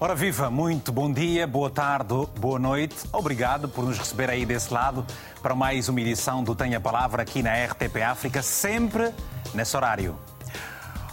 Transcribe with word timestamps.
Ora 0.00 0.14
viva, 0.14 0.50
muito 0.50 0.90
bom 0.90 1.10
dia, 1.10 1.46
boa 1.46 1.70
tarde, 1.70 2.14
boa 2.38 2.58
noite. 2.58 2.96
Obrigado 3.12 3.68
por 3.68 3.84
nos 3.84 3.96
receber 3.96 4.28
aí 4.28 4.44
desse 4.44 4.74
lado 4.74 5.06
para 5.40 5.54
mais 5.54 5.88
uma 5.88 6.00
edição 6.00 6.42
do 6.42 6.52
Tenha 6.52 6.80
Palavra 6.80 7.22
aqui 7.22 7.42
na 7.42 7.54
RTP 7.64 8.02
África, 8.02 8.42
sempre 8.42 9.12
nesse 9.54 9.76
horário. 9.76 10.18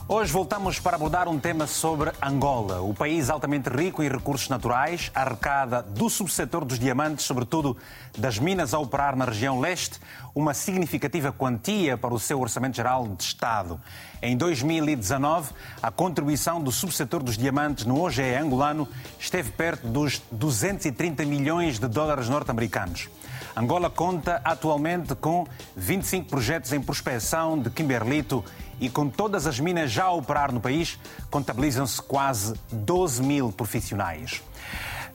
Hoje 0.08 0.34
voltamos 0.34 0.78
para 0.78 0.96
abordar 0.96 1.30
um 1.30 1.40
tema 1.40 1.66
sobre 1.66 2.12
Angola, 2.22 2.82
o 2.82 2.94
país 2.94 3.30
altamente 3.30 3.70
rico 3.70 4.04
em 4.04 4.10
recursos 4.10 4.50
naturais, 4.50 5.10
arrecada 5.16 5.82
do 5.82 6.10
subsetor 6.10 6.66
dos 6.66 6.78
diamantes, 6.78 7.26
sobretudo 7.26 7.78
das 8.18 8.38
minas 8.38 8.74
a 8.74 8.80
operar 8.80 9.16
na 9.16 9.26
região 9.26 9.60
leste, 9.60 10.00
uma 10.36 10.54
significativa 10.54 11.32
quantia 11.32 11.98
para 11.98 12.14
o 12.14 12.20
seu 12.20 12.42
orçamento 12.42 12.76
geral 12.76 13.08
de 13.08 13.24
Estado. 13.24 13.80
Em 14.22 14.36
2019, 14.36 15.52
a 15.82 15.92
contribuição 15.92 16.62
do 16.62 16.72
subsetor 16.72 17.24
dos 17.24 17.38
diamantes 17.38 17.86
no 17.86 18.02
OGE 18.02 18.36
angolano 18.36 18.88
esteve 19.18 19.52
perto 19.52 19.88
dos 19.88 20.22
230 20.32 21.24
milhões 21.26 21.80
de 21.80 21.88
dólares 21.88 22.28
norte-americanos. 22.28 23.08
Angola 23.56 23.90
conta 23.90 24.42
atualmente 24.44 25.14
com 25.16 25.46
25 25.76 26.30
projetos 26.30 26.72
em 26.72 26.82
prospecção 26.82 27.60
de 27.60 27.70
Kimberlito 27.70 28.44
e 28.82 28.90
com 28.90 29.08
todas 29.08 29.46
as 29.46 29.60
minas 29.60 29.92
já 29.92 30.06
a 30.06 30.12
operar 30.12 30.52
no 30.52 30.60
país, 30.60 31.00
contabilizam-se 31.30 32.02
quase 32.02 32.56
12 32.72 33.22
mil 33.22 33.52
profissionais. 33.52 34.42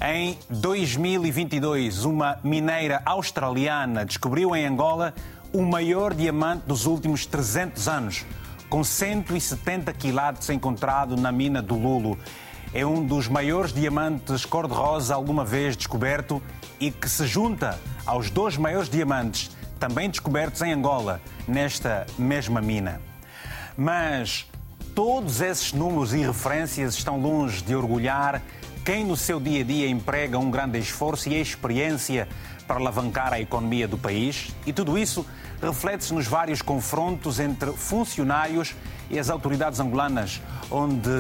Em 0.01 0.39
2022, 0.48 2.05
uma 2.05 2.39
mineira 2.45 3.02
australiana 3.05 4.05
descobriu 4.05 4.55
em 4.55 4.64
Angola 4.64 5.12
o 5.53 5.62
maior 5.62 6.14
diamante 6.14 6.64
dos 6.67 6.86
últimos 6.86 7.27
300 7.27 7.89
anos, 7.89 8.25
com 8.69 8.84
170 8.84 9.92
quilates 9.95 10.48
encontrado 10.51 11.17
na 11.17 11.33
mina 11.33 11.61
do 11.61 11.75
Lulo. 11.75 12.17
É 12.73 12.84
um 12.84 13.05
dos 13.05 13.27
maiores 13.27 13.73
diamantes 13.73 14.45
cor-de-rosa 14.45 15.14
alguma 15.14 15.45
vez 15.45 15.77
descoberto 15.77 16.42
e 16.78 16.91
que 16.91 17.08
se 17.08 17.27
junta 17.27 17.80
aos 18.05 18.30
dois 18.30 18.56
maiores 18.56 18.89
diamantes 18.89 19.51
também 19.80 20.11
descobertos 20.11 20.62
em 20.62 20.73
Angola, 20.73 21.20
nesta 21.48 22.06
mesma 22.19 22.61
mina. 22.61 23.01
Mas 23.77 24.46
todos 24.94 25.41
esses 25.41 25.72
números 25.72 26.14
e 26.14 26.19
referências 26.19 26.94
estão 26.94 27.20
longe 27.20 27.62
de 27.62 27.74
orgulhar 27.74 28.42
quem 28.86 29.05
no 29.05 29.16
seu 29.16 29.41
dia 29.41 29.62
a 29.62 29.64
dia 29.64 29.88
emprega 29.88 30.38
um 30.38 30.48
grande 30.48 30.78
esforço 30.78 31.28
e 31.28 31.34
experiência 31.41 32.28
para 32.68 32.77
alavancar 32.77 33.33
a 33.33 33.41
economia 33.41 33.88
do 33.88 33.98
país. 33.98 34.55
E 34.64 34.72
tudo 34.72 34.96
isso 34.96 35.27
reflete-se 35.60 36.14
nos 36.14 36.28
vários 36.28 36.62
confrontos 36.62 37.41
entre 37.41 37.72
funcionários 37.72 38.77
e 39.10 39.18
as 39.18 39.28
autoridades 39.28 39.80
angolanas, 39.80 40.40
onde 40.70 41.11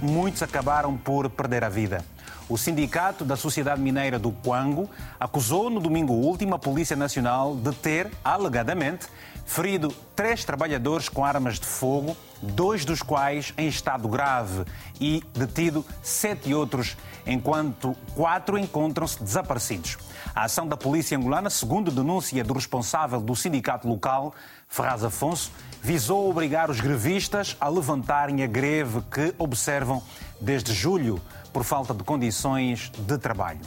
muitos 0.00 0.42
acabaram 0.42 0.96
por 0.96 1.30
perder 1.30 1.62
a 1.62 1.68
vida. 1.68 2.04
O 2.48 2.58
Sindicato 2.58 3.24
da 3.24 3.36
Sociedade 3.36 3.80
Mineira 3.80 4.18
do 4.18 4.32
Quango 4.32 4.90
acusou 5.18 5.70
no 5.70 5.78
domingo 5.78 6.12
último 6.12 6.56
a 6.56 6.58
Polícia 6.58 6.96
Nacional 6.96 7.54
de 7.54 7.72
ter, 7.72 8.10
alegadamente, 8.24 9.06
ferido 9.52 9.94
três 10.16 10.46
trabalhadores 10.46 11.10
com 11.10 11.22
armas 11.22 11.60
de 11.60 11.66
fogo, 11.66 12.16
dois 12.40 12.86
dos 12.86 13.02
quais 13.02 13.52
em 13.58 13.68
estado 13.68 14.08
grave, 14.08 14.64
e 14.98 15.22
detido 15.34 15.84
sete 16.02 16.54
outros, 16.54 16.96
enquanto 17.26 17.94
quatro 18.14 18.56
encontram-se 18.56 19.22
desaparecidos. 19.22 19.98
A 20.34 20.44
ação 20.44 20.66
da 20.66 20.74
polícia 20.74 21.18
angolana, 21.18 21.50
segundo 21.50 21.90
denúncia 21.90 22.42
do 22.42 22.54
responsável 22.54 23.20
do 23.20 23.36
sindicato 23.36 23.86
local, 23.86 24.34
Ferraz 24.66 25.04
Afonso, 25.04 25.52
visou 25.82 26.30
obrigar 26.30 26.70
os 26.70 26.80
grevistas 26.80 27.54
a 27.60 27.68
levantarem 27.68 28.42
a 28.42 28.46
greve 28.46 29.02
que 29.10 29.34
observam 29.36 30.02
desde 30.40 30.72
julho 30.72 31.20
por 31.52 31.62
falta 31.62 31.92
de 31.92 32.02
condições 32.02 32.90
de 32.96 33.18
trabalho. 33.18 33.60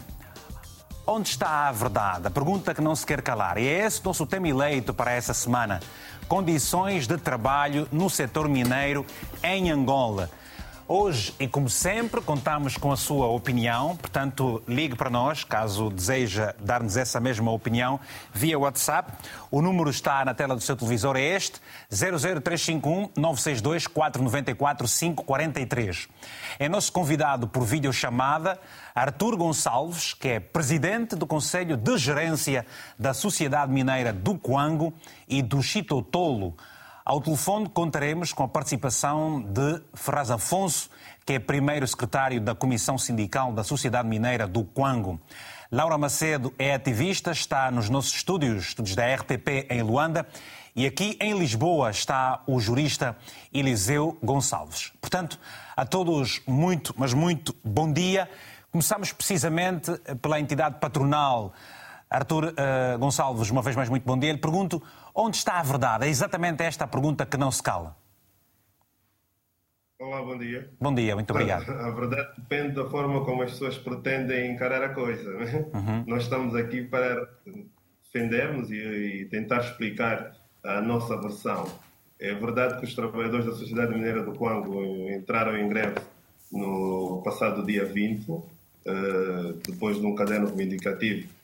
Onde 1.07 1.29
está 1.29 1.67
a 1.67 1.71
verdade? 1.71 2.25
A 2.25 2.31
pergunta 2.31 2.73
que 2.73 2.81
não 2.81 2.95
se 2.95 3.05
quer 3.05 3.21
calar. 3.21 3.59
E 3.59 3.67
é 3.67 3.85
esse 3.85 4.01
o 4.01 4.05
nosso 4.05 4.25
tema 4.25 4.47
eleito 4.47 4.91
para 4.91 5.11
essa 5.11 5.35
semana. 5.35 5.79
Condições 6.27 7.05
de 7.05 7.15
trabalho 7.15 7.87
no 7.91 8.09
setor 8.09 8.49
mineiro 8.49 9.05
em 9.43 9.69
Angola. 9.69 10.31
Hoje, 10.87 11.33
e 11.39 11.47
como 11.47 11.67
sempre, 11.67 12.21
contamos 12.21 12.77
com 12.77 12.91
a 12.91 12.95
sua 12.95 13.25
opinião, 13.25 13.97
portanto, 13.97 14.61
ligue 14.67 14.95
para 14.95 15.09
nós, 15.09 15.43
caso 15.43 15.89
deseja 15.89 16.53
dar-nos 16.59 16.95
essa 16.95 17.19
mesma 17.19 17.51
opinião, 17.51 17.99
via 18.31 18.59
WhatsApp. 18.59 19.11
O 19.49 19.63
número 19.63 19.89
está 19.89 20.23
na 20.23 20.35
tela 20.35 20.53
do 20.53 20.61
seu 20.61 20.75
televisor, 20.75 21.17
é 21.17 21.23
este, 21.23 21.59
00351 21.89 23.09
962 23.17 23.87
494 23.87 24.87
543. 24.87 26.07
É 26.59 26.69
nosso 26.69 26.91
convidado 26.91 27.47
por 27.47 27.65
videochamada 27.65 28.59
Artur 28.93 29.35
Gonçalves, 29.35 30.13
que 30.13 30.27
é 30.27 30.39
presidente 30.39 31.15
do 31.15 31.25
Conselho 31.25 31.77
de 31.77 31.97
Gerência 31.97 32.63
da 32.97 33.11
Sociedade 33.11 33.71
Mineira 33.71 34.13
do 34.13 34.37
Coango 34.37 34.93
e 35.27 35.41
do 35.41 35.63
Chitotolo, 35.63 36.55
ao 37.05 37.21
telefone 37.21 37.69
contaremos 37.69 38.33
com 38.33 38.41
a 38.41 38.47
participação 38.47 39.39
de 39.39 39.79
Ferraz 39.93 40.31
Afonso, 40.31 40.89
que 41.23 41.33
é 41.33 41.39
primeiro 41.39 41.87
secretário 41.87 42.41
da 42.41 42.55
Comissão 42.55 42.97
Sindical 42.97 43.53
da 43.53 43.63
Sociedade 43.63 44.07
Mineira 44.07 44.47
do 44.47 44.63
Quango. 44.63 45.21
Laura 45.71 45.99
Macedo 45.99 46.51
é 46.57 46.73
ativista, 46.73 47.31
está 47.31 47.69
nos 47.69 47.91
nossos 47.91 48.15
estúdios, 48.15 48.69
estúdios 48.69 48.95
da 48.95 49.05
RTP 49.13 49.67
em 49.69 49.83
Luanda, 49.83 50.27
e 50.75 50.87
aqui 50.87 51.15
em 51.21 51.37
Lisboa 51.37 51.91
está 51.91 52.41
o 52.47 52.59
jurista 52.59 53.15
Eliseu 53.53 54.17
Gonçalves. 54.23 54.91
Portanto, 54.99 55.39
a 55.77 55.85
todos 55.85 56.41
muito, 56.47 56.91
mas 56.97 57.13
muito 57.13 57.55
bom 57.63 57.93
dia. 57.93 58.27
Começamos 58.71 59.13
precisamente 59.13 59.91
pela 60.23 60.39
entidade 60.39 60.79
patronal. 60.79 61.53
Artur 62.09 62.45
uh, 62.45 62.97
Gonçalves, 62.97 63.49
uma 63.51 63.61
vez 63.61 63.75
mais 63.75 63.89
muito 63.89 64.05
bom 64.05 64.17
dia. 64.17 64.31
Lhe 64.31 64.37
pergunto 64.39 64.81
Onde 65.17 65.37
está 65.37 65.59
a 65.59 65.63
verdade? 65.63 66.05
É 66.05 66.09
exatamente 66.09 66.61
esta 66.61 66.83
a 66.83 66.87
pergunta 66.87 67.25
que 67.25 67.37
não 67.37 67.49
se 67.49 67.63
cala. 67.63 67.95
Olá, 69.97 70.21
bom 70.21 70.37
dia. 70.37 70.69
Bom 70.77 70.93
dia, 70.93 71.15
muito 71.15 71.31
obrigado. 71.31 71.71
A 71.71 71.89
verdade 71.89 72.33
depende 72.37 72.75
da 72.75 72.89
forma 72.89 73.23
como 73.23 73.41
as 73.41 73.51
pessoas 73.51 73.77
pretendem 73.77 74.51
encarar 74.51 74.83
a 74.83 74.89
coisa. 74.89 75.31
Né? 75.31 75.65
Uhum. 75.73 76.03
Nós 76.05 76.23
estamos 76.23 76.53
aqui 76.53 76.83
para 76.83 77.29
defendermos 78.03 78.69
e, 78.69 78.75
e, 78.75 79.25
tentar 79.27 79.61
explicar 79.61 80.35
a 80.61 80.81
nossa 80.81 81.15
versão. 81.15 81.65
É 82.19 82.33
verdade 82.33 82.77
que 82.79 82.85
os 82.85 82.93
trabalhadores 82.93 83.45
da 83.45 83.53
Sociedade 83.53 83.93
Mineira 83.93 84.21
do 84.21 84.33
Congo 84.33 84.83
entraram 85.09 85.57
em 85.57 85.69
greve 85.69 85.95
no 86.51 87.21
passado 87.23 87.65
dia 87.65 87.85
20, 87.85 88.29
uh, 88.29 88.43
eh, 88.85 89.53
depois 89.65 89.97
de 89.97 90.05
um 90.05 90.13
caderno 90.13 90.47
reivindicativo 90.47 91.34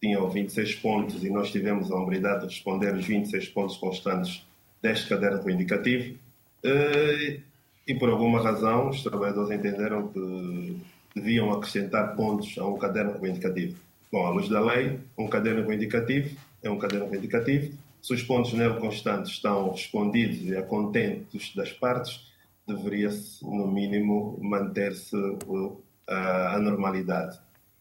tinham 0.00 0.28
26 0.30 0.76
pontos 0.76 1.24
e 1.24 1.30
nós 1.30 1.50
tivemos 1.50 1.90
a 1.90 1.96
hombridade 1.96 2.46
de 2.46 2.54
responder 2.54 2.94
os 2.94 3.04
26 3.04 3.48
pontos 3.48 3.76
constantes 3.76 4.44
deste 4.82 5.08
caderno 5.08 5.50
indicativo. 5.50 6.16
Eh, 6.62 7.40
e 7.86 7.94
por 7.94 8.10
alguma 8.10 8.40
razão 8.40 8.90
os 8.90 9.02
trabalhadores 9.02 9.50
entenderam 9.50 10.08
que 10.08 10.76
deviam 11.14 11.50
acrescentar 11.52 12.14
pontos 12.14 12.56
a 12.58 12.66
um 12.66 12.78
caderno 12.78 13.26
indicativo. 13.26 13.76
Bom, 14.10 14.26
à 14.26 14.30
luz 14.30 14.48
da 14.48 14.60
lei, 14.60 14.98
um 15.16 15.26
caderno 15.26 15.72
indicativo 15.72 16.36
é 16.62 16.70
um 16.70 16.78
caderno 16.78 17.14
indicativo. 17.14 17.76
Se 18.00 18.14
os 18.14 18.22
pontos 18.22 18.52
nele 18.52 18.74
constantes 18.74 19.32
estão 19.32 19.70
respondidos 19.70 20.42
e 20.42 20.56
a 20.56 20.62
contentes 20.62 21.54
das 21.54 21.72
partes, 21.72 22.20
deveria-se, 22.66 23.44
no 23.44 23.66
mínimo, 23.66 24.38
manter-se 24.40 25.16
a 26.06 26.58
normalidade. 26.58 27.38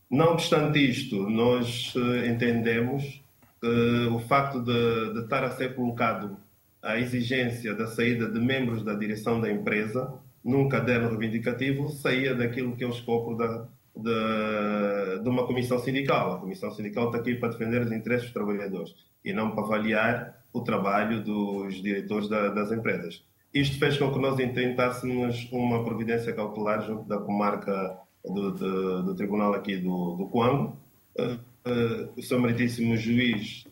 Não 0.09 0.34
obstante 0.34 0.79
isto, 0.79 1.30
nós 1.30 1.94
eh, 1.95 2.27
entendemos 2.27 3.21
que 3.59 4.07
o 4.12 4.19
facto 4.19 4.62
de, 4.62 5.13
de 5.13 5.19
estar 5.19 5.44
a 5.44 5.51
ser 5.51 5.75
colocado 5.75 6.38
a 6.81 6.98
exigência 6.98 7.74
da 7.74 7.88
saída 7.88 8.30
de 8.30 8.39
membros 8.39 8.83
da 8.83 8.94
direção 8.94 9.42
da 9.42 9.51
empresa 9.51 10.13
num 10.44 10.69
caderno 10.69 11.09
reivindicativo 11.09 11.89
saía 11.89 12.33
daquilo 12.33 12.75
que 12.75 12.83
é 12.83 12.88
o 12.88 12.92
escopo 12.92 13.36
da, 13.36 13.68
de, 13.95 15.24
de, 15.24 15.30
uma 15.30 15.45
comissão 15.45 15.77
sindical. 15.80 16.36
A 16.36 16.39
comissão 16.39 16.71
sindical 16.71 17.07
está 17.07 17.18
aqui 17.18 17.36
para 17.36 17.50
defender 17.50 17.81
os 17.81 17.92
interesses 17.92 18.25
dos 18.25 18.33
trabalhadores 18.33 18.95
e 19.25 19.33
não 19.33 19.51
para 19.51 19.63
avaliar 19.65 20.38
o 20.53 20.62
trabalho 20.62 21.21
dos 21.21 21.81
diretores 21.81 22.30
da, 22.30 22.50
das 22.50 22.71
empresas. 22.71 23.25
Isto 23.53 23.77
fez 23.77 23.98
com 23.98 24.12
que 24.13 24.19
nós 24.19 24.38
tentássemos 24.38 25.50
uma 25.51 25.83
providência 25.83 26.31
cautelar 26.31 26.86
junto 26.86 27.07
da 27.07 27.18
comarca 27.18 27.98
do, 28.23 28.51
do, 28.51 29.03
do 29.03 29.15
tribunal 29.15 29.53
aqui 29.53 29.77
do, 29.77 30.15
do 30.15 30.27
Quango. 30.27 30.77
Uh, 31.17 31.33
uh, 31.69 32.09
o 32.15 32.21
seu 32.21 32.39
meritíssimo 32.39 32.95
juiz 32.95 33.65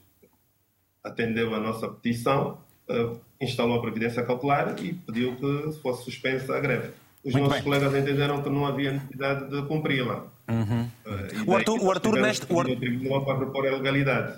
atendeu 1.04 1.54
a 1.54 1.60
nossa 1.60 1.88
petição, 1.88 2.58
uh, 2.90 3.20
instalou 3.40 3.78
a 3.78 3.82
providência 3.82 4.24
cautelar 4.24 4.76
e 4.84 4.94
pediu 4.94 5.36
que 5.36 5.80
fosse 5.82 6.04
suspensa 6.04 6.56
a 6.56 6.60
greve. 6.60 6.90
Os 7.24 7.34
Muito 7.34 7.46
nossos 7.46 7.64
bem. 7.64 7.64
colegas 7.64 7.96
entenderam 7.96 8.42
que 8.42 8.50
não 8.50 8.66
havia 8.66 8.94
necessidade 8.94 9.50
de 9.50 9.68
cumpri-la. 9.68 10.28
Uhum. 10.48 10.88
Uh, 11.04 11.52
o 11.52 11.56
Arthur, 11.56 11.80
o 11.82 11.92
Arthur 11.92 12.22
neste 12.22 12.46
o, 12.54 12.56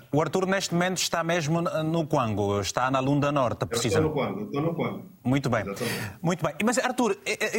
o 0.09 0.21
Arthur 0.21 0.47
neste 0.47 0.73
momento 0.73 0.99
está 0.99 1.21
mesmo 1.21 1.61
no 1.61 2.07
Quango, 2.07 2.61
está 2.61 2.89
na 2.89 3.01
Lunda 3.01 3.29
Norte, 3.29 3.65
precisa. 3.65 3.99
estou 3.99 4.09
no 4.09 4.15
Quango, 4.15 4.43
estou 4.45 4.61
no 4.61 4.73
Quango. 4.73 5.05
Muito 5.21 5.49
bem. 5.49 5.65
Muito 6.21 6.45
bem. 6.45 6.53
Mas 6.63 6.77
Arthur, 6.77 7.17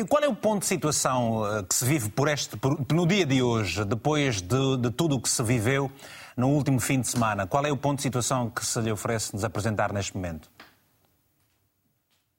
qual 0.08 0.24
é 0.24 0.28
o 0.28 0.34
ponto 0.34 0.60
de 0.60 0.66
situação 0.66 1.44
eh, 1.46 1.62
que 1.62 1.74
se 1.74 1.84
vive 1.84 2.08
por 2.08 2.26
este 2.26 2.56
por, 2.56 2.78
no 2.90 3.06
dia 3.06 3.26
de 3.26 3.42
hoje, 3.42 3.84
depois 3.84 4.40
de, 4.40 4.78
de 4.78 4.90
tudo 4.92 5.16
o 5.16 5.20
que 5.20 5.28
se 5.28 5.42
viveu 5.42 5.90
no 6.34 6.48
último 6.48 6.80
fim 6.80 7.02
de 7.02 7.08
semana? 7.08 7.46
Qual 7.46 7.66
é 7.66 7.70
o 7.70 7.76
ponto 7.76 7.96
de 7.96 8.02
situação 8.02 8.48
que 8.48 8.64
se 8.64 8.80
lhe 8.80 8.90
oferece 8.90 9.34
nos 9.34 9.44
apresentar 9.44 9.92
neste 9.92 10.16
momento? 10.16 10.50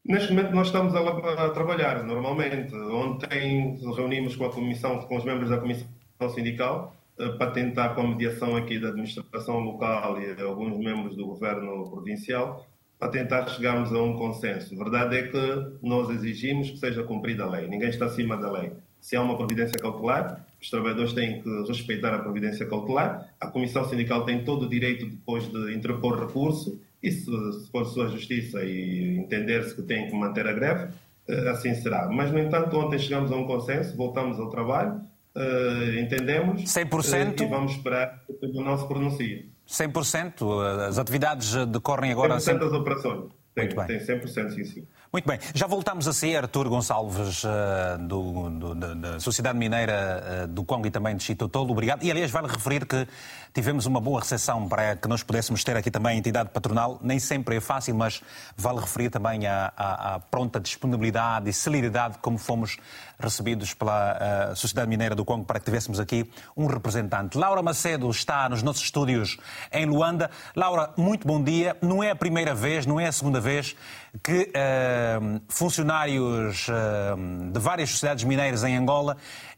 Neste 0.04 0.34
momento 0.34 0.56
nós 0.56 0.68
estamos 0.68 0.96
a, 0.96 1.02
a, 1.02 1.50
trabalhar 1.52 2.04
normalmente. 2.04 2.74
Ontem 2.74 3.78
reunimos 3.96 4.36
com 4.36 4.46
a 4.46 4.52
comissão, 4.52 4.98
com 5.02 5.18
os 5.18 5.24
membros 5.24 5.52
da 5.52 5.60
comissão 5.60 5.99
sindical 6.28 6.96
uh, 7.18 7.38
para 7.38 7.52
tentar 7.52 7.90
com 7.90 8.02
a 8.02 8.08
mediação 8.08 8.58
aqui 8.58 8.78
da 8.78 8.90
administração 8.90 9.60
local 9.60 10.20
e 10.20 10.42
alguns 10.42 10.78
membros 10.78 11.16
do 11.16 11.26
governo 11.26 11.90
provincial 11.90 12.66
para 12.98 13.10
tentar 13.10 13.48
chegarmos 13.48 13.94
a 13.94 14.02
um 14.02 14.18
consenso. 14.18 14.76
A 14.76 14.78
verdade 14.78 15.18
é 15.18 15.28
que 15.28 15.78
nós 15.82 16.10
exigimos 16.10 16.72
que 16.72 16.78
seja 16.78 17.02
cumprida 17.04 17.46
a 17.46 17.50
lei. 17.50 17.68
Ninguém 17.68 17.88
está 17.88 18.06
acima 18.06 18.36
da 18.36 18.52
lei. 18.52 18.74
Se 19.00 19.16
há 19.16 19.22
uma 19.22 19.38
providência 19.38 19.80
cautelar, 19.80 20.46
os 20.62 20.70
trabalhadores 20.70 21.14
têm 21.14 21.42
que 21.42 21.64
respeitar 21.66 22.14
a 22.14 22.20
providência 22.20 22.66
cautelar. 22.66 23.34
A 23.40 23.48
comissão 23.48 23.88
sindical 23.88 24.26
tem 24.26 24.44
todo 24.44 24.66
o 24.66 24.70
direito 24.70 25.06
depois 25.06 25.50
de 25.50 25.74
interpor 25.74 26.20
recurso 26.20 26.82
e 27.02 27.10
se, 27.10 27.24
se 27.24 27.72
for 27.72 27.86
sua 27.86 28.10
justiça 28.10 28.62
e 28.66 29.18
entender-se 29.18 29.74
que 29.74 29.84
tem 29.84 30.10
que 30.10 30.14
manter 30.14 30.46
a 30.46 30.52
greve, 30.52 30.92
eh, 31.30 31.50
assim 31.50 31.74
será. 31.76 32.10
Mas, 32.10 32.30
no 32.34 32.40
entanto, 32.40 32.78
ontem 32.78 33.00
chegamos 33.00 33.32
a 33.32 33.38
um 33.38 33.48
consenso, 33.48 33.96
voltamos 33.96 34.38
ao 34.38 34.50
trabalho, 34.50 35.00
uh, 35.36 36.00
entendemos 36.00 36.64
100%? 36.64 37.40
Uh, 37.40 37.44
e 37.44 37.48
vamos 37.48 37.72
esperar 37.74 38.22
o 38.42 38.62
nosso 38.62 38.88
pronuncio. 38.88 39.46
100%? 39.68 40.88
As 40.88 40.98
atividades 40.98 41.54
decorrem 41.68 42.12
agora... 42.12 42.38
100% 42.38 42.58
das 42.60 42.74
operações. 42.74 43.40
Tem, 43.54 43.66
Muito 43.66 43.76
bem. 43.76 43.88
tem 43.88 44.00
100% 44.00 44.50
sim, 44.52 44.64
sim. 44.64 44.88
Muito 45.12 45.28
bem, 45.28 45.40
já 45.56 45.66
voltamos 45.66 46.08
a 46.08 46.14
ser 46.14 46.36
Artur 46.44 46.70
Gonçalves, 46.70 47.44
uh, 47.44 47.98
do, 47.98 48.48
do, 48.52 48.76
da 48.76 49.20
Sociedade 49.20 49.58
Mineira 49.58 50.44
uh, 50.44 50.48
do 50.48 50.64
Congo 50.64 50.86
e 50.86 50.92
também 50.92 51.16
de 51.16 51.24
Chitotolo. 51.24 51.72
Obrigado. 51.72 52.04
E, 52.04 52.12
aliás, 52.12 52.30
vale 52.30 52.48
referir 52.48 52.86
que 52.86 53.08
tivemos 53.52 53.88
uma 53.88 54.00
boa 54.00 54.20
recepção 54.20 54.70
para 54.70 54.96
que 54.96 55.08
nós 55.08 55.24
pudéssemos 55.24 55.64
ter 55.64 55.76
aqui 55.76 55.90
também 55.90 56.12
a 56.12 56.20
entidade 56.20 56.50
patronal. 56.50 57.00
Nem 57.02 57.18
sempre 57.18 57.56
é 57.56 57.60
fácil, 57.60 57.96
mas 57.96 58.22
vale 58.56 58.82
referir 58.82 59.10
também 59.10 59.48
a, 59.48 59.74
a 59.76 60.20
pronta 60.20 60.60
disponibilidade 60.60 61.50
e 61.50 61.54
celeridade 61.54 62.20
como 62.20 62.38
fomos 62.38 62.78
recebidos 63.20 63.74
pela 63.74 64.52
uh, 64.52 64.56
Sociedade 64.56 64.88
Mineira 64.88 65.16
do 65.16 65.26
Congo 65.26 65.44
para 65.44 65.58
que 65.60 65.66
tivéssemos 65.66 66.00
aqui 66.00 66.30
um 66.56 66.68
representante. 66.68 67.36
Laura 67.36 67.64
Macedo 67.64 68.08
está 68.12 68.48
nos 68.48 68.62
nossos 68.62 68.84
estúdios 68.84 69.40
em 69.72 69.88
Luanda. 69.88 70.30
Laura, 70.56 70.92
muito 70.96 71.28
bom 71.28 71.44
dia. 71.44 71.76
Não 71.82 72.04
é 72.04 72.12
a 72.12 72.16
primeira 72.16 72.54
vez, 72.54 72.86
não 72.86 73.00
é 73.00 73.08
a 73.08 73.12
segunda 73.12 73.42
vez 73.42 73.76
que 74.24 74.52
uh, 74.56 75.42
funcionários 75.48 76.68
uh, 76.68 77.52
de 77.52 77.60
várias 77.60 77.92
sociedades 77.92 78.24
mineiras 78.24 78.64
em 78.64 78.76
Angola 78.76 79.18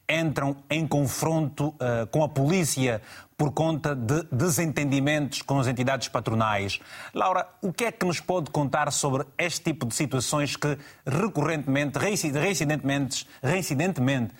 entram 0.09 0.57
em 0.69 0.85
confronto 0.85 1.69
uh, 1.69 2.05
com 2.11 2.23
a 2.23 2.29
polícia 2.29 3.01
por 3.37 3.51
conta 3.53 3.95
de 3.95 4.23
desentendimentos 4.31 5.41
com 5.41 5.59
as 5.59 5.67
entidades 5.67 6.07
patronais. 6.07 6.79
Laura, 7.13 7.47
o 7.61 7.73
que 7.73 7.85
é 7.85 7.91
que 7.91 8.05
nos 8.05 8.19
pode 8.19 8.51
contar 8.51 8.91
sobre 8.91 9.25
este 9.37 9.63
tipo 9.63 9.85
de 9.85 9.95
situações 9.95 10.55
que 10.55 10.77
recorrentemente, 11.05 11.97
reincidentemente, 11.97 13.27
reincidentemente 13.41 14.35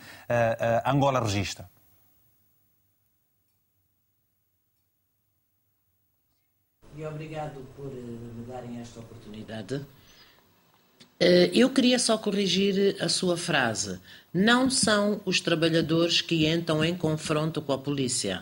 Angola 0.86 1.20
registra? 1.20 1.68
E 6.96 7.04
obrigado 7.04 7.66
por 7.76 7.92
me 7.92 8.46
darem 8.46 8.80
esta 8.80 9.00
oportunidade. 9.00 9.84
Eh, 11.24 11.52
eu 11.54 11.70
queria 11.70 12.00
só 12.00 12.18
corrigir 12.18 12.98
a 13.00 13.08
sua 13.08 13.38
frase. 13.38 14.00
Não 14.34 14.72
são 14.72 15.22
os 15.24 15.40
trabalhadores 15.40 16.20
que 16.20 16.48
entram 16.48 16.84
em 16.84 16.96
confronto 16.96 17.62
com 17.62 17.72
a 17.74 17.78
polícia. 17.78 18.42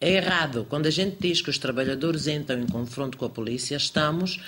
É 0.00 0.12
errado. 0.12 0.64
Quando 0.70 0.86
a 0.86 0.90
gente 0.90 1.16
diz 1.18 1.42
que 1.42 1.50
os 1.50 1.58
trabalhadores 1.58 2.28
entram 2.28 2.60
em 2.60 2.68
confronto 2.68 3.18
com 3.18 3.24
a 3.24 3.30
polícia, 3.30 3.74
estamos 3.74 4.40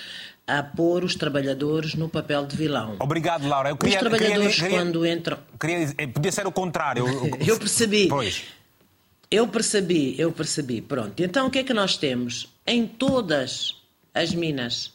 a 0.47 0.63
pôr 0.63 1.03
os 1.03 1.15
trabalhadores 1.15 1.93
no 1.93 2.07
papel 2.07 2.45
de 2.45 2.55
vilão. 2.55 2.95
Obrigado, 2.99 3.45
Laura. 3.49 3.69
Eu 3.69 3.75
queria, 3.75 3.95
os 3.95 3.99
trabalhadores, 3.99 4.55
queria, 4.55 4.69
quando 4.77 5.05
entram. 5.05 5.37
Queria, 5.59 6.07
podia 6.07 6.31
ser 6.31 6.47
o 6.47 6.53
contrário. 6.53 7.05
eu 7.45 7.59
percebi. 7.59 8.07
Pois. 8.07 8.43
Eu 9.29 9.45
percebi, 9.49 10.15
eu 10.17 10.31
percebi. 10.31 10.81
Pronto. 10.81 11.21
Então 11.21 11.47
o 11.47 11.51
que 11.51 11.59
é 11.59 11.63
que 11.63 11.73
nós 11.73 11.97
temos? 11.97 12.47
Em 12.65 12.87
todas 12.87 13.75
as 14.13 14.33
minas 14.33 14.94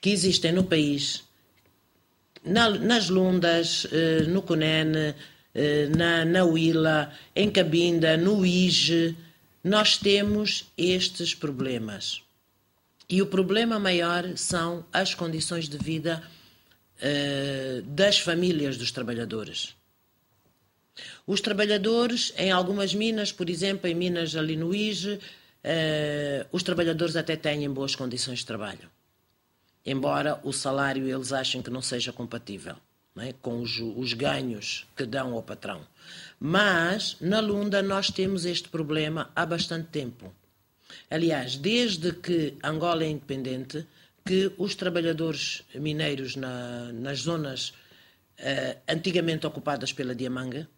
que 0.00 0.10
existem 0.10 0.52
no 0.52 0.64
país, 0.64 1.24
na, 2.44 2.70
nas 2.70 3.08
Lundas, 3.08 3.86
eh, 3.90 4.22
no 4.28 4.42
Cunene, 4.42 5.14
eh, 5.54 5.88
na, 5.96 6.24
na 6.24 6.44
Huila, 6.44 7.12
em 7.34 7.50
Cabinda, 7.50 8.16
no 8.16 8.44
IGE, 8.44 9.16
nós 9.62 9.96
temos 9.98 10.66
estes 10.76 11.34
problemas. 11.34 12.22
E 13.08 13.20
o 13.20 13.26
problema 13.26 13.78
maior 13.78 14.36
são 14.36 14.84
as 14.92 15.14
condições 15.14 15.68
de 15.68 15.78
vida 15.78 16.22
uh, 17.00 17.82
das 17.82 18.18
famílias 18.18 18.76
dos 18.76 18.92
trabalhadores. 18.92 19.74
Os 21.26 21.40
trabalhadores, 21.40 22.34
em 22.36 22.50
algumas 22.50 22.94
minas, 22.94 23.32
por 23.32 23.48
exemplo, 23.48 23.88
em 23.88 23.94
minas 23.94 24.36
ali 24.36 24.56
no 24.56 24.74
IGE, 24.74 25.18
os 26.52 26.62
trabalhadores 26.62 27.16
até 27.16 27.34
têm 27.34 27.68
boas 27.70 27.94
condições 27.94 28.40
de 28.40 28.46
trabalho 28.46 28.90
embora 29.84 30.40
o 30.44 30.52
salário 30.52 31.08
eles 31.08 31.32
achem 31.32 31.62
que 31.62 31.70
não 31.70 31.82
seja 31.82 32.12
compatível 32.12 32.76
é? 33.20 33.32
com 33.40 33.60
os, 33.60 33.78
os 33.78 34.12
ganhos 34.12 34.86
que 34.96 35.04
dão 35.04 35.34
ao 35.34 35.42
patrão. 35.42 35.86
Mas 36.38 37.16
na 37.20 37.40
Lunda 37.40 37.82
nós 37.82 38.10
temos 38.10 38.44
este 38.44 38.68
problema 38.68 39.30
há 39.34 39.44
bastante 39.44 39.88
tempo. 39.88 40.32
Aliás, 41.10 41.56
desde 41.56 42.12
que 42.12 42.54
Angola 42.62 43.04
é 43.04 43.08
independente, 43.08 43.86
que 44.24 44.52
os 44.58 44.74
trabalhadores 44.74 45.62
mineiros 45.74 46.36
na, 46.36 46.92
nas 46.92 47.20
zonas 47.20 47.70
uh, 47.70 48.78
antigamente 48.88 49.46
ocupadas 49.46 49.92
pela 49.92 50.14
Diamanga, 50.14 50.68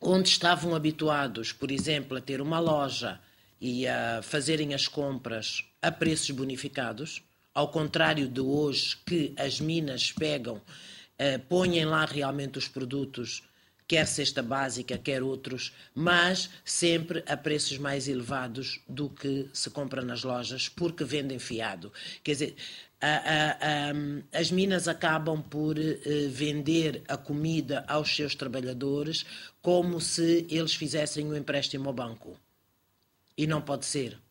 onde 0.00 0.28
estavam 0.28 0.74
habituados, 0.74 1.52
por 1.52 1.70
exemplo, 1.70 2.16
a 2.16 2.20
ter 2.20 2.40
uma 2.40 2.58
loja 2.58 3.20
e 3.60 3.86
a 3.86 4.20
fazerem 4.22 4.74
as 4.74 4.86
compras 4.86 5.64
a 5.80 5.90
preços 5.90 6.30
bonificados, 6.30 7.22
ao 7.56 7.68
contrário 7.68 8.28
de 8.28 8.42
hoje 8.42 8.98
que 9.06 9.32
as 9.34 9.58
minas 9.60 10.12
pegam, 10.12 10.56
uh, 10.56 11.38
põem 11.48 11.82
lá 11.86 12.04
realmente 12.04 12.58
os 12.58 12.68
produtos, 12.68 13.42
quer 13.88 14.06
cesta 14.06 14.42
básica, 14.42 14.98
quer 14.98 15.22
outros, 15.22 15.72
mas 15.94 16.50
sempre 16.62 17.24
a 17.26 17.34
preços 17.34 17.78
mais 17.78 18.08
elevados 18.08 18.82
do 18.86 19.08
que 19.08 19.48
se 19.54 19.70
compra 19.70 20.02
nas 20.02 20.22
lojas, 20.22 20.68
porque 20.68 21.02
vendem 21.02 21.38
fiado. 21.38 21.90
Quer 22.22 22.32
dizer, 22.32 22.56
a, 23.00 23.08
a, 23.08 23.50
a, 23.52 24.38
as 24.38 24.50
minas 24.50 24.86
acabam 24.86 25.40
por 25.40 25.78
uh, 25.78 26.28
vender 26.28 27.04
a 27.08 27.16
comida 27.16 27.86
aos 27.88 28.14
seus 28.14 28.34
trabalhadores 28.34 29.24
como 29.62 29.98
se 29.98 30.46
eles 30.50 30.74
fizessem 30.74 31.24
um 31.24 31.34
empréstimo 31.34 31.88
ao 31.88 31.94
banco. 31.94 32.38
E 33.34 33.46
não 33.46 33.62
pode 33.62 33.86
ser 33.86 34.25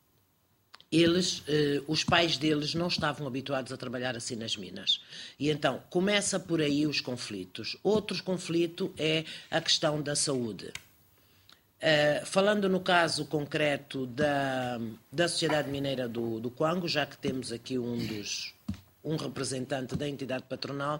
eles, 0.91 1.43
eh, 1.47 1.81
os 1.87 2.03
pais 2.03 2.37
deles 2.37 2.73
não 2.73 2.87
estavam 2.87 3.27
habituados 3.27 3.71
a 3.71 3.77
trabalhar 3.77 4.15
assim 4.15 4.35
nas 4.35 4.55
minas. 4.55 5.01
E 5.39 5.49
então 5.49 5.81
começa 5.89 6.39
por 6.39 6.61
aí 6.61 6.85
os 6.85 7.01
conflitos. 7.01 7.77
Outro 7.83 8.21
conflito 8.23 8.93
é 8.97 9.25
a 9.49 9.59
questão 9.59 10.01
da 10.01 10.15
saúde. 10.15 10.71
Uh, 11.75 12.25
falando 12.25 12.69
no 12.69 12.79
caso 12.79 13.25
concreto 13.25 14.07
da, 14.07 14.79
da 15.11 15.27
Sociedade 15.27 15.69
Mineira 15.69 16.07
do, 16.07 16.39
do 16.39 16.49
Quango, 16.49 16.87
já 16.87 17.05
que 17.05 17.17
temos 17.17 17.51
aqui 17.51 17.77
um 17.77 17.97
dos 17.97 18.53
um 19.03 19.17
representante 19.17 19.95
da 19.95 20.09
entidade 20.09 20.45
patronal, 20.49 20.99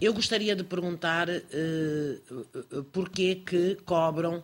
eu 0.00 0.14
gostaria 0.14 0.56
de 0.56 0.64
perguntar 0.64 1.28
uh, 1.28 1.34
uh, 2.72 2.84
porquê 2.84 3.42
que 3.44 3.74
cobram 3.84 4.42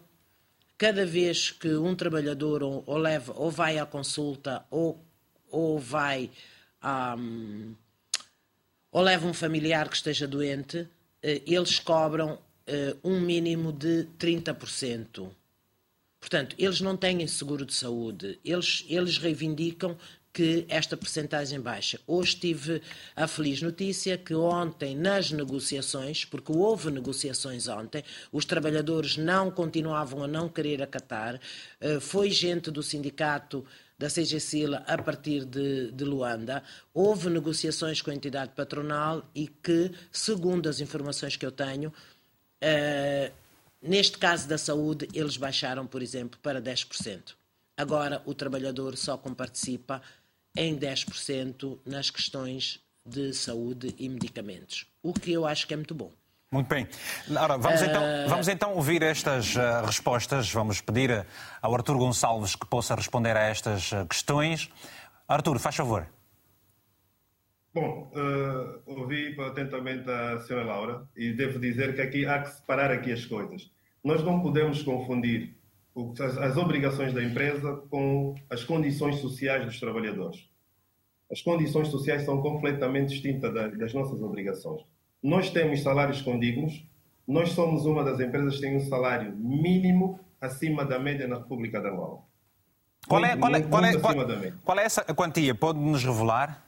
cada 0.81 1.05
vez 1.05 1.51
que 1.51 1.77
um 1.77 1.95
trabalhador 1.95 2.63
ou, 2.63 2.83
ou 2.87 2.97
leva, 2.97 3.35
ou 3.37 3.51
vai 3.51 3.79
à 3.79 3.85
consulta 3.85 4.65
ou, 4.71 4.99
ou 5.51 5.79
vai 5.79 6.31
um, 6.83 7.75
ou 8.91 9.03
leva 9.03 9.27
um 9.27 9.35
familiar 9.35 9.91
que 9.91 9.97
esteja 9.97 10.27
doente, 10.27 10.89
eh, 11.23 11.43
eles 11.47 11.79
cobram 11.79 12.33
uh, 12.33 12.99
um 13.05 13.21
mínimo 13.21 13.75
de 13.75 14.09
30%. 14.19 15.31
Portanto, 16.19 16.57
eles 16.59 16.81
não 16.81 16.97
têm 16.97 17.27
seguro 17.27 17.67
de 17.67 17.75
saúde. 17.75 18.41
Eles, 18.43 18.87
eles 18.89 19.19
reivindicam 19.19 19.99
que 20.33 20.65
esta 20.69 20.97
percentagem 20.97 21.61
baixa. 21.61 22.01
Hoje 22.07 22.37
tive 22.37 22.83
a 23.17 23.27
feliz 23.27 23.61
notícia 23.61 24.17
que 24.17 24.35
ontem, 24.35 24.95
nas 24.95 25.31
negociações, 25.33 26.25
porque 26.25 26.53
houve 26.53 26.91
negociações 26.91 27.67
ontem, 27.67 28.05
os 28.31 28.45
trabalhadores 28.45 29.17
não 29.17 29.51
continuavam 29.51 30.23
a 30.23 30.29
não 30.29 30.49
querer 30.49 30.83
acatar, 30.83 31.41
eh, 31.81 31.99
foi 31.99 32.31
gente 32.31 32.71
do 32.71 32.83
sindicato 32.83 33.65
da 33.99 34.09
CGCIL 34.09 34.77
a 34.77 34.99
partir 34.99 35.45
de, 35.45 35.91
de, 35.91 36.05
Luanda. 36.05 36.63
Houve 36.95 37.29
negociações 37.29 38.01
com 38.01 38.11
a 38.11 38.15
entidade 38.15 38.53
patronal 38.55 39.29
e 39.35 39.47
que, 39.49 39.91
segundo 40.11 40.69
as 40.69 40.81
informações 40.81 41.37
que 41.37 41.45
eu 41.45 41.53
tenho, 41.53 41.93
eh, 42.61 43.33
neste 43.83 44.17
caso 44.17 44.49
da 44.49 44.57
saúde, 44.57 45.09
eles 45.13 45.37
baixaram, 45.37 45.87
por 45.87 46.03
exemplo, 46.03 46.39
para 46.43 46.63
10%. 46.63 47.37
Agora 47.81 48.23
o 48.27 48.35
trabalhador 48.35 48.95
só 48.95 49.17
comparticipa 49.17 50.03
em 50.57 50.79
10% 50.79 51.79
nas 51.85 52.11
questões 52.11 52.81
de 53.05 53.33
saúde 53.33 53.95
e 53.99 54.09
medicamentos, 54.09 54.87
o 55.03 55.13
que 55.13 55.33
eu 55.33 55.47
acho 55.47 55.67
que 55.67 55.75
é 55.75 55.77
muito 55.77 55.95
bom. 55.95 56.13
Muito 56.53 56.67
bem. 56.67 56.89
Ora, 57.31 57.57
vamos, 57.57 57.81
uh... 57.81 57.85
então, 57.85 58.03
vamos 58.29 58.49
então 58.49 58.75
ouvir 58.75 59.03
estas 59.03 59.55
uh, 59.55 59.87
respostas. 59.87 60.51
Vamos 60.51 60.81
pedir 60.81 61.25
ao 61.63 61.73
Artur 61.73 61.97
Gonçalves 61.97 62.57
que 62.57 62.67
possa 62.67 62.97
responder 62.97 63.37
a 63.37 63.43
estas 63.43 63.93
uh, 63.93 64.05
questões. 64.05 64.69
Artur, 65.29 65.61
faz 65.61 65.77
favor. 65.77 66.09
Bom, 67.73 68.11
ouvi 68.85 69.41
atentamente 69.41 70.11
a 70.11 70.41
senhora 70.41 70.67
Laura 70.67 71.09
e 71.17 71.33
devo 71.33 71.61
dizer 71.61 71.95
que 71.95 72.01
aqui 72.01 72.27
há 72.27 72.43
que 72.43 72.51
separar 72.51 72.91
aqui 72.91 73.13
as 73.13 73.25
coisas. 73.25 73.71
Nós 74.03 74.25
não 74.25 74.43
podemos 74.43 74.83
confundir 74.83 75.57
as, 76.41 76.57
obrigações 76.57 77.13
da 77.13 77.23
empresa 77.23 77.83
com 77.91 78.35
as 78.49 78.63
condições 78.65 79.17
sociais 79.17 79.65
dos 79.65 79.79
trabalhadores. 79.81 80.49
As 81.31 81.43
condições 81.43 81.89
sociais 81.89 82.23
são 82.23 82.41
completamente 82.41 83.11
distintas 83.11 83.53
das 83.53 83.95
nossas 83.95 84.21
obrigações. 84.21 84.83
Nós 85.23 85.51
temos 85.51 85.83
salários 85.83 86.23
condignos, 86.23 86.85
nós 87.27 87.51
somos 87.51 87.87
uma 87.87 88.03
das 88.03 88.19
empresas 88.21 88.57
que 88.57 88.63
tem 88.63 88.77
um 88.77 88.81
salário 88.81 89.33
mínimo 89.37 90.19
acima 90.41 90.85
da 90.85 90.99
média 90.99 91.29
na 91.29 91.37
República 91.37 91.81
de 91.81 91.89
Angola. 91.89 92.19
Qual 93.07 93.25
é, 93.25 93.37
qual 93.37 93.55
é, 93.55 93.63
qual 93.63 93.85
é, 93.85 93.99
qual, 93.99 94.15
qual 94.65 94.79
é 94.79 94.85
essa 94.85 95.03
quantia? 95.15 95.55
Pode 95.55 95.79
nos 95.79 96.03
revelar? 96.05 96.65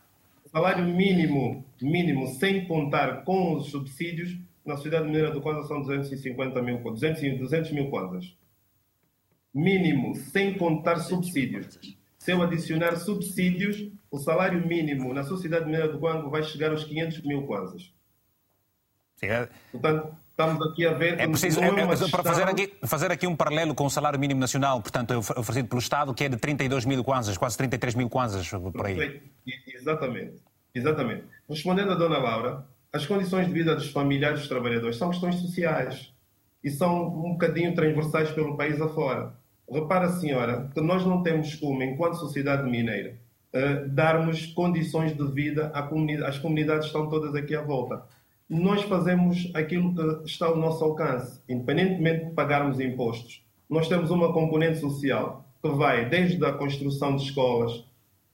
Salário 0.51 0.85
mínimo, 0.85 1.65
mínimo, 1.81 2.27
sem 2.29 2.67
contar 2.67 3.25
com 3.25 3.57
os 3.57 3.71
subsídios, 3.71 4.37
na 4.65 4.77
cidade 4.77 5.07
mineira 5.07 5.31
do 5.31 5.41
Kwanza 5.41 5.67
são 5.67 5.81
250 5.81 6.63
mil, 6.63 6.79
200, 6.79 7.39
200 7.39 7.73
mil 7.73 7.91
kwanzas 7.91 8.35
mínimo, 9.55 10.15
sem 10.17 10.57
contar 10.57 10.99
subsídios. 10.99 11.79
Se 12.19 12.33
eu 12.33 12.43
adicionar 12.43 12.97
subsídios, 12.97 13.91
o 14.11 14.19
salário 14.19 14.65
mínimo 14.67 15.13
na 15.13 15.25
Sociedade 15.25 15.65
Mineira 15.65 15.89
do 15.89 15.99
Guango 15.99 16.31
vai 16.31 16.43
chegar 16.43 16.71
aos 16.71 16.85
500 16.85 17.23
mil 17.23 17.43
kwanzas. 17.47 17.93
É- 19.21 19.49
portanto, 19.71 20.17
estamos 20.31 20.67
aqui 20.67 20.87
a 20.87 20.93
ver... 20.93 21.21
É 21.21 21.27
preciso, 21.29 21.61
é, 21.61 21.69
é, 21.69 21.87
questão... 21.87 22.11
para 22.11 22.23
fazer 22.23 22.43
aqui, 22.43 22.73
fazer 22.85 23.13
aqui 23.13 23.27
um 23.27 23.37
paralelo 23.37 23.75
com 23.75 23.87
o 23.87 23.91
salário 23.91 24.19
mínimo 24.19 24.41
nacional, 24.41 24.81
portanto, 24.81 25.17
oferecido 25.19 25.69
pelo 25.69 25.81
Estado, 25.81 26.13
que 26.15 26.25
é 26.25 26.29
de 26.29 26.37
32 26.37 26.85
mil 26.85 27.05
kwanzas, 27.05 27.37
quase 27.37 27.57
33 27.57 27.95
mil 27.95 28.09
kwanzas, 28.09 28.49
por 28.49 28.87
aí. 28.87 29.23
Exatamente. 29.67 30.43
Exatamente. 30.75 31.25
Respondendo 31.49 31.93
à 31.93 31.95
Dona 31.95 32.19
Laura, 32.19 32.67
as 32.93 33.07
condições 33.07 33.47
de 33.47 33.53
vida 33.53 33.75
dos 33.75 33.91
familiares 33.91 34.41
dos 34.41 34.49
trabalhadores 34.49 34.97
são 34.97 35.11
questões 35.11 35.37
sociais 35.37 36.13
e 36.63 36.71
são 36.71 37.09
um 37.09 37.33
bocadinho 37.33 37.75
transversais 37.75 38.31
pelo 38.31 38.57
país 38.57 38.81
afora. 38.81 39.35
Repara, 39.71 40.09
senhora, 40.11 40.71
que 40.75 40.81
nós 40.81 41.05
não 41.05 41.23
temos 41.23 41.55
como, 41.55 41.83
enquanto 41.83 42.17
sociedade 42.17 42.69
mineira, 42.69 43.17
uh, 43.55 43.89
darmos 43.89 44.47
condições 44.47 45.17
de 45.17 45.27
vida 45.33 45.71
à 45.75 45.83
comunidade. 45.83 46.31
As 46.31 46.39
comunidades 46.39 46.87
estão 46.87 47.09
todas 47.09 47.35
aqui 47.35 47.55
à 47.55 47.63
volta. 47.63 48.03
Nós 48.49 48.83
fazemos 48.83 49.51
aquilo 49.55 49.95
que 49.95 50.29
está 50.29 50.47
ao 50.47 50.57
nosso 50.57 50.85
alcance, 50.85 51.41
independentemente 51.49 52.27
de 52.27 52.31
pagarmos 52.33 52.81
impostos. 52.81 53.43
Nós 53.69 53.89
temos 53.89 54.11
uma 54.11 54.33
componente 54.33 54.79
social 54.79 55.47
que 55.63 55.71
vai 55.71 56.09
desde 56.09 56.45
a 56.45 56.53
construção 56.53 57.17
de 57.17 57.23
escolas, 57.23 57.85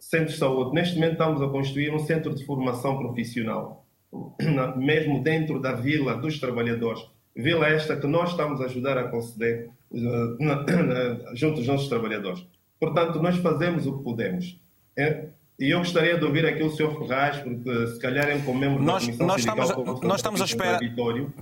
centros 0.01 0.33
de 0.33 0.39
saúde. 0.39 0.75
Neste 0.75 0.95
momento 0.97 1.13
estamos 1.13 1.43
a 1.43 1.49
construir 1.49 1.95
um 1.95 1.99
centro 2.01 2.35
de 2.35 2.45
formação 2.45 2.99
profissional, 2.99 3.87
mesmo 4.77 5.23
dentro 5.23 5.61
da 5.61 5.73
vila 5.73 6.17
dos 6.17 6.41
trabalhadores. 6.41 7.07
Vila 7.37 7.69
esta 7.69 7.97
que 7.97 8.07
nós 8.07 8.31
estamos 8.31 8.61
a 8.61 8.65
ajudar 8.65 8.99
a 8.99 9.09
conceder 9.09 9.71
junto 11.35 11.57
dos 11.57 11.67
nossos 11.67 11.89
trabalhadores. 11.89 12.45
Portanto, 12.79 13.21
nós 13.21 13.37
fazemos 13.39 13.87
o 13.87 13.99
que 13.99 14.05
podemos. 14.05 14.61
É? 14.97 15.27
E 15.59 15.71
eu 15.71 15.79
gostaria 15.79 16.17
de 16.17 16.25
ouvir 16.25 16.47
aqui 16.47 16.63
o 16.63 16.71
Sr. 16.71 16.97
Ferraz, 16.99 17.39
porque 17.39 17.87
se 17.89 17.99
calhar 17.99 18.29
é 18.29 18.39
como 18.39 18.61
membro 18.61 18.81
nós, 18.81 19.03
da 19.03 19.07
Comissão 19.07 19.27
nós 19.27 19.43
Sindical... 19.43 19.65
Estamos, 19.65 20.01
nós 20.03 20.17
estamos 20.17 20.41
à 20.41 20.45
espera... 20.45 20.79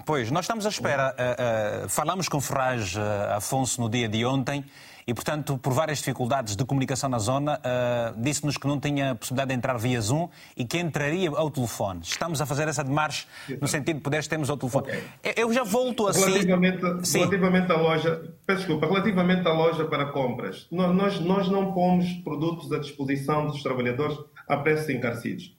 Pois, 0.07 0.31
nós 0.31 0.45
estamos 0.45 0.65
à 0.65 0.69
espera... 0.71 1.15
Uh, 1.15 1.85
uh, 1.85 1.89
falamos 1.91 2.27
com 2.27 2.41
Ferraz 2.41 2.95
uh, 2.97 3.35
Afonso 3.35 3.79
no 3.79 3.91
dia 3.91 4.09
de 4.09 4.25
ontem 4.25 4.65
e, 5.07 5.15
portanto, 5.15 5.57
por 5.57 5.73
várias 5.73 5.99
dificuldades 5.99 6.57
de 6.57 6.65
comunicação 6.65 7.09
na 7.09 7.21
zona, 7.21 7.61
uh, 7.61 8.21
disse-nos 8.21 8.57
que 8.57 8.67
não 8.67 8.81
tinha 8.81 9.15
possibilidade 9.15 9.51
de 9.51 9.55
entrar 9.55 9.79
via 9.79 10.01
Zoom 10.01 10.29
e 10.57 10.65
que 10.65 10.79
entraria 10.79 11.31
ao 11.31 11.49
telefone. 11.49 12.01
Estamos 12.03 12.41
a 12.41 12.47
fazer 12.47 12.67
essa 12.67 12.83
demarche 12.83 13.27
no 13.61 13.69
sentido 13.69 13.99
de 13.99 14.03
poderes 14.03 14.27
termos 14.27 14.51
ao 14.51 14.57
telefone. 14.57 14.89
Okay. 14.89 15.35
Eu 15.37 15.53
já 15.53 15.63
volto 15.63 16.09
assim... 16.09 16.25
Relativamente, 16.25 16.83
relativamente 17.15 17.71
à 17.71 17.77
loja... 17.77 18.35
Peço 18.45 18.59
desculpa. 18.59 18.87
Relativamente 18.87 19.47
à 19.47 19.53
loja 19.53 19.85
para 19.85 20.07
compras, 20.07 20.67
nós, 20.73 21.21
nós 21.21 21.49
não 21.49 21.73
pomos 21.73 22.13
produtos 22.25 22.73
à 22.73 22.79
disposição 22.79 23.47
dos 23.47 23.63
trabalhadores 23.63 24.19
a 24.49 24.57
preços 24.57 24.89
encarecidos. 24.89 25.57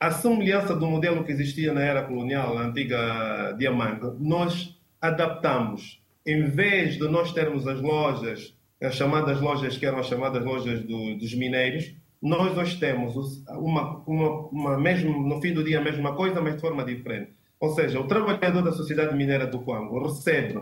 A 0.00 0.10
semelhança 0.10 0.74
do 0.74 0.86
modelo 0.86 1.22
que 1.24 1.32
existia 1.32 1.72
na 1.72 1.82
era 1.82 2.02
colonial, 2.02 2.54
na 2.54 2.62
antiga 2.62 3.54
Diamante, 3.58 4.06
nós 4.18 4.74
adaptamos. 5.00 6.02
Em 6.26 6.48
vez 6.48 6.96
de 6.96 7.08
nós 7.08 7.32
termos 7.32 7.66
as 7.66 7.80
lojas 7.80 8.55
as 8.80 8.94
chamadas 8.94 9.40
lojas 9.40 9.76
que 9.76 9.86
eram 9.86 9.98
as 9.98 10.06
chamadas 10.06 10.44
lojas 10.44 10.80
do, 10.80 11.16
dos 11.16 11.34
mineiros, 11.34 11.94
nós 12.20 12.56
hoje 12.56 12.78
temos 12.78 13.14
uma, 13.48 14.02
uma, 14.06 14.48
uma, 14.48 14.78
mesmo, 14.78 15.26
no 15.26 15.40
fim 15.40 15.52
do 15.52 15.62
dia 15.64 15.78
a 15.78 15.84
mesma 15.84 16.14
coisa, 16.14 16.40
mas 16.40 16.54
de 16.54 16.60
forma 16.60 16.84
diferente. 16.84 17.32
Ou 17.58 17.74
seja, 17.74 18.00
o 18.00 18.06
trabalhador 18.06 18.62
da 18.62 18.72
Sociedade 18.72 19.16
Mineira 19.16 19.46
do 19.46 19.60
Quango 19.60 20.06
recebe 20.06 20.60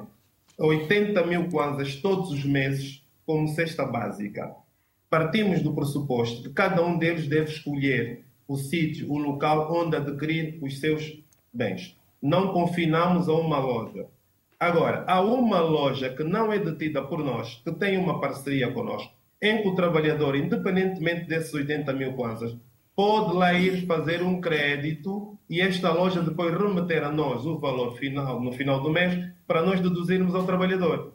80 0.59 1.27
mil 1.27 1.49
kwanzas 1.49 1.97
todos 1.97 2.31
os 2.31 2.45
meses 2.45 3.05
como 3.27 3.49
cesta 3.49 3.85
básica. 3.85 4.55
Partimos 5.11 5.63
do 5.63 5.75
pressuposto 5.75 6.43
que 6.43 6.51
cada 6.51 6.85
um 6.85 6.99
deles 6.99 7.27
deve 7.27 7.51
escolher 7.51 8.25
o 8.47 8.57
sítio, 8.57 9.11
o 9.11 9.19
local 9.19 9.73
onde 9.73 9.97
adquirir 9.97 10.59
os 10.63 10.79
seus 10.79 11.19
bens. 11.53 11.97
Não 12.21 12.53
confinamos 12.53 13.29
a 13.29 13.33
uma 13.33 13.59
loja. 13.59 14.07
Agora, 14.65 15.05
há 15.07 15.21
uma 15.21 15.61
loja 15.61 16.09
que 16.09 16.25
não 16.25 16.51
é 16.51 16.59
detida 16.59 17.03
por 17.03 17.23
nós, 17.23 17.61
que 17.63 17.71
tem 17.73 17.99
uma 17.99 18.19
parceria 18.19 18.73
conosco, 18.73 19.13
em 19.43 19.61
que 19.61 19.69
o 19.69 19.75
trabalhador, 19.75 20.35
independentemente 20.35 21.29
desses 21.29 21.53
80 21.53 21.93
mil 21.93 22.15
kwanzas, 22.15 22.57
pode 22.97 23.37
lá 23.37 23.53
ir 23.53 23.85
fazer 23.87 24.23
um 24.23 24.41
crédito 24.41 25.37
e 25.51 25.61
esta 25.61 25.93
loja 25.93 26.23
depois 26.23 26.57
remeter 26.57 27.05
a 27.05 27.13
nós 27.13 27.45
o 27.45 27.59
valor 27.59 27.95
final 27.99 28.41
no 28.41 28.53
final 28.53 28.81
do 28.81 28.89
mês 28.89 29.29
para 29.47 29.61
nós 29.61 29.81
deduzirmos 29.81 30.35
ao 30.35 30.47
trabalhador. 30.47 31.13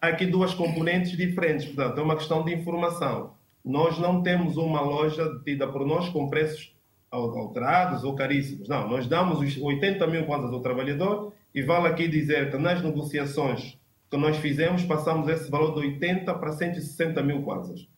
Há 0.00 0.06
aqui 0.08 0.24
duas 0.24 0.54
componentes 0.54 1.14
diferentes, 1.18 1.66
portanto, 1.66 1.98
é 1.98 2.02
uma 2.02 2.16
questão 2.16 2.42
de 2.42 2.54
informação. 2.54 3.34
Nós 3.62 3.98
não 3.98 4.22
temos 4.22 4.56
uma 4.56 4.80
loja 4.80 5.28
detida 5.34 5.68
por 5.68 5.84
nós 5.84 6.08
com 6.08 6.30
preços 6.30 6.74
alterados 7.10 8.04
ou 8.04 8.14
caríssimos. 8.14 8.68
Não, 8.68 8.88
nós 8.88 9.06
damos 9.06 9.40
os 9.40 9.58
80 9.58 10.06
mil 10.06 10.24
kwanzas 10.24 10.50
ao 10.50 10.60
trabalhador 10.60 11.34
e 11.54 11.62
vale 11.62 11.86
aqui 11.86 12.08
dizer 12.08 12.50
que 12.50 12.58
nas 12.58 12.82
negociações 12.82 13.78
que 14.10 14.16
nós 14.16 14.36
fizemos, 14.36 14.82
passamos 14.84 15.28
esse 15.28 15.50
valor 15.50 15.74
de 15.74 15.86
80 15.86 16.34
para 16.34 16.52
160 16.52 17.22
mil 17.22 17.42
kwanzas. 17.42 17.88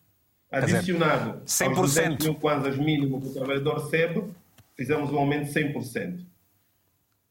Adicionado 0.51 1.41
dizer, 1.43 1.65
100%. 1.65 1.67
aos 1.67 1.93
200 1.93 2.25
mil 2.25 2.35
kwanzas 2.35 2.77
mínimo 2.77 3.21
que 3.21 3.27
o 3.27 3.33
trabalhador 3.33 3.83
recebe, 3.83 4.23
fizemos 4.75 5.11
um 5.11 5.17
aumento 5.17 5.51
de 5.51 5.59
100%. 5.59 6.25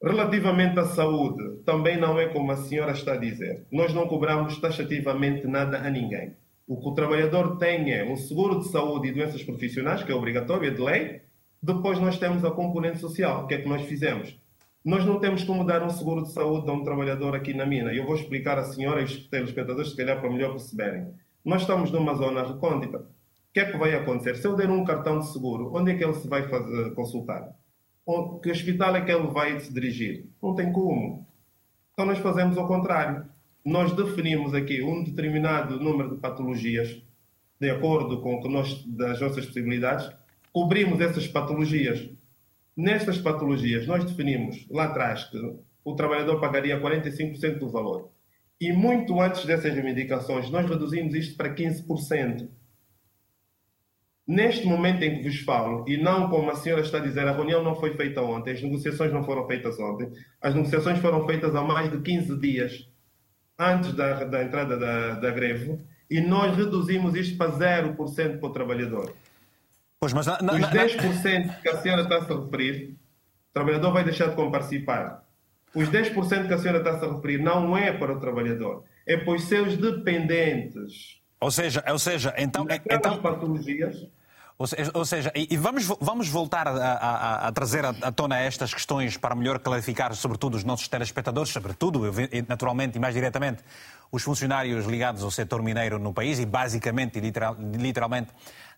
Relativamente 0.02 0.78
à 0.78 0.84
saúde, 0.84 1.62
também 1.64 1.98
não 1.98 2.20
é 2.20 2.26
como 2.26 2.52
a 2.52 2.56
senhora 2.56 2.92
está 2.92 3.14
a 3.14 3.16
dizer. 3.16 3.64
Nós 3.72 3.94
não 3.94 4.06
cobramos 4.06 4.58
taxativamente 4.60 5.46
nada 5.46 5.78
a 5.78 5.90
ninguém. 5.90 6.34
O 6.66 6.76
que 6.76 6.88
o 6.88 6.92
trabalhador 6.92 7.56
tem 7.56 7.92
é 7.92 8.04
um 8.04 8.16
seguro 8.16 8.60
de 8.60 8.68
saúde 8.68 9.08
e 9.08 9.12
doenças 9.12 9.42
profissionais, 9.42 10.02
que 10.02 10.12
é 10.12 10.14
obrigatório, 10.14 10.68
é 10.68 10.70
de 10.70 10.82
lei. 10.82 11.22
Depois 11.62 11.98
nós 11.98 12.18
temos 12.18 12.44
a 12.44 12.50
componente 12.50 12.98
social. 12.98 13.44
O 13.44 13.46
que 13.46 13.54
é 13.54 13.58
que 13.58 13.68
nós 13.68 13.82
fizemos? 13.82 14.36
Nós 14.86 15.04
não 15.04 15.18
temos 15.18 15.42
como 15.42 15.64
dar 15.64 15.82
um 15.82 15.90
seguro 15.90 16.22
de 16.22 16.30
saúde 16.30 16.70
a 16.70 16.72
um 16.72 16.84
trabalhador 16.84 17.34
aqui 17.34 17.52
na 17.52 17.66
mina. 17.66 17.92
Eu 17.92 18.06
vou 18.06 18.14
explicar 18.14 18.56
à 18.56 18.62
senhora 18.62 19.00
e 19.00 19.02
aos 19.02 19.16
telespectadores, 19.16 19.90
se 19.90 19.96
calhar, 19.96 20.20
para 20.20 20.30
melhor 20.30 20.50
perceberem. 20.50 21.08
Nós 21.44 21.62
estamos 21.62 21.90
numa 21.90 22.14
zona 22.14 22.46
recôndita. 22.46 22.98
O 22.98 23.04
que 23.52 23.58
é 23.58 23.64
que 23.64 23.76
vai 23.76 23.96
acontecer? 23.96 24.36
Se 24.36 24.46
eu 24.46 24.54
der 24.54 24.70
um 24.70 24.84
cartão 24.84 25.18
de 25.18 25.26
seguro, 25.26 25.72
onde 25.74 25.90
é 25.90 25.96
que 25.96 26.04
ele 26.04 26.14
se 26.14 26.28
vai 26.28 26.46
fazer, 26.48 26.94
consultar? 26.94 27.52
Que 28.40 28.48
hospital 28.48 28.94
é 28.94 29.00
que 29.00 29.10
ele 29.10 29.26
vai 29.26 29.58
se 29.58 29.74
dirigir? 29.74 30.26
Não 30.40 30.54
tem 30.54 30.72
como. 30.72 31.26
Então 31.92 32.06
nós 32.06 32.20
fazemos 32.20 32.56
o 32.56 32.64
contrário. 32.68 33.24
Nós 33.64 33.90
definimos 33.90 34.54
aqui 34.54 34.84
um 34.84 35.02
determinado 35.02 35.80
número 35.80 36.10
de 36.10 36.20
patologias 36.20 37.02
de 37.58 37.70
acordo 37.70 38.20
com 38.20 38.40
que 38.40 38.48
nós, 38.48 38.84
das 38.84 39.20
nossas 39.20 39.46
possibilidades, 39.46 40.08
cobrimos 40.52 41.00
essas 41.00 41.26
patologias. 41.26 42.08
Nestas 42.76 43.18
patologias, 43.18 43.86
nós 43.86 44.04
definimos 44.04 44.66
lá 44.70 44.84
atrás 44.84 45.24
que 45.24 45.38
o 45.84 45.94
trabalhador 45.94 46.38
pagaria 46.40 46.80
45% 46.80 47.58
do 47.58 47.70
valor. 47.70 48.10
E 48.60 48.72
muito 48.72 49.20
antes 49.20 49.44
dessas 49.46 49.72
reivindicações, 49.72 50.50
nós 50.50 50.68
reduzimos 50.68 51.14
isto 51.14 51.36
para 51.36 51.54
15%. 51.54 52.48
Neste 54.26 54.66
momento 54.66 55.02
em 55.04 55.16
que 55.16 55.22
vos 55.22 55.38
falo, 55.40 55.84
e 55.88 55.96
não 55.96 56.28
como 56.28 56.50
a 56.50 56.56
senhora 56.56 56.82
está 56.82 56.98
a 56.98 57.00
dizer, 57.00 57.28
a 57.28 57.32
reunião 57.32 57.62
não 57.62 57.76
foi 57.76 57.94
feita 57.94 58.20
ontem, 58.20 58.52
as 58.52 58.62
negociações 58.62 59.12
não 59.12 59.22
foram 59.22 59.46
feitas 59.46 59.78
ontem, 59.78 60.10
as 60.42 60.52
negociações 60.52 60.98
foram 60.98 61.24
feitas 61.26 61.54
há 61.54 61.62
mais 61.62 61.90
de 61.90 62.00
15 62.00 62.36
dias 62.40 62.90
antes 63.58 63.92
da, 63.92 64.24
da 64.24 64.42
entrada 64.42 64.76
da, 64.76 65.10
da 65.14 65.30
greve, 65.30 65.78
e 66.10 66.20
nós 66.20 66.56
reduzimos 66.56 67.14
isto 67.14 67.38
para 67.38 67.52
0% 67.52 68.40
para 68.40 68.48
o 68.48 68.52
trabalhador. 68.52 69.14
Pois, 70.06 70.12
mas 70.12 70.26
na, 70.26 70.38
na, 70.40 70.52
Os 70.52 70.60
10% 70.60 71.60
que 71.62 71.68
a 71.68 71.82
senhora 71.82 72.02
está 72.02 72.18
a 72.18 72.24
se 72.24 72.32
referir, 72.32 72.90
o 73.50 73.52
trabalhador 73.52 73.92
vai 73.92 74.04
deixar 74.04 74.28
de 74.28 74.36
participar. 74.50 75.24
Os 75.74 75.88
10% 75.88 76.46
que 76.46 76.54
a 76.54 76.58
senhora 76.58 76.78
está 76.78 76.92
a 76.92 77.00
se 77.00 77.06
referir 77.06 77.38
não 77.42 77.76
é 77.76 77.90
para 77.92 78.12
o 78.12 78.20
trabalhador, 78.20 78.84
é 79.06 79.16
para 79.16 79.32
os 79.34 79.42
seus 79.48 79.76
dependentes. 79.76 81.20
Ou 81.40 81.50
seja, 81.50 81.82
ou 81.88 81.98
seja 81.98 82.32
então, 82.38 82.66
então 82.88 83.20
patologias, 83.20 84.06
ou 84.94 85.04
seja, 85.04 85.30
e 85.34 85.54
vamos, 85.56 85.84
vamos 86.00 86.28
voltar 86.28 86.66
a, 86.66 86.70
a- 86.72 87.48
a 87.48 87.52
trazer 87.52 87.84
à 87.84 88.10
tona 88.10 88.38
estas 88.38 88.72
questões 88.72 89.16
para 89.18 89.34
melhor 89.34 89.58
clarificar, 89.58 90.14
sobretudo, 90.14 90.54
os 90.56 90.64
nossos 90.64 90.88
telespectadores, 90.88 91.52
sobretudo, 91.52 92.02
naturalmente 92.48 92.96
e 92.96 92.98
mais 92.98 93.12
diretamente, 93.12 93.62
os 94.10 94.22
funcionários 94.22 94.86
ligados 94.86 95.22
ao 95.22 95.30
setor 95.30 95.62
mineiro 95.62 95.98
no 95.98 96.12
país 96.12 96.38
e, 96.38 96.46
basicamente 96.46 97.18
e 97.18 97.20
literal- 97.20 97.56
literalmente, 97.58 98.28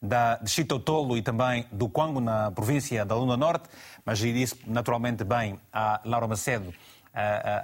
da, 0.00 0.37
de 0.37 0.49
Chitotolo 0.50 1.16
e 1.16 1.23
também 1.23 1.66
do 1.73 1.88
Quango, 1.88 2.20
na 2.20 2.50
província 2.52 3.04
da 3.04 3.14
Luna 3.16 3.37
Norte, 3.37 3.68
mas 4.04 4.18
disse 4.18 4.56
naturalmente 4.66 5.25
bem 5.25 5.58
a 5.73 6.00
Laura 6.04 6.28
Macedo. 6.28 6.73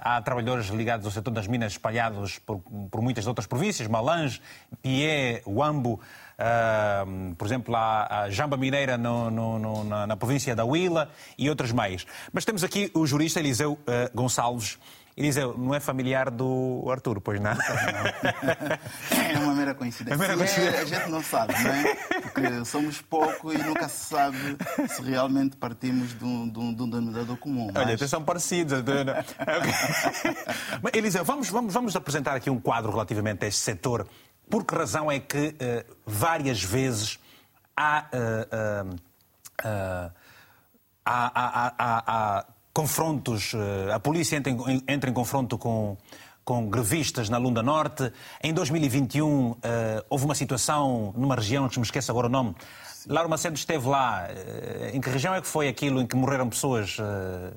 há 0.01 0.21
trabalhadores 0.21 0.67
ligados 0.67 1.05
ao 1.05 1.11
setor 1.13 1.31
das 1.31 1.47
minas 1.47 1.71
espalhados 1.73 2.39
por, 2.39 2.59
por 2.91 3.01
muitas 3.01 3.25
outras 3.25 3.47
províncias, 3.47 3.87
Malange, 3.87 4.41
Pié, 4.81 5.41
Uambo, 5.47 6.01
ah, 6.37 7.05
por 7.37 7.47
exemplo, 7.47 7.73
a 7.75 8.27
Jamba 8.29 8.57
Mineira 8.57 8.97
no- 8.97 9.31
no- 9.31 9.57
no- 9.59 9.83
na, 9.85 10.07
na 10.07 10.17
província 10.17 10.53
da 10.55 10.65
Huila 10.65 11.09
e 11.37 11.49
outras 11.49 11.71
mais. 11.71 12.05
Mas 12.33 12.43
temos 12.43 12.65
aqui 12.65 12.91
o 12.93 13.05
jurista 13.07 13.39
Eliseu 13.39 13.79
ah, 13.87 14.09
Gonçalves. 14.13 14.77
Eliseu, 15.17 15.55
não 15.57 15.73
é 15.73 15.79
familiar 15.79 16.29
do 16.29 16.85
Arthur, 16.91 17.21
pois 17.21 17.39
não? 17.39 17.51
É 19.33 19.37
uma 19.39 19.53
mera 19.53 19.73
coincidência. 19.73 20.13
É 20.13 20.17
mera 20.17 20.33
E 20.33 20.37
coincidência. 20.37 20.81
a 20.81 20.85
gente 20.85 21.09
não 21.09 21.23
sabe, 21.23 21.53
não 21.63 21.71
é? 21.71 21.95
Porque 22.21 22.65
somos 22.65 23.01
pouco 23.01 23.53
e 23.53 23.57
nunca 23.57 23.87
se 23.87 24.05
sabe 24.09 24.37
se 24.89 25.01
realmente 25.01 25.55
partimos 25.55 26.13
de 26.17 26.23
um, 26.25 26.49
de 26.49 26.59
um- 26.59 26.73
de 26.73 26.81
um 26.83 26.89
denominador 26.89 27.37
comum. 27.37 27.67
Olha, 27.73 27.85
mas- 27.85 27.93
até 27.95 28.07
são 28.07 28.23
parecidos. 28.23 28.79
Mas, 30.81 30.93
Eliseu, 30.93 31.23
vamos, 31.23 31.49
vamos, 31.49 31.73
vamos 31.73 31.95
apresentar 31.95 32.35
aqui 32.35 32.49
um 32.49 32.59
quadro 32.59 32.91
relativamente 32.91 33.45
a 33.45 33.47
este 33.47 33.61
setor. 33.61 34.07
Por 34.49 34.65
que 34.65 34.75
razão 34.75 35.09
é 35.11 35.19
que 35.19 35.55
eh, 35.59 35.85
várias 36.05 36.61
vezes 36.61 37.19
há, 37.75 38.05
eh, 38.11 38.47
eh, 39.63 40.11
há, 41.05 41.31
há- 41.33 41.67
há- 41.67 41.73
há- 41.77 42.03
há 42.39 42.45
confrontos, 42.75 43.53
eh, 43.55 43.93
a 43.93 43.99
polícia 44.01 44.35
entra 44.35 44.51
em, 44.51 44.83
entra 44.85 45.09
em 45.09 45.13
confronto 45.13 45.57
com, 45.57 45.95
com 46.43 46.69
grevistas 46.69 47.29
na 47.29 47.37
Lunda 47.37 47.63
Norte. 47.63 48.11
Em 48.43 48.53
2021 48.53 49.55
eh, 49.63 50.03
houve 50.09 50.25
uma 50.25 50.35
situação 50.35 51.13
numa 51.17 51.35
região, 51.35 51.69
que 51.69 51.79
me 51.79 51.85
esqueço 51.85 52.11
agora 52.11 52.27
o 52.27 52.29
nome. 52.29 52.53
Laura 53.07 53.29
Macedo 53.29 53.55
esteve 53.55 53.87
lá. 53.87 54.27
Eh, 54.29 54.91
Em 54.93 54.99
que 54.99 55.09
região 55.09 55.33
é 55.33 55.39
que 55.39 55.47
foi 55.47 55.69
aquilo 55.69 56.01
em 56.01 56.05
que 56.05 56.17
morreram 56.17 56.49
pessoas? 56.49 56.97
eh, 56.99 57.53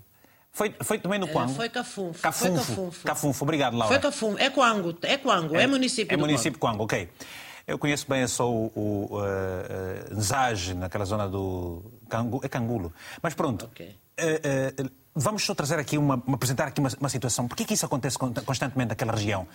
Foi, 0.53 0.73
foi 0.83 0.99
também 1.01 1.19
no 1.19 1.27
Quango? 1.27 1.53
foi 1.53 1.69
Cafunfo. 1.69 2.23
Cafunfo. 2.23 2.55
Foi 2.55 2.59
Cafunfo. 2.67 3.05
Cafunfo. 3.05 3.45
Obrigado, 3.45 3.77
Laura. 3.77 3.93
Foi 3.93 3.99
Cafunfo. 4.01 4.39
É 4.39 4.51
Coango. 4.51 4.97
É 5.03 5.19
Coango. 5.19 5.57
É, 5.57 5.67
município 5.67 6.15
É 6.15 6.17
município 6.17 6.61
Quango, 6.61 6.85
ok. 6.85 7.09
Eu 7.67 7.77
conheço 7.77 8.07
bem 8.09 8.27
só 8.27 8.51
o, 8.51 8.73
o 8.75 9.19
uh, 9.19 9.21
uh, 9.21 10.17
Nzage, 10.17 10.73
naquela 10.75 11.05
zona 11.05 11.29
do. 11.29 11.83
Cangu, 12.09 12.41
é 12.43 12.49
Cangulo. 12.49 12.93
Mas 13.21 13.35
pronto. 13.35 13.67
Ok. 13.67 13.99
Uh, 14.19 14.83
uh, 14.85 14.91
vamos 15.15 15.45
só 15.45 15.55
trazer 15.55 15.79
aqui 15.79 15.99
uma, 15.99 16.15
apresentar 16.33 16.67
aqui 16.69 16.81
uma, 16.81 16.91
uma 17.01 17.09
situação. 17.09 17.49
Por 17.49 17.57
que 17.57 17.73
isso 17.75 17.85
acontece 17.85 18.17
con- 18.19 18.33
constantemente 18.45 18.91
naquela 18.91 19.13
região? 19.13 19.47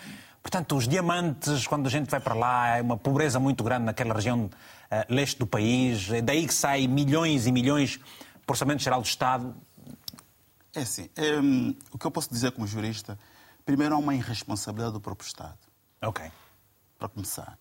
Portanto, 0.41 0.75
os 0.75 0.87
diamantes, 0.87 1.65
quando 1.67 1.87
a 1.87 1.89
gente 1.89 2.09
vai 2.09 2.19
para 2.19 2.33
lá, 2.35 2.77
é 2.77 2.81
uma 2.81 2.97
pobreza 2.97 3.39
muito 3.39 3.63
grande 3.63 3.85
naquela 3.85 4.13
região 4.13 4.45
uh, 4.45 4.49
leste 5.13 5.39
do 5.39 5.47
país. 5.47 6.09
É 6.11 6.21
daí 6.21 6.45
que 6.45 6.53
sai 6.53 6.85
milhões 6.87 7.47
e 7.47 7.51
milhões 7.51 7.97
para 8.45 8.51
o 8.51 8.53
Orçamento 8.53 8.83
Geral 8.83 9.01
do 9.01 9.05
Estado. 9.07 9.55
É 10.75 10.81
assim, 10.81 11.09
hum, 11.41 11.73
o 11.91 11.97
que 11.97 12.05
eu 12.05 12.11
posso 12.11 12.29
dizer 12.29 12.51
como 12.51 12.65
jurista, 12.67 13.17
primeiro 13.65 13.95
há 13.95 13.97
uma 13.97 14.15
irresponsabilidade 14.15 14.93
do 14.93 14.99
próprio 14.99 15.25
Estado, 15.27 15.57
Ok. 16.01 16.29
para 16.99 17.07
começar. 17.07 17.57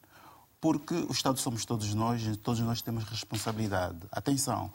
Porque 0.61 0.95
o 0.95 1.13
Estado 1.13 1.39
somos 1.39 1.65
todos 1.65 1.93
nós 1.95 2.23
e 2.23 2.37
todos 2.37 2.61
nós 2.61 2.81
temos 2.81 3.05
responsabilidade. 3.05 3.99
Atenção, 4.11 4.73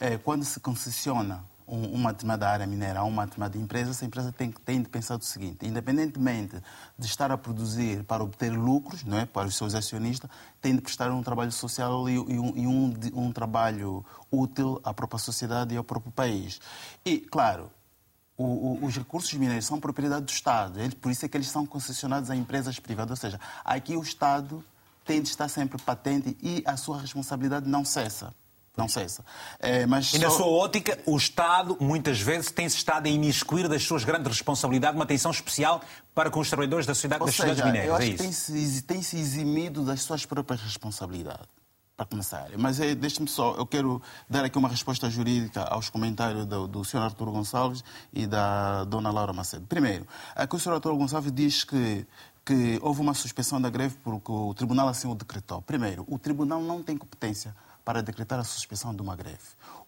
é, 0.00 0.16
quando 0.16 0.44
se 0.44 0.58
concessiona 0.60 1.44
um- 1.66 1.92
uma 1.94 2.12
determinada 2.12 2.48
área 2.48 2.66
mineira 2.66 3.00
a 3.00 3.04
uma 3.04 3.24
determinada 3.24 3.56
empresa, 3.58 3.90
essa 3.90 4.04
empresa 4.04 4.30
tem, 4.32 4.50
tem 4.50 4.82
de 4.82 4.88
pensar 4.88 5.16
o 5.16 5.22
seguinte, 5.22 5.66
independentemente 5.66 6.62
de 6.98 7.06
estar 7.06 7.30
a 7.30 7.38
produzir 7.38 8.04
para 8.04 8.22
obter 8.22 8.50
lucros, 8.52 9.02
não 9.04 9.18
é, 9.18 9.26
para 9.26 9.46
os 9.48 9.56
seus 9.56 9.74
acionistas, 9.74 10.30
tem 10.60 10.74
de 10.74 10.80
prestar 10.82 11.10
um 11.10 11.22
trabalho 11.22 11.52
social 11.52 12.08
e, 12.08 12.14
e 12.14 12.18
um, 12.18 12.56
e 12.56 12.66
um 12.66 12.90
de- 12.90 13.12
um 13.14 13.32
trabalho 13.32 14.04
útil 14.30 14.80
à 14.84 14.92
própria 14.92 15.18
sociedade 15.18 15.74
e 15.74 15.76
ao 15.76 15.84
próprio 15.84 16.12
país. 16.12 16.60
E, 17.04 17.18
claro, 17.18 17.70
o- 18.36 18.44
o- 18.82 18.84
os 18.84 18.96
recursos 18.96 19.32
mineiros 19.34 19.64
são 19.64 19.78
propriedade 19.80 20.26
do 20.26 20.30
Estado, 20.30 20.80
eles- 20.80 20.94
por 20.94 21.10
isso 21.10 21.24
é 21.24 21.28
que 21.28 21.36
eles 21.36 21.48
são 21.48 21.64
concessionados 21.64 22.30
a 22.30 22.36
empresas 22.36 22.78
privadas. 22.78 23.10
Ou 23.12 23.16
seja, 23.16 23.40
aqui 23.64 23.96
o 23.96 24.02
Estado 24.02 24.62
tem 25.04 25.22
de 25.22 25.28
estar 25.28 25.48
sempre 25.48 25.80
patente 25.82 26.36
e 26.42 26.62
a 26.66 26.76
sua 26.76 26.98
responsabilidade 27.00 27.68
não 27.68 27.84
cessa. 27.84 28.34
Não 28.76 28.88
cessa. 28.88 29.24
É, 29.60 29.86
mas 29.86 30.12
E 30.14 30.18
na 30.18 30.30
só- 30.30 30.38
sua 30.38 30.46
ótica, 30.46 30.98
o 31.06 31.16
Estado, 31.16 31.76
muitas 31.80 32.20
vezes, 32.20 32.50
tem-se 32.50 32.76
estado 32.76 33.06
a 33.06 33.08
imiscuir 33.08 33.68
das 33.68 33.84
suas 33.84 34.02
grandes 34.02 34.26
responsabilidades, 34.26 34.96
uma 34.96 35.04
atenção 35.04 35.30
especial 35.30 35.80
para 36.12 36.28
com 36.28 36.40
os 36.40 36.48
trabalhadores 36.48 36.84
da 36.84 36.92
sociedade, 36.94 37.20
Ou 37.22 37.26
das 37.26 37.36
cidades 37.36 37.56
seja, 37.58 37.68
eu 37.68 37.72
mineiras. 37.72 37.94
acho 38.00 38.08
É 38.08 38.10
que 38.12 38.18
tem-se 38.18 38.82
tem-se 38.82 39.16
eximido 39.16 39.84
das 39.84 40.02
suas 40.02 40.26
próprias 40.26 40.60
responsabilidades, 40.60 41.46
para 41.96 42.04
começar. 42.06 42.48
Mas 42.58 42.80
é, 42.80 42.96
deixe-me 42.96 43.28
só, 43.28 43.54
eu 43.54 43.64
quero 43.64 44.02
dar 44.28 44.44
aqui 44.44 44.58
uma 44.58 44.68
resposta 44.68 45.08
jurídica 45.08 45.62
aos 45.62 45.88
comentários 45.88 46.44
do, 46.44 46.66
do 46.66 46.84
Sr. 46.84 46.98
Arturo 47.02 47.30
Gonçalves 47.30 47.84
e 48.12 48.26
da 48.26 48.82
Dona 48.82 49.12
Laura 49.12 49.32
Macedo. 49.32 49.64
Primeiro, 49.68 50.04
aqui 50.34 50.56
o 50.56 50.58
Sr. 50.58 50.72
Arturo 50.72 50.96
Gonçalves 50.96 51.30
diz 51.30 51.62
que, 51.62 52.04
que 52.44 52.80
houve 52.82 53.00
uma 53.00 53.14
suspensão 53.14 53.60
da 53.60 53.70
greve 53.70 53.94
porque 54.02 54.32
o 54.32 54.52
Tribunal 54.52 54.88
assim 54.88 55.06
o 55.08 55.14
decretou. 55.14 55.62
Primeiro, 55.62 56.04
o 56.08 56.18
Tribunal 56.18 56.60
não 56.60 56.82
tem 56.82 56.96
competência 56.96 57.54
para 57.84 58.02
decretar 58.02 58.38
a 58.38 58.44
suspensão 58.44 58.94
de 58.94 59.02
uma 59.02 59.14
greve. 59.14 59.38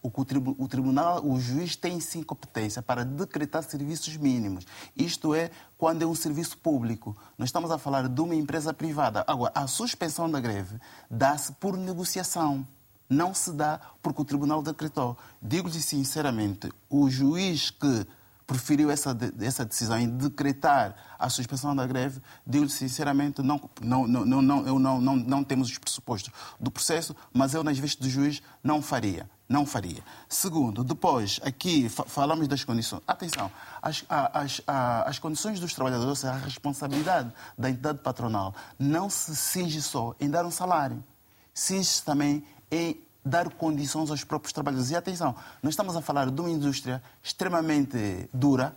O, 0.02 0.10
o 0.58 0.68
tribunal, 0.68 1.24
o 1.24 1.40
juiz 1.40 1.74
tem 1.74 1.98
sim 1.98 2.22
competência 2.22 2.82
para 2.82 3.04
decretar 3.04 3.62
serviços 3.62 4.16
mínimos. 4.16 4.66
Isto 4.94 5.34
é, 5.34 5.50
quando 5.78 6.02
é 6.02 6.06
um 6.06 6.14
serviço 6.14 6.58
público. 6.58 7.16
Nós 7.38 7.48
estamos 7.48 7.70
a 7.70 7.78
falar 7.78 8.08
de 8.08 8.20
uma 8.20 8.34
empresa 8.34 8.74
privada. 8.74 9.24
Agora, 9.26 9.52
a 9.54 9.66
suspensão 9.66 10.30
da 10.30 10.38
greve 10.38 10.78
dá-se 11.10 11.52
por 11.52 11.76
negociação. 11.76 12.66
Não 13.08 13.32
se 13.32 13.52
dá 13.52 13.80
porque 14.02 14.20
o 14.20 14.24
tribunal 14.24 14.62
decretou. 14.62 15.16
Digo-lhe 15.40 15.80
sinceramente, 15.80 16.70
o 16.90 17.08
juiz 17.08 17.70
que 17.70 18.06
preferiu 18.46 18.90
essa, 18.90 19.16
essa 19.40 19.64
decisão 19.64 19.98
em 19.98 20.08
decretar 20.08 20.94
a 21.18 21.28
suspensão 21.28 21.74
da 21.74 21.86
greve, 21.86 22.20
digo-lhe 22.46 22.70
sinceramente, 22.70 23.42
não, 23.42 23.60
não, 23.80 24.06
não, 24.06 24.42
não, 24.42 24.66
eu 24.66 24.78
não, 24.78 25.00
não, 25.00 25.16
não 25.16 25.44
temos 25.44 25.68
os 25.68 25.78
pressupostos 25.78 26.32
do 26.60 26.70
processo, 26.70 27.14
mas 27.32 27.54
eu, 27.54 27.64
nas 27.64 27.78
vistas 27.78 28.06
do 28.06 28.10
juiz, 28.10 28.40
não 28.62 28.80
faria. 28.80 29.28
Não 29.48 29.64
faria. 29.64 30.02
Segundo, 30.28 30.82
depois, 30.82 31.38
aqui 31.44 31.88
fa- 31.88 32.04
falamos 32.04 32.48
das 32.48 32.64
condições. 32.64 33.00
Atenção, 33.06 33.50
as, 33.80 34.04
as, 34.08 34.60
as 34.66 35.18
condições 35.20 35.60
dos 35.60 35.72
trabalhadores, 35.72 36.08
ou 36.08 36.16
seja, 36.16 36.32
a 36.32 36.38
responsabilidade 36.38 37.32
da 37.56 37.70
entidade 37.70 37.98
patronal, 37.98 38.54
não 38.76 39.08
se 39.08 39.36
cinge 39.36 39.80
só 39.80 40.16
em 40.18 40.28
dar 40.28 40.44
um 40.44 40.50
salário, 40.50 41.02
cinge-se 41.54 42.02
também 42.02 42.44
em 42.70 43.00
dar 43.26 43.48
condições 43.50 44.10
aos 44.10 44.22
próprios 44.24 44.52
trabalhadores. 44.52 44.90
E 44.90 44.96
atenção, 44.96 45.34
nós 45.62 45.72
estamos 45.72 45.96
a 45.96 46.00
falar 46.00 46.30
de 46.30 46.40
uma 46.40 46.48
indústria 46.50 47.02
extremamente 47.22 48.28
dura, 48.32 48.74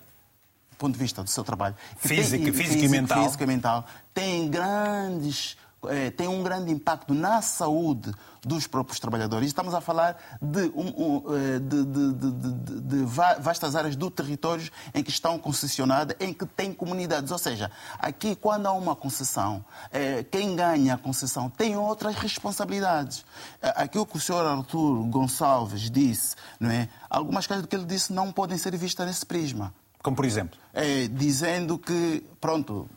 do 0.71 0.77
ponto 0.77 0.93
de 0.93 0.99
vista 0.99 1.23
do 1.23 1.29
seu 1.29 1.43
trabalho. 1.43 1.75
Física, 1.97 2.43
tem- 2.43 2.53
física 2.53 2.83
e 2.85 2.89
mental. 2.89 3.23
Física 3.23 3.43
e 3.43 3.47
mental. 3.47 3.85
Tem 4.13 4.49
grandes 4.49 5.55
eh, 5.87 6.11
tem 6.11 6.27
um 6.27 6.43
grande 6.43 6.71
impacto 6.71 7.13
na 7.13 7.41
saúde 7.41 8.11
dos 8.43 8.67
próprios 8.67 8.99
trabalhadores. 8.99 9.47
Estamos 9.47 9.73
a 9.73 9.81
falar 9.81 10.17
de, 10.41 10.71
um, 10.75 10.87
um, 10.87 11.23
eh, 11.35 11.59
de, 11.59 11.85
de, 11.85 12.81
de, 12.81 13.05
vastas 13.39 13.75
áreas 13.75 13.95
do 13.95 14.11
território 14.11 14.69
em 14.93 15.03
que 15.03 15.09
estão 15.09 15.39
concessionadas, 15.39 16.15
em 16.19 16.33
que 16.33 16.45
tem 16.45 16.73
comunidades. 16.73 17.31
Ou 17.31 17.37
seja, 17.37 17.71
aqui, 17.97 18.35
quando 18.35 18.65
há 18.65 18.73
uma 18.73 18.95
concessão, 18.95 19.63
eh, 19.91 20.23
quem 20.23 20.55
ganha 20.55 20.95
a 20.95 20.97
concessão 20.97 21.49
tem 21.49 21.77
outras 21.77 22.15
responsabilidades. 22.15 23.25
Aquilo 23.61 24.05
que 24.05 24.17
o 24.17 24.19
senhor 24.19 24.45
Arthur 24.45 25.03
Gonçalves 25.05 25.89
disse, 25.89 26.35
não 26.59 26.69
é? 26.69 26.89
algumas 27.09 27.47
coisas 27.47 27.65
que 27.65 27.75
ele 27.75 27.85
disse 27.85 28.11
não 28.11 28.31
podem 28.31 28.57
ser 28.57 28.75
vistas 28.75 29.07
nesse 29.07 29.25
prisma. 29.25 29.73
Como 30.01 30.15
por 30.15 30.25
exemplo? 30.25 30.57
É, 30.71 31.07
dizendo 31.07 31.79
que, 31.79 32.23
pronto, 32.39 32.87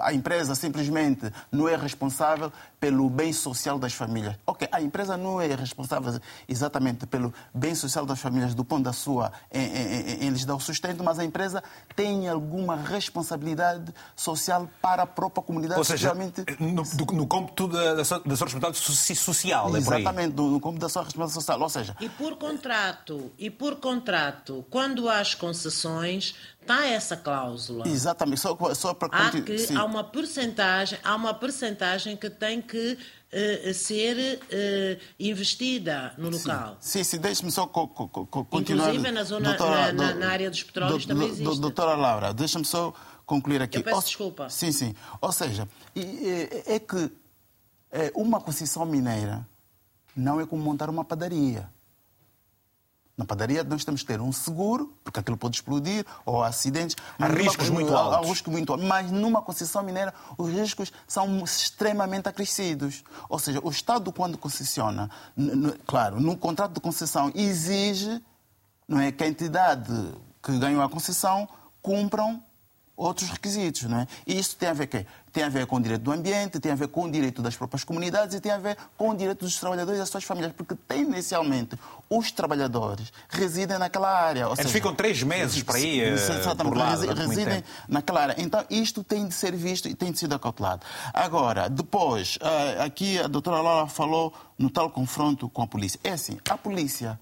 a 0.00 0.14
empresa 0.14 0.54
simplesmente 0.54 1.32
não 1.50 1.68
é 1.68 1.74
responsável 1.74 2.52
pelo 2.78 3.10
bem 3.10 3.32
social 3.32 3.78
das 3.78 3.92
famílias. 3.92 4.36
Ok, 4.46 4.68
a 4.70 4.80
empresa 4.80 5.16
não 5.16 5.40
é 5.40 5.48
responsável 5.54 6.20
exatamente 6.48 7.04
pelo 7.06 7.34
bem 7.52 7.74
social 7.74 8.06
das 8.06 8.20
famílias 8.20 8.54
do 8.54 8.64
ponto 8.64 8.84
da 8.84 8.92
sua 8.92 9.32
em, 9.52 9.60
em, 9.60 10.26
em 10.26 10.30
lhes 10.30 10.44
dar 10.44 10.54
o 10.54 10.60
sustento, 10.60 11.02
mas 11.02 11.18
a 11.18 11.24
empresa 11.24 11.62
tem 11.96 12.28
alguma 12.28 12.76
responsabilidade 12.76 13.92
social 14.14 14.68
para 14.80 15.02
a 15.02 15.06
própria 15.06 15.42
comunidade. 15.42 15.78
Ou 15.78 15.84
seja, 15.84 16.14
no, 16.60 16.82
no 17.16 17.26
cômputo 17.26 17.66
da, 17.66 17.94
da, 17.94 18.04
sua, 18.04 18.20
da 18.20 18.36
sua 18.36 18.46
responsabilidade 18.46 19.16
social, 19.16 19.74
é 19.74 19.78
Exatamente, 19.78 20.34
no, 20.34 20.50
no 20.50 20.60
cômputo 20.60 20.80
da 20.82 20.88
sua 20.88 21.02
responsabilidade 21.02 21.34
social. 21.34 21.60
Ou 21.60 21.68
seja... 21.68 21.96
E 22.00 22.08
por 22.08 22.36
contrato, 22.36 23.32
e 23.38 23.50
por 23.50 23.76
contrato, 23.76 24.64
quando 24.70 25.08
há 25.08 25.18
as 25.18 25.34
concessões, 25.34 26.34
Está 26.62 26.86
essa 26.86 27.16
cláusula. 27.16 27.86
Exatamente, 27.88 28.40
só, 28.40 28.56
só 28.74 28.94
para 28.94 29.08
há 29.10 29.30
que 29.30 29.76
há 29.76 29.84
uma 29.84 30.04
percentagem, 30.04 30.98
há 31.02 31.16
uma 31.16 31.34
percentagem 31.34 32.16
que 32.16 32.30
tem 32.30 32.62
que 32.62 32.96
uh, 33.32 33.74
ser 33.74 34.40
uh, 34.40 35.02
investida 35.18 36.14
no 36.16 36.30
local. 36.30 36.76
Sim, 36.80 37.02
sim, 37.02 37.18
deixe-me 37.18 37.50
só 37.50 37.66
co 37.66 37.88
co 37.88 38.08
co 38.08 38.44
continuar. 38.44 38.90
Inclusive 38.90 39.12
na 39.12 39.24
zona 39.24 39.48
doutora, 39.48 39.92
na, 39.92 40.14
na, 40.14 40.28
área 40.30 40.48
dos 40.48 40.62
petróleos 40.62 41.04
do, 41.04 41.08
também 41.08 41.28
existe. 41.28 41.44
Do, 41.44 41.56
doutora 41.56 41.96
Laura, 41.96 42.32
deixa-me 42.32 42.64
só 42.64 42.94
concluir 43.26 43.60
aqui. 43.60 43.78
Eu 43.78 43.82
peço 43.82 44.06
desculpa. 44.06 44.48
Sim, 44.48 44.70
sim. 44.70 44.94
Ou 45.20 45.32
seja, 45.32 45.68
é, 45.96 46.74
é 46.76 46.78
que 46.78 47.10
é, 47.90 48.12
uma 48.14 48.40
concessão 48.40 48.86
mineira 48.86 49.44
não 50.14 50.40
é 50.40 50.46
como 50.46 50.62
montar 50.62 50.88
uma 50.88 51.04
padaria. 51.04 51.68
Na 53.16 53.24
padaria 53.24 53.62
nós 53.62 53.84
temos 53.84 54.00
que 54.00 54.06
ter 54.06 54.20
um 54.20 54.32
seguro, 54.32 54.96
porque 55.04 55.20
aquilo 55.20 55.36
pode 55.36 55.56
explodir, 55.56 56.04
ou 56.24 56.42
acidentes. 56.42 56.96
Há 57.18 57.26
riscos 57.26 57.68
muito 57.68 57.94
altos. 57.94 58.18
Há 58.18 58.28
riscos 58.30 58.52
muito 58.52 58.72
altos. 58.72 58.86
Mas 58.86 59.10
numa 59.10 59.42
concessão 59.42 59.82
mineira, 59.82 60.14
os 60.38 60.50
riscos 60.50 60.92
são 61.06 61.44
extremamente 61.44 62.28
acrescidos. 62.28 63.04
Ou 63.28 63.38
seja, 63.38 63.60
o 63.62 63.70
Estado, 63.70 64.10
quando 64.12 64.38
concessiona, 64.38 65.10
claro, 65.86 66.20
no 66.20 66.36
contrato 66.36 66.72
de 66.72 66.80
concessão, 66.80 67.30
exige 67.34 68.22
não 68.88 69.00
é, 69.00 69.12
que 69.12 69.22
a 69.22 69.28
entidade 69.28 69.92
que 70.42 70.58
ganhou 70.58 70.82
a 70.82 70.88
concessão 70.88 71.48
cumpram 71.80 72.42
outros 72.96 73.30
requisitos, 73.30 73.84
não 73.84 74.00
é? 74.00 74.06
E 74.26 74.38
isso 74.38 74.56
tem 74.56 74.68
a 74.68 74.72
ver 74.72 74.86
quê? 74.86 75.06
Tem 75.32 75.42
a 75.44 75.48
ver 75.48 75.66
com 75.66 75.76
o 75.76 75.80
direito 75.80 76.02
do 76.02 76.12
ambiente, 76.12 76.60
tem 76.60 76.72
a 76.72 76.74
ver 76.74 76.88
com 76.88 77.04
o 77.04 77.10
direito 77.10 77.40
das 77.40 77.56
próprias 77.56 77.84
comunidades 77.84 78.34
e 78.34 78.40
tem 78.40 78.52
a 78.52 78.58
ver 78.58 78.76
com 78.96 79.10
o 79.10 79.16
direito 79.16 79.44
dos 79.44 79.58
trabalhadores 79.58 79.96
e 79.96 80.00
das 80.00 80.10
suas 80.10 80.24
famílias, 80.24 80.52
porque 80.52 80.74
tendencialmente 80.86 81.78
os 82.08 82.30
trabalhadores 82.30 83.10
residem 83.28 83.78
naquela 83.78 84.10
área. 84.10 84.44
Eles 84.44 84.56
seja, 84.56 84.68
ficam 84.68 84.94
três 84.94 85.22
meses 85.22 85.62
para 85.62 85.78
ir 85.80 86.02
eh, 86.02 86.54
por 86.54 86.76
lá, 86.76 86.94
residem 86.94 87.64
naquela 87.88 88.22
área. 88.22 88.34
Então 88.38 88.64
isto 88.68 89.02
tem 89.02 89.26
de 89.26 89.34
ser 89.34 89.56
visto 89.56 89.88
e 89.88 89.94
tem 89.94 90.12
de 90.12 90.18
ser 90.18 90.32
acautelado. 90.32 90.84
Agora, 91.14 91.70
depois, 91.70 92.38
eh, 92.40 92.82
aqui 92.84 93.18
a 93.18 93.26
doutora 93.26 93.62
Laura 93.62 93.86
falou 93.88 94.34
no 94.58 94.68
tal 94.68 94.90
confronto 94.90 95.48
com 95.48 95.62
a 95.62 95.66
polícia. 95.66 95.98
É 96.04 96.10
assim, 96.10 96.38
a 96.48 96.58
polícia 96.58 97.18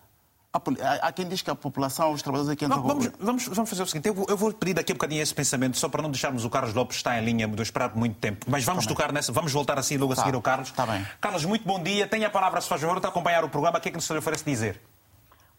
Há 0.52 1.12
quem 1.12 1.28
diz 1.28 1.42
que 1.42 1.50
a 1.50 1.54
população, 1.54 2.12
os 2.12 2.22
trabalhadores 2.22 2.56
aqui 2.56 2.64
entram... 2.64 2.82
Vamos, 2.82 3.06
vamos, 3.20 3.46
vamos 3.46 3.70
fazer 3.70 3.84
o 3.84 3.86
seguinte, 3.86 4.08
eu, 4.08 4.26
eu 4.28 4.36
vou 4.36 4.52
pedir 4.52 4.74
daqui 4.74 4.90
a 4.90 4.94
um 4.94 4.96
bocadinho 4.96 5.22
esse 5.22 5.32
pensamento, 5.32 5.78
só 5.78 5.88
para 5.88 6.02
não 6.02 6.10
deixarmos 6.10 6.44
o 6.44 6.50
Carlos 6.50 6.74
Lopes 6.74 6.96
estar 6.96 7.22
em 7.22 7.24
linha, 7.24 7.46
de 7.46 7.62
esperar 7.62 7.94
muito 7.94 8.18
tempo. 8.18 8.46
Mas 8.48 8.64
vamos 8.64 8.84
tá 8.84 8.88
tocar 8.92 9.12
nessa, 9.12 9.32
vamos 9.32 9.52
voltar 9.52 9.78
assim 9.78 9.96
logo 9.96 10.12
a 10.12 10.16
tá. 10.16 10.22
seguir 10.22 10.34
ao 10.34 10.42
Carlos. 10.42 10.70
Está 10.70 10.84
bem. 10.84 11.06
Carlos, 11.20 11.44
muito 11.44 11.64
bom 11.64 11.80
dia. 11.80 12.08
Tenha 12.08 12.26
a 12.26 12.30
palavra, 12.30 12.60
se 12.60 12.68
faz 12.68 12.80
favor, 12.80 13.00
para 13.00 13.10
acompanhar 13.10 13.44
o 13.44 13.48
programa. 13.48 13.78
O 13.78 13.80
que 13.80 13.90
é 13.90 13.92
que 13.92 13.96
nos 13.96 14.10
oferece 14.10 14.44
dizer? 14.44 14.80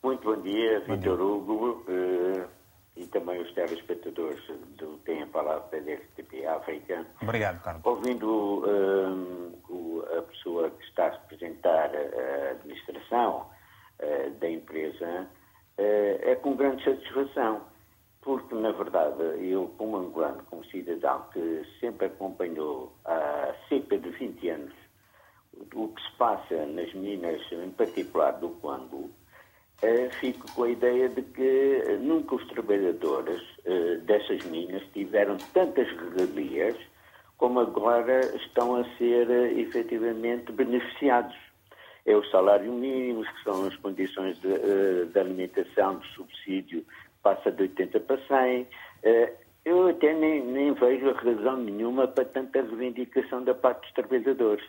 Muito 0.03 0.23
bom 0.23 0.41
dia, 0.41 0.81
Vitor 0.81 1.21
Hugo, 1.21 1.85
uh, 1.87 2.45
e 2.97 3.05
também 3.05 3.41
os 3.41 3.53
telespectadores 3.53 4.43
do 4.77 4.97
Tem 5.05 5.23
a 5.23 5.27
Palavra 5.27 5.79
da 5.79 5.93
RTP 5.93 6.45
África. 6.47 7.05
Obrigado, 7.21 7.61
Carlos. 7.61 7.85
Ouvindo 7.85 8.65
uh, 8.65 10.17
a 10.17 10.21
pessoa 10.23 10.69
que 10.69 10.83
está 10.83 11.07
a 11.07 11.11
representar 11.11 11.91
a 11.95 12.51
administração, 12.51 13.45
eh, 14.01 14.31
da 14.39 14.49
empresa 14.49 15.27
eh, 15.77 16.19
é 16.23 16.35
com 16.35 16.55
grande 16.55 16.83
satisfação, 16.83 17.61
porque, 18.21 18.53
na 18.55 18.71
verdade, 18.71 19.21
eu, 19.39 19.73
como 19.77 19.97
angolano, 19.97 20.43
como 20.49 20.65
cidadão 20.65 21.25
que 21.31 21.63
sempre 21.79 22.07
acompanhou 22.07 22.93
há 23.05 23.53
cerca 23.69 23.97
de 23.97 24.09
20 24.09 24.49
anos 24.49 24.73
o 25.75 25.87
que 25.89 26.01
se 26.01 26.11
passa 26.17 26.65
nas 26.65 26.93
minas, 26.93 27.41
em 27.51 27.69
particular 27.71 28.31
do 28.39 28.49
Congo, 28.49 29.11
eh, 29.81 30.09
fico 30.19 30.51
com 30.53 30.63
a 30.63 30.69
ideia 30.69 31.09
de 31.09 31.21
que 31.21 31.97
nunca 31.99 32.35
os 32.35 32.47
trabalhadores 32.47 33.41
dessas 34.05 34.43
minas 34.45 34.83
tiveram 34.93 35.37
tantas 35.53 35.87
regalias 35.87 36.75
como 37.37 37.59
agora 37.59 38.21
estão 38.37 38.75
a 38.75 38.83
ser 38.97 39.29
efetivamente 39.57 40.51
beneficiados 40.51 41.35
é 42.05 42.15
o 42.15 42.23
salário 42.29 42.71
mínimo, 42.71 43.23
que 43.23 43.43
são 43.43 43.65
as 43.65 43.75
condições 43.77 44.39
de, 44.41 44.51
eh, 44.51 45.05
de 45.11 45.19
alimentação, 45.19 45.99
de 45.99 46.07
subsídio, 46.13 46.85
passa 47.21 47.51
de 47.51 47.63
80 47.63 47.99
para 47.99 48.17
100. 48.27 48.67
Eh, 49.03 49.33
eu 49.63 49.87
até 49.87 50.13
nem, 50.13 50.43
nem 50.43 50.73
vejo 50.73 51.11
razão 51.13 51.57
nenhuma 51.57 52.07
para 52.07 52.25
tanta 52.25 52.61
reivindicação 52.61 53.43
da 53.43 53.53
parte 53.53 53.81
dos 53.81 53.91
trabalhadores. 53.93 54.65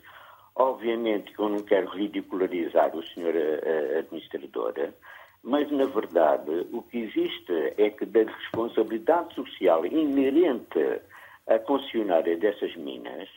Obviamente 0.54 1.32
que 1.32 1.38
eu 1.38 1.48
não 1.48 1.62
quero 1.62 1.88
ridicularizar 1.88 2.94
o 2.94 3.02
senhor 3.08 3.34
eh, 3.34 3.98
administradora, 3.98 4.94
mas, 5.42 5.70
na 5.72 5.86
verdade, 5.86 6.66
o 6.72 6.82
que 6.82 6.98
existe 6.98 7.74
é 7.76 7.90
que 7.90 8.04
da 8.06 8.22
responsabilidade 8.22 9.34
social 9.34 9.84
inerente 9.84 11.00
à 11.48 11.58
concessionária 11.58 12.36
dessas 12.36 12.76
minas, 12.76 13.28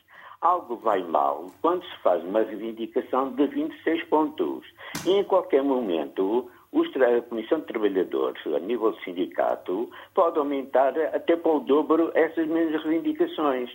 algo 0.45 0.75
vai 0.77 1.01
mal 1.03 1.47
quando 1.61 1.83
se 1.83 1.97
faz 2.03 2.23
uma 2.23 2.41
reivindicação 2.41 3.31
de 3.31 3.47
26 3.47 4.03
pontos. 4.05 4.63
E 5.05 5.11
em 5.11 5.23
qualquer 5.23 5.63
momento, 5.63 6.49
a 6.73 7.21
Comissão 7.23 7.59
de 7.59 7.65
Trabalhadores, 7.65 8.45
a 8.45 8.59
nível 8.59 8.91
de 8.91 9.03
sindicato, 9.03 9.89
pode 10.13 10.37
aumentar 10.37 10.97
até 11.13 11.35
para 11.35 11.51
o 11.51 11.59
dobro 11.61 12.11
essas 12.13 12.47
mesmas 12.47 12.83
reivindicações. 12.83 13.71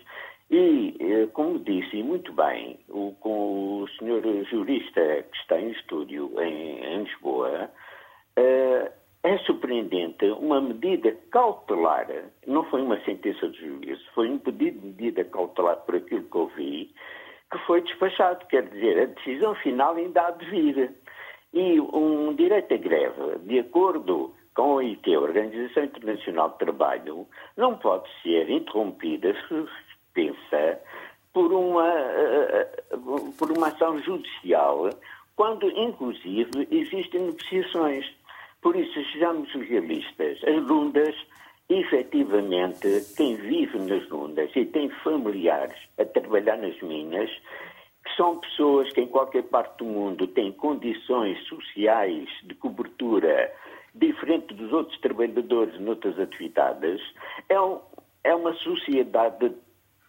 E, 0.50 0.96
eh, 1.00 1.26
como 1.32 1.58
disse 1.58 2.02
muito 2.02 2.32
bem, 2.32 2.78
o, 2.88 3.14
com 3.20 3.82
o 3.82 3.88
senhor 3.98 4.22
jurista 4.44 5.24
que 5.30 5.36
está 5.38 5.60
em 5.60 5.70
estúdio 5.70 6.32
em, 6.40 6.84
em 6.84 7.02
Lisboa, 7.04 7.70
uh, 8.36 8.99
é 9.22 9.36
surpreendente 9.38 10.24
uma 10.32 10.60
medida 10.60 11.14
cautelar, 11.30 12.06
não 12.46 12.64
foi 12.64 12.82
uma 12.82 12.98
sentença 13.04 13.48
de 13.48 13.58
juízo, 13.58 14.02
foi 14.14 14.30
um 14.30 14.38
pedido 14.38 14.80
de 14.80 14.86
medida 14.86 15.24
cautelar 15.24 15.76
por 15.78 15.96
aquilo 15.96 16.24
que 16.24 16.36
ouvi, 16.36 16.94
que 17.50 17.58
foi 17.66 17.82
despachado. 17.82 18.46
Quer 18.46 18.68
dizer, 18.68 18.98
a 18.98 19.06
decisão 19.06 19.54
final 19.56 19.94
ainda 19.94 20.26
há 20.26 20.30
de 20.30 20.46
vir. 20.46 20.94
E 21.52 21.80
um 21.80 22.32
direito 22.34 22.72
à 22.72 22.76
greve, 22.76 23.38
de 23.40 23.58
acordo 23.58 24.32
com 24.54 24.62
a 24.62 24.74
OIT, 24.74 25.14
a 25.14 25.20
Organização 25.20 25.84
Internacional 25.84 26.50
de 26.50 26.58
Trabalho, 26.58 27.26
não 27.56 27.76
pode 27.76 28.08
ser 28.22 28.48
interrompida, 28.48 29.34
suspensa, 29.48 30.80
por 31.32 31.52
uma, 31.52 31.88
eh, 31.88 32.68
eh, 32.90 32.96
por 33.38 33.50
uma 33.50 33.68
ação 33.68 33.98
judicial, 33.98 34.90
quando, 35.36 35.70
inclusive, 35.70 36.68
existem 36.70 37.22
negociações. 37.22 38.06
Por 38.62 38.76
isso, 38.76 38.92
sejamos 39.12 39.50
realistas. 39.52 40.38
As 40.44 40.68
rundas, 40.68 41.14
efetivamente, 41.68 43.06
quem 43.16 43.36
vive 43.36 43.78
nas 43.78 44.08
rundas 44.08 44.50
e 44.54 44.64
tem 44.66 44.90
familiares 45.02 45.76
a 45.98 46.04
trabalhar 46.04 46.58
nas 46.58 46.80
minas, 46.82 47.30
que 48.04 48.16
são 48.16 48.38
pessoas 48.38 48.92
que 48.92 49.00
em 49.00 49.06
qualquer 49.06 49.44
parte 49.44 49.78
do 49.78 49.84
mundo 49.84 50.26
têm 50.26 50.52
condições 50.52 51.38
sociais 51.46 52.28
de 52.44 52.54
cobertura 52.54 53.52
diferente 53.94 54.54
dos 54.54 54.72
outros 54.72 54.98
trabalhadores 55.00 55.78
noutras 55.80 56.18
atividades, 56.18 57.00
é, 57.48 57.60
um, 57.60 57.80
é 58.22 58.34
uma 58.34 58.54
sociedade 58.54 59.52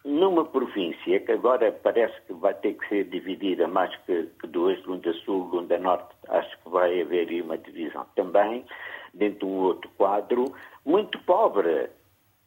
numa 0.04 0.44
província 0.44 1.20
que 1.20 1.32
agora 1.32 1.70
parece 1.70 2.20
que 2.26 2.32
vai 2.32 2.54
ter 2.54 2.74
que 2.74 2.88
ser 2.88 3.04
dividida 3.04 3.68
mais 3.68 3.94
que, 4.04 4.28
que 4.40 4.46
duas, 4.48 4.82
Lunda 4.84 5.12
Sul, 5.24 5.44
Lunda 5.52 5.78
Norte, 5.78 6.14
acho 6.28 6.58
que 6.62 6.68
vai 6.68 7.00
haver 7.00 7.42
uma 7.42 7.56
divisão 7.56 8.04
também, 8.16 8.64
dentro 9.14 9.40
de 9.40 9.44
um 9.46 9.58
outro 9.58 9.90
quadro, 9.96 10.52
muito 10.84 11.18
pobre. 11.20 11.90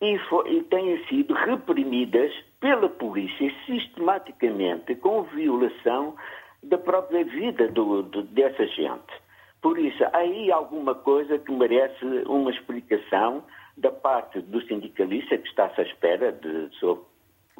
e, 0.02 0.18
for, 0.30 0.46
e 0.48 0.63
têm 0.63 1.04
sido 1.06 1.34
reprimidas 1.34 2.34
pela 2.60 2.89
polícia 2.89 3.54
sistematicamente 3.65 4.96
com 4.96 5.24
violação 5.24 6.15
da 6.63 6.78
própria 6.78 7.24
vida 7.24 7.68
do, 7.70 8.04
do, 8.04 8.24
dessa 8.24 8.65
gente. 8.68 9.26
Por 9.62 9.80
isso, 9.80 10.04
há 10.04 10.18
aí 10.18 10.52
alguma 10.52 10.94
coisa 10.94 11.39
que 11.39 11.52
merece 11.52 12.06
uma 12.28 12.52
explicação 12.52 13.44
da 13.78 13.91
parte 13.91 14.41
do 14.41 14.62
sindicalista 14.63 15.38
que 15.38 15.48
está-se 15.48 15.82
à 15.82 15.84
espera 15.84 16.32
de, 16.32 16.70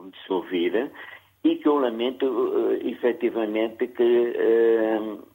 de, 0.09 0.17
se 0.25 0.31
ouvir 0.31 0.91
e 1.43 1.55
que 1.57 1.67
eu 1.67 1.75
lamento 1.75 2.25
uh, 2.25 2.73
efetivamente 2.87 3.87
que 3.87 4.03
uh, 4.03 5.27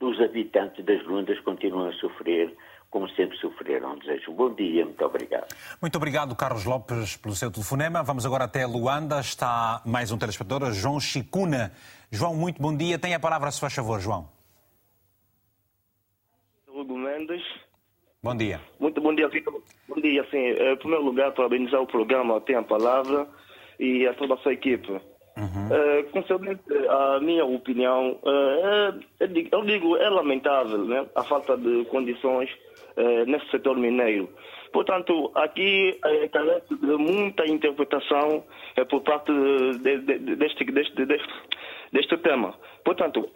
os 0.00 0.20
habitantes 0.20 0.84
das 0.84 1.02
Lundas 1.06 1.40
continuam 1.40 1.88
a 1.88 1.92
sofrer 1.94 2.54
como 2.90 3.08
sempre 3.10 3.36
sofreram. 3.38 3.98
Desejo 3.98 4.30
um 4.30 4.34
bom 4.34 4.54
dia, 4.54 4.84
muito 4.84 5.04
obrigado. 5.04 5.54
Muito 5.80 5.96
obrigado, 5.96 6.34
Carlos 6.34 6.64
Lopes, 6.64 7.16
pelo 7.16 7.34
seu 7.34 7.50
telefonema. 7.50 8.02
Vamos 8.02 8.24
agora 8.24 8.44
até 8.44 8.64
Luanda. 8.64 9.20
Está 9.20 9.82
mais 9.84 10.10
um 10.10 10.18
telespectador, 10.18 10.72
João 10.72 10.98
Chicuna. 11.00 11.72
João, 12.10 12.34
muito 12.34 12.60
bom 12.60 12.74
dia. 12.74 12.98
Tem 12.98 13.14
a 13.14 13.20
palavra, 13.20 13.50
se 13.50 13.60
faz 13.60 13.74
favor, 13.74 14.00
João. 14.00 14.28
Hugo 16.68 16.96
Mendes. 16.96 17.42
Bom 18.22 18.36
dia. 18.36 18.60
Muito 18.80 19.00
bom 19.00 19.14
dia, 19.14 19.28
Vitor. 19.28 19.62
Bom 19.88 20.00
dia, 20.00 20.26
sim. 20.30 20.38
Eh, 20.38 20.72
em 20.72 20.76
primeiro 20.76 21.04
lugar, 21.04 21.32
parabenizar 21.32 21.80
o 21.80 21.86
programa 21.86 22.40
Tem 22.40 22.56
a 22.56 22.62
Palavra 22.62 23.28
e 23.78 24.06
a 24.06 24.14
toda 24.14 24.34
a 24.34 24.38
sua 24.38 24.52
equipe. 24.52 25.00
Uhum. 25.36 25.68
Uh, 25.68 26.04
concernente 26.12 26.62
a 26.88 27.20
minha 27.20 27.44
opinião, 27.44 28.18
uh, 28.22 28.98
eu, 29.20 29.28
digo, 29.28 29.48
eu 29.52 29.64
digo, 29.66 29.96
é 29.98 30.08
lamentável 30.08 30.78
né, 30.78 31.06
a 31.14 31.22
falta 31.24 31.58
de 31.58 31.84
condições 31.86 32.50
uh, 32.96 33.26
nesse 33.26 33.50
setor 33.50 33.76
mineiro. 33.76 34.30
Portanto, 34.72 35.30
aqui 35.34 35.98
é 36.04 36.28
carece 36.28 36.74
de 36.74 36.96
muita 36.96 37.46
interpretação 37.46 38.44
por 38.90 39.02
parte 39.02 39.30
de, 39.32 39.98
de, 39.98 40.18
de, 40.18 40.36
deste, 40.36 40.64
deste, 40.64 41.04
deste, 41.04 41.34
deste 41.92 42.16
tema. 42.18 42.54
Portanto, 42.84 43.30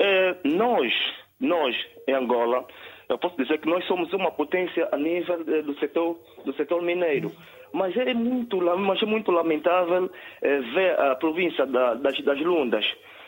nós, 0.45 0.93
nós 1.39 1.75
em 2.07 2.13
Angola, 2.13 2.67
eu 3.09 3.17
posso 3.17 3.37
dizer 3.37 3.59
que 3.59 3.69
nós 3.69 3.85
somos 3.87 4.13
uma 4.13 4.31
potência 4.31 4.89
a 4.93 4.99
nível 4.99 5.43
do 5.45 5.79
setor, 5.79 6.19
do 6.45 6.53
setor 6.55 6.83
mineiro. 6.83 7.33
Mas 7.73 7.97
é 7.97 8.13
muito, 8.15 8.57
mas 8.79 9.03
é 9.03 9.07
muito 9.07 9.31
lamentável 9.31 10.11
é, 10.43 10.59
ver 10.59 10.99
a 10.99 11.15
província 11.15 11.67
da, 11.67 11.95
das, 11.95 12.19
das 12.21 12.41
Lundas, 12.41 12.85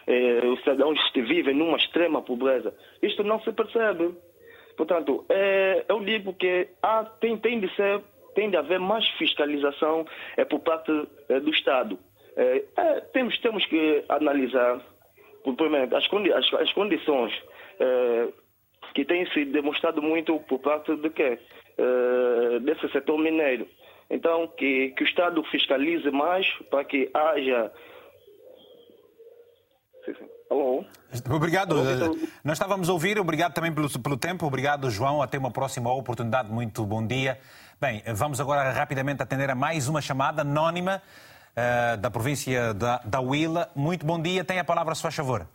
é, 0.07 0.47
os 0.47 0.59
cidadãos 0.61 0.99
vivem 1.15 1.55
numa 1.55 1.77
extrema 1.77 2.23
pobreza. 2.23 2.75
Isto 3.01 3.23
não 3.23 3.41
se 3.41 3.53
percebe. 3.53 4.15
Portanto, 4.77 5.25
é, 5.29 5.85
eu 5.89 6.01
digo 6.01 6.35
que 6.35 6.69
há, 6.83 7.05
tem, 7.05 7.37
tem, 7.37 7.61
de 7.61 7.73
ser, 7.77 8.01
tem 8.35 8.51
de 8.51 8.57
haver 8.57 8.81
mais 8.81 9.07
fiscalização 9.11 10.05
é, 10.37 10.45
por 10.45 10.61
parte 10.61 10.91
do 11.29 11.51
Estado. 11.51 11.99
Temos, 13.13 13.39
temos 13.41 13.65
que 13.67 14.05
analisar, 14.09 14.81
primeiro, 15.57 15.95
as, 15.95 16.07
condi 16.09 16.33
as, 16.33 16.51
as 16.55 16.73
condições 16.73 17.31
que 18.95 19.05
têm 19.05 19.27
se 19.33 19.45
demonstrado 19.45 20.01
muito 20.01 20.41
por 20.49 20.59
parte 20.61 20.97
de 20.97 21.11
quê? 21.11 21.39
desse 22.63 22.89
setor 22.91 23.19
mineiro. 23.19 23.67
Então, 24.13 24.47
que, 24.47 24.91
que 24.91 25.05
o 25.05 25.07
Estado 25.07 25.43
fiscalize 25.45 26.11
mais 26.11 26.47
para 26.71 26.85
que 26.85 27.11
haja. 27.15 27.73
Alô? 30.51 30.85
Obrigado. 31.35 31.75
Nós 32.45 32.59
estávamos 32.59 32.91
a 32.91 32.93
ouvir, 32.93 33.19
obrigado 33.19 33.55
também 33.55 33.73
pelo, 33.73 33.89
pelo 34.03 34.19
tempo, 34.19 34.45
obrigado, 34.45 34.91
João. 34.91 35.23
Até 35.23 35.39
uma 35.39 35.51
próxima 35.51 35.91
oportunidade. 35.91 36.53
Muito 36.53 36.85
bom 36.85 37.07
dia. 37.07 37.41
Bem, 37.81 38.03
vamos 38.15 38.39
agora 38.39 38.71
rapidamente 38.71 39.23
atender 39.23 39.49
a 39.49 39.55
mais 39.55 39.89
uma 39.89 40.03
chamada 40.03 40.43
anónima 40.43 41.03
uh, 41.57 41.97
da 41.97 42.11
província 42.11 42.75
da, 42.75 42.99
da 42.99 43.19
Huila. 43.19 43.71
Muito 43.75 44.05
bom 44.05 44.21
dia. 44.21 44.45
Tem 44.45 44.59
a 44.59 44.65
palavra, 44.65 44.95
se 44.95 45.01
faz 45.01 45.15
favor. 45.15 45.49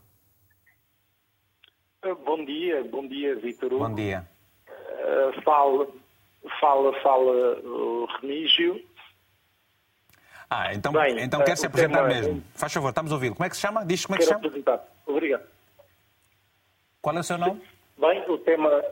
Eh, 2.04 2.14
bom 2.26 2.44
dia, 2.44 2.82
bom 2.90 3.06
dia, 3.06 3.36
Vitor 3.36 3.70
Bom 3.70 3.94
dia. 3.94 4.28
Uh, 4.68 5.42
falo 5.42 5.94
fala, 6.60 6.92
fala 7.02 7.60
o 7.60 8.06
Remígio. 8.20 8.80
Ah, 10.50 10.72
então, 10.72 10.92
Bem, 10.92 11.20
então 11.20 11.44
quer 11.44 11.56
se 11.56 11.66
apresentar 11.66 12.08
tema... 12.08 12.08
mesmo. 12.08 12.42
Faz 12.54 12.72
favor, 12.72 12.88
estamos 12.88 13.12
a 13.12 13.14
ouvir. 13.14 13.34
Como 13.34 13.44
é 13.44 13.50
que 13.50 13.56
se 13.56 13.62
chama? 13.62 13.84
Diz 13.84 14.06
como 14.06 14.16
é 14.16 14.18
que 14.18 14.24
se 14.24 14.30
chama? 14.30 14.46
apresentar. 14.46 14.82
Obrigado. 15.06 15.46
Qual 17.02 17.16
é 17.16 17.20
o 17.20 17.22
seu 17.22 17.38
nome? 17.38 17.60
Bem, 17.98 18.24
o 18.30 18.38
tema... 18.38 18.82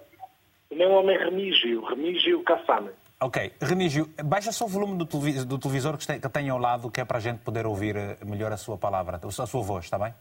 O 0.70 0.74
meu 0.74 0.88
nome 0.90 1.14
é 1.14 1.24
Remígio, 1.24 1.84
Remígio 1.84 2.42
Cassana. 2.42 2.92
Ok. 3.20 3.52
Remígio, 3.62 4.10
baixa 4.24 4.52
só 4.52 4.66
o 4.66 4.68
volume 4.68 4.98
do 4.98 5.06
televisor, 5.06 5.46
do 5.46 5.58
televisor 5.58 5.96
que, 5.96 6.20
que 6.20 6.28
tem 6.28 6.50
ao 6.50 6.58
lado, 6.58 6.90
que 6.90 7.00
é 7.00 7.04
para 7.04 7.18
a 7.18 7.20
gente 7.20 7.38
poder 7.38 7.66
ouvir 7.66 7.96
eh, 7.96 8.18
melhor 8.24 8.52
a 8.52 8.56
sua 8.56 8.76
palavra, 8.76 9.18
a 9.22 9.46
sua 9.46 9.62
voz, 9.62 9.84
está 9.84 9.98
bem? 9.98 10.12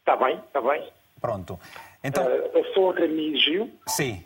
Está 0.00 0.16
bem, 0.16 0.36
está 0.36 0.60
bem. 0.60 0.92
Pronto. 1.20 1.58
Então... 2.04 2.24
Uh, 2.24 2.58
eu 2.58 2.64
sou 2.74 2.90
Remígio. 2.90 3.70
Sim. 3.86 4.22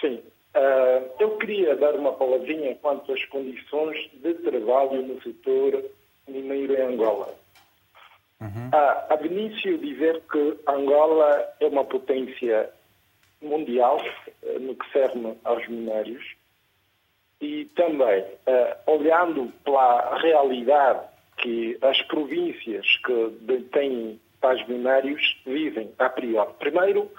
Sim. 0.00 0.22
Uh, 0.56 1.10
eu 1.20 1.36
queria 1.36 1.76
dar 1.76 1.94
uma 1.94 2.12
palavrinha 2.12 2.74
quanto 2.76 3.12
às 3.12 3.22
condições 3.26 4.10
de 4.14 4.34
trabalho 4.34 5.02
no 5.02 5.20
setor 5.22 5.84
mineiro 6.26 6.74
em 6.74 6.94
Angola. 6.94 7.34
Uhum. 8.40 8.70
Ah, 8.72 9.06
a 9.10 9.16
Benício 9.16 9.78
dizer 9.78 10.22
que 10.30 10.58
Angola 10.66 11.46
é 11.60 11.66
uma 11.66 11.84
potência 11.84 12.70
mundial 13.42 14.00
uh, 14.42 14.58
no 14.58 14.74
que 14.74 14.90
serve 14.92 15.36
aos 15.44 15.68
minérios 15.68 16.24
e 17.38 17.66
também 17.76 18.24
olhando 18.86 19.52
pela 19.62 20.16
realidade 20.16 21.06
que 21.36 21.78
as 21.82 22.00
províncias 22.02 22.86
que 23.04 23.28
detêm 23.42 24.18
tais 24.40 24.66
minérios 24.66 25.38
vivem 25.44 25.92
a 25.98 26.08
priori. 26.08 26.50
Primeiro, 26.58 27.10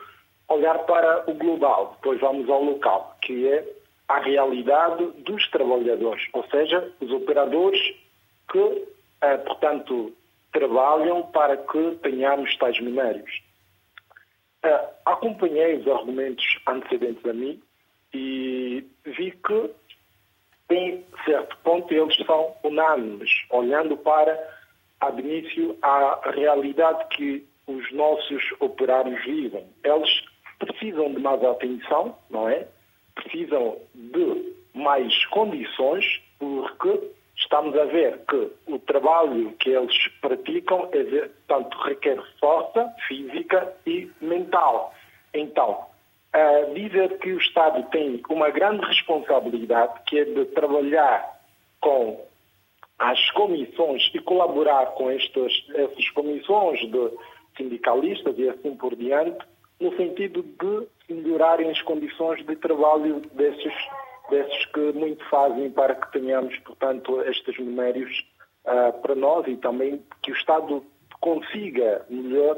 olhar 0.50 0.80
para 0.86 1.30
o 1.30 1.34
global, 1.34 1.96
depois 1.98 2.20
vamos 2.20 2.50
ao 2.50 2.64
local, 2.64 3.18
que 3.22 3.48
é 3.48 3.66
a 4.08 4.20
realidade 4.20 5.06
dos 5.24 5.50
trabalhadores, 5.50 6.24
ou 6.34 6.44
seja, 6.50 6.92
os 7.02 7.12
operadores 7.12 7.80
que, 8.50 8.88
eh, 9.22 9.38
portanto, 9.38 10.14
trabalham 10.54 11.24
para 11.24 11.58
que 11.58 11.96
tenhamos 12.02 12.56
tais 12.58 12.80
minérios. 12.80 13.44
Eh, 14.64 14.90
acompanhei 15.06 15.76
os 15.78 15.88
argumentos 15.88 16.46
antecedentes 16.68 17.26
a 17.26 17.34
mim 17.34 17.62
e 18.14 18.86
vi 19.06 19.32
que, 19.32 19.72
em 20.70 21.06
certo 21.26 21.58
ponto, 21.58 21.94
eles 21.94 22.16
são 22.26 22.56
unânimes, 22.64 23.30
olhando 23.50 23.98
para, 23.98 24.34
a 25.02 25.10
início, 25.10 25.78
a 25.82 26.32
realidade 26.32 27.06
que 27.16 27.46
os 27.68 27.92
nossos 27.92 28.44
operários 28.62 29.24
vivem. 29.26 29.68
Eles 29.84 30.10
precisam 30.60 31.13
de 31.13 31.20
mais 31.20 31.43
atenção, 31.43 32.15
não 32.30 32.50
é? 32.50 32.67
Precisam 33.15 33.78
de 33.93 34.54
mais 34.74 35.26
condições, 35.28 36.22
porque 36.39 37.12
estamos 37.36 37.78
a 37.78 37.86
ver 37.86 38.20
que 38.28 38.52
o 38.67 38.80
trabalho 38.80 39.54
que 39.60 39.70
eles 39.70 39.96
praticam 40.22 40.89
é, 40.91 41.30
tanto 41.48 41.78
requer 41.80 42.22
força 42.39 42.93
física 43.08 43.74
e 43.86 44.10
mental. 44.22 44.93
Então, 45.34 45.86
uh, 46.36 46.74
dizer 46.74 47.17
que 47.20 47.32
o 47.32 47.39
Estado 47.39 47.84
tem 47.89 48.22
uma 48.30 48.50
grande 48.50 48.86
responsabilidade, 48.86 50.02
que 50.08 50.20
é 50.20 50.26
de 50.26 50.46
trabalhar 50.46 51.38
com 51.80 52.26
as 53.00 53.30
comissões 53.32 54.10
e 54.13 54.20
colaborar 54.20 54.88
com 54.93 55.10
estas, 55.12 55.52
essas 55.76 56.10
comissões 56.12 56.80
de 56.80 57.12
sindicalistas 57.56 58.38
e 58.38 58.50
assim 58.50 58.76
por 58.76 58.96
diante, 58.96 59.46
no 59.80 59.96
sentido 59.96 60.44
de 60.44 61.13
melhorarem 61.13 61.70
as 61.70 61.82
condições 61.82 62.46
de 62.46 62.56
trabalho 62.56 63.22
desses, 63.34 63.74
desses 64.30 64.66
que 64.68 64.92
muito 64.94 65.24
fazem 65.30 65.70
para 65.72 65.96
que 65.96 66.12
tenhamos, 66.12 66.58
portanto, 66.60 67.22
estes 67.22 67.58
minérios 67.60 68.26
uh, 68.66 68.94
para 69.02 69.16
nós 69.16 69.48
e 69.48 69.56
também 69.58 70.04
que 70.24 70.32
o 70.32 70.36
Estado 70.36 70.84
consiga 71.20 72.06
melhor 72.10 72.58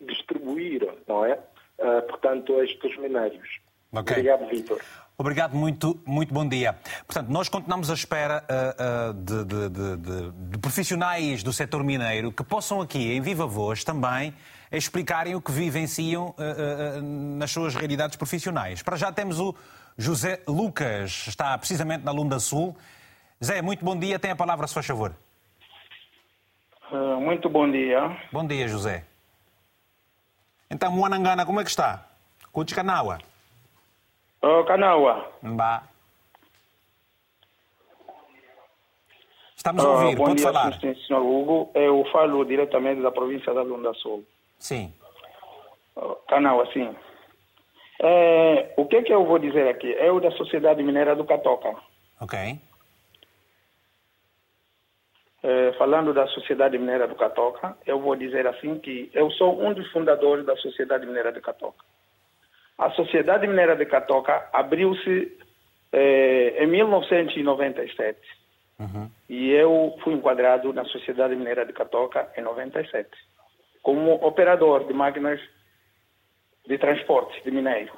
distribuir, 0.00 0.88
não 1.06 1.24
é? 1.24 1.38
Uh, 1.78 2.02
portanto, 2.08 2.60
estes 2.62 2.96
minérios. 2.98 3.48
Okay. 3.92 4.18
Obrigado, 4.18 4.48
Vitor. 4.48 4.80
Obrigado, 5.18 5.54
muito, 5.54 6.00
muito 6.06 6.32
bom 6.32 6.48
dia. 6.48 6.74
Portanto, 7.06 7.28
nós 7.28 7.48
continuamos 7.48 7.90
à 7.90 7.94
espera 7.94 8.42
uh, 8.48 9.10
uh, 9.10 9.14
de, 9.14 9.44
de, 9.44 9.68
de, 9.68 10.30
de, 10.52 10.58
profissionais 10.58 11.42
do 11.42 11.52
setor 11.52 11.84
mineiro 11.84 12.32
que 12.32 12.42
possam 12.42 12.80
aqui, 12.80 13.12
em 13.12 13.20
viva 13.20 13.46
voz, 13.46 13.84
também 13.84 14.32
explicarem 14.76 15.34
o 15.34 15.40
que 15.40 15.50
vivenciam 15.50 16.34
uh, 16.38 17.02
nas 17.02 17.50
suas 17.50 17.74
realidades 17.74 18.16
profissionais. 18.16 18.82
Para 18.82 18.96
já 18.96 19.10
temos 19.10 19.40
o 19.40 19.54
José 19.98 20.42
Lucas, 20.46 21.26
está 21.28 21.56
precisamente 21.58 22.04
na 22.04 22.12
Lunda 22.12 22.38
Sul. 22.38 22.76
Zé, 23.42 23.60
muito 23.62 23.84
bom 23.84 23.98
dia, 23.98 24.18
tem 24.18 24.30
a 24.30 24.36
palavra, 24.36 24.66
se 24.66 24.74
faz 24.74 24.86
favor. 24.86 25.14
muito 27.20 27.48
bom 27.48 27.70
dia. 27.70 28.16
Bom 28.32 28.46
dia, 28.46 28.68
José. 28.68 29.04
Então, 30.70 30.92
Moanangana, 30.92 31.44
como 31.44 31.60
é 31.60 31.64
que 31.64 31.70
está? 31.70 32.06
Cuticanaua. 32.52 33.18
Oh, 34.42 34.64
Canaua. 34.64 35.30
Mbá. 35.42 35.82
Estamos 39.56 39.84
a 39.84 39.88
ouvir, 39.88 40.16
bom 40.16 40.24
pode 40.24 40.36
dia, 40.36 40.46
falar. 40.46 40.80
senhor 40.80 41.20
Hugo. 41.20 41.70
Eu 41.74 42.02
falo 42.10 42.44
diretamente 42.46 43.02
da 43.02 43.10
província 43.10 43.52
da 43.52 43.62
Lunda 43.62 43.92
Sul. 43.94 44.24
Sim. 44.60 44.92
Oh, 45.96 46.14
Canaua, 46.28 46.70
sim. 46.72 46.94
É, 48.02 48.72
o 48.76 48.86
que 48.86 49.02
que 49.02 49.12
eu 49.12 49.24
vou 49.24 49.38
dizer 49.38 49.68
aqui? 49.68 49.88
Eu 49.98 50.20
da 50.20 50.30
Sociedade 50.32 50.82
Mineira 50.82 51.16
do 51.16 51.24
Catoca. 51.24 51.74
Ok. 52.20 52.38
É, 55.42 55.72
falando 55.72 56.12
da 56.12 56.26
Sociedade 56.28 56.78
Mineira 56.78 57.08
do 57.08 57.14
Catoca, 57.14 57.76
eu 57.86 57.98
vou 57.98 58.14
dizer 58.14 58.46
assim 58.46 58.78
que 58.78 59.10
eu 59.14 59.30
sou 59.32 59.62
um 59.62 59.72
dos 59.72 59.90
fundadores 59.90 60.44
da 60.44 60.54
Sociedade 60.56 61.06
Mineira 61.06 61.32
de 61.32 61.40
Catoca. 61.40 61.82
A 62.78 62.90
Sociedade 62.90 63.46
Mineira 63.46 63.74
de 63.74 63.86
Catoca 63.86 64.48
abriu-se 64.52 65.38
é, 65.92 66.62
em 66.62 66.66
1997 66.66 68.18
e 69.28 69.50
eu 69.50 69.98
fui 70.02 70.14
enquadrado 70.14 70.72
na 70.72 70.84
Sociedade 70.86 71.36
Mineira 71.36 71.66
de 71.66 71.72
Catoca 71.72 72.30
em 72.36 72.40
97 72.40 73.10
como 73.82 74.14
operador 74.14 74.86
de 74.86 74.92
máquinas 74.92 75.40
de 76.66 76.78
transporte 76.78 77.40
de 77.44 77.50
minério. 77.50 77.92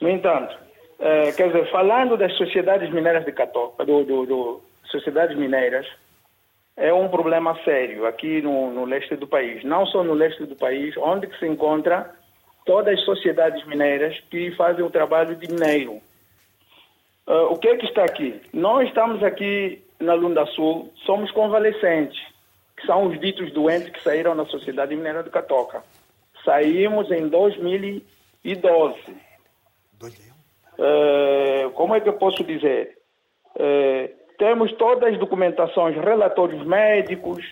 No 0.00 0.08
entanto, 0.08 0.54
eh, 0.98 1.32
quer 1.36 1.48
dizer, 1.48 1.70
falando 1.70 2.16
das 2.16 2.32
sociedades 2.36 2.90
mineiras 2.90 3.24
de 3.24 3.32
Catoca, 3.32 3.84
do, 3.84 4.04
do, 4.04 4.26
do- 4.26 4.62
sociedades 4.86 5.36
mineiras, 5.36 5.86
é 6.76 6.92
um 6.92 7.08
problema 7.08 7.56
sério 7.64 8.06
aqui 8.06 8.42
no, 8.42 8.70
no 8.72 8.84
leste 8.84 9.14
do 9.16 9.26
país. 9.26 9.62
Não 9.64 9.86
só 9.86 10.02
no 10.02 10.14
leste 10.14 10.44
do 10.44 10.56
país, 10.56 10.94
onde 10.96 11.28
se 11.38 11.46
encontra 11.46 12.14
todas 12.66 12.98
as 12.98 13.04
sociedades 13.04 13.64
mineiras 13.66 14.18
que 14.30 14.50
fazem 14.56 14.84
o 14.84 14.90
trabalho 14.90 15.36
de 15.36 15.48
mineiro. 15.52 16.00
Ah, 17.26 17.44
o 17.50 17.58
que 17.58 17.68
é 17.68 17.76
que 17.76 17.86
está 17.86 18.04
aqui? 18.04 18.40
Nós 18.52 18.88
estamos 18.88 19.22
aqui 19.22 19.82
na 20.00 20.14
Lunda 20.14 20.44
Sul, 20.46 20.92
somos 21.06 21.30
convalescentes, 21.30 22.20
que 22.76 22.86
são 22.86 23.06
os 23.06 23.20
ditos 23.20 23.52
doentes 23.52 23.90
que 23.90 24.02
saíram 24.02 24.34
da 24.36 24.44
Sociedade 24.46 24.94
Mineira 24.96 25.22
de 25.22 25.30
Catoca. 25.30 25.82
Saímos 26.44 27.10
em 27.10 27.28
2012. 27.28 29.16
Eh, 30.78 31.70
como 31.74 31.94
é 31.94 32.00
que 32.00 32.08
eu 32.08 32.14
posso 32.14 32.42
dizer? 32.42 32.98
Eh, 33.56 34.10
temos 34.38 34.72
todas 34.72 35.12
as 35.12 35.18
documentações, 35.20 35.94
relatórios 35.96 36.66
médicos 36.66 37.44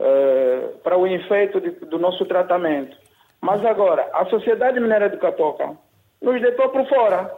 eh, 0.00 0.70
para 0.82 0.96
o 0.96 1.06
efeito 1.06 1.60
de- 1.60 1.70
do 1.86 1.98
nosso 1.98 2.24
tratamento. 2.24 2.96
Mas 3.40 3.64
agora, 3.64 4.08
a 4.12 4.24
Sociedade 4.26 4.80
Mineira 4.80 5.08
de 5.08 5.16
Catoca 5.18 5.76
nos 6.20 6.40
deitou 6.40 6.68
por 6.70 6.84
fora. 6.88 7.32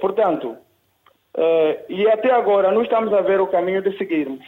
Portanto, 0.00 0.56
eh, 1.36 1.84
e 1.88 2.08
até 2.08 2.30
agora 2.32 2.70
não 2.72 2.82
estamos 2.82 3.12
a 3.12 3.20
ver 3.20 3.40
o 3.40 3.46
caminho 3.46 3.82
de 3.82 3.96
seguirmos. 3.98 4.44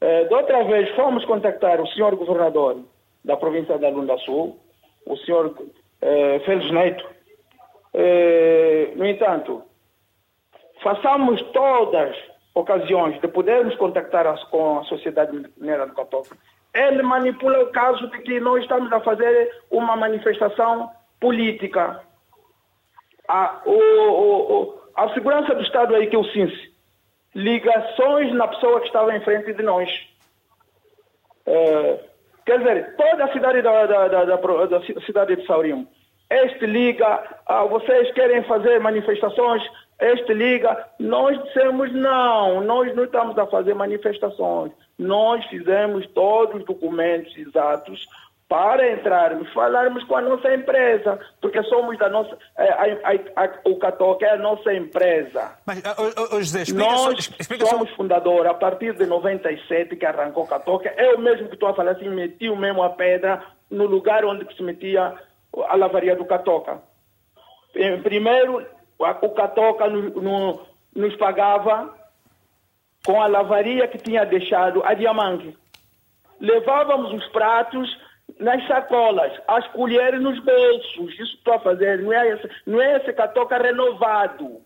Eh, 0.00 0.24
de 0.24 0.34
outra 0.34 0.62
vez, 0.64 0.88
fomos 0.94 1.24
contactar 1.24 1.80
o 1.80 1.86
senhor 1.88 2.14
governador 2.16 2.78
da 3.24 3.36
província 3.36 3.78
da 3.78 3.88
Lunda 3.88 4.16
Sul, 4.18 4.58
o 5.06 5.16
senhor 5.18 5.54
eh, 6.02 6.38
Félix 6.44 6.70
Neto. 6.70 7.16
No 8.96 9.06
entanto, 9.06 9.62
façamos 10.82 11.40
todas 11.52 12.10
as 12.10 12.16
ocasiões 12.54 13.18
de 13.20 13.28
podermos 13.28 13.74
contactar 13.76 14.26
as- 14.26 14.44
com 14.44 14.78
a 14.80 14.84
Sociedade 14.84 15.32
Mineira 15.56 15.86
do 15.86 15.94
Catoca. 15.94 16.36
Ele 16.74 17.02
manipula 17.02 17.62
o 17.62 17.72
caso 17.72 18.06
de 18.10 18.18
que 18.18 18.38
nós 18.38 18.62
estamos 18.62 18.92
a 18.92 19.00
fazer 19.00 19.50
uma 19.70 19.96
manifestação 19.96 20.90
política. 21.18 22.02
A, 23.28 23.62
o, 23.64 23.72
o, 23.72 24.52
o- 24.62 24.78
a 24.96 25.12
segurança 25.12 25.54
do 25.54 25.62
Estado 25.62 25.94
aí 25.94 26.06
que 26.06 26.16
é 26.16 26.18
o 26.18 26.24
SINSE, 26.24 26.74
ligações 27.34 28.32
na 28.32 28.48
pessoa 28.48 28.80
que 28.80 28.86
estava 28.86 29.14
em 29.14 29.20
frente 29.20 29.52
de 29.52 29.62
nós. 29.62 29.90
Eh, 31.46 32.00
quer 32.46 32.58
dizer, 32.58 32.96
toda 32.96 33.24
a 33.24 33.32
cidade 33.32 33.60
da, 33.60 33.86
da, 33.86 34.08
da, 34.08 34.24
da 34.24 34.80
cidade 35.04 35.36
de 35.36 35.46
Saurimo, 35.46 35.86
este 36.30 36.66
liga, 36.66 37.22
ah, 37.46 37.64
vocês 37.64 38.10
querem 38.12 38.42
fazer 38.44 38.80
manifestações, 38.80 39.62
este 40.00 40.34
liga, 40.34 40.88
nós 40.98 41.40
dissemos 41.44 41.92
não, 41.92 42.62
nós 42.62 42.94
não 42.96 43.04
estamos 43.04 43.38
a 43.38 43.46
fazer 43.46 43.74
manifestações, 43.74 44.72
nós 44.98 45.44
fizemos 45.46 46.06
todos 46.08 46.56
os 46.56 46.64
documentos 46.64 47.36
exatos 47.36 48.08
para 48.48 48.92
entrarmos, 48.92 49.52
falarmos 49.52 50.04
com 50.04 50.16
a 50.16 50.20
nossa 50.22 50.54
empresa, 50.54 51.18
porque 51.40 51.60
somos 51.64 51.98
da 51.98 52.08
nossa, 52.08 52.38
eh, 52.56 52.68
a- 53.04 53.42
a- 53.42 53.44
a- 53.44 53.58
o 53.64 53.76
Catoca 53.76 54.24
é 54.24 54.30
a 54.30 54.36
nossa 54.38 54.72
empresa. 54.72 55.58
Mas, 55.66 55.82
oh, 55.98 56.36
oh, 56.36 56.38
José, 56.38 56.62
explica 56.62 56.90
só. 56.90 57.10
Nós 57.10 57.30
Explica 57.40 57.64
só. 57.66 57.72
somos 57.72 57.90
fundador 57.90 58.46
a 58.46 58.54
partir 58.54 58.94
de 58.94 59.04
97 59.04 59.96
que 59.96 60.06
arrancou 60.06 60.46
Catoca. 60.46 60.94
Eu 60.96 61.18
mesmo 61.18 61.48
que 61.48 61.54
estou 61.54 61.70
a 61.70 61.74
falar 61.74 61.92
assim, 61.92 62.08
meti 62.08 62.48
o 62.48 62.54
mesmo 62.56 62.84
a 62.84 62.90
pedra 62.90 63.42
no 63.68 63.84
lugar 63.86 64.24
onde 64.24 64.46
se 64.54 64.62
metia 64.62 65.12
a 65.68 65.74
lavaria 65.76 66.14
do 66.14 66.24
Catoca. 66.24 66.80
Primeiro, 68.04 68.64
o 68.98 69.28
Catoca 69.30 69.88
no- 69.88 70.10
no- 70.22 70.60
nos 70.94 71.16
pagava 71.16 71.92
com 73.04 73.20
a 73.20 73.26
lavaria 73.26 73.88
que 73.88 73.98
tinha 73.98 74.24
deixado 74.24 74.82
a 74.84 74.94
Diamante. 74.94 75.56
Levávamos 76.40 77.12
os 77.12 77.26
pratos 77.28 77.88
nas 78.38 78.66
sacolas, 78.66 79.32
as 79.48 79.66
colheres 79.68 80.20
nos 80.20 80.38
bolsos. 80.40 81.14
Isso 81.14 81.36
estou 81.36 81.54
a 81.54 81.60
fazer, 81.60 82.02
não 82.02 82.12
é 82.12 82.28
esse, 82.28 82.50
não 82.66 82.80
é 82.80 82.96
esse 82.96 83.12
Catoca 83.12 83.58
renovado. 83.58 84.60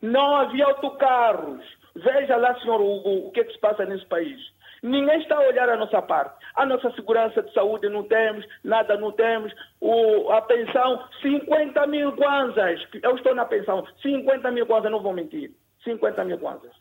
Não 0.00 0.36
havia 0.36 0.66
autocarros. 0.66 1.64
Veja 1.94 2.36
lá, 2.36 2.58
senhor 2.60 2.80
Hugo, 2.80 3.26
o 3.26 3.30
que, 3.32 3.40
é 3.40 3.44
que 3.44 3.52
se 3.52 3.58
passa 3.58 3.84
nesse 3.84 4.06
país. 4.06 4.40
Ninguém 4.82 5.20
está 5.20 5.36
a 5.36 5.48
olhar 5.48 5.68
a 5.68 5.76
nossa 5.76 6.00
parte. 6.00 6.36
A 6.54 6.64
nossa 6.64 6.90
segurança 6.92 7.42
de 7.42 7.52
saúde 7.52 7.88
não 7.88 8.04
temos, 8.04 8.46
nada 8.62 8.96
não 8.96 9.10
temos. 9.10 9.52
O, 9.80 10.30
a 10.30 10.42
pensão, 10.42 11.02
50 11.20 11.86
mil 11.88 12.12
kwanzas. 12.12 12.86
Eu 13.02 13.16
estou 13.16 13.34
na 13.34 13.44
pensão, 13.44 13.84
50 14.02 14.50
mil 14.52 14.66
kwanzas, 14.66 14.90
não 14.90 15.02
vou 15.02 15.12
mentir. 15.12 15.50
50 15.82 16.24
mil 16.24 16.38
kwanzas. 16.38 16.72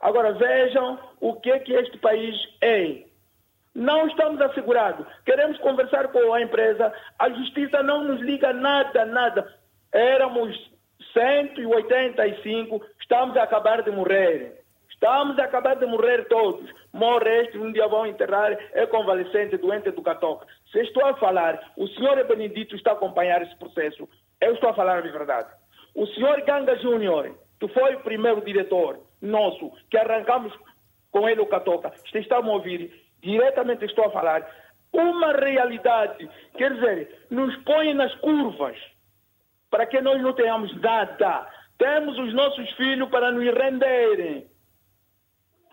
Agora 0.00 0.32
vejam 0.32 0.98
o 1.20 1.34
que, 1.40 1.50
é 1.50 1.58
que 1.58 1.72
este 1.72 1.96
país 1.98 2.36
é. 2.60 3.04
Não 3.76 4.06
estamos 4.06 4.40
assegurados. 4.40 5.06
Queremos 5.26 5.58
conversar 5.58 6.08
com 6.08 6.32
a 6.32 6.40
empresa. 6.40 6.90
A 7.18 7.28
justiça 7.28 7.82
não 7.82 8.04
nos 8.04 8.22
liga 8.22 8.50
nada, 8.54 9.04
nada. 9.04 9.54
Éramos 9.92 10.56
185, 11.12 12.82
estamos 12.98 13.36
a 13.36 13.42
acabar 13.42 13.82
de 13.82 13.90
morrer. 13.90 14.64
Estamos 14.88 15.38
a 15.38 15.44
acabar 15.44 15.76
de 15.76 15.84
morrer 15.84 16.26
todos. 16.26 16.70
Morre 16.90 17.42
este, 17.42 17.58
um 17.58 17.70
dia 17.70 17.86
vão 17.86 18.06
enterrar, 18.06 18.56
é 18.72 18.86
convalescente, 18.86 19.58
doente 19.58 19.90
do 19.90 20.00
Catoca. 20.00 20.46
Se 20.72 20.80
estou 20.80 21.04
a 21.04 21.14
falar, 21.18 21.60
o 21.76 21.86
senhor 21.88 22.26
Benedito 22.26 22.74
está 22.76 22.92
a 22.92 22.94
acompanhar 22.94 23.42
esse 23.42 23.54
processo. 23.56 24.08
Eu 24.40 24.54
estou 24.54 24.70
a 24.70 24.74
falar 24.74 24.96
a 24.96 25.02
verdade. 25.02 25.50
O 25.94 26.06
senhor 26.06 26.40
Ganga 26.46 26.78
Júnior, 26.78 27.36
que 27.60 27.68
foi 27.68 27.94
o 27.94 28.00
primeiro 28.00 28.40
diretor 28.40 29.00
nosso, 29.20 29.70
que 29.90 29.98
arrancamos 29.98 30.50
com 31.12 31.28
ele 31.28 31.42
o 31.42 31.46
Catoca, 31.46 31.92
vocês 32.10 32.24
estão 32.24 32.38
a 32.38 32.52
ouvir, 32.54 33.05
diretamente 33.26 33.84
estou 33.84 34.04
a 34.06 34.10
falar, 34.10 34.48
uma 34.92 35.32
realidade, 35.32 36.30
quer 36.56 36.72
dizer, 36.74 37.26
nos 37.30 37.54
põe 37.64 37.92
nas 37.92 38.14
curvas, 38.16 38.76
para 39.70 39.84
que 39.84 40.00
nós 40.00 40.22
não 40.22 40.32
tenhamos 40.32 40.74
nada. 40.80 41.46
Temos 41.76 42.16
os 42.18 42.32
nossos 42.32 42.70
filhos 42.72 43.10
para 43.10 43.30
nos 43.30 43.44
renderem. 43.52 44.46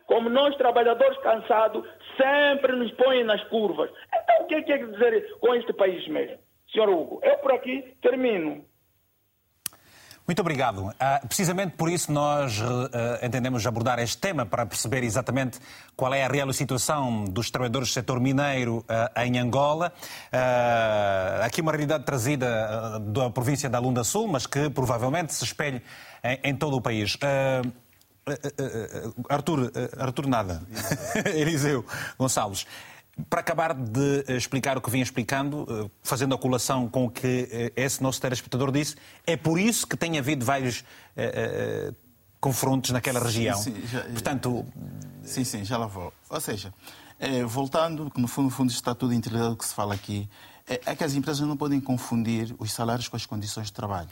Como 0.06 0.30
nós, 0.30 0.56
trabalhadores 0.58 1.18
cansados, 1.20 1.88
sempre 2.18 2.76
nos 2.76 2.92
põem 2.92 3.24
nas 3.24 3.42
curvas. 3.46 3.90
Então, 4.14 4.44
o 4.44 4.48
que 4.48 4.62
quer 4.64 4.86
dizer 4.86 5.40
com 5.40 5.56
este 5.56 5.72
país 5.74 6.06
mesmo? 6.10 6.40
Senhor 6.72 6.90
Hugo, 6.90 7.22
eu 7.24 7.38
por 7.38 7.54
aqui 7.54 7.96
termino. 8.02 8.66
Muito 10.26 10.40
obrigado. 10.40 10.90
Ah, 10.98 11.22
precisamente 11.28 11.76
por 11.76 11.90
isso 11.90 12.10
nós 12.10 12.62
ah, 12.62 13.26
entendemos 13.26 13.68
abordar 13.68 14.00
este 14.00 14.18
tema 14.18 14.46
para 14.46 14.66
perceber 14.66 15.04
exatamente 15.04 15.60
qual 15.98 16.14
é 16.14 16.24
a 16.24 16.30
real 16.30 16.52
situação 16.54 17.26
dos 17.26 17.52
trabalhadores 17.52 17.90
do 17.90 17.94
setor 17.94 18.22
mineiro 18.22 18.86
ah, 18.88 19.26
em 19.26 19.38
Angola. 19.38 19.92
Aqui 21.44 21.60
uma 21.60 21.72
realidade 21.72 22.06
trazida 22.06 23.00
da 23.00 23.30
província 23.30 23.70
da 23.70 23.80
Lunda 23.80 24.04
Sul, 24.04 24.28
mas 24.30 24.48
que 24.48 24.70
provavelmente 24.70 25.34
se 25.34 25.44
espelha 25.44 25.84
em, 26.24 26.52
em 26.52 26.56
todo 26.56 26.78
o 26.78 26.82
país. 26.82 27.18
Arthur, 29.28 29.72
Arthur 29.98 30.28
nada. 30.28 30.64
Eliseu 31.36 31.86
Gonçalves. 32.18 32.66
Para 33.30 33.42
acabar 33.42 33.76
de 33.76 34.24
eh, 34.28 34.36
explicar 34.36 34.76
o 34.78 34.82
que 34.82 34.90
vinha 34.90 35.04
explicando, 35.04 35.68
eh, 35.70 35.90
fazendo 36.02 36.34
a 36.34 36.38
colação 36.38 36.90
com 36.90 37.06
o 37.06 37.10
que 37.12 37.48
eh, 37.52 37.74
esse 37.76 38.02
nosso 38.02 38.20
telespectador 38.20 38.72
disse, 38.72 38.96
é 39.28 39.38
por 39.38 39.60
isso 39.60 39.86
que 39.86 39.96
tem 39.96 40.18
havido 40.18 40.44
vários 40.44 40.84
eh, 41.16 41.92
eh, 41.92 41.94
confrontos 42.42 42.90
naquela 42.90 43.20
região. 43.20 43.56
sim, 43.58 43.76
já- 43.86 44.02
Portanto, 44.04 44.66
Sim, 45.24 45.44
sim, 45.44 45.64
já 45.64 45.78
lá 45.78 45.86
vou. 45.86 46.12
Ou 46.30 46.42
seja, 46.42 46.74
eh, 47.20 47.44
voltando, 47.46 48.10
que 48.10 48.20
no 48.20 48.28
fundo, 48.28 48.46
no 48.46 48.52
fundo 48.52 48.72
está 48.72 48.96
tudo 48.96 49.14
interligado 49.14 49.54
o 49.54 49.58
que 49.58 49.66
se 49.66 49.74
fala 49.76 49.94
aqui, 49.94 50.28
é, 50.68 50.82
é 50.88 50.96
que 50.96 51.04
as 51.04 51.14
empresas 51.14 51.48
não 51.48 51.56
podem 51.56 51.80
confundir 51.80 52.54
os 52.58 52.74
salários 52.74 53.08
com 53.08 53.16
as 53.16 53.26
condições 53.28 53.68
de 53.68 53.74
trabalho. 53.74 54.10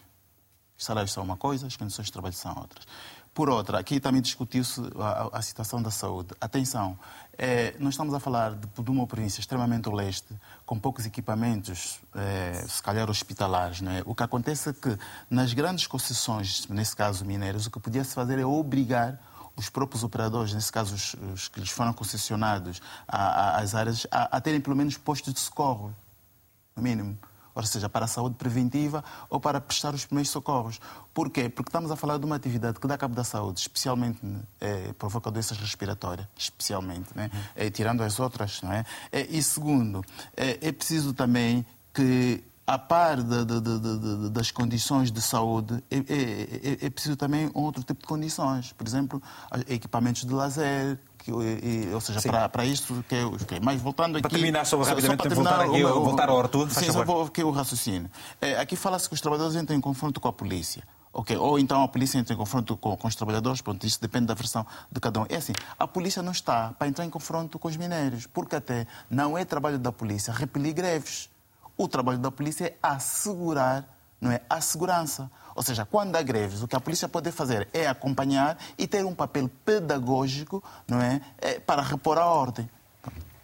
Os 0.77 0.85
salários 0.85 1.11
são 1.11 1.23
uma 1.23 1.37
coisa, 1.37 1.65
as 1.67 1.75
condições 1.75 2.05
de 2.05 2.11
trabalho 2.11 2.33
são 2.35 2.55
outras. 2.57 2.85
Por 3.33 3.49
outra, 3.49 3.79
aqui 3.79 3.99
também 3.99 4.21
discutiu-se 4.21 4.81
a, 4.99 5.37
a, 5.37 5.41
situação 5.41 5.81
da 5.81 5.89
saúde. 5.91 6.29
Atenção, 6.41 6.99
é, 7.37 7.75
nós 7.79 7.93
estamos 7.93 8.13
a 8.13 8.19
falar 8.19 8.55
de, 8.55 8.67
de, 8.67 8.91
uma 8.91 9.07
província 9.07 9.39
extremamente 9.39 9.89
leste, 9.89 10.33
com 10.65 10.77
poucos 10.77 11.05
equipamentos, 11.05 11.99
é, 12.15 12.65
se 12.67 12.81
calhar 12.83 13.09
hospitalares. 13.09 13.81
Não 13.81 13.91
é? 13.91 14.03
O 14.05 14.13
que 14.13 14.23
acontece 14.23 14.69
é 14.69 14.73
que 14.73 14.97
nas 15.29 15.53
grandes 15.53 15.87
concessões, 15.87 16.67
nesse 16.67 16.95
caso 16.95 17.25
mineiras, 17.25 17.65
o 17.65 17.71
que 17.71 17.79
podia-se 17.79 18.13
fazer 18.13 18.39
é 18.39 18.45
obrigar 18.45 19.19
os 19.55 19.69
próprios 19.69 20.03
operadores, 20.03 20.53
nesse 20.53 20.71
caso 20.71 20.95
os, 20.95 21.15
os 21.33 21.47
que 21.47 21.59
lhes 21.59 21.69
foram 21.69 21.93
concessionados 21.93 22.81
às 23.07 23.75
áreas, 23.75 24.07
a, 24.09 24.37
a 24.37 24.41
terem 24.41 24.61
pelo 24.61 24.75
menos 24.75 24.97
postos 24.97 25.33
de 25.33 25.39
socorro, 25.39 25.93
no 26.75 26.83
mínimo 26.83 27.17
ou 27.53 27.63
seja, 27.63 27.89
para 27.89 28.05
a 28.05 28.07
saúde 28.07 28.35
preventiva 28.35 29.03
ou 29.29 29.39
para 29.39 29.59
prestar 29.59 29.93
os 29.93 30.05
primeiros 30.05 30.29
socorros. 30.29 30.79
Porquê? 31.13 31.49
Porque 31.49 31.69
estamos 31.69 31.91
a 31.91 31.95
falar 31.95 32.17
de 32.17 32.25
uma 32.25 32.35
atividade 32.35 32.79
que 32.79 32.87
dá 32.87 32.97
cabo 32.97 33.15
da 33.15 33.23
saúde, 33.23 33.59
especialmente 33.59 34.19
é, 34.59 34.93
provoca 34.93 35.29
doenças 35.29 35.57
respiratórias, 35.57 36.27
especialmente, 36.37 37.09
né? 37.15 37.29
é, 37.55 37.69
tirando 37.69 38.01
as 38.01 38.19
outras, 38.19 38.61
não 38.61 38.71
é? 38.71 38.85
é 39.11 39.21
e 39.29 39.41
segundo, 39.43 40.03
é, 40.35 40.67
é 40.67 40.71
preciso 40.71 41.13
também 41.13 41.65
que 41.93 42.43
a 42.65 42.77
par 42.77 43.21
de, 43.21 43.45
de, 43.45 43.59
de, 43.61 44.29
das 44.29 44.51
condições 44.51 45.11
de 45.11 45.21
saúde, 45.21 45.83
é, 45.89 45.97
é, 45.97 46.01
é, 46.01 46.85
é, 46.85 46.89
preciso 46.89 47.15
também 47.15 47.49
outro 47.53 47.83
tipo 47.83 48.01
de 48.01 48.07
condições. 48.07 48.71
Por 48.73 48.87
exemplo, 48.87 49.21
equipamentos 49.67 50.23
de 50.23 50.33
lazer, 50.33 50.99
que, 51.17 51.31
e, 51.31 51.91
ou 51.93 51.99
seja, 51.99 52.21
para, 52.21 52.49
para 52.49 52.65
isto 52.65 53.03
que 53.07 53.15
é, 53.15 53.29
que 53.47 53.55
é. 53.55 53.59
Mas 53.59 53.81
voltando 53.81 54.17
aqui... 54.17 54.21
Para 54.21 54.31
terminar 54.31 54.65
só 54.65 54.77
rapidamente, 54.77 55.07
só 55.07 55.15
para 55.17 55.29
terminar, 55.29 55.57
voltar, 55.57 55.73
aqui, 55.73 55.83
uma, 55.83 55.93
voltar 55.93 56.29
ao 56.29 56.39
Arthur, 56.39 56.69
Sim, 56.71 56.91
só 56.91 57.03
vou 57.03 57.23
aqui 57.23 57.43
o 57.43 57.51
raciocínio. 57.51 58.09
É, 58.39 58.57
aqui 58.57 58.75
fala-se 58.75 59.07
que 59.07 59.15
os 59.15 59.21
trabalhadores 59.21 59.55
entram 59.55 59.75
em 59.75 59.81
confronto 59.81 60.19
com 60.19 60.27
a 60.27 60.33
polícia. 60.33 60.83
Okay. 61.13 61.35
Ou 61.35 61.59
então 61.59 61.83
a 61.83 61.87
polícia 61.89 62.17
entra 62.17 62.33
em 62.33 62.37
confronto 62.37 62.77
com, 62.77 62.95
com, 62.95 63.07
os 63.07 63.15
trabalhadores, 63.15 63.61
pronto, 63.61 63.85
isso 63.85 63.99
depende 64.01 64.27
da 64.27 64.33
versão 64.33 64.65
de 64.89 64.99
cada 64.99 65.19
um. 65.19 65.25
É 65.27 65.35
assim, 65.35 65.51
a 65.77 65.85
polícia 65.85 66.21
não 66.21 66.31
está 66.31 66.73
para 66.77 66.87
entrar 66.87 67.05
em 67.05 67.09
confronto 67.09 67.59
com 67.59 67.67
os 67.67 67.75
minérios, 67.75 68.27
porque 68.27 68.55
até 68.55 68.87
não 69.09 69.37
é 69.37 69.43
trabalho 69.43 69.77
da 69.77 69.91
polícia 69.91 70.31
repelir 70.31 70.73
greves. 70.73 71.29
O 71.81 71.87
trabalho 71.87 72.19
da 72.19 72.29
polícia 72.29 72.65
é 72.65 72.75
assegurar, 72.83 73.83
não 74.21 74.31
é, 74.31 74.39
a 74.47 74.61
segurança. 74.61 75.31
Ou 75.55 75.63
seja, 75.63 75.83
quando 75.83 76.15
há 76.15 76.21
greves, 76.21 76.61
o 76.61 76.67
que 76.67 76.75
a 76.75 76.79
polícia 76.79 77.09
pode 77.09 77.31
fazer 77.31 77.67
é 77.73 77.87
acompanhar 77.87 78.55
e 78.77 78.85
ter 78.85 79.03
um 79.03 79.15
papel 79.15 79.49
pedagógico, 79.65 80.63
não 80.87 81.01
é, 81.01 81.19
é 81.39 81.59
para 81.59 81.81
repor 81.81 82.19
a 82.19 82.25
ordem. 82.27 82.69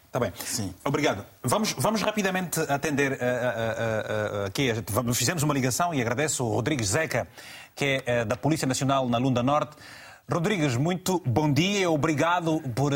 Está 0.06 0.20
bem. 0.20 0.32
Sim. 0.36 0.72
Obrigado. 0.86 1.26
Vamos, 1.42 1.74
vamos 1.80 2.04
rapidamente 2.04 2.60
atender 2.70 3.14
uh, 3.14 3.16
uh, 3.16 4.44
uh, 4.44 4.46
aqui. 4.46 4.72
Fizemos 5.16 5.42
uma 5.42 5.54
ligação 5.56 5.92
e 5.92 6.00
agradeço 6.00 6.46
o 6.46 6.54
Rodrigues 6.54 6.90
Zeca, 6.90 7.28
que 7.76 8.04
é 8.06 8.24
da 8.24 8.38
Polícia 8.38 8.68
Nacional 8.68 9.10
na 9.10 9.18
Lunda 9.18 9.42
Norte. 9.42 9.76
Rodrigues, 10.32 10.76
muito 10.76 11.24
bom 11.26 11.52
dia. 11.52 11.90
Obrigado 11.90 12.62
por 12.76 12.94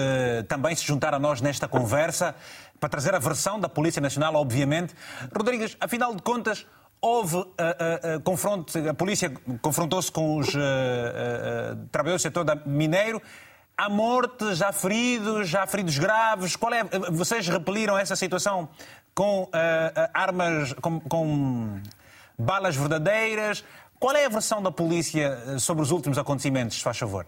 também 0.47 0.75
se 0.75 0.85
juntar 0.85 1.15
a 1.15 1.19
nós 1.19 1.41
nesta 1.41 1.67
conversa 1.67 2.35
para 2.81 2.89
trazer 2.89 3.13
a 3.13 3.19
versão 3.19 3.59
da 3.59 3.69
Polícia 3.69 4.01
Nacional, 4.01 4.33
obviamente. 4.33 4.95
Rodrigues, 5.37 5.77
afinal 5.79 6.15
de 6.15 6.21
contas, 6.23 6.65
houve 6.99 7.35
uh, 7.35 7.45
uh, 7.45 8.21
confronto, 8.23 8.73
a 8.89 8.93
polícia 8.93 9.31
confrontou-se 9.61 10.11
com 10.11 10.37
os 10.37 10.47
trabalhadores 11.91 12.23
do 12.23 12.25
setor 12.27 12.45
mineiro. 12.65 13.21
Há 13.77 13.87
mortes, 13.87 14.57
já 14.57 14.71
feridos, 14.71 15.47
já 15.47 15.65
feridos 15.67 15.97
graves. 15.99 16.55
Qual 16.55 16.73
é? 16.73 16.83
Vocês 17.11 17.47
repeliram 17.47 17.97
essa 17.97 18.15
situação 18.15 18.67
com 19.13 19.49
armas, 20.13 20.73
com, 20.73 20.99
com 20.99 21.79
balas 22.37 22.75
verdadeiras? 22.75 23.63
Qual 23.99 24.15
é 24.15 24.25
a 24.25 24.29
versão 24.29 24.61
da 24.61 24.71
polícia 24.71 25.57
sobre 25.57 25.81
os 25.81 25.89
últimos 25.89 26.19
acontecimentos, 26.19 26.77
se 26.77 26.83
faz 26.83 26.97
favor? 26.97 27.25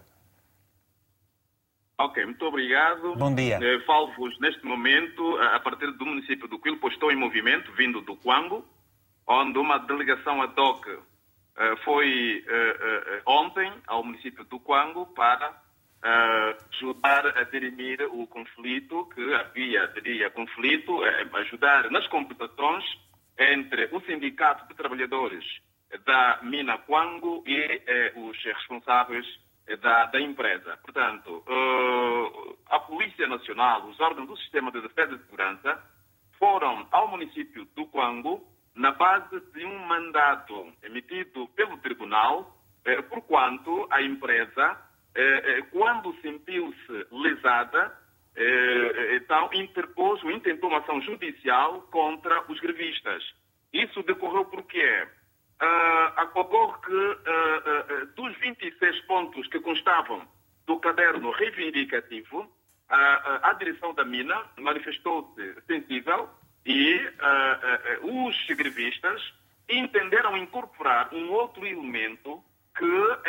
Ok, 1.96 2.24
muito 2.24 2.44
obrigado. 2.46 3.14
Bom 3.14 3.32
dia. 3.32 3.58
Eh, 3.62 3.78
falo-vos 3.86 4.36
neste 4.40 4.64
momento 4.66 5.38
a 5.38 5.60
partir 5.60 5.92
do 5.92 6.04
município 6.04 6.48
do 6.48 6.58
Quilpo. 6.58 6.88
Estou 6.88 7.12
em 7.12 7.16
movimento, 7.16 7.70
vindo 7.72 8.00
do 8.00 8.16
Quango, 8.16 8.64
onde 9.26 9.58
uma 9.58 9.78
delegação 9.78 10.42
ad 10.42 10.60
hoc 10.60 10.88
eh, 10.88 11.76
foi 11.84 12.44
eh, 12.48 13.22
ontem 13.24 13.72
ao 13.86 14.02
município 14.02 14.44
do 14.44 14.58
Quango 14.58 15.06
para 15.14 15.62
ajudar 16.70 17.26
a 17.38 17.44
dirimir 17.44 18.02
o 18.12 18.26
conflito 18.26 19.08
que 19.14 19.32
havia, 19.32 19.86
diria, 19.94 20.28
conflito, 20.28 21.02
ajudar 21.32 21.90
nas 21.90 22.06
conversações 22.08 22.84
entre 23.38 23.88
o 23.90 24.02
Sindicato 24.02 24.68
de 24.68 24.74
Trabalhadores 24.74 25.42
da 26.04 26.40
Mina 26.42 26.76
Quango 26.76 27.42
e 27.46 27.80
os 28.16 28.36
responsáveis 28.44 29.26
da, 29.80 30.06
da 30.06 30.20
empresa. 30.20 30.76
Portanto, 30.82 31.42
uh, 31.48 32.58
a 32.68 32.80
Polícia 32.80 33.26
Nacional, 33.26 33.86
os 33.86 33.98
órgãos 34.00 34.28
do 34.28 34.36
Sistema 34.38 34.70
de 34.70 34.80
Defesa 34.80 35.14
e 35.14 35.18
Segurança, 35.18 35.82
foram 36.38 36.86
ao 36.90 37.08
município 37.08 37.64
do 37.74 37.86
Quango 37.86 38.46
na 38.74 38.92
base 38.92 39.40
de 39.52 39.64
um 39.64 39.78
mandato 39.86 40.72
emitido 40.82 41.48
pelo 41.54 41.78
tribunal, 41.78 42.58
eh, 42.84 43.00
por 43.02 43.22
quanto 43.22 43.86
a 43.88 44.02
empresa, 44.02 44.76
eh, 45.14 45.62
quando 45.70 46.12
sentiu-se 46.20 47.06
lesada, 47.12 47.96
então 49.14 49.48
interpôs 49.52 50.20
ou 50.24 50.30
intentou 50.32 50.68
uma 50.68 50.80
ação 50.80 51.00
judicial 51.02 51.82
contra 51.82 52.42
os 52.50 52.58
grevistas. 52.58 53.22
Isso 53.72 54.02
decorreu 54.02 54.44
por 54.46 54.64
quê? 54.64 55.06
Uh, 55.64 56.38
ocorre 56.38 56.78
que 56.84 56.92
uh, 56.92 58.02
uh, 58.02 58.06
dos 58.14 58.36
26 58.38 59.00
pontos 59.02 59.46
que 59.48 59.60
constavam 59.60 60.26
do 60.66 60.78
caderno 60.78 61.30
reivindicativo, 61.30 62.50
a 62.88 63.52
direção 63.54 63.92
da 63.94 64.04
mina 64.04 64.44
manifestou-se 64.58 65.54
sensível 65.66 66.28
e 66.64 67.00
os 68.02 68.46
grevistas 68.56 69.34
entenderam 69.68 70.36
incorporar 70.36 71.12
um 71.12 71.30
outro 71.32 71.66
elemento 71.66 72.42
que 72.76 72.84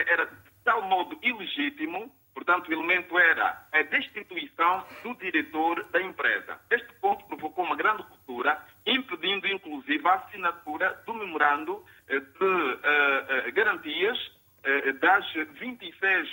era 0.08 0.26
de 0.26 0.52
tal 0.64 0.82
modo 0.84 1.18
ilegítimo 1.22 2.14
Portanto, 2.36 2.68
o 2.68 2.74
elemento 2.74 3.18
era 3.18 3.66
a 3.72 3.82
destituição 3.82 4.86
do 5.02 5.16
diretor 5.16 5.86
da 5.86 6.02
empresa. 6.02 6.60
Este 6.70 6.94
ponto 6.96 7.26
provocou 7.28 7.64
uma 7.64 7.78
grande 7.78 8.02
ruptura, 8.04 8.62
impedindo 8.86 9.48
inclusive 9.48 10.06
a 10.06 10.16
assinatura 10.16 11.02
do 11.06 11.14
memorando 11.14 11.82
eh, 12.10 12.20
de 12.20 12.44
uh, 12.44 13.48
uh, 13.48 13.52
garantias 13.54 14.18
uh, 14.18 14.94
das 15.00 15.26
26, 15.58 16.30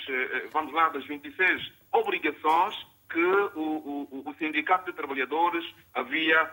vamos 0.51 0.73
lá, 0.73 0.89
das 0.89 1.05
26 1.05 1.71
obrigações 1.93 2.75
que 3.09 3.23
o, 3.23 4.07
o, 4.11 4.23
o 4.25 4.35
Sindicato 4.37 4.91
de 4.91 4.97
Trabalhadores 4.97 5.63
havia 5.93 6.51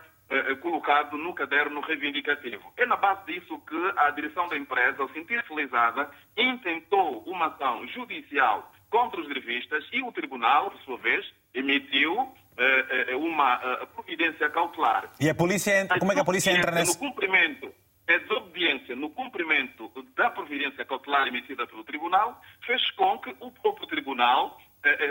colocado 0.61 1.17
no 1.17 1.33
caderno 1.33 1.81
reivindicativo. 1.81 2.71
É 2.77 2.85
na 2.85 2.95
base 2.95 3.25
disso 3.25 3.59
que 3.67 3.93
a 3.97 4.11
direção 4.11 4.47
da 4.47 4.55
empresa, 4.55 5.01
ao 5.01 5.09
sentir-se 5.09 5.53
lesada, 5.53 6.09
intentou 6.37 7.21
uma 7.23 7.47
ação 7.47 7.85
judicial 7.87 8.71
contra 8.91 9.19
os 9.19 9.27
grevistas 9.27 9.83
e 9.91 10.03
o 10.03 10.11
tribunal, 10.11 10.69
por 10.69 10.79
sua 10.81 10.97
vez, 10.97 11.25
emitiu 11.55 12.13
uh, 12.13 12.27
uh, 13.15 13.17
uma 13.17 13.57
uh, 13.57 13.87
providência 13.87 14.47
cautelar. 14.49 15.09
E 15.19 15.29
a 15.29 15.33
polícia, 15.33 15.87
como 15.97 16.11
é 16.11 16.15
que 16.15 16.21
a 16.21 16.25
polícia 16.25 16.51
entra 16.51 16.71
nesse... 16.71 16.93
No 17.01 17.09
cumprimento, 17.09 17.73
a 18.07 18.17
desobediência 18.17 18.95
no 18.95 19.09
cumprimento 19.09 19.89
da 20.15 20.29
providência 20.29 20.85
cautelar 20.85 21.27
emitida 21.27 21.65
pelo 21.65 21.83
tribunal 21.85 22.39
fez 22.67 22.91
com 22.91 23.17
que 23.19 23.33
o 23.39 23.49
próprio 23.51 23.87
tribunal 23.87 24.59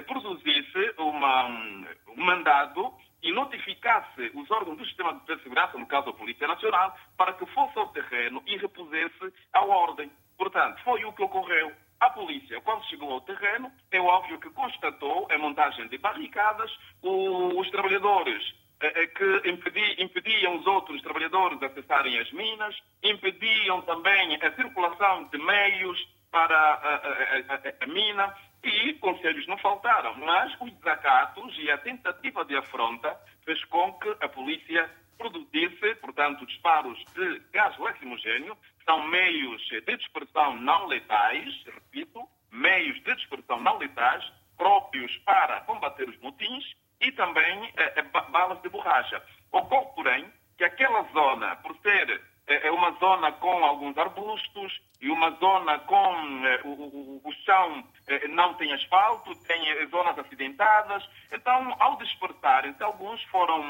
produzisse 0.06 0.94
uma, 0.98 1.46
um 1.46 2.24
mandado 2.24 2.92
e 3.22 3.32
notificasse 3.32 4.30
os 4.34 4.50
órgãos 4.50 4.76
do 4.76 4.84
sistema 4.84 5.14
de 5.26 5.42
segurança, 5.42 5.78
no 5.78 5.86
caso 5.86 6.10
a 6.10 6.12
Polícia 6.12 6.46
Nacional, 6.46 6.96
para 7.16 7.32
que 7.34 7.46
fosse 7.46 7.78
ao 7.78 7.88
terreno 7.88 8.42
e 8.46 8.56
repusesse 8.56 9.32
a 9.52 9.64
ordem. 9.64 10.10
Portanto, 10.36 10.82
foi 10.82 11.04
o 11.04 11.12
que 11.12 11.22
ocorreu. 11.22 11.72
A 12.00 12.08
polícia, 12.10 12.60
quando 12.62 12.84
chegou 12.86 13.12
ao 13.12 13.20
terreno, 13.20 13.70
é 13.90 14.00
óbvio 14.00 14.40
que 14.40 14.48
constatou 14.50 15.28
a 15.30 15.36
montagem 15.36 15.86
de 15.88 15.98
barricadas, 15.98 16.70
os 17.02 17.70
trabalhadores 17.70 18.42
eh, 18.80 19.02
eh, 19.02 19.06
que 19.08 19.50
impedi, 19.50 20.02
impediam 20.02 20.56
os 20.56 20.66
outros 20.66 21.02
trabalhadores 21.02 21.58
de 21.58 21.66
acessarem 21.66 22.18
as 22.18 22.32
minas, 22.32 22.74
impediam 23.02 23.82
também 23.82 24.36
a 24.36 24.50
circulação 24.52 25.24
de 25.24 25.36
meios 25.36 26.08
para 26.30 26.56
a, 26.56 26.94
a, 26.94 27.54
a, 27.54 27.84
a 27.84 27.86
mina 27.86 28.34
e 28.64 28.94
conselhos 28.94 29.46
não 29.46 29.58
faltaram, 29.58 30.14
mas 30.16 30.54
os 30.60 30.72
desacatos 30.72 31.54
e 31.58 31.70
a 31.70 31.76
tentativa 31.78 32.44
de 32.46 32.56
afronta 32.56 33.14
fez 33.44 33.62
com 33.66 33.92
que 33.94 34.16
a 34.20 34.28
polícia 34.28 34.90
produzisse, 35.20 35.94
portanto, 35.96 36.46
disparos 36.46 36.98
de 37.14 37.38
gás 37.52 37.76
lacrimogênio, 37.78 38.56
são 38.84 39.06
meios 39.08 39.62
de 39.68 39.96
dispersão 39.96 40.56
não 40.56 40.86
letais, 40.86 41.62
repito, 41.66 42.26
meios 42.50 42.96
de 43.04 43.14
dispersão 43.14 43.60
não 43.60 43.76
letais, 43.76 44.24
próprios 44.56 45.14
para 45.18 45.60
combater 45.60 46.08
os 46.08 46.18
motins 46.20 46.64
e 47.00 47.12
também 47.12 47.72
eh, 47.76 47.92
eh 47.96 48.02
balas 48.02 48.60
de 48.62 48.68
borracha. 48.70 49.22
Ocorre, 49.52 49.94
porém, 49.94 50.32
que 50.56 50.64
aquela 50.64 51.02
zona, 51.12 51.56
por 51.56 51.76
ser 51.78 52.22
é, 52.50 52.66
é 52.66 52.70
uma 52.72 52.90
zona 52.98 53.30
com 53.32 53.64
alguns 53.64 53.96
arbustos 53.96 54.80
e 55.00 55.08
uma 55.08 55.30
zona 55.36 55.78
com 55.78 56.46
é, 56.46 56.60
o, 56.64 56.68
o, 56.68 57.20
o, 57.24 57.32
chão 57.44 57.84
é, 58.08 58.26
não 58.26 58.54
tem 58.54 58.72
asfalto, 58.72 59.30
tem 59.46 59.86
zonas 59.88 60.18
acidentadas. 60.18 61.08
Então, 61.32 61.76
ao 61.78 61.96
despertarem, 61.96 62.74
alguns 62.80 63.22
foram 63.24 63.64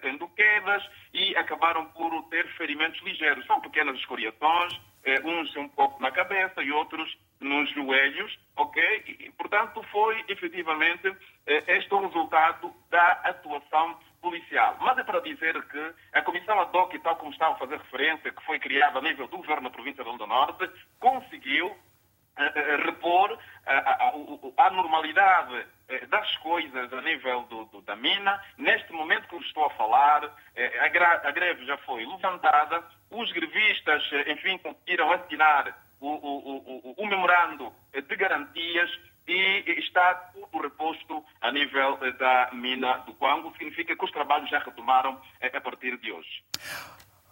tendo 0.00 0.28
quedas 0.28 0.82
e 1.12 1.36
acabaram 1.36 1.86
por 1.86 2.10
ter 2.28 2.46
ferimentos 2.56 3.02
ligeiros. 3.02 3.44
São 3.46 3.60
pequenas 3.60 3.96
escoriações, 3.96 4.80
uns 5.24 5.56
um 5.56 5.68
pouco 5.68 6.00
na 6.00 6.12
cabeça 6.12 6.62
e 6.62 6.70
outros 6.70 7.18
nos 7.40 7.68
joelhos, 7.72 8.38
ok? 8.56 9.04
E, 9.06 9.32
portanto, 9.32 9.82
foi 9.90 10.24
efetivamente 10.28 11.12
este 11.46 11.92
o 11.92 12.06
resultado 12.06 12.72
da 12.90 13.12
atuação 13.24 13.98
policial. 14.20 14.76
Mas 14.80 14.98
é 14.98 15.04
para 15.04 15.20
dizer 15.20 15.60
que 15.68 15.94
a 16.12 16.22
Comissão 16.22 16.60
ad 16.60 16.76
hoc, 16.76 16.92
tal 17.02 17.16
como 17.16 17.32
estava 17.32 17.54
a 17.54 17.58
fazer 17.58 17.78
referência, 17.78 18.32
que 18.32 18.44
foi 18.44 18.58
criada 18.58 18.98
a 18.98 19.02
nível 19.02 19.26
do 19.28 19.38
Governo 19.38 19.68
da 19.68 19.70
Província 19.70 20.04
de 20.04 20.10
Onda 20.10 20.26
Norte, 20.26 20.70
conseguiu 20.98 21.66
uh, 21.68 22.84
repor 22.84 23.38
a, 23.66 24.12
a, 24.56 24.70
normalidade 24.70 25.66
das 26.08 26.36
coisas 26.38 26.92
a 26.92 27.00
nível 27.02 27.42
do, 27.42 27.64
do, 27.66 27.82
da 27.82 27.96
mina. 27.96 28.40
Neste 28.56 28.92
momento 28.92 29.28
que 29.28 29.36
estou 29.36 29.64
a 29.64 29.70
falar, 29.70 30.24
a, 30.24 30.84
a 30.84 31.30
greve 31.30 31.66
já 31.66 31.76
foi 31.78 32.06
levantada, 32.06 32.84
os 33.10 33.30
grevistas, 33.32 34.02
enfim, 34.28 34.58
conseguiram 34.58 35.10
assinar 35.12 35.76
o, 36.00 36.08
o, 36.08 36.56
o, 36.56 36.94
o 36.96 37.06
memorando 37.06 37.72
de 37.92 38.16
garantias 38.16 38.90
e 39.26 39.78
está 39.78 40.32
tudo 40.50 40.62
reposto 40.62 41.24
a 41.40 41.50
nível 41.50 41.98
eh, 42.02 42.12
da 42.12 42.50
mina 42.52 42.98
do 42.98 43.14
Quango. 43.14 43.52
Significa 43.52 43.96
que 43.96 44.04
os 44.04 44.10
trabalhos 44.10 44.48
já 44.50 44.58
retomaram 44.58 45.18
eh, 45.40 45.56
a 45.56 45.60
partir 45.60 45.96
de 45.98 46.12
hoje. 46.12 46.42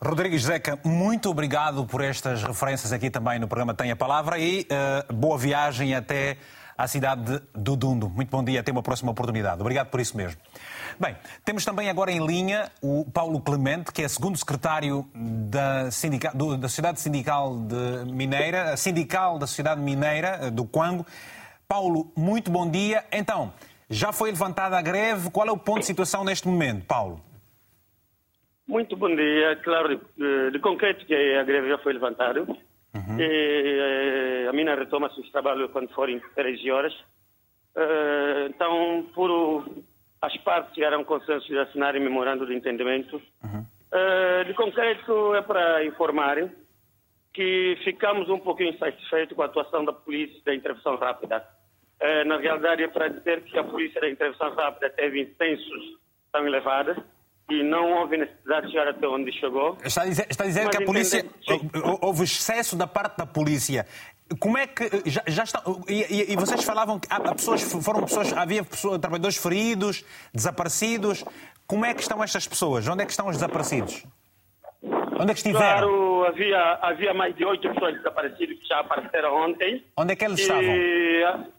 Rodrigues 0.00 0.42
Zeca, 0.42 0.78
muito 0.84 1.28
obrigado 1.28 1.84
por 1.84 2.00
estas 2.00 2.42
referências 2.42 2.92
aqui 2.92 3.10
também 3.10 3.38
no 3.40 3.48
programa 3.48 3.74
Tem 3.74 3.90
a 3.90 3.96
Palavra 3.96 4.38
e 4.38 4.60
uh, 4.60 5.12
boa 5.12 5.36
viagem 5.36 5.92
até 5.92 6.38
à 6.76 6.86
cidade 6.86 7.42
do 7.52 7.74
Dundo. 7.74 8.08
Muito 8.08 8.30
bom 8.30 8.44
dia, 8.44 8.60
até 8.60 8.70
uma 8.70 8.84
próxima 8.84 9.10
oportunidade. 9.10 9.60
Obrigado 9.60 9.88
por 9.88 9.98
isso 9.98 10.16
mesmo. 10.16 10.40
Bem, 11.00 11.16
temos 11.44 11.64
também 11.64 11.90
agora 11.90 12.12
em 12.12 12.24
linha 12.24 12.70
o 12.80 13.04
Paulo 13.12 13.40
Clemente, 13.40 13.90
que 13.92 14.02
é 14.02 14.08
segundo 14.08 14.38
secretário 14.38 15.04
da, 15.12 15.90
sindica... 15.90 16.30
da 16.32 16.68
Sociedade 16.68 17.00
Sindical 17.00 17.58
de 17.58 18.12
Mineira, 18.12 18.76
Sindical 18.76 19.36
da 19.36 19.48
Sociedade 19.48 19.80
Mineira 19.80 20.48
do 20.52 20.64
Quango. 20.64 21.04
Paulo, 21.68 22.10
muito 22.16 22.50
bom 22.50 22.68
dia. 22.70 23.04
Então, 23.12 23.52
já 23.90 24.10
foi 24.10 24.30
levantada 24.30 24.78
a 24.78 24.80
greve. 24.80 25.30
Qual 25.30 25.46
é 25.46 25.52
o 25.52 25.58
ponto 25.58 25.80
de 25.80 25.84
situação 25.84 26.24
neste 26.24 26.48
momento, 26.48 26.86
Paulo? 26.86 27.20
Muito 28.66 28.96
bom 28.96 29.14
dia. 29.14 29.54
Claro, 29.56 30.00
de, 30.16 30.50
de 30.50 30.58
concreto 30.60 31.04
que 31.04 31.14
a 31.14 31.44
greve 31.44 31.68
já 31.68 31.76
foi 31.76 31.92
levantada. 31.92 32.40
Uhum. 32.40 33.20
E, 33.20 34.44
eh, 34.44 34.48
a 34.48 34.52
mina 34.54 34.74
retoma 34.74 35.12
seus 35.12 35.30
trabalhos 35.30 35.70
quando 35.70 35.90
forem 35.90 36.18
13 36.34 36.70
horas. 36.70 36.94
Então, 38.48 39.06
por 39.14 39.70
as 40.22 40.36
partes 40.38 40.74
chegaram 40.74 41.02
a 41.02 41.04
consenso 41.04 41.46
de 41.46 41.58
assinarem 41.58 42.02
memorando 42.02 42.46
de 42.46 42.54
entendimento. 42.54 43.20
Uhum. 43.44 43.64
Uh, 43.92 44.44
de 44.44 44.54
concreto, 44.54 45.34
é 45.34 45.42
para 45.42 45.84
informar 45.84 46.36
que 47.32 47.78
ficamos 47.84 48.28
um 48.28 48.38
pouquinho 48.38 48.74
insatisfeitos 48.74 49.36
com 49.36 49.42
a 49.42 49.46
atuação 49.46 49.84
da 49.84 49.92
polícia 49.92 50.40
da 50.44 50.54
intervenção 50.54 50.96
rápida. 50.96 51.44
Eh, 52.00 52.24
na 52.24 52.38
realidade, 52.38 52.82
é 52.82 52.88
para 52.88 53.08
dizer 53.08 53.42
que 53.42 53.58
a 53.58 53.64
polícia 53.64 54.00
da 54.00 54.08
intervenção 54.08 54.54
rápida 54.54 54.88
teve 54.90 55.22
intensos 55.22 55.98
tão 56.32 56.46
elevados 56.46 56.96
e 57.50 57.62
não 57.62 57.92
houve 57.94 58.18
necessidade 58.18 58.66
de 58.66 58.72
chegar 58.72 58.88
até 58.88 59.06
onde 59.08 59.32
chegou. 59.32 59.76
Está 59.82 60.02
a 60.02 60.06
dizer, 60.06 60.26
está 60.30 60.44
a 60.44 60.46
dizer 60.46 60.68
que 60.68 60.76
a 60.76 60.86
polícia. 60.86 61.24
Houve 62.00 62.24
excesso 62.24 62.76
da 62.76 62.86
parte 62.86 63.16
da 63.16 63.26
polícia. 63.26 63.86
Como 64.38 64.58
é 64.58 64.66
que. 64.66 64.84
Já, 65.06 65.22
já 65.26 65.42
está, 65.42 65.62
e, 65.88 66.32
e, 66.32 66.36
vocês 66.36 66.62
falavam 66.62 67.00
que 67.00 67.08
há 67.10 67.20
pessoas, 67.34 67.62
foram 67.62 68.02
pessoas. 68.02 68.32
Havia 68.32 68.62
pessoas, 68.62 68.98
trabalhadores 68.98 69.36
feridos, 69.38 70.04
desaparecidos. 70.32 71.24
Como 71.66 71.84
é 71.84 71.94
que 71.94 72.02
estão 72.02 72.22
estas 72.22 72.46
pessoas? 72.46 72.86
Onde 72.86 73.02
é 73.02 73.06
que 73.06 73.10
estão 73.10 73.26
os 73.26 73.36
desaparecidos? 73.36 74.04
Onde 74.82 75.30
é 75.30 75.34
que 75.34 75.40
estiveram? 75.40 75.88
Claro, 75.88 76.24
havia, 76.26 76.78
havia 76.80 77.14
mais 77.14 77.34
de 77.34 77.44
oito 77.44 77.68
pessoas 77.72 77.94
desaparecidas 77.96 78.58
que 78.58 78.68
já 78.68 78.80
apareceram 78.80 79.34
ontem. 79.34 79.84
Onde 79.96 80.12
é 80.12 80.16
que 80.16 80.24
eles 80.24 80.38
e... 80.38 80.42
estavam? 80.42 81.57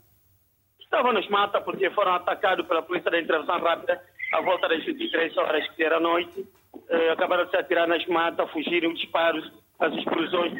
Estavam 0.89 1.13
nas 1.13 1.27
matas 1.27 1.63
porque 1.63 1.87
foram 1.91 2.15
atacados 2.15 2.65
pela 2.65 2.81
polícia 2.81 3.11
da 3.11 3.21
intervenção 3.21 3.59
rápida 3.59 4.01
à 4.33 4.41
volta 4.41 4.67
das 4.67 4.83
23 4.83 5.37
horas 5.37 5.69
que 5.75 5.83
era 5.83 5.99
noite. 5.99 6.47
Eh, 6.89 7.11
acabaram 7.11 7.45
de 7.45 7.51
se 7.51 7.57
atirar 7.57 7.87
nas 7.87 8.03
matas, 8.07 8.49
fugiram 8.49 8.91
disparos, 8.95 9.53
as 9.79 9.93
explosões 9.93 10.51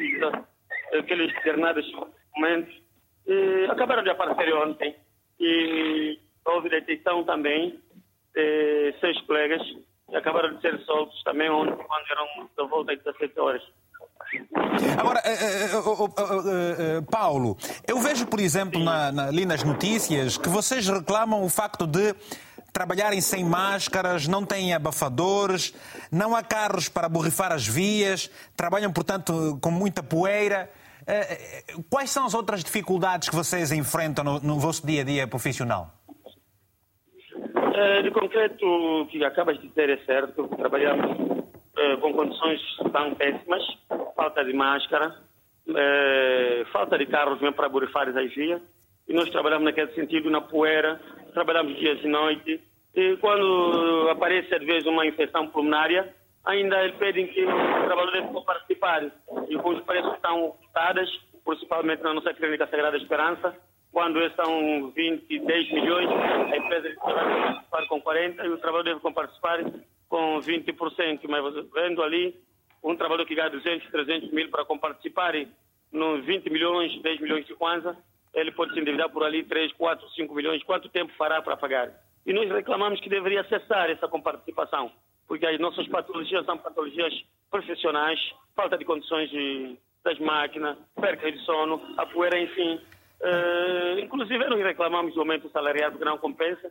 daqueles 0.92 1.32
granadas 1.42 1.84
momentos. 2.36 2.72
Eh, 3.26 3.66
acabaram 3.70 4.04
de 4.04 4.10
aparecer 4.10 4.54
ontem. 4.54 4.94
E 5.40 6.20
houve 6.44 6.68
detenção 6.68 7.24
também 7.24 7.80
de 8.32 8.94
seis 9.00 9.20
colegas 9.22 9.60
e 10.10 10.16
acabaram 10.16 10.54
de 10.54 10.60
ser 10.60 10.78
soltos 10.82 11.20
também 11.24 11.50
ontem, 11.50 11.74
quando 11.74 12.04
eram 12.08 12.50
da 12.56 12.64
volta 12.66 12.96
de 12.96 13.02
17 13.02 13.40
horas. 13.40 13.62
Agora, 14.98 15.22
uh, 15.24 15.78
uh, 15.78 16.04
uh, 16.04 17.02
Paulo, 17.10 17.56
eu 17.86 17.98
vejo, 18.00 18.26
por 18.26 18.40
exemplo, 18.40 18.82
na, 18.82 19.10
na, 19.10 19.26
ali 19.26 19.44
nas 19.44 19.64
notícias 19.64 20.36
que 20.36 20.48
vocês 20.48 20.88
reclamam 20.88 21.42
o 21.42 21.48
facto 21.48 21.86
de 21.86 22.14
trabalharem 22.72 23.20
sem 23.20 23.44
máscaras, 23.44 24.28
não 24.28 24.44
têm 24.44 24.72
abafadores, 24.72 25.74
não 26.10 26.34
há 26.34 26.42
carros 26.42 26.88
para 26.88 27.08
borrifar 27.08 27.52
as 27.52 27.66
vias, 27.66 28.30
trabalham, 28.56 28.92
portanto, 28.92 29.58
com 29.60 29.70
muita 29.70 30.02
poeira. 30.02 30.70
Eh, 31.06 31.64
eh, 31.68 31.74
quais 31.90 32.10
são 32.10 32.24
as 32.26 32.34
outras 32.34 32.62
dificuldades 32.62 33.28
que 33.28 33.34
vocês 33.34 33.72
enfrentam 33.72 34.22
no, 34.22 34.40
no 34.40 34.58
vosso 34.60 34.86
dia 34.86 35.02
a 35.02 35.04
dia 35.04 35.26
profissional? 35.26 35.90
Eh, 37.74 38.02
de 38.02 38.10
concreto, 38.10 38.66
o 38.66 39.06
que 39.06 39.24
acabas 39.24 39.58
de 39.58 39.68
dizer 39.68 39.88
é 39.90 39.96
certo. 40.04 40.46
Trabalhamos 40.48 41.44
eh, 41.78 41.96
com 41.96 42.12
condições 42.12 42.60
tão 42.92 43.14
péssimas, 43.14 43.62
falta 44.20 44.44
de 44.44 44.52
máscara, 44.52 45.16
eh, 45.74 46.62
falta 46.70 46.98
de 46.98 47.06
carros 47.06 47.40
mesmo 47.40 47.56
para 47.56 47.70
borrifar 47.70 48.06
as 48.06 48.34
vias. 48.34 48.60
E 49.08 49.14
nós 49.14 49.30
trabalhamos 49.30 49.64
naquele 49.64 49.90
sentido, 49.94 50.28
na 50.28 50.42
poeira, 50.42 51.00
trabalhamos 51.32 51.74
dias 51.78 51.98
e 52.04 52.06
noites. 52.06 52.60
E 52.94 53.16
quando 53.16 54.08
aparece, 54.10 54.54
às 54.54 54.62
vezes, 54.62 54.84
uma 54.84 55.06
infecção 55.06 55.48
pulmonária, 55.48 56.14
ainda 56.44 56.84
eles 56.84 56.96
pedem 56.98 57.28
que 57.28 57.42
os 57.42 57.84
trabalhadores 57.86 58.44
participar. 58.44 59.10
E 59.48 59.56
com 59.56 59.70
os 59.70 59.80
preços 59.84 60.12
estão 60.12 60.54
lotadas, 60.62 61.08
principalmente 61.42 62.02
na 62.02 62.12
nossa 62.12 62.34
clínica 62.34 62.66
Sagrada 62.66 62.98
Esperança, 62.98 63.56
quando 63.90 64.20
são 64.34 64.90
20, 64.90 65.38
10 65.38 65.72
milhões, 65.72 66.10
a 66.10 66.56
empresa 66.56 66.94
vai 67.02 67.14
participar 67.14 67.86
com 67.86 68.00
40 68.02 68.44
e 68.44 68.48
o 68.50 68.58
trabalhador 68.58 69.00
deve 69.00 69.14
participar 69.14 69.64
com 70.10 70.40
20%, 70.40 71.20
mas 71.26 71.54
vendo 71.72 72.02
ali 72.02 72.36
um 72.82 72.96
trabalhador 72.96 73.26
que 73.26 73.34
ganha 73.34 73.50
200, 73.50 73.90
300 73.90 74.30
mil 74.32 74.50
para 74.50 74.64
participar 74.64 75.34
nos 75.92 76.24
20 76.24 76.50
milhões, 76.50 77.00
10 77.02 77.20
milhões 77.20 77.46
de 77.46 77.54
kwanza, 77.54 77.96
ele 78.34 78.52
pode 78.52 78.72
se 78.72 78.80
endividar 78.80 79.10
por 79.10 79.24
ali 79.24 79.42
3, 79.44 79.72
4, 79.72 80.08
5 80.10 80.34
milhões. 80.34 80.62
Quanto 80.62 80.88
tempo 80.88 81.12
fará 81.18 81.42
para 81.42 81.56
pagar? 81.56 81.92
E 82.24 82.32
nós 82.32 82.48
reclamamos 82.50 83.00
que 83.00 83.08
deveria 83.08 83.44
cessar 83.44 83.90
essa 83.90 84.06
comparticipação, 84.06 84.90
porque 85.26 85.46
as 85.46 85.58
nossas 85.58 85.86
patologias 85.88 86.44
são 86.44 86.56
patologias 86.56 87.12
profissionais, 87.50 88.20
falta 88.54 88.78
de 88.78 88.84
condições 88.84 89.28
de, 89.30 89.76
das 90.04 90.18
máquinas, 90.18 90.78
perca 91.00 91.30
de 91.30 91.38
sono, 91.44 91.82
a 91.96 92.06
poeira, 92.06 92.38
enfim. 92.38 92.80
Uh, 93.20 93.98
inclusive, 93.98 94.38
nós 94.48 94.62
reclamamos 94.62 95.14
do 95.14 95.20
aumento 95.20 95.50
salarial 95.50 95.90
porque 95.90 96.04
não 96.04 96.18
compensa, 96.18 96.70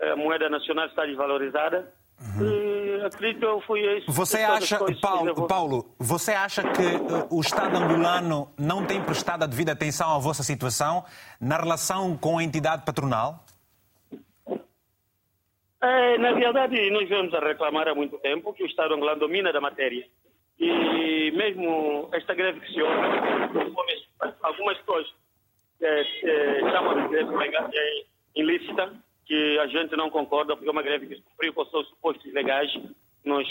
a 0.00 0.16
moeda 0.16 0.48
nacional 0.48 0.86
está 0.86 1.04
desvalorizada. 1.04 1.92
Uhum 2.38 2.79
acredito 3.04 3.60
foi 3.66 3.80
isso. 3.98 4.10
Você 4.10 4.38
acha, 4.38 4.78
Paulo, 5.00 5.46
Paulo, 5.46 5.94
você 5.98 6.32
acha 6.32 6.62
que 6.62 6.82
uh, 6.82 7.26
o 7.30 7.40
Estado 7.40 7.76
angolano 7.76 8.52
não 8.58 8.84
tem 8.84 9.02
prestado 9.02 9.42
a 9.42 9.46
devida 9.46 9.72
atenção 9.72 10.14
à 10.14 10.18
vossa 10.18 10.42
situação 10.42 11.04
na 11.40 11.56
relação 11.56 12.16
com 12.16 12.38
a 12.38 12.44
entidade 12.44 12.84
patronal? 12.84 13.44
É, 15.82 16.18
na 16.18 16.32
verdade, 16.32 16.90
nós 16.90 17.08
vamos 17.08 17.32
a 17.32 17.40
reclamar 17.40 17.88
há 17.88 17.94
muito 17.94 18.18
tempo 18.18 18.52
que 18.52 18.62
o 18.62 18.66
Estado 18.66 18.94
angolano 18.94 19.20
domina 19.20 19.52
da 19.52 19.60
matéria. 19.60 20.06
E 20.58 21.30
mesmo 21.32 22.10
esta 22.12 22.34
greve 22.34 22.60
que 22.60 22.72
se 22.72 22.82
ouve, 22.82 22.94
algumas 24.42 24.76
pessoas 24.78 25.06
é, 25.80 26.00
é, 26.00 26.60
chamam 26.70 27.08
de 27.08 27.08
greve 27.08 28.06
ilícita, 28.36 28.92
que 29.30 29.58
a 29.60 29.66
gente 29.68 29.94
não 29.94 30.10
concorda, 30.10 30.56
porque 30.56 30.68
é 30.68 30.72
uma 30.72 30.82
greve 30.82 31.06
que 31.06 31.22
cumpriu 31.22 31.54
com 31.54 31.62
os 31.62 31.70
seus 31.70 31.88
supostos 31.90 32.34
legais. 32.34 32.68
Nós 33.24 33.46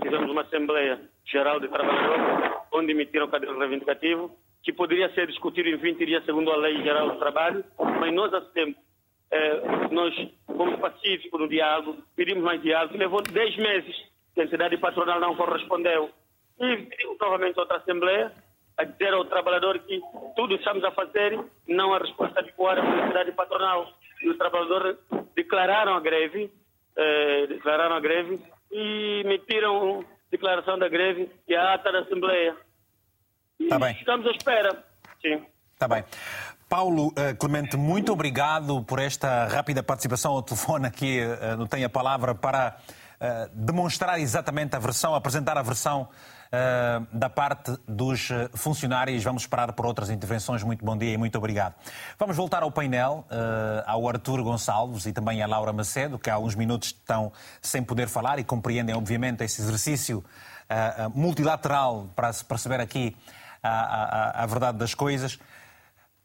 tivemos 0.00 0.30
uma 0.30 0.42
Assembleia 0.42 1.00
Geral 1.24 1.58
de 1.58 1.66
Trabalhadores, 1.66 2.56
onde 2.72 2.92
emitiram 2.92 3.26
o 3.26 3.28
caderno 3.28 3.58
reivindicativo, 3.58 4.30
que 4.62 4.72
poderia 4.72 5.12
ser 5.12 5.26
discutido 5.26 5.68
em 5.68 5.76
20 5.76 6.06
dias, 6.06 6.24
segundo 6.24 6.52
a 6.52 6.56
Lei 6.56 6.80
Geral 6.84 7.10
do 7.10 7.18
Trabalho, 7.18 7.64
mas 7.98 8.14
nós, 8.14 8.32
a 8.32 8.40
tempo, 8.42 8.78
eh, 9.32 9.60
nós 9.90 10.14
fomos 10.56 10.78
pacíficos 10.78 11.40
no 11.40 11.48
diálogo, 11.48 12.00
pedimos 12.14 12.44
mais 12.44 12.62
diálogo, 12.62 12.96
levou 12.96 13.22
10 13.22 13.56
meses. 13.56 14.06
a 14.38 14.42
entidade 14.44 14.76
patronal 14.76 15.18
não 15.18 15.34
correspondeu. 15.34 16.10
E 16.60 16.76
pediu 16.76 17.16
novamente 17.20 17.58
outra 17.58 17.78
Assembleia 17.78 18.30
a 18.76 18.84
dizer 18.84 19.12
ao 19.14 19.24
trabalhador 19.24 19.78
que 19.80 20.00
tudo 20.36 20.54
estamos 20.54 20.84
a 20.84 20.90
fazer 20.92 21.40
não 21.66 21.92
a 21.94 21.98
resposta 21.98 22.38
adequada 22.38 22.82
para 22.82 22.92
a 22.92 23.04
entidade 23.06 23.32
patronal. 23.32 23.95
E 24.22 24.30
os 24.30 24.38
trabalhadores 24.38 24.96
declararam 25.34 25.94
a 25.94 26.00
greve, 26.00 26.50
eh, 26.96 27.46
declararam 27.48 27.96
a 27.96 28.00
greve 28.00 28.40
e 28.72 29.22
emitiram 29.24 30.04
declaração 30.30 30.78
da 30.78 30.88
greve 30.88 31.30
e 31.46 31.54
a 31.54 31.74
ata 31.74 31.92
da 31.92 32.00
Assembleia. 32.00 32.56
Está 33.58 33.78
bem. 33.78 33.92
Estamos 33.92 34.26
à 34.26 34.30
espera. 34.30 34.84
Sim. 35.22 35.44
Está 35.72 35.88
bem. 35.88 36.04
Paulo 36.68 37.08
uh, 37.08 37.36
Clemente, 37.38 37.76
muito 37.76 38.12
obrigado 38.12 38.82
por 38.82 38.98
esta 38.98 39.46
rápida 39.46 39.82
participação 39.82 40.32
ao 40.32 40.42
telefone 40.42 40.86
aqui 40.86 41.20
uh, 41.20 41.56
no 41.56 41.68
Tem 41.68 41.84
a 41.84 41.88
Palavra 41.88 42.34
para 42.34 42.76
uh, 43.20 43.48
demonstrar 43.54 44.18
exatamente 44.18 44.74
a 44.74 44.78
versão, 44.78 45.14
apresentar 45.14 45.56
a 45.56 45.62
versão 45.62 46.08
da 47.12 47.28
parte 47.28 47.76
dos 47.86 48.28
funcionários. 48.54 49.22
Vamos 49.22 49.42
esperar 49.42 49.72
por 49.72 49.86
outras 49.86 50.10
intervenções. 50.10 50.62
Muito 50.62 50.84
bom 50.84 50.96
dia 50.96 51.12
e 51.12 51.16
muito 51.16 51.36
obrigado. 51.36 51.74
Vamos 52.18 52.36
voltar 52.36 52.62
ao 52.62 52.70
painel, 52.70 53.24
ao 53.86 54.08
Artur 54.08 54.42
Gonçalves 54.42 55.06
e 55.06 55.12
também 55.12 55.42
à 55.42 55.46
Laura 55.46 55.72
Macedo, 55.72 56.18
que 56.18 56.30
há 56.30 56.34
alguns 56.34 56.54
minutos 56.54 56.88
estão 56.88 57.32
sem 57.60 57.82
poder 57.82 58.08
falar 58.08 58.38
e 58.38 58.44
compreendem, 58.44 58.94
obviamente, 58.94 59.44
esse 59.44 59.60
exercício 59.60 60.24
multilateral 61.14 62.08
para 62.14 62.32
se 62.32 62.44
perceber 62.44 62.80
aqui 62.80 63.16
a, 63.62 63.70
a, 63.70 64.42
a 64.42 64.46
verdade 64.46 64.78
das 64.78 64.94
coisas. 64.94 65.38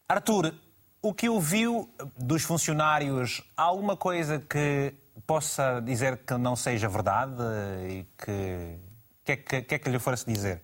Arthur, 0.07 0.53
o 1.01 1.13
que 1.13 1.30
ouviu 1.30 1.89
dos 2.17 2.43
funcionários, 2.43 3.41
há 3.55 3.63
alguma 3.63 3.95
coisa 3.95 4.39
que 4.39 4.93
possa 5.26 5.80
dizer 5.80 6.17
que 6.17 6.34
não 6.36 6.55
seja 6.55 6.88
verdade 6.88 7.41
e 7.88 8.05
que 8.17 8.78
que 9.24 9.32
é 9.32 9.36
que, 9.38 9.61
que, 9.61 9.76
é 9.76 9.80
que 9.80 9.89
lhe 9.89 9.99
fosse 9.99 10.26
dizer? 10.26 10.61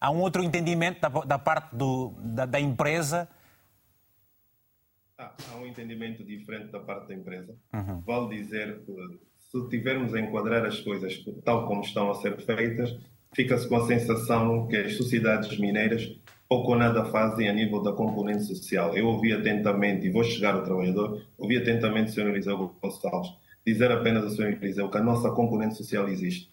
Há 0.00 0.10
um 0.10 0.20
outro 0.20 0.42
entendimento 0.42 1.00
da, 1.00 1.08
da 1.08 1.38
parte 1.38 1.74
do, 1.74 2.14
da, 2.18 2.46
da 2.46 2.60
empresa? 2.60 3.28
Ah, 5.18 5.34
há 5.52 5.56
um 5.56 5.66
entendimento 5.66 6.24
diferente 6.24 6.72
da 6.72 6.80
parte 6.80 7.08
da 7.08 7.14
empresa. 7.14 7.54
Uhum. 7.74 8.00
Vale 8.00 8.36
dizer 8.36 8.80
que 8.80 9.20
se 9.38 9.68
tivermos 9.68 10.14
a 10.14 10.20
enquadrar 10.20 10.64
as 10.64 10.80
coisas 10.80 11.22
tal 11.44 11.66
como 11.66 11.82
estão 11.82 12.10
a 12.10 12.14
ser 12.14 12.40
feitas, 12.40 12.96
fica-se 13.34 13.68
com 13.68 13.76
a 13.76 13.86
sensação 13.86 14.66
que 14.68 14.76
as 14.76 14.96
sociedades 14.96 15.58
mineiras 15.58 16.16
pouco 16.48 16.72
ou 16.72 16.76
nada 16.76 17.04
fazem 17.04 17.48
a 17.48 17.52
nível 17.52 17.80
da 17.80 17.92
componente 17.92 18.42
social. 18.42 18.96
Eu 18.96 19.06
ouvi 19.06 19.32
atentamente, 19.32 20.06
e 20.06 20.10
vou 20.10 20.24
chegar 20.24 20.54
ao 20.54 20.64
trabalhador, 20.64 21.24
ouvi 21.38 21.56
atentamente 21.56 22.10
o 22.10 22.14
Sr. 22.14 22.28
Eliseu 22.28 22.74
Gonçalves 22.82 23.30
dizer 23.64 23.92
apenas 23.92 24.24
ao 24.24 24.30
Sr. 24.30 24.58
Eliseu 24.60 24.88
que 24.88 24.98
a 24.98 25.02
nossa 25.02 25.30
componente 25.30 25.76
social 25.76 26.08
existe. 26.08 26.50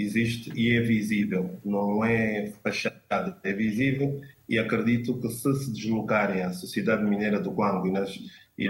Existe 0.00 0.52
e 0.54 0.76
é 0.76 0.80
visível, 0.80 1.58
não 1.64 2.04
é 2.04 2.52
fachada, 2.62 3.36
é 3.42 3.52
visível 3.52 4.20
e 4.48 4.58
acredito 4.58 5.18
que 5.18 5.28
se 5.28 5.54
se 5.56 5.72
deslocarem 5.72 6.42
à 6.42 6.52
sociedade 6.52 7.04
mineira 7.04 7.40
do 7.40 7.52
Quango 7.52 7.88
e 7.88 7.90
nas, 7.90 8.18
e 8.56 8.68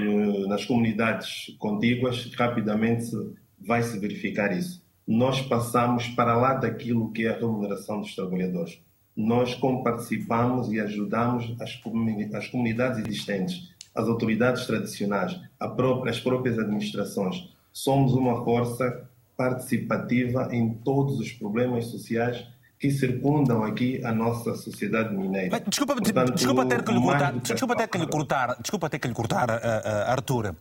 nas 0.48 0.64
comunidades 0.64 1.54
contíguas, 1.58 2.32
rapidamente 2.34 3.10
vai 3.60 3.82
se 3.82 3.98
verificar 3.98 4.56
isso. 4.56 4.82
Nós 5.06 5.42
passamos 5.42 6.08
para 6.08 6.36
lá 6.36 6.54
daquilo 6.54 7.12
que 7.12 7.26
é 7.26 7.30
a 7.30 7.38
remuneração 7.38 8.00
dos 8.00 8.14
trabalhadores 8.14 8.80
nós 9.18 9.52
comparticipamos 9.52 10.72
e 10.72 10.78
ajudamos 10.78 11.52
as, 11.60 11.74
comunidades 12.46 13.00
existentes, 13.00 13.68
as 13.92 14.06
autoridades 14.06 14.64
tradicionais, 14.64 15.36
própria, 15.74 16.12
as 16.12 16.20
próprias 16.20 16.56
administrações. 16.56 17.52
Somos 17.72 18.12
uma 18.12 18.44
força 18.44 19.10
participativa 19.38 20.48
em 20.50 20.74
todos 20.74 21.20
os 21.20 21.30
problemas 21.30 21.86
sociais 21.86 22.44
que 22.76 22.90
circundam 22.90 23.62
aqui 23.62 24.04
a 24.04 24.12
nossa 24.12 24.54
sociedade 24.56 25.14
mineira. 25.14 25.60
Desculpa, 25.60 25.94
Portanto, 25.94 26.34
desculpa 26.34 26.66
ter 26.66 26.82
que 26.82 26.92
lhe 26.92 27.00
cortar, 27.00 27.32
desculpa 27.40 27.76
ter 27.76 27.88
que 27.88 27.98
lhe 27.98 28.06
cortar, 28.06 28.56
desculpa 28.60 28.90
ter 28.90 28.98
que 28.98 29.08
lhe 29.08 29.14
cortar, 29.14 29.48
uh, 29.48 29.52
uh, 29.52 30.10
Arthur. 30.10 30.54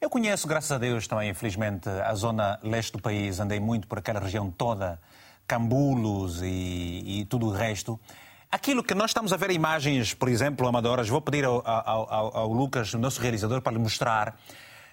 Eu 0.00 0.10
conheço, 0.10 0.48
graças 0.48 0.72
a 0.72 0.78
Deus, 0.78 1.06
também, 1.06 1.30
infelizmente, 1.30 1.88
a 1.88 2.14
zona 2.14 2.58
leste 2.62 2.92
do 2.92 3.00
país, 3.00 3.38
andei 3.38 3.60
muito 3.60 3.86
por 3.86 3.98
aquela 3.98 4.18
região 4.20 4.50
toda 4.50 4.98
Cambulos 5.46 6.42
e, 6.42 7.20
e 7.20 7.26
tudo 7.26 7.46
o 7.46 7.50
resto. 7.50 8.00
Aquilo 8.50 8.82
que 8.82 8.94
nós 8.94 9.10
estamos 9.10 9.32
a 9.32 9.36
ver 9.36 9.50
imagens, 9.50 10.14
por 10.14 10.28
exemplo, 10.28 10.66
amadoras, 10.66 11.08
vou 11.08 11.20
pedir 11.20 11.44
ao, 11.44 11.62
ao, 11.66 12.12
ao, 12.12 12.36
ao 12.36 12.52
Lucas, 12.52 12.92
o 12.94 12.98
nosso 12.98 13.20
realizador, 13.20 13.60
para 13.62 13.72
lhe 13.72 13.78
mostrar. 13.78 14.38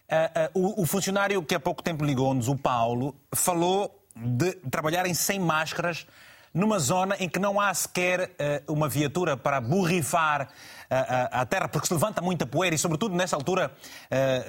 Uh, 0.09 0.59
uh, 0.59 0.79
o, 0.79 0.81
o, 0.81 0.85
funcionário 0.87 1.43
que 1.43 1.53
há 1.53 1.59
pouco 1.59 1.83
tempo 1.83 2.03
ligou-nos, 2.03 2.47
o 2.47 2.55
Paulo, 2.55 3.15
falou 3.31 4.03
de 4.15 4.53
trabalharem 4.71 5.13
sem 5.13 5.39
máscaras 5.39 6.07
numa 6.51 6.79
zona 6.79 7.15
em 7.19 7.29
que 7.29 7.37
não 7.37 7.61
há 7.61 7.71
sequer 7.75 8.31
uh, 8.67 8.73
uma 8.73 8.89
viatura 8.89 9.37
para 9.37 9.61
borrifar 9.61 10.49
a, 10.89 11.45
terra, 11.45 11.67
porque 11.67 11.85
se 11.85 11.93
levanta 11.93 12.19
muita 12.19 12.47
poeira 12.47 12.75
e, 12.75 12.79
sobretudo, 12.79 13.15
nessa 13.15 13.35
altura 13.35 13.71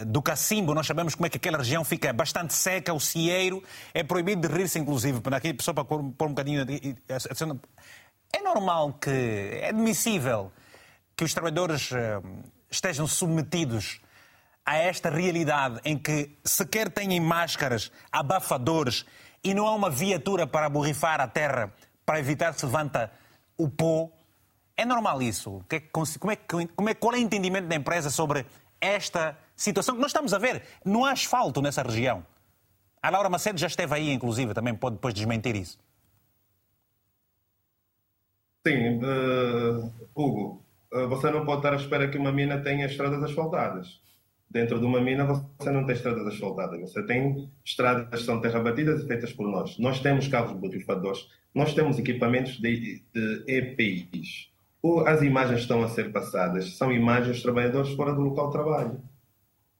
do 0.07 0.23
cacimbo, 0.23 0.73
nós 0.73 0.87
sabemos 0.87 1.15
como 1.15 1.27
é 1.27 1.29
que 1.29 1.37
aquela 1.37 1.59
região 1.59 1.85
fica 1.85 2.15
bastante 2.15 2.55
seca, 2.55 2.95
o 2.95 2.99
cieiro, 2.99 3.63
é 3.93 4.03
proibido 4.03 4.49
de 4.49 4.55
rir-se, 4.55 4.79
inclusive, 4.79 5.21
aqui, 5.33 5.55
só 5.61 5.75
para 5.75 5.85
pôr, 5.85 6.01
um 6.01 6.09
bocadinho. 6.09 6.65
É 8.33 8.41
normal 8.43 8.95
que, 8.95 9.11
é 9.61 9.69
admissível 9.69 10.51
que 11.15 11.25
os 11.25 11.35
trabalhadores 11.35 11.91
estejam 12.71 13.07
submetidos 13.07 14.01
a 14.71 14.77
esta 14.77 15.11
realidade 15.11 15.81
em 15.85 15.99
que 15.99 16.31
sequer 16.45 16.89
têm 16.93 17.19
máscaras, 17.19 17.91
abafadores 18.13 19.05
e 19.43 19.53
não 19.53 19.67
há 19.67 19.75
uma 19.75 19.91
viatura 19.91 20.47
para 20.47 20.69
borrifar 20.69 21.21
a 21.21 21.27
terra 21.27 21.75
para 22.07 22.21
evitar 22.21 22.55
que 22.55 22.61
se 22.61 22.67
levanta 22.67 23.11
o 23.59 23.69
pó 23.69 24.09
é 24.77 24.85
normal 24.85 25.21
isso? 25.23 25.61
É 25.69 25.75
é, 25.75 25.81
como 26.77 26.89
é, 26.89 26.95
qual 26.95 27.15
é 27.15 27.17
o 27.17 27.21
entendimento 27.21 27.67
da 27.67 27.75
empresa 27.75 28.11
sobre 28.11 28.47
esta 28.81 29.37
situação 29.57 29.97
que 29.97 30.01
nós 30.01 30.11
estamos 30.11 30.33
a 30.33 30.39
ver? 30.39 30.63
Não 30.85 31.05
há 31.05 31.11
asfalto 31.11 31.61
nessa 31.61 31.83
região. 31.83 32.25
A 33.03 33.11
Laura 33.11 33.29
Macedo 33.29 33.59
já 33.59 33.67
esteve 33.67 33.93
aí, 33.93 34.13
inclusive, 34.13 34.55
também 34.55 34.73
pode 34.73 34.95
depois 34.95 35.13
desmentir 35.13 35.57
isso. 35.57 35.81
Sim, 38.65 39.01
uh, 39.03 39.93
Hugo, 40.15 40.63
uh, 40.93 41.09
você 41.09 41.29
não 41.29 41.45
pode 41.45 41.59
estar 41.59 41.73
à 41.73 41.77
espera 41.77 42.09
que 42.09 42.17
uma 42.17 42.31
mina 42.31 42.63
tenha 42.63 42.87
estradas 42.87 43.21
asfaltadas. 43.25 44.01
Dentro 44.51 44.81
de 44.81 44.85
uma 44.85 45.01
mina 45.01 45.25
você 45.25 45.71
não 45.71 45.87
tem 45.87 45.95
estradas 45.95 46.27
asfaltadas, 46.27 46.81
você 46.81 47.05
tem 47.05 47.49
estradas 47.65 48.09
que 48.09 48.27
são 48.27 48.41
terra 48.41 48.61
batidas 48.61 49.03
e 49.03 49.07
feitas 49.07 49.33
por 49.33 49.47
nós. 49.47 49.79
Nós 49.79 50.01
temos 50.01 50.27
carros 50.27 50.53
borrifadores, 50.53 51.29
nós 51.55 51.73
temos 51.73 51.99
equipamentos 51.99 52.59
de, 52.59 53.03
de 53.15 53.45
EPIs, 53.47 54.51
as 55.07 55.23
imagens 55.23 55.61
estão 55.61 55.83
a 55.83 55.89
ser 55.89 56.11
passadas 56.11 56.77
são 56.77 56.91
imagens 56.91 57.37
de 57.37 57.43
trabalhadores 57.43 57.93
fora 57.93 58.15
do 58.15 58.23
local 58.23 58.47
de 58.47 58.53
trabalho. 58.53 59.01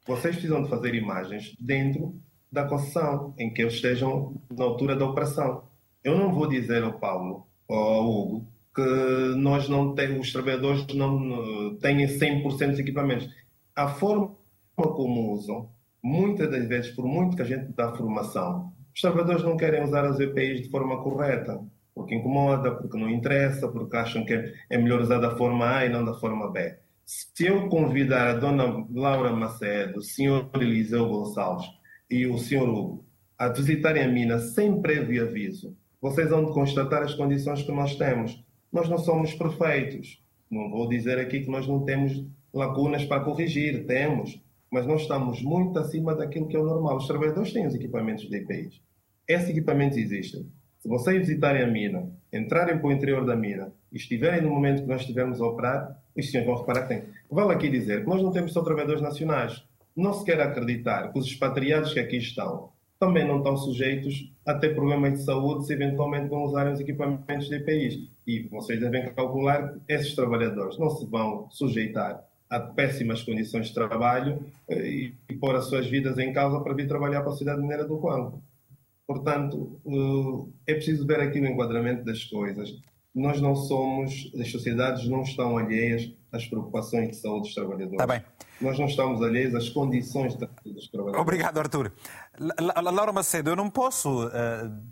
Vocês 0.07 0.35
precisam 0.35 0.63
de 0.63 0.69
fazer 0.69 0.95
imagens 0.95 1.57
dentro 1.59 2.15
da 2.53 2.65
concessão, 2.65 3.35
em 3.39 3.53
que 3.53 3.63
eles 3.63 3.75
estejam 3.75 4.35
na 4.51 4.65
altura 4.65 4.97
da 4.97 5.07
operação. 5.07 5.65
Eu 6.05 6.19
não 6.19 6.33
vou 6.33 6.47
dizer 6.49 6.83
ao 6.83 6.99
Paulo 6.99 7.47
ou 7.67 7.79
ao 7.79 8.11
Hugo 8.11 8.49
que 8.75 9.35
nós 9.37 9.69
não 9.69 9.95
temos, 9.95 10.27
os 10.27 10.33
trabalhadores 10.33 10.87
não 10.95 11.77
têm 11.77 12.07
100% 12.07 12.71
dos 12.71 12.79
equipamentos. 12.79 13.29
A 13.75 13.89
forma 13.89 14.37
como 14.83 15.33
usam, 15.33 15.69
muitas 16.03 16.51
das 16.51 16.67
vezes, 16.67 16.91
por 16.91 17.07
muito 17.07 17.37
que 17.37 17.43
a 17.43 17.47
gente 17.47 17.73
dá 17.73 17.95
formação, 17.95 18.73
os 18.95 19.01
trabalhadores 19.01 19.43
não 19.43 19.57
querem 19.57 19.85
usar 19.85 20.05
as 20.05 20.19
EPIs 20.19 20.63
de 20.63 20.71
forma 20.71 21.03
correta 21.03 21.61
porque 21.95 22.15
incomoda, 22.15 22.75
porque 22.75 22.97
não 22.97 23.11
interessa, 23.11 23.69
porque 23.69 23.97
acham 23.97 24.25
que 24.25 24.55
é 24.71 24.79
melhor 24.79 25.01
usar 25.01 25.19
da 25.19 25.37
forma 25.37 25.77
A 25.77 25.85
e 25.85 25.89
não 25.89 26.05
da 26.05 26.15
forma 26.15 26.51
B. 26.51 26.77
Se 27.05 27.47
eu 27.47 27.69
convidar 27.69 28.29
a 28.29 28.39
dona 28.39 28.87
Laura 28.91 29.33
Macedo, 29.33 29.99
o 29.99 30.03
senhor 30.03 30.49
Eliseu 30.55 31.09
Gonçalves 31.09 31.67
e 32.09 32.27
o 32.27 32.39
senhor 32.39 32.69
Hugo 32.69 33.05
a 33.37 33.49
visitarem 33.49 34.03
a 34.03 34.09
mina 34.09 34.39
sem 34.39 34.81
prévio 34.83 35.23
aviso, 35.23 35.75
vocês 36.01 36.29
vão 36.29 36.53
constatar 36.53 37.03
as 37.03 37.15
condições 37.15 37.63
que 37.63 37.73
nós 37.73 37.97
temos. 37.97 38.45
Nós 38.71 38.89
não 38.89 38.99
somos 38.99 39.33
perfeitos. 39.35 40.23
Não 40.51 40.71
vou 40.71 40.89
dizer 40.89 41.19
aqui 41.19 41.41
que 41.41 41.51
nós 41.51 41.67
não 41.67 41.85
temos 41.85 42.23
lacunas 42.53 43.05
para 43.05 43.25
corrigir, 43.25 43.87
temos, 43.87 44.41
mas 44.71 44.87
nós 44.87 45.03
estamos 45.03 45.43
muito 45.43 45.79
acima 45.79 46.15
daquilo 46.15 46.47
que 46.47 46.57
é 46.57 46.61
o 46.61 46.65
normal. 46.65 46.97
Os 46.97 47.07
trabalhadores 47.07 47.53
têm 47.53 47.67
os 47.67 47.75
equipamentos 47.75 48.29
de 48.29 48.37
EPIs. 48.37 48.81
Esses 49.27 49.49
equipamentos 49.51 49.99
existem. 49.99 50.47
Se 50.79 50.89
vocês 50.89 51.19
visitarem 51.19 51.63
a 51.63 51.67
mina, 51.67 52.09
entrarem 52.33 52.79
para 52.79 52.87
o 52.87 52.93
interior 52.93 53.27
da 53.27 53.37
mina 53.37 53.73
e 53.93 53.97
estiverem 53.97 54.41
no 54.41 54.51
momento 54.51 54.83
que 54.83 54.89
nós 54.89 55.01
estivermos 55.01 55.41
a 55.41 55.47
operar, 55.47 56.01
os 56.17 56.31
senhores 56.31 56.51
vão 56.51 56.61
reparar 56.61 56.83
que 56.83 56.95
tem. 56.95 57.05
Vale 57.31 57.53
aqui 57.53 57.69
dizer 57.69 58.03
que 58.03 58.09
nós 58.09 58.23
não 58.23 58.33
temos 58.33 58.53
só 58.53 58.63
trabalhadores 58.63 59.03
nacionais. 59.03 59.63
Não 59.95 60.13
se 60.13 60.25
quer 60.25 60.41
acreditar 60.41 61.13
que 61.13 61.19
os 61.19 61.27
expatriados 61.27 61.93
que 61.93 62.01
aqui 62.01 62.17
estão 62.17 62.71
também 62.99 63.27
não 63.27 63.39
estão 63.39 63.57
sujeitos 63.57 64.31
a 64.45 64.55
ter 64.55 64.75
problemas 64.75 65.15
de 65.15 65.25
saúde 65.25 65.67
se 65.67 65.73
eventualmente 65.73 66.29
vão 66.29 66.45
usarem 66.45 66.73
os 66.73 66.81
equipamentos 66.81 67.49
de 67.49 67.57
EPIs. 67.57 68.11
E 68.27 68.49
vocês 68.49 68.79
devem 68.79 69.13
calcular 69.15 69.73
que 69.73 69.81
esses 69.89 70.15
trabalhadores 70.15 70.79
não 70.79 70.91
se 70.91 71.07
vão 71.07 71.49
sujeitar 71.51 72.23
a 72.51 72.59
péssimas 72.59 73.23
condições 73.23 73.69
de 73.69 73.75
trabalho 73.75 74.45
eh, 74.69 74.89
e, 74.89 75.15
e 75.29 75.35
pôr 75.37 75.55
as 75.55 75.67
suas 75.67 75.87
vidas 75.87 76.19
em 76.19 76.33
causa 76.33 76.61
para 76.61 76.75
vir 76.75 76.89
trabalhar 76.89 77.23
para 77.23 77.33
a 77.33 77.37
cidade 77.37 77.61
mineira 77.61 77.85
do 77.85 77.99
Quango. 77.99 78.43
Portanto, 79.07 79.81
eh, 79.87 80.73
é 80.73 80.75
preciso 80.75 81.07
ver 81.07 81.21
aqui 81.21 81.41
o 81.41 81.47
enquadramento 81.47 82.05
das 82.05 82.25
coisas. 82.25 82.69
Nós 83.15 83.41
não 83.41 83.55
somos, 83.55 84.33
as 84.39 84.51
sociedades 84.51 85.09
não 85.09 85.23
estão 85.23 85.57
alheias 85.57 86.13
às 86.33 86.47
preocupações 86.47 87.11
de 87.11 87.17
saúde 87.17 87.43
dos 87.43 87.55
trabalhadores. 87.55 87.93
Está 87.93 88.07
bem. 88.07 88.23
Nós 88.61 88.79
não 88.79 88.87
estamos 88.87 89.23
alheios 89.23 89.55
às 89.55 89.69
condições 89.69 90.35
dos 90.37 90.89
trabalhadores. 90.89 91.21
Obrigado, 91.21 91.59
Arthur. 91.59 91.93
Laura 92.93 93.13
Macedo, 93.13 93.51
eu 93.51 93.57
não 93.57 93.71
posso 93.71 94.27
uh, 94.27 94.31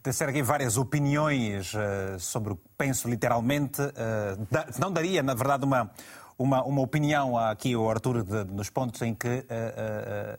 tecer 0.03 0.29
aqui 0.29 0.43
várias 0.43 0.77
opiniões 0.79 1.75
uh, 1.75 2.19
sobre 2.19 2.55
o 2.55 2.57
que 2.57 2.63
penso 2.79 3.09
literalmente. 3.09 3.81
Uh, 3.83 4.47
da, 4.51 4.67
não 4.81 4.91
daria, 4.91 5.23
na 5.23 5.35
verdade, 5.35 5.65
uma, 5.65 5.91
uma, 6.39 6.63
uma 6.63 6.81
opinião 6.81 7.37
aqui 7.37 7.75
ao 7.75 7.91
Arthur 7.91 8.25
nos 8.47 8.71
pontos 8.71 9.03
em 9.03 9.13
que 9.13 9.27
uh, 9.29 10.39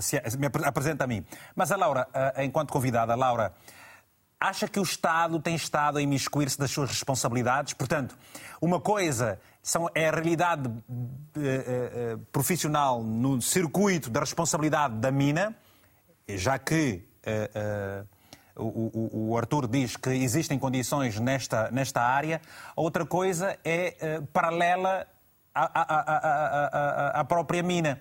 se, 0.00 0.20
me 0.38 0.46
apresenta 0.46 1.04
a 1.04 1.06
mim. 1.06 1.26
Mas 1.56 1.72
a 1.72 1.76
Laura, 1.76 2.06
eh, 2.12 2.44
enquanto 2.44 2.70
convidada, 2.72 3.14
Laura, 3.14 3.52
acha 4.38 4.68
que 4.68 4.78
o 4.78 4.82
Estado 4.82 5.40
tem 5.40 5.54
estado 5.54 5.98
a 5.98 6.02
imiscuir-se 6.02 6.58
das 6.58 6.70
suas 6.70 6.90
responsabilidades? 6.90 7.72
Portanto, 7.72 8.16
uma 8.60 8.78
coisa 8.78 9.40
são, 9.62 9.88
é 9.94 10.08
a 10.08 10.12
realidade 10.12 10.70
profissional 12.30 13.02
no 13.02 13.40
circuito 13.40 14.10
da 14.10 14.20
responsabilidade 14.20 14.96
da 14.96 15.10
mina, 15.10 15.56
já 16.28 16.58
que 16.58 17.02
o, 18.56 19.30
o, 19.30 19.38
Arthur 19.38 19.66
diz 19.66 19.96
que 19.96 20.10
existem 20.10 20.58
condições 20.58 21.18
nesta, 21.18 21.70
nesta 21.70 22.00
área. 22.00 22.40
Outra 22.76 23.04
coisa 23.06 23.58
é 23.64 24.20
paralela 24.32 25.06
à, 25.54 25.80
à, 25.80 27.16
à, 27.16 27.20
à 27.20 27.24
própria 27.24 27.62
mina 27.62 28.00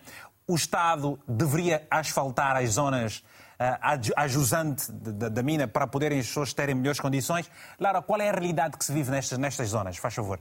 o 0.52 0.56
Estado 0.56 1.18
deveria 1.28 1.88
asfaltar 1.90 2.58
as 2.58 2.72
zonas 2.72 3.18
uh, 3.18 4.14
a 4.18 4.28
jusante 4.28 4.92
da 4.92 5.42
mina 5.42 5.68
para 5.68 5.88
poderem 5.88 6.20
as 6.20 6.28
pessoas 6.28 6.54
terem 6.54 6.76
melhores 6.76 7.00
condições. 7.00 7.50
Lara, 7.80 8.02
qual 8.02 8.20
é 8.20 8.30
a 8.30 8.32
realidade 8.34 8.78
que 8.78 8.84
se 8.84 8.92
vive 8.92 9.12
nestas, 9.12 9.38
nestas 9.38 9.70
zonas? 9.70 9.98
Faz 9.98 10.14
favor. 10.14 10.40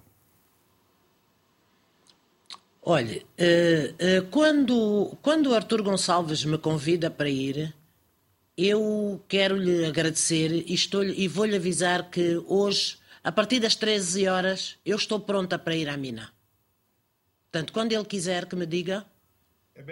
Olha, 2.82 3.22
uh, 3.22 4.26
quando, 4.30 5.16
quando 5.22 5.50
o 5.50 5.54
Artur 5.54 5.82
Gonçalves 5.82 6.44
me 6.44 6.58
convida 6.58 7.08
para 7.10 7.28
ir, 7.28 7.74
eu 8.68 9.24
quero 9.26 9.56
lhe 9.56 9.86
agradecer 9.86 10.52
e, 10.66 10.74
estou, 10.74 11.02
e 11.02 11.26
vou-lhe 11.26 11.56
avisar 11.56 12.10
que 12.10 12.36
hoje, 12.46 12.98
a 13.24 13.32
partir 13.32 13.58
das 13.58 13.74
13 13.74 14.28
horas, 14.28 14.76
eu 14.84 14.96
estou 14.96 15.18
pronta 15.18 15.58
para 15.58 15.74
ir 15.74 15.88
à 15.88 15.96
mina. 15.96 16.30
Portanto, 17.50 17.72
quando 17.72 17.92
ele 17.92 18.04
quiser 18.04 18.44
que 18.46 18.54
me 18.54 18.66
diga, 18.66 19.06
é 19.74 19.82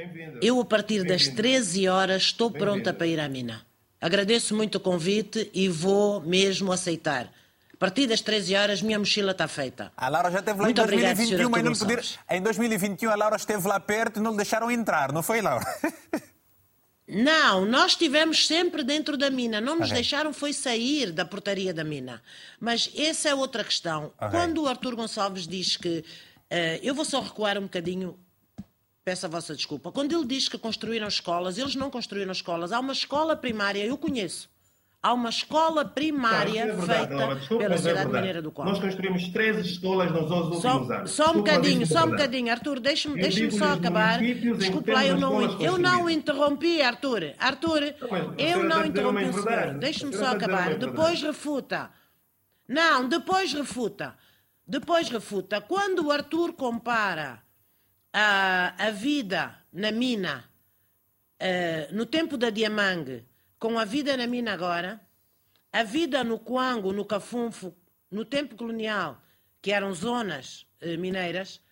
eu, 0.42 0.60
a 0.60 0.64
partir 0.64 1.04
das 1.04 1.28
13 1.28 1.88
horas, 1.88 2.22
estou 2.22 2.50
pronta 2.50 2.92
para 2.92 3.06
ir 3.06 3.18
à 3.18 3.28
mina. 3.28 3.66
Agradeço 4.00 4.54
muito 4.54 4.76
o 4.76 4.80
convite 4.80 5.50
e 5.54 5.68
vou 5.68 6.20
mesmo 6.20 6.70
aceitar. 6.70 7.32
A 7.72 7.76
partir 7.78 8.06
das 8.06 8.20
13 8.20 8.54
horas, 8.54 8.82
minha 8.82 8.98
mochila 8.98 9.32
está 9.32 9.48
feita. 9.48 9.92
A 9.96 10.08
Laura 10.08 10.30
já 10.30 10.40
esteve 10.40 10.58
lá 10.58 10.64
muito 10.64 10.80
em 10.80 10.86
2021, 10.86 11.48
mas 11.48 11.64
não 11.64 11.72
poder... 11.72 12.04
Em 12.28 12.42
2021, 12.42 13.10
a 13.10 13.14
Laura 13.14 13.36
esteve 13.36 13.66
lá 13.66 13.80
perto 13.80 14.18
e 14.18 14.22
não 14.22 14.32
lhe 14.32 14.36
deixaram 14.36 14.70
entrar, 14.70 15.12
não 15.12 15.22
foi, 15.22 15.40
Laura? 15.40 15.64
Não, 17.09 17.64
nós 17.64 17.92
estivemos 17.92 18.46
sempre 18.46 18.84
dentro 18.84 19.16
da 19.16 19.30
mina. 19.30 19.61
Não 19.61 19.76
nos 19.76 19.86
okay. 19.86 19.94
deixaram 19.94 20.32
foi 20.32 20.52
sair 20.52 21.11
da 21.11 21.24
portaria 21.24 21.72
da 21.72 21.82
mina. 21.82 22.22
Mas 22.61 22.90
essa 22.94 23.30
é 23.30 23.34
outra 23.34 23.64
questão. 23.64 24.12
Okay. 24.16 24.28
Quando 24.30 24.62
o 24.62 24.68
Artur 24.68 24.94
Gonçalves 24.94 25.46
diz 25.46 25.76
que. 25.76 26.04
Uh, 26.50 26.80
eu 26.82 26.94
vou 26.94 27.04
só 27.04 27.20
recuar 27.20 27.59
um 27.59 27.62
bocadinho 27.62 28.18
peço 29.09 29.24
a 29.24 29.28
vossa 29.28 29.54
desculpa. 29.56 29.90
Quando 29.90 30.14
ele 30.14 30.26
diz 30.26 30.50
que 30.50 30.59
construíram 30.59 31.09
escolas, 31.09 31.56
eles 31.56 31.74
não 31.74 31.90
construíram 31.90 32.30
escolas. 32.30 32.72
Há 32.72 32.78
uma 32.78 32.92
escola 32.92 33.34
primária, 33.34 33.82
eu 33.82 33.96
conheço. 33.96 34.50
Há 35.01 35.12
uma 35.12 35.28
escola 35.28 35.84
primária 35.84 36.62
é 36.62 36.66
verdade, 36.66 37.09
feita 37.09 37.34
desculpa, 37.36 37.62
pela 37.62 37.78
Cidade 37.78 38.11
é 38.11 38.12
Mineira 38.12 38.42
do 38.42 38.51
Congo. 38.51 38.68
Nós 38.68 38.80
construímos 38.80 39.28
três 39.28 39.57
escolas 39.59 40.11
nos 40.11 40.28
últimos 40.28 40.61
só, 40.61 40.78
anos. 40.78 41.11
Só 41.12 41.30
um 41.30 41.34
bocadinho, 41.34 41.86
só 41.86 42.05
um 42.05 42.11
bocadinho. 42.11 42.51
Arthur, 42.51 42.80
deixa-me 42.80 43.20
deixa 43.20 43.49
só 43.53 43.74
acabar. 43.74 44.18
Desculpa 44.18 44.92
lá, 44.92 45.07
eu 45.07 45.16
não, 45.16 45.61
eu 45.61 45.78
não 45.78 46.11
interrompi, 46.11 46.82
Arthur. 46.82 47.32
Arthur, 47.38 47.94
eu 48.36 48.64
não 48.64 48.84
interrompi 48.84 49.24
o 49.26 49.32
senhor. 49.40 49.74
Deixa-me 49.74 50.16
só 50.16 50.32
acabar. 50.32 50.74
Depois 50.74 51.22
refuta. 51.22 51.90
Não, 52.66 53.09
depois 53.09 53.53
refuta. 53.53 54.16
Depois 54.66 55.09
refuta. 55.09 55.61
Quando 55.61 56.07
o 56.07 56.11
Arthur 56.11 56.55
compara 56.55 57.40
a, 58.12 58.74
a 58.76 58.90
vida 58.90 59.55
na 59.72 59.92
mina 59.92 60.44
uh, 61.40 61.94
no 61.94 62.05
tempo 62.05 62.36
da 62.36 62.51
Diamangue 62.51 63.27
com 63.59 63.78
a 63.78 63.84
vida 63.84 64.16
na 64.16 64.26
mina 64.26 64.52
agora, 64.52 65.00
a 65.72 65.82
vida 65.82 66.22
no 66.24 66.38
Coango, 66.38 66.92
no 66.92 67.04
Cafunfo, 67.04 67.76
no 68.11 68.24
tempo 68.24 68.56
colonial, 68.56 69.20
que 69.61 69.72
eram 69.72 69.92
zonas 69.92 70.66
uh, 70.82 70.98
mineiras, 70.98 71.56
uh, 71.56 71.62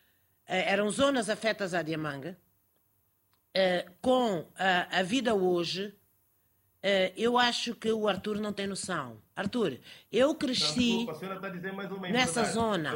eram 0.49 0.91
zonas 0.91 1.31
afetas 1.31 1.75
à 1.75 1.83
Diamangue, 1.83 2.37
com 4.03 4.47
a 4.55 5.03
vida 5.03 5.35
hoje, 5.35 5.99
eu 7.17 7.39
acho 7.39 7.75
que 7.75 7.91
o 7.91 8.07
Arthur 8.07 8.39
não 8.39 8.53
tem 8.53 8.67
noção. 8.67 9.23
Arthur, 9.37 9.79
eu 10.11 10.35
cresci 10.35 11.05
não, 11.05 11.13
desculpa, 11.13 12.09
nessa 12.09 12.45
zona. 12.45 12.95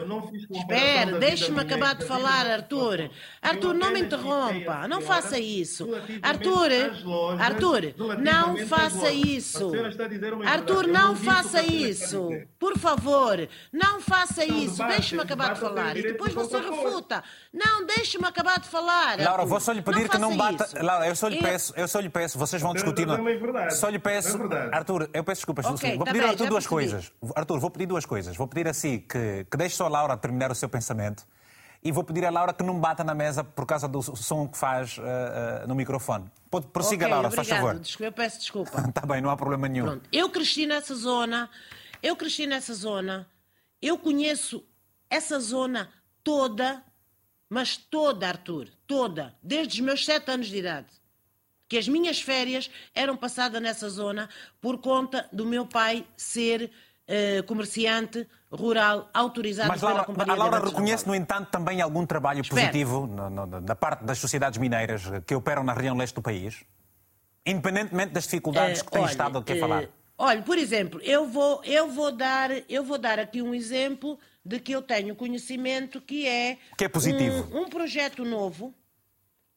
Espera, 0.51 1.18
deixe-me 1.18 1.61
acabar 1.61 1.95
de 1.95 2.07
falar, 2.07 2.47
Arthur. 2.47 3.11
Arthur, 3.43 3.74
não 3.74 3.93
me 3.93 4.01
interrompa. 4.01 4.88
Não 4.88 5.03
faça 5.03 5.38
isso. 5.38 5.86
Arthur, 6.22 6.70
Arthur, 7.38 7.95
não 8.18 8.57
faça 8.66 9.12
isso. 9.12 9.70
Arthur, 10.47 10.86
não 10.86 11.14
faça 11.14 11.62
isso. 11.62 12.30
Por 12.59 12.78
favor, 12.78 13.47
não 13.70 14.01
faça 14.01 14.43
isso. 14.43 14.82
Deixe-me 14.86 15.20
acabar 15.20 15.53
de 15.53 15.61
falar. 15.61 15.95
E 15.99 16.03
depois 16.03 16.32
você 16.32 16.59
refuta. 16.59 17.22
Não, 17.53 17.84
deixe-me 17.84 18.26
acabar 18.26 18.59
de 18.61 18.68
falar. 18.68 19.20
Laura, 19.20 19.45
vou 19.45 19.61
só 19.61 19.72
lhe 19.72 19.82
pedir 19.82 20.09
que 20.09 20.16
não 20.16 20.34
bata. 20.34 20.66
Laura, 20.82 21.07
eu 21.07 21.14
só 21.14 21.28
lhe 21.28 21.36
peço, 21.36 21.74
eu 21.76 21.86
só 21.86 22.01
lhe 22.01 22.09
peço, 22.09 22.38
vocês 22.38 22.62
vão 22.62 22.72
discutir. 22.72 23.07
Só 23.72 23.91
lhe 23.91 23.99
peço. 23.99 24.38
Arthur, 24.72 25.11
eu 25.12 25.22
peço 25.22 25.41
desculpas. 25.41 25.66
Vou 25.66 26.05
pedir 26.07 26.30
Arthur 26.31 26.49
duas 26.49 26.66
coisas. 26.66 27.12
Arthur, 27.35 27.61
vou 27.61 27.70
pedir 27.70 27.87
duas 27.87 28.07
coisas. 28.07 28.37
Vou 28.37 28.49
pedir 28.49 28.68
assim 28.68 28.99
que, 28.99 29.47
que 29.51 29.57
deixe 29.57 29.76
só 29.76 29.87
a 29.87 29.89
Laura 29.89 30.16
terminar 30.16 30.51
o 30.51 30.55
seu 30.55 30.68
pensamento 30.68 31.26
e 31.83 31.91
vou 31.91 32.05
pedir 32.05 32.24
a 32.24 32.31
Laura 32.31 32.53
que 32.53 32.62
não 32.62 32.78
bata 32.78 33.03
na 33.03 33.14
mesa 33.14 33.43
por 33.43 33.64
causa 33.64 33.89
do 33.89 34.03
som 34.03 34.47
que 34.47 34.59
faz 34.59 34.99
uh, 34.99 35.03
uh, 35.03 35.68
no 35.68 35.74
microfone. 35.74 36.31
Pode, 36.51 36.66
prossiga, 36.68 37.07
okay, 37.07 37.14
Laura, 37.14 37.28
obrigado. 37.28 37.47
faz 37.47 37.59
favor. 37.59 37.78
Desculpa, 37.78 38.05
eu 38.05 38.12
peço 38.12 38.39
desculpa. 38.39 38.89
Está 38.89 39.01
bem, 39.07 39.20
não 39.20 39.31
há 39.31 39.37
problema 39.37 39.68
nenhum. 39.68 39.87
Pronto. 39.87 40.09
Eu 40.12 40.28
cresci 40.31 40.66
nessa 40.66 40.95
zona, 40.95 41.49
eu 42.03 42.14
cresci 42.16 42.47
nessa 42.47 42.74
zona, 42.74 43.26
eu 43.81 43.97
conheço 43.99 44.64
essa 45.09 45.41
zona 45.41 45.89
toda, 46.22 46.83
mas 47.49 47.76
toda, 47.76 48.28
Arthur, 48.28 48.68
toda, 48.87 49.35
desde 49.43 49.81
os 49.81 49.87
meus 49.87 50.05
sete 50.05 50.31
anos 50.31 50.49
de 50.49 50.59
idade 50.59 50.99
que 51.71 51.79
as 51.79 51.87
minhas 51.87 52.21
férias 52.21 52.68
eram 52.93 53.16
passadas 53.16 53.62
nessa 53.62 53.89
zona 53.89 54.29
por 54.61 54.79
conta 54.79 55.29
do 55.33 55.47
meu 55.47 55.64
pai 55.64 56.05
ser 56.16 56.68
uh, 57.09 57.45
comerciante 57.45 58.27
rural 58.51 59.09
autorizado 59.14 59.68
Mas 59.68 59.81
Laura, 59.81 60.03
pela 60.03 60.07
Companhia 60.07 60.33
A 60.33 60.37
Laura 60.37 60.59
reconhece, 60.59 61.07
no 61.07 61.14
entanto, 61.14 61.49
também 61.49 61.81
algum 61.81 62.05
trabalho 62.05 62.41
Espera. 62.41 62.62
positivo 62.62 63.07
no, 63.07 63.31
no, 63.31 63.61
da 63.61 63.77
parte 63.77 64.03
das 64.03 64.18
sociedades 64.18 64.59
mineiras 64.59 65.05
que 65.25 65.33
operam 65.33 65.62
na 65.62 65.73
região 65.73 65.97
leste 65.97 66.16
do 66.16 66.23
país? 66.23 66.64
Independentemente 67.47 68.12
das 68.12 68.25
dificuldades 68.25 68.81
uh, 68.81 68.85
que 68.87 68.91
tem 68.91 69.03
olha, 69.03 69.11
estado 69.11 69.39
aqui 69.39 69.53
a 69.53 69.61
falar. 69.61 69.85
Uh, 69.85 69.89
olha, 70.18 70.43
por 70.43 70.59
exemplo, 70.59 71.01
eu 71.05 71.29
vou, 71.29 71.62
eu, 71.62 71.89
vou 71.89 72.11
dar, 72.11 72.51
eu 72.68 72.83
vou 72.83 72.99
dar 72.99 73.21
aqui 73.21 73.41
um 73.41 73.55
exemplo 73.55 74.18
de 74.45 74.59
que 74.59 74.73
eu 74.73 74.83
tenho 74.83 75.14
conhecimento 75.14 76.01
que 76.01 76.27
é, 76.27 76.59
que 76.77 76.85
é 76.85 76.89
positivo. 76.89 77.49
Um, 77.57 77.62
um 77.62 77.68
projeto 77.68 78.25
novo 78.25 78.75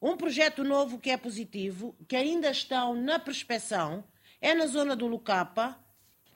um 0.04 0.18
projeto 0.18 0.62
novo 0.62 0.98
que 0.98 1.10
é 1.10 1.16
positivo, 1.16 1.96
que 2.06 2.14
ainda 2.14 2.50
estão 2.50 2.94
na 2.94 3.18
prospeção, 3.18 4.04
é 4.38 4.54
na 4.54 4.66
zona 4.66 4.94
do 4.94 5.06
Lucapa. 5.06 5.78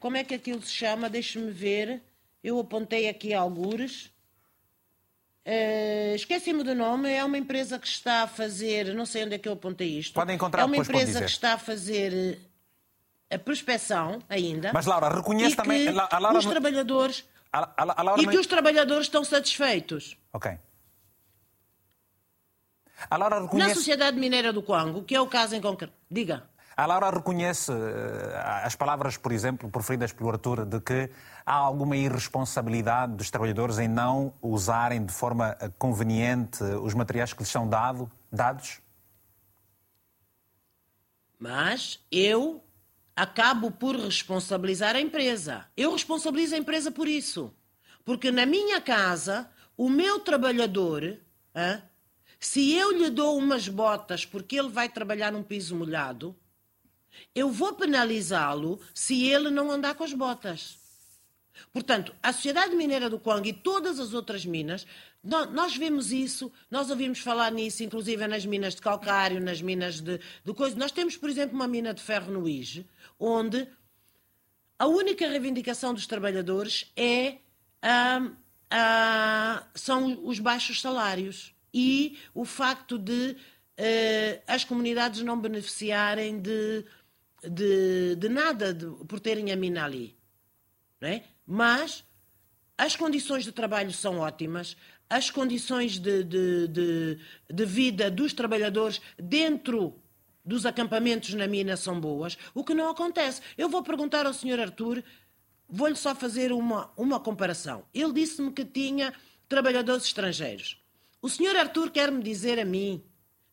Como 0.00 0.16
é 0.16 0.24
que 0.24 0.34
aquilo 0.34 0.62
se 0.62 0.72
chama? 0.72 1.10
Deixe-me 1.10 1.50
ver. 1.50 2.02
Eu 2.42 2.58
apontei 2.58 3.10
aqui 3.10 3.34
algures. 3.34 4.06
Uh, 5.44 6.14
Esqueci-me 6.14 6.62
do 6.62 6.74
nome. 6.74 7.12
É 7.12 7.22
uma 7.22 7.36
empresa 7.36 7.78
que 7.78 7.86
está 7.86 8.22
a 8.22 8.26
fazer. 8.26 8.94
Não 8.94 9.04
sei 9.04 9.24
onde 9.24 9.34
é 9.34 9.38
que 9.38 9.48
eu 9.48 9.52
apontei 9.52 9.98
isto. 9.98 10.14
Podem 10.14 10.36
encontrar 10.36 10.62
É 10.62 10.64
uma 10.64 10.76
empresa 10.76 11.20
que 11.20 11.30
está 11.30 11.52
a 11.52 11.58
fazer 11.58 12.38
eh, 13.30 13.34
a 13.34 13.38
prospeção 13.38 14.20
ainda. 14.30 14.72
Mas 14.72 14.86
Laura, 14.86 15.14
reconhece 15.14 15.56
também. 15.56 15.88
A 15.88 16.18
Laura... 16.18 16.38
Os 16.38 16.46
trabalhadores. 16.46 17.24
A, 17.52 17.58
a, 17.58 18.00
a 18.00 18.02
Laura... 18.02 18.22
E 18.22 18.26
que 18.26 18.38
os 18.38 18.46
trabalhadores 18.46 19.06
estão 19.06 19.22
satisfeitos. 19.24 20.16
Ok. 20.32 20.58
A 23.10 23.16
Laura 23.16 23.40
reconhece... 23.40 23.68
Na 23.68 23.74
Sociedade 23.74 24.18
Mineira 24.18 24.52
do 24.52 24.62
Congo, 24.62 25.02
que 25.02 25.14
é 25.14 25.20
o 25.20 25.26
caso 25.26 25.54
em 25.54 25.60
concreto. 25.60 25.94
Diga. 26.10 26.44
A 26.76 26.86
Laura 26.86 27.10
reconhece 27.10 27.72
eh, 27.72 28.62
as 28.62 28.76
palavras, 28.76 29.16
por 29.16 29.32
exemplo, 29.32 29.68
proferidas 29.68 30.12
pelo 30.12 30.30
Arthur, 30.30 30.64
de 30.64 30.80
que 30.80 31.10
há 31.44 31.54
alguma 31.54 31.96
irresponsabilidade 31.96 33.14
dos 33.14 33.30
trabalhadores 33.30 33.80
em 33.80 33.88
não 33.88 34.32
usarem 34.40 35.04
de 35.04 35.12
forma 35.12 35.56
eh, 35.60 35.68
conveniente 35.76 36.62
os 36.62 36.94
materiais 36.94 37.32
que 37.32 37.40
lhes 37.40 37.48
são 37.48 37.68
dado, 37.68 38.08
dados? 38.30 38.80
Mas 41.36 41.98
eu 42.12 42.62
acabo 43.16 43.72
por 43.72 43.96
responsabilizar 43.96 44.94
a 44.94 45.00
empresa. 45.00 45.66
Eu 45.76 45.92
responsabilizo 45.92 46.54
a 46.54 46.58
empresa 46.58 46.92
por 46.92 47.08
isso. 47.08 47.52
Porque 48.04 48.30
na 48.30 48.46
minha 48.46 48.80
casa, 48.80 49.50
o 49.76 49.88
meu 49.88 50.20
trabalhador, 50.20 51.02
hein, 51.02 51.82
se 52.38 52.72
eu 52.72 52.92
lhe 52.92 53.10
dou 53.10 53.36
umas 53.36 53.68
botas 53.68 54.24
porque 54.24 54.58
ele 54.58 54.68
vai 54.68 54.88
trabalhar 54.88 55.32
num 55.32 55.42
piso 55.42 55.74
molhado, 55.74 56.36
eu 57.34 57.50
vou 57.50 57.72
penalizá-lo 57.74 58.80
se 58.94 59.24
ele 59.24 59.50
não 59.50 59.70
andar 59.70 59.94
com 59.94 60.04
as 60.04 60.12
botas. 60.12 60.78
Portanto, 61.72 62.14
a 62.22 62.32
Sociedade 62.32 62.76
Mineira 62.76 63.10
do 63.10 63.18
Congo 63.18 63.46
e 63.46 63.52
todas 63.52 63.98
as 63.98 64.14
outras 64.14 64.46
minas, 64.46 64.86
nós 65.22 65.76
vemos 65.76 66.12
isso, 66.12 66.52
nós 66.70 66.88
ouvimos 66.90 67.18
falar 67.18 67.50
nisso, 67.50 67.82
inclusive 67.82 68.26
nas 68.28 68.46
minas 68.46 68.76
de 68.76 68.80
calcário, 68.80 69.40
nas 69.40 69.60
minas 69.60 70.00
de, 70.00 70.20
de 70.44 70.54
coisa. 70.54 70.76
Nós 70.76 70.92
temos, 70.92 71.16
por 71.16 71.28
exemplo, 71.28 71.56
uma 71.56 71.66
mina 71.66 71.92
de 71.92 72.00
ferro 72.00 72.32
no 72.32 72.48
Ige, 72.48 72.88
onde 73.18 73.66
a 74.78 74.86
única 74.86 75.28
reivindicação 75.28 75.92
dos 75.92 76.06
trabalhadores 76.06 76.92
é 76.96 77.38
ah, 77.82 78.30
ah, 78.70 79.66
são 79.74 80.24
os 80.24 80.38
baixos 80.38 80.80
salários 80.80 81.52
e 81.72 82.18
o 82.34 82.44
facto 82.44 82.98
de 82.98 83.36
uh, 83.78 84.42
as 84.46 84.64
comunidades 84.64 85.22
não 85.22 85.40
beneficiarem 85.40 86.40
de, 86.40 86.84
de, 87.42 88.16
de 88.16 88.28
nada 88.28 88.74
de, 88.74 88.86
por 89.06 89.20
terem 89.20 89.52
a 89.52 89.56
mina 89.56 89.84
ali. 89.84 90.16
É? 91.00 91.22
Mas 91.46 92.04
as 92.76 92.96
condições 92.96 93.44
de 93.44 93.52
trabalho 93.52 93.92
são 93.92 94.18
ótimas, 94.18 94.76
as 95.08 95.30
condições 95.30 95.98
de, 95.98 96.22
de, 96.22 96.68
de, 96.68 97.18
de, 97.50 97.64
vida 97.64 98.10
dos 98.10 98.32
trabalhadores 98.32 99.00
dentro 99.16 100.00
dos 100.44 100.66
acampamentos 100.66 101.32
na 101.34 101.46
mina 101.46 101.76
são 101.76 102.00
boas, 102.00 102.36
o 102.54 102.64
que 102.64 102.74
não 102.74 102.90
acontece. 102.90 103.40
Eu 103.56 103.68
vou 103.68 103.82
perguntar 103.82 104.26
ao 104.26 104.34
Sr. 104.34 104.60
Arthur, 104.60 105.02
vou-lhe 105.68 105.96
só 105.96 106.14
fazer 106.14 106.52
uma, 106.52 106.92
uma 106.96 107.20
comparação. 107.20 107.84
Ele 107.92 108.12
disse-me 108.12 108.52
que 108.52 108.64
tinha 108.64 109.14
trabalhadores 109.48 110.04
estrangeiros. 110.04 110.80
O 111.20 111.28
Sr. 111.28 111.56
Arthur 111.56 111.90
quer 111.90 112.10
me 112.12 112.22
dizer 112.22 112.58
a 112.58 112.64
mim 112.64 113.02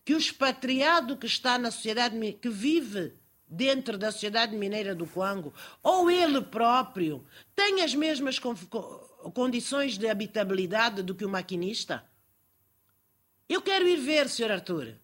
que 0.04 0.14
o 0.14 0.18
expatriado 0.18 1.18
que 1.18 1.26
está 1.26 1.58
na 1.58 1.72
sociedade, 1.72 2.34
que 2.34 2.50
vive 2.50 3.14
dentro 3.48 3.98
da 3.98 4.12
sociedade 4.12 4.56
mineira 4.56 4.94
do 4.94 5.08
Congo, 5.08 5.54
ou 5.82 6.10
ele 6.12 6.42
próprio, 6.42 7.26
tem 7.56 7.82
as 7.82 7.96
mesmas 7.96 8.40
condições 9.34 9.98
de 9.98 10.08
habitabilidade 10.08 11.02
do 11.02 11.16
que 11.16 11.26
o 11.26 11.30
maquinista? 11.30 12.04
Eu 13.50 13.62
quero 13.62 13.88
ir 13.88 13.98
ver, 13.98 14.30
Sr. 14.30 14.52
Arthur. 14.52 14.96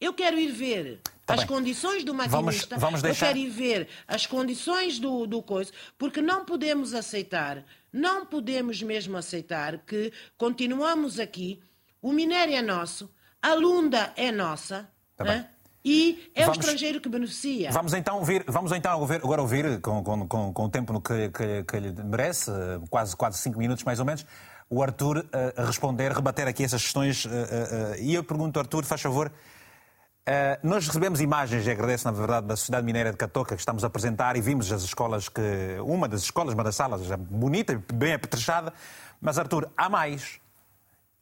Eu 0.00 0.14
quero 0.14 0.38
ir 0.38 0.50
ver 0.50 1.00
tá 1.26 1.34
as 1.34 1.40
bem. 1.40 1.48
condições 1.48 2.04
do 2.04 2.14
maquinista. 2.14 2.76
Vamos, 2.76 3.00
vamos 3.00 3.02
deixar... 3.02 3.26
Eu 3.26 3.28
quero 3.28 3.38
ir 3.38 3.50
ver 3.50 3.88
as 4.06 4.26
condições 4.26 4.98
do, 4.98 5.26
do 5.26 5.42
coisa, 5.42 5.72
porque 5.98 6.22
não 6.22 6.44
podemos 6.44 6.94
aceitar, 6.94 7.64
não 7.92 8.24
podemos 8.24 8.82
mesmo 8.82 9.16
aceitar 9.16 9.78
que 9.78 10.12
continuamos 10.38 11.20
aqui, 11.20 11.60
o 12.02 12.12
minério 12.12 12.54
é 12.54 12.62
nosso, 12.62 13.10
a 13.42 13.54
lunda 13.54 14.12
é 14.16 14.30
nossa, 14.30 14.88
tá 15.16 15.24
né? 15.24 15.48
E 15.82 16.30
é 16.34 16.42
vamos, 16.44 16.58
o 16.58 16.60
estrangeiro 16.60 17.00
que 17.00 17.08
beneficia. 17.08 17.70
Vamos 17.72 17.94
então 17.94 18.18
ouvir, 18.18 18.44
vamos 18.46 18.70
então 18.72 19.00
ouvir, 19.00 19.16
agora 19.16 19.40
ouvir, 19.40 19.80
com, 19.80 20.04
com, 20.04 20.52
com 20.52 20.64
o 20.64 20.68
tempo 20.68 21.00
que, 21.00 21.30
que, 21.30 21.64
que 21.64 21.80
lhe 21.80 21.92
merece, 22.02 22.50
quase, 22.90 23.16
quase 23.16 23.38
cinco 23.38 23.58
minutos 23.58 23.82
mais 23.84 23.98
ou 23.98 24.04
menos, 24.04 24.26
o 24.68 24.82
Arthur 24.82 25.18
uh, 25.18 25.64
responder, 25.64 26.12
rebater 26.12 26.46
aqui 26.46 26.62
essas 26.62 26.82
questões. 26.82 27.24
Uh, 27.24 27.28
uh, 27.28 27.32
e 27.98 28.14
eu 28.14 28.22
pergunto, 28.22 28.60
Arthur, 28.60 28.84
faz 28.84 29.00
favor, 29.00 29.32
nós 30.62 30.86
recebemos 30.86 31.20
imagens, 31.20 31.66
e 31.66 31.70
agradeço 31.72 32.04
na 32.04 32.12
verdade, 32.12 32.46
da 32.46 32.54
Sociedade 32.54 32.86
Mineira 32.86 33.10
de 33.10 33.16
Catoca 33.16 33.56
que 33.56 33.60
estamos 33.60 33.82
a 33.82 33.88
apresentar 33.88 34.36
e 34.36 34.40
vimos 34.40 34.70
as 34.70 34.82
escolas 34.82 35.28
que. 35.28 35.40
Uma 35.82 36.06
das 36.06 36.22
escolas, 36.22 36.54
uma 36.54 36.62
das 36.62 36.76
salas, 36.76 37.00
bonita, 37.18 37.82
bem 37.92 38.12
apetrechada. 38.12 38.72
Mas, 39.20 39.40
Arthur, 39.40 39.68
há 39.76 39.88
mais. 39.88 40.38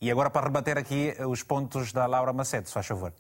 E 0.00 0.10
agora 0.10 0.30
para 0.30 0.46
rebater 0.46 0.78
aqui 0.78 1.12
os 1.28 1.42
pontos 1.42 1.92
da 1.92 2.06
Laura 2.06 2.32
Macete, 2.32 2.70
faz 2.70 2.86
favor. 2.86 3.12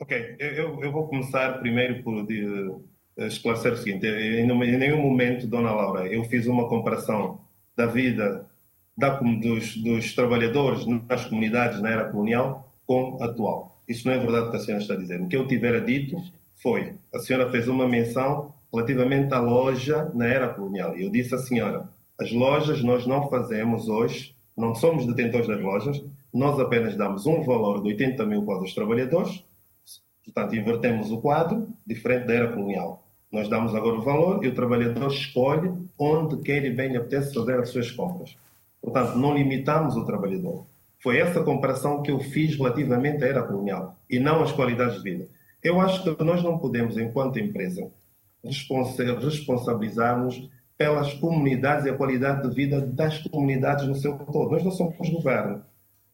Ok, 0.00 0.36
eu, 0.38 0.80
eu 0.80 0.92
vou 0.92 1.08
começar 1.08 1.58
primeiro 1.58 2.04
por 2.04 2.14
uh, 2.14 2.84
esclarecer 3.16 3.72
o 3.72 3.76
seguinte: 3.76 4.06
em, 4.06 4.48
em 4.48 4.78
nenhum 4.78 5.02
momento, 5.02 5.46
Dona 5.48 5.72
Laura, 5.72 6.06
eu 6.06 6.22
fiz 6.24 6.46
uma 6.46 6.68
comparação 6.68 7.40
da 7.76 7.86
vida 7.86 8.46
da, 8.96 9.10
dos, 9.18 9.76
dos, 9.76 10.14
trabalhadores 10.14 10.86
nas 10.86 11.24
comunidades 11.24 11.80
na 11.80 11.90
era 11.90 12.10
colonial 12.10 12.72
com 12.86 13.18
a 13.20 13.26
atual. 13.26 13.82
Isso 13.88 14.06
não 14.06 14.14
é 14.14 14.18
verdade 14.18 14.46
o 14.46 14.50
que 14.52 14.56
a 14.56 14.60
senhora 14.60 14.82
está 14.82 14.94
dizendo. 14.94 15.24
O 15.24 15.28
que 15.28 15.36
eu 15.36 15.48
tivera 15.48 15.80
dito 15.80 16.16
foi: 16.54 16.94
a 17.12 17.18
senhora 17.18 17.50
fez 17.50 17.66
uma 17.66 17.88
menção 17.88 18.54
relativamente 18.72 19.34
à 19.34 19.40
loja 19.40 20.10
na 20.14 20.26
era 20.26 20.48
colonial. 20.48 20.96
Eu 20.96 21.10
disse 21.10 21.34
à 21.34 21.38
senhora: 21.38 21.88
as 22.20 22.30
lojas 22.30 22.84
nós 22.84 23.04
não 23.04 23.28
fazemos 23.28 23.88
hoje, 23.88 24.36
não 24.58 24.74
somos 24.74 25.06
detentores 25.06 25.46
das 25.46 25.60
lojas, 25.60 26.04
nós 26.34 26.58
apenas 26.60 26.96
damos 26.96 27.26
um 27.26 27.42
valor 27.42 27.82
de 27.82 27.88
80 27.88 28.26
mil 28.26 28.44
para 28.44 28.62
os 28.62 28.74
trabalhadores 28.74 29.42
Portanto, 30.28 30.54
invertemos 30.54 31.10
o 31.10 31.18
quadro, 31.18 31.66
diferente 31.86 32.26
da 32.26 32.34
era 32.34 32.52
colonial. 32.52 33.02
Nós 33.32 33.48
damos 33.48 33.74
agora 33.74 33.96
o 33.96 34.02
valor 34.02 34.44
e 34.44 34.48
o 34.48 34.54
trabalhador 34.54 35.10
escolhe 35.10 35.72
onde 35.98 36.36
quer 36.42 36.62
e 36.64 36.70
bem 36.70 36.94
apetece 36.96 37.32
fazer 37.32 37.58
as 37.58 37.70
suas 37.70 37.90
compras. 37.90 38.36
Portanto, 38.80 39.16
não 39.16 39.34
limitamos 39.34 39.96
o 39.96 40.04
trabalhador. 40.04 40.66
Foi 41.02 41.18
essa 41.18 41.42
comparação 41.42 42.02
que 42.02 42.10
eu 42.10 42.20
fiz 42.20 42.56
relativamente 42.56 43.24
à 43.24 43.26
era 43.26 43.42
colonial 43.42 43.96
e 44.08 44.18
não 44.18 44.42
às 44.42 44.52
qualidades 44.52 44.96
de 44.96 45.02
vida. 45.02 45.26
Eu 45.62 45.80
acho 45.80 46.02
que 46.02 46.22
nós 46.22 46.42
não 46.42 46.58
podemos, 46.58 46.98
enquanto 46.98 47.38
empresa, 47.38 47.90
responsabilizarmos 48.44 50.48
pelas 50.78 51.12
comunidades 51.14 51.84
e 51.84 51.90
a 51.90 51.96
qualidade 51.96 52.48
de 52.48 52.54
vida 52.54 52.80
das 52.80 53.18
comunidades 53.24 53.86
no 53.88 53.96
seu 53.96 54.16
todo. 54.16 54.52
Nós 54.52 54.62
não 54.62 54.70
somos 54.70 55.10
governo. 55.10 55.62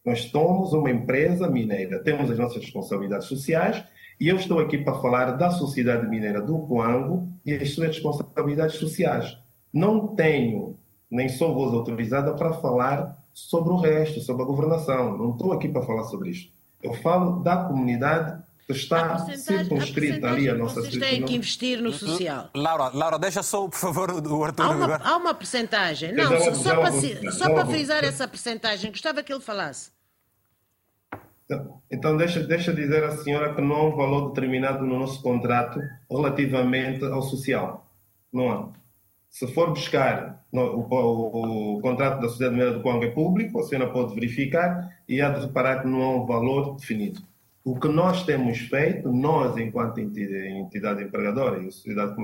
Nós 0.04 0.22
somos 0.24 0.72
uma 0.72 0.90
empresa 0.90 1.48
mineira, 1.48 2.02
temos 2.02 2.30
as 2.30 2.38
nossas 2.38 2.62
responsabilidades 2.62 3.26
sociais 3.26 3.84
e 4.20 4.28
eu 4.28 4.36
estou 4.36 4.58
aqui 4.58 4.78
para 4.78 5.00
falar 5.00 5.32
da 5.32 5.50
Sociedade 5.50 6.06
Mineira 6.08 6.40
do 6.40 6.58
Coango 6.58 7.28
e 7.44 7.52
as 7.54 7.70
suas 7.70 7.88
responsabilidades 7.88 8.76
sociais. 8.76 9.36
Não 9.72 10.08
tenho, 10.08 10.76
nem 11.10 11.28
sou 11.28 11.54
voz 11.54 11.72
autorizada 11.72 12.34
para 12.34 12.52
falar 12.54 13.22
sobre 13.32 13.72
o 13.72 13.76
resto, 13.76 14.20
sobre 14.20 14.42
a 14.42 14.46
governação. 14.46 15.16
Não 15.16 15.30
estou 15.30 15.52
aqui 15.52 15.68
para 15.68 15.82
falar 15.82 16.04
sobre 16.04 16.30
isto. 16.30 16.52
Eu 16.82 16.92
falo 16.94 17.42
da 17.42 17.64
comunidade 17.64 18.42
está 18.72 19.18
circunscrita 19.36 20.28
ali 20.28 20.48
a 20.48 20.54
nossa 20.54 20.80
Vocês 20.80 20.96
têm 20.96 21.22
que 21.22 21.34
investir 21.34 21.82
no 21.82 21.92
social. 21.92 22.50
Laura, 22.54 22.88
Laura, 22.94 23.18
deixa 23.18 23.42
só, 23.42 23.68
por 23.68 23.78
favor, 23.78 24.10
o 24.10 24.44
Arthur. 24.44 24.64
Há 24.64 24.70
uma, 24.70 24.96
há 24.96 25.16
uma 25.16 25.34
percentagem. 25.34 26.12
Não, 26.12 26.28
só, 26.40 26.54
só, 26.54 26.80
para, 26.80 27.32
só 27.32 27.54
para 27.54 27.66
frisar 27.66 28.04
essa 28.04 28.26
percentagem, 28.26 28.90
gostava 28.90 29.22
que 29.22 29.32
ele 29.32 29.42
falasse. 29.42 29.90
Então, 31.90 32.16
deixa, 32.16 32.40
deixa 32.42 32.72
dizer 32.72 33.04
à 33.04 33.10
senhora 33.18 33.54
que 33.54 33.60
não 33.60 33.76
há 33.76 33.84
um 33.88 33.96
valor 33.96 34.28
determinado 34.30 34.84
no 34.84 34.98
nosso 34.98 35.22
contrato 35.22 35.78
relativamente 36.10 37.04
ao 37.04 37.22
social. 37.22 37.86
Não 38.32 38.50
há. 38.50 38.68
Se 39.28 39.46
for 39.48 39.70
buscar 39.70 40.44
no, 40.52 40.62
o, 40.62 40.88
o, 40.88 41.76
o, 41.76 41.80
contrato 41.80 42.20
da 42.20 42.28
Sociedade 42.28 42.54
Mineira 42.54 42.78
do 42.78 42.82
Congo 42.82 43.04
é 43.04 43.10
público, 43.10 43.60
a 43.60 43.64
senhora 43.64 43.92
pode 43.92 44.14
verificar 44.14 44.90
e 45.08 45.20
há 45.20 45.28
de 45.30 45.40
reparar 45.40 45.82
que 45.82 45.88
não 45.88 46.02
há 46.02 46.16
um 46.16 46.24
valor 46.24 46.76
definido. 46.76 47.20
O 47.64 47.80
que 47.80 47.88
nós 47.88 48.24
temos 48.24 48.58
feito, 48.58 49.10
nós, 49.10 49.56
enquanto 49.56 49.98
entidade 49.98 51.02
empregadora 51.02 51.62
e 51.62 51.72
sociedade 51.72 52.14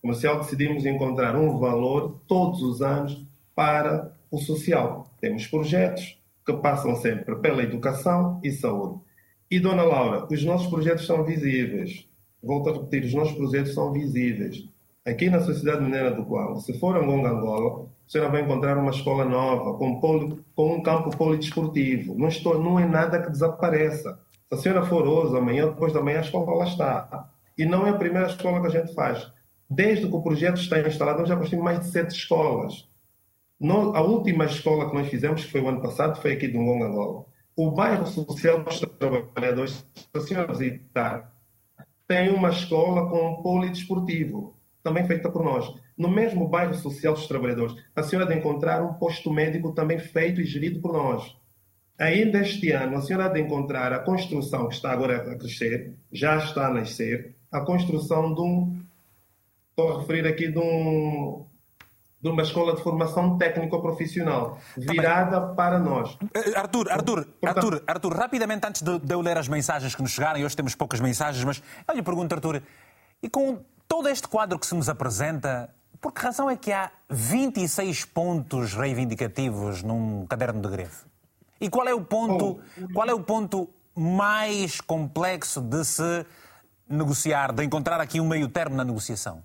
comercial, 0.00 0.38
decidimos 0.38 0.86
encontrar 0.86 1.34
um 1.34 1.58
valor 1.58 2.20
todos 2.28 2.62
os 2.62 2.80
anos 2.80 3.26
para 3.56 4.16
o 4.30 4.38
social. 4.38 5.10
Temos 5.20 5.48
projetos, 5.48 6.16
que 6.46 6.52
passam 6.52 6.94
sempre 6.94 7.34
pela 7.36 7.62
educação 7.62 8.38
e 8.44 8.52
saúde. 8.52 9.00
E, 9.50 9.58
Dona 9.58 9.82
Laura, 9.82 10.26
os 10.30 10.44
nossos 10.44 10.68
projetos 10.68 11.06
são 11.06 11.24
visíveis. 11.24 12.06
Volto 12.42 12.70
a 12.70 12.72
repetir, 12.74 13.04
os 13.04 13.14
nossos 13.14 13.34
projetos 13.34 13.74
são 13.74 13.92
visíveis. 13.92 14.68
Aqui 15.04 15.28
na 15.28 15.40
Sociedade 15.40 15.82
Mineira 15.82 16.12
do 16.12 16.24
Qual, 16.24 16.56
se 16.56 16.78
for 16.78 16.96
Angonga, 16.96 17.30
Angola, 17.30 17.86
a 18.06 18.10
senhora 18.10 18.30
vai 18.30 18.42
encontrar 18.42 18.78
uma 18.78 18.90
escola 18.90 19.24
nova, 19.24 19.76
com, 19.76 19.98
poli, 19.98 20.38
com 20.54 20.76
um 20.76 20.82
campo 20.82 21.16
polidesportivo. 21.16 22.14
Não, 22.16 22.28
estou, 22.28 22.62
não 22.62 22.78
é 22.78 22.86
nada 22.86 23.20
que 23.20 23.30
desapareça. 23.30 24.18
Se 24.48 24.54
a 24.54 24.56
senhora 24.56 24.86
for 24.86 25.06
hoje, 25.06 25.36
amanhã, 25.36 25.68
depois 25.68 25.92
da 25.92 26.02
manhã, 26.02 26.18
a 26.18 26.22
escola 26.22 26.54
lá 26.54 26.64
está. 26.64 27.30
E 27.56 27.64
não 27.64 27.86
é 27.86 27.90
a 27.90 27.98
primeira 27.98 28.28
escola 28.28 28.60
que 28.60 28.66
a 28.66 28.80
gente 28.80 28.94
faz. 28.94 29.30
Desde 29.68 30.08
que 30.08 30.14
o 30.14 30.22
projeto 30.22 30.60
está 30.60 30.78
instalado, 30.80 31.20
nós 31.20 31.28
já 31.28 31.36
construímos 31.36 31.64
mais 31.64 31.80
de 31.80 31.86
sete 31.86 32.14
escolas 32.14 32.88
a 33.94 34.02
última 34.02 34.44
escola 34.46 34.88
que 34.88 34.94
nós 34.94 35.08
fizemos, 35.08 35.44
que 35.44 35.50
foi 35.50 35.60
o 35.60 35.68
ano 35.68 35.80
passado, 35.80 36.20
foi 36.20 36.32
aqui 36.32 36.48
de 36.48 36.58
Ngonga. 36.58 37.24
O 37.56 37.70
bairro 37.70 38.06
social 38.06 38.62
dos 38.62 38.80
trabalhadores, 38.98 39.86
se 39.94 40.08
a 40.12 40.20
senhora 40.20 40.52
visitar, 40.52 41.32
tem 42.06 42.30
uma 42.30 42.50
escola 42.50 43.08
com 43.08 43.30
um 43.30 43.42
polidesportivo, 43.42 44.56
também 44.82 45.06
feita 45.06 45.30
por 45.30 45.44
nós. 45.44 45.72
No 45.96 46.10
mesmo 46.10 46.48
bairro 46.48 46.74
social 46.74 47.14
dos 47.14 47.28
trabalhadores, 47.28 47.76
a 47.94 48.02
senhora 48.02 48.28
de 48.28 48.38
encontrar 48.38 48.82
um 48.82 48.94
posto 48.94 49.32
médico 49.32 49.72
também 49.72 49.98
feito 49.98 50.40
e 50.40 50.44
gerido 50.44 50.80
por 50.80 50.92
nós. 50.92 51.36
Ainda 51.98 52.40
este 52.40 52.72
ano, 52.72 52.96
a 52.96 53.02
senhora 53.02 53.28
de 53.28 53.40
encontrar 53.40 53.92
a 53.92 54.00
construção 54.00 54.68
que 54.68 54.74
está 54.74 54.90
agora 54.90 55.32
a 55.32 55.38
crescer, 55.38 55.94
já 56.12 56.36
está 56.38 56.66
a 56.66 56.70
nascer, 56.70 57.36
a 57.52 57.60
construção 57.60 58.34
de 58.34 58.40
um. 58.40 58.82
Estou 59.70 59.96
a 59.96 60.00
referir 60.00 60.26
aqui 60.26 60.48
de 60.48 60.58
um, 60.58 61.46
de 62.20 62.28
uma 62.28 62.42
escola 62.42 62.74
de 62.74 62.82
formação 62.82 63.38
técnico-profissional 63.38 64.58
virada 64.76 65.54
para 65.54 65.78
nós. 65.78 66.16
Eh, 66.34 66.56
Arthur, 66.56 66.90
Arthur, 66.90 67.28
Arthur, 67.44 67.82
Arthur, 67.86 68.16
rapidamente 68.16 68.66
antes 68.66 68.82
de, 68.82 68.98
de 68.98 69.14
eu 69.14 69.20
ler 69.20 69.36
as 69.36 69.46
mensagens 69.46 69.94
que 69.94 70.02
nos 70.02 70.12
chegaram, 70.12 70.40
e 70.40 70.44
hoje 70.44 70.56
temos 70.56 70.74
poucas 70.74 71.00
mensagens, 71.00 71.44
mas 71.44 71.62
eu 71.86 71.94
lhe 71.94 72.02
pergunto, 72.02 72.34
Arthur, 72.34 72.62
e 73.22 73.28
com 73.28 73.60
todo 73.86 74.08
este 74.08 74.26
quadro 74.26 74.58
que 74.58 74.66
se 74.66 74.74
nos 74.74 74.88
apresenta, 74.88 75.68
por 76.00 76.12
que 76.12 76.20
razão 76.20 76.50
é 76.50 76.56
que 76.56 76.72
há 76.72 76.90
26 77.08 78.04
pontos 78.06 78.74
reivindicativos 78.74 79.82
num 79.82 80.26
caderno 80.26 80.60
de 80.60 80.68
greve? 80.68 81.13
E 81.64 81.70
qual 81.70 81.88
é 81.88 81.94
o 81.94 82.04
ponto, 82.04 82.58
qual 82.92 83.08
é 83.08 83.14
o 83.14 83.20
ponto 83.20 83.70
mais 83.96 84.82
complexo 84.82 85.62
de 85.62 85.82
se 85.82 86.26
negociar, 86.86 87.54
de 87.54 87.64
encontrar 87.64 88.02
aqui 88.02 88.20
um 88.20 88.28
meio 88.28 88.48
termo 88.48 88.76
na 88.76 88.84
negociação? 88.84 89.42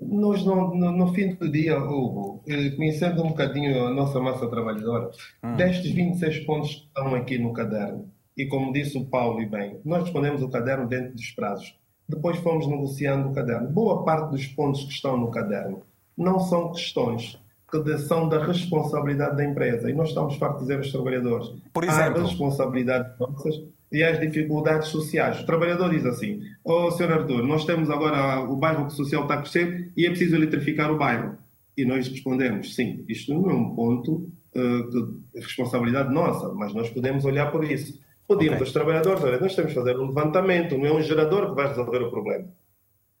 Nós, 0.00 0.42
no, 0.46 0.74
no, 0.74 0.92
no, 0.92 1.12
fim 1.12 1.34
do 1.34 1.52
dia, 1.52 1.78
Hugo, 1.78 2.42
eh, 2.48 2.70
conhecendo 2.70 3.22
um 3.22 3.28
bocadinho 3.28 3.86
a 3.86 3.90
nossa 3.90 4.18
massa 4.18 4.48
trabalhadora, 4.48 5.10
hum. 5.42 5.56
destes 5.56 5.92
26 5.92 6.46
pontos 6.46 6.74
que 6.74 6.86
estão 6.86 7.14
aqui 7.14 7.36
no 7.36 7.52
caderno, 7.52 8.10
e 8.34 8.46
como 8.46 8.72
disse 8.72 8.96
o 8.96 9.04
Paulo 9.04 9.42
e 9.42 9.46
bem, 9.46 9.78
nós 9.84 10.04
respondemos 10.04 10.40
o 10.40 10.48
caderno 10.48 10.88
dentro 10.88 11.12
dos 11.12 11.30
prazos. 11.32 11.78
Depois 12.08 12.38
fomos 12.38 12.66
negociando 12.66 13.28
o 13.28 13.34
caderno. 13.34 13.70
Boa 13.70 14.04
parte 14.04 14.30
dos 14.30 14.46
pontos 14.46 14.84
que 14.84 14.92
estão 14.92 15.18
no 15.18 15.30
caderno 15.30 15.82
não 16.16 16.38
são 16.40 16.72
questões 16.72 17.38
que 17.70 17.98
são 17.98 18.28
da 18.28 18.44
responsabilidade 18.44 19.36
da 19.36 19.44
empresa. 19.44 19.90
E 19.90 19.94
nós 19.94 20.08
estamos 20.08 20.36
fartos 20.36 20.60
de 20.60 20.68
dizer 20.68 20.78
aos 20.78 20.90
trabalhadores. 20.90 21.48
Por 21.72 21.84
exemplo? 21.84 22.20
Há 22.20 22.24
responsabilidades 22.24 23.18
nossas 23.18 23.54
e 23.90 24.02
as 24.02 24.20
dificuldades 24.20 24.88
sociais. 24.88 25.40
O 25.40 25.46
trabalhador 25.46 25.90
diz 25.90 26.04
assim: 26.04 26.40
Ó, 26.64 26.86
oh, 26.86 26.90
Sr. 26.90 27.12
Arthur, 27.12 27.42
nós 27.42 27.64
temos 27.64 27.90
agora 27.90 28.40
o 28.40 28.56
bairro 28.56 28.90
social 28.90 29.22
está 29.22 29.34
a 29.34 29.42
crescer 29.42 29.92
e 29.96 30.06
é 30.06 30.10
preciso 30.10 30.36
eletrificar 30.36 30.90
o 30.90 30.98
bairro. 30.98 31.36
E 31.76 31.84
nós 31.84 32.08
respondemos: 32.08 32.74
sim, 32.74 33.04
isto 33.08 33.32
não 33.32 33.50
é 33.50 33.54
um 33.54 33.74
ponto 33.74 34.30
uh, 34.54 34.90
de 34.90 35.40
responsabilidade 35.40 36.12
nossa, 36.12 36.52
mas 36.54 36.74
nós 36.74 36.90
podemos 36.90 37.24
olhar 37.24 37.50
por 37.50 37.64
isso. 37.64 38.00
Podíamos 38.26 38.56
okay. 38.56 38.66
aos 38.66 38.72
trabalhadores: 38.72 39.22
olha, 39.22 39.40
nós 39.40 39.54
temos 39.54 39.72
que 39.72 39.78
fazer 39.78 39.96
um 39.96 40.08
levantamento, 40.08 40.76
não 40.76 40.86
é 40.86 40.92
um 40.92 41.02
gerador 41.02 41.50
que 41.50 41.54
vai 41.54 41.68
resolver 41.68 42.02
o 42.02 42.10
problema. 42.10 42.46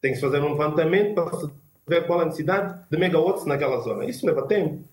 Tem 0.00 0.12
que 0.12 0.20
fazer 0.20 0.40
um 0.42 0.52
levantamento 0.52 1.14
para 1.14 1.30
ver 1.88 2.06
qual 2.06 2.20
a 2.20 2.24
necessidade 2.24 2.78
de 2.90 2.98
megawatts 2.98 3.44
naquela 3.46 3.78
zona. 3.80 4.04
Isso 4.04 4.26
leva 4.26 4.46
tempo. 4.46 4.84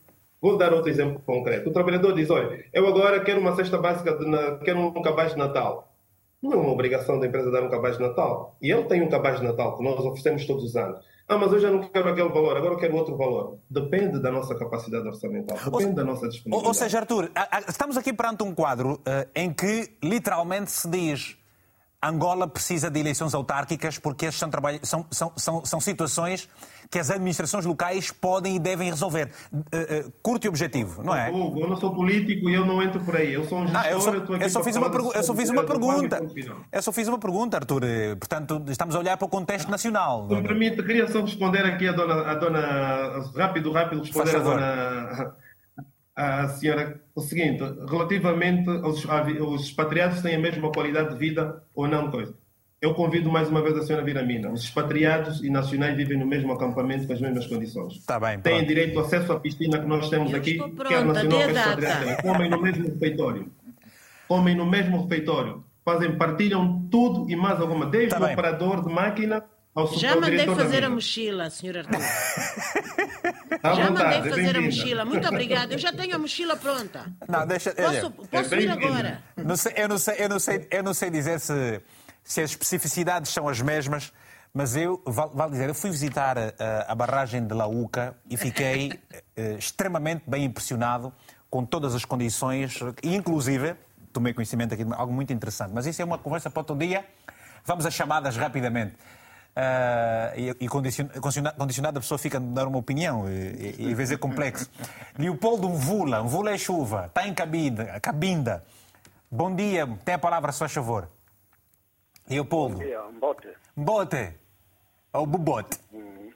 Vou 0.42 0.58
dar 0.58 0.74
outro 0.74 0.90
exemplo 0.90 1.22
concreto. 1.26 1.70
O 1.70 1.74
trabalhador 1.74 2.14
diz: 2.14 2.30
olha, 2.30 2.66
eu 2.74 2.88
agora 2.88 3.20
quero 3.22 3.40
uma 3.40 3.56
cesta 3.56 3.78
básica, 3.78 4.14
de, 4.14 4.26
quero 4.64 4.80
um 4.80 5.02
cabaz 5.02 5.32
de 5.32 5.38
Natal. 5.38 5.92
Não 6.42 6.54
é 6.54 6.56
uma 6.58 6.72
obrigação 6.72 7.20
da 7.20 7.26
empresa 7.26 7.50
dar 7.50 7.64
um 7.64 7.70
cabaz 7.70 7.98
de 7.98 8.04
Natal. 8.04 8.56
E 8.62 8.72
ele 8.72 8.84
tem 8.84 9.02
um 9.02 9.10
cabaz 9.10 9.40
de 9.40 9.46
Natal 9.46 9.76
que 9.78 9.84
nós 9.84 10.00
oferecemos 10.00 10.46
todos 10.46 10.64
os 10.64 10.76
anos. 10.76 11.00
Ah, 11.28 11.38
mas 11.38 11.52
eu 11.52 11.60
já 11.60 11.72
não 11.72 11.82
quero 11.82 12.08
aquele 12.08 12.30
valor, 12.30 12.56
agora 12.56 12.76
eu 12.76 12.78
quero 12.78 12.96
outro 12.96 13.18
valor. 13.18 13.58
Depende 13.68 14.20
da 14.20 14.32
nossa 14.32 14.54
capacidade 14.54 15.08
orçamental, 15.08 15.58
depende 15.58 15.86
ou, 15.86 15.94
da 15.94 16.04
nossa 16.04 16.28
disponibilidade. 16.28 16.68
Ou 16.68 16.74
seja, 16.74 17.00
Arthur, 17.00 17.32
estamos 17.68 17.98
aqui 17.98 18.14
perante 18.14 18.44
um 18.44 18.54
quadro 18.54 18.94
uh, 18.94 19.28
em 19.36 19.52
que 19.52 19.98
literalmente 20.04 20.70
se 20.70 20.88
diz 20.88 21.36
Angola 22.02 22.48
precisa 22.48 22.90
de 22.90 23.00
eleições 23.00 23.34
autárquicas 23.34 23.98
porque 23.98 24.32
são, 24.32 24.50
são, 24.82 25.06
são, 25.36 25.66
são, 25.66 25.80
situações 25.80 26.48
que 26.90 27.00
as 27.00 27.10
administrações 27.10 27.66
locais 27.66 28.12
podem 28.12 28.56
e 28.58 28.60
devem 28.60 28.90
resolver. 28.90 29.32
Uh, 29.52 29.58
uh, 29.58 30.14
curto 30.22 30.46
e 30.46 30.48
objetivo, 30.48 31.04
não 31.04 31.16
é? 31.16 31.32
Hugo, 31.32 31.62
eu 31.62 31.68
não 31.68 31.78
sou 31.78 31.94
político 31.94 32.50
e 32.50 32.54
eu 32.54 32.66
não 32.66 32.82
entro 32.82 33.04
por 33.04 33.16
aí. 33.16 33.34
Eu 33.34 33.44
sou 33.46 33.60
um 33.60 33.68
gestor, 33.68 33.84
ah, 33.84 33.92
eu, 33.92 34.02
só, 34.02 34.14
eu, 34.14 34.38
eu 34.38 34.50
só 34.50 34.64
fiz 34.64 34.76
uma, 34.76 34.88
eu 34.88 35.24
só 35.24 35.36
fiz 35.36 35.50
uma 35.50 35.64
pergunta. 35.64 36.22
Eu 36.72 36.82
só 36.82 36.92
fiz 36.92 37.08
uma 37.08 37.18
pergunta, 37.20 37.58
Arthur. 37.58 37.82
Portanto, 38.20 38.64
estamos 38.68 38.96
a 38.96 39.00
olhar 39.00 39.18
para 39.18 39.26
o 39.26 39.30
contexto 39.30 39.70
nacional. 39.70 40.28
Se 40.30 40.36
me 40.36 40.44
permite, 40.44 40.84
queria 40.84 41.08
só 41.08 41.22
responder 41.22 41.66
aqui 41.66 41.88
a 41.88 41.92
dona, 41.92 42.32
a 42.32 42.36
dona 42.36 43.32
rápido, 43.36 43.72
rápido, 43.72 44.02
responder 44.02 44.36
a 44.36 44.40
dona 44.40 45.36
a 46.16 46.48
senhora 46.48 47.02
o 47.14 47.22
seguinte, 47.22 47.64
relativamente 47.90 48.70
aos, 48.70 49.06
aos 49.08 49.62
expatriados 49.64 50.22
têm 50.22 50.36
a 50.36 50.40
mesma 50.40 50.72
qualidade 50.72 51.10
de 51.10 51.16
vida 51.18 51.62
ou 51.74 51.88
não 51.88 52.10
coisa. 52.10 52.34
Eu 52.82 52.94
convido 52.94 53.32
mais 53.32 53.50
uma 53.50 53.62
vez 53.62 53.76
a 53.78 53.84
senhora 53.84 54.04
Viramina. 54.04 54.52
Os 54.52 54.64
expatriados 54.64 55.44
e 55.44 55.50
nacionais 55.50 55.96
vivem 55.96 56.20
no 56.20 56.26
mesmo 56.26 56.54
acampamento 56.54 57.08
com 57.08 57.14
as 57.14 57.22
mesmas 57.22 57.48
condições. 57.48 57.94
Está 57.94 58.20
bem. 58.20 58.40
Têm 58.40 58.66
direito 58.66 59.00
ao 59.00 59.06
acesso 59.06 59.32
à 59.32 59.40
piscina 59.40 59.80
que 59.80 59.88
nós 59.88 60.10
temos 60.10 60.32
Eu 60.32 60.38
aqui, 60.38 60.58
pronta, 60.58 60.88
quer 60.88 61.06
nacional, 61.06 61.40
quer 61.40 61.50
expatriado. 61.50 62.22
Comem 62.22 62.50
no 62.50 62.62
mesmo 62.62 62.84
refeitório. 62.86 63.52
Comem 64.28 64.56
no 64.56 64.66
mesmo 64.66 65.02
refeitório. 65.04 65.64
Fazem, 65.84 66.18
partilham 66.18 66.88
tudo 66.92 67.30
e 67.30 67.36
mais 67.36 67.60
alguma, 67.62 67.86
desde 67.86 68.10
tá 68.10 68.18
o 68.18 68.24
bem. 68.24 68.34
operador 68.34 68.84
de 68.86 68.94
máquina 68.94 69.44
Já 69.98 70.16
mandei 70.16 70.46
fazer 70.46 70.84
a 70.86 70.90
mochila, 70.90 71.50
senhor 71.50 71.78
Arthur. 71.80 72.00
já 73.76 73.92
mandei 73.92 74.30
fazer 74.30 74.56
a 74.56 74.62
mochila. 74.62 75.06
Muito 75.06 75.28
obrigada. 75.28 75.74
Eu 75.74 75.78
já 75.78 75.92
tenho 75.92 76.16
a 76.16 76.18
mochila 76.18 76.56
pronta. 76.56 77.12
Não, 77.28 77.46
deixa. 77.46 77.74
Posso, 77.74 78.12
posso 78.12 78.56
é 78.56 78.62
ir 78.62 78.72
agora? 78.72 79.22
Não 79.36 79.58
sei, 79.58 79.74
eu, 79.76 79.90
não 79.90 79.98
sei, 79.98 80.16
eu, 80.18 80.30
não 80.30 80.40
sei, 80.40 80.68
eu 80.72 80.84
não 80.84 80.94
sei 80.94 81.10
dizer 81.10 81.40
se, 81.42 81.82
se 82.24 82.42
as 82.42 82.52
especificidades 82.52 83.32
são 83.32 83.50
as 83.50 83.60
mesmas, 83.60 84.14
mas 84.54 84.78
eu, 84.78 85.02
vale 85.06 85.52
dizer, 85.52 85.68
eu 85.68 85.76
fui 85.76 85.92
visitar 85.92 86.38
a, 86.38 86.54
a 86.88 86.96
barragem 86.96 87.46
de 87.46 87.54
Lauca 87.54 88.16
e 88.30 88.38
fiquei 88.38 88.92
uh, 89.38 89.58
extremamente 89.60 90.24
bem 90.26 90.46
impressionado 90.46 91.12
com 91.50 91.66
todas 91.66 91.94
as 91.94 92.06
condições, 92.06 92.80
inclusive, 93.04 93.76
tomei 94.14 94.34
conhecimento 94.34 94.74
aqui 94.74 94.86
de 94.86 94.94
algo 94.94 95.12
muito 95.12 95.34
interessante. 95.34 95.72
Mas 95.74 95.86
isso 95.86 96.02
é 96.02 96.06
uma 96.06 96.18
conversa 96.18 96.50
para 96.50 96.62
outro 96.62 96.78
dia. 96.78 97.06
Vamos 97.66 97.86
às 97.86 97.94
chamadas 97.94 98.38
rapidamente. 98.38 98.94
Uh, 99.56 100.38
e, 100.38 100.66
e 100.66 100.68
condicionado, 100.68 101.58
condicionado, 101.58 101.98
a 101.98 102.02
pessoa 102.02 102.18
fica 102.18 102.38
a 102.38 102.42
dar 102.42 102.68
uma 102.68 102.78
opinião 102.78 103.30
e, 103.30 103.32
e, 103.32 103.88
e 103.88 103.92
às 103.92 103.98
vezes 103.98 104.12
é 104.12 104.18
complexo. 104.18 104.70
Leopoldo 105.18 105.70
Mvula, 105.70 106.22
Mvula 106.24 106.52
é 106.52 106.58
chuva, 106.58 107.06
está 107.06 107.26
em 107.26 107.34
Cabinda, 107.34 107.98
Cabinda. 108.02 108.66
Bom 109.32 109.56
dia, 109.56 109.88
tem 110.04 110.16
a 110.16 110.20
palavra, 110.20 110.52
se 110.52 110.60
faz 110.60 110.74
favor. 110.74 111.08
Leopoldo. 112.30 112.78
Bom 112.78 112.84
dia, 112.84 113.02
Mbote. 113.14 113.48
Mbote. 113.78 114.34
Ou 115.14 115.26
Bubote. 115.26 115.80
Uhum. 115.94 116.32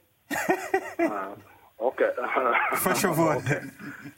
ah, 1.12 1.34
ok. 1.78 2.08
faz 2.78 3.02
favor, 3.02 3.36
okay. 3.44 3.60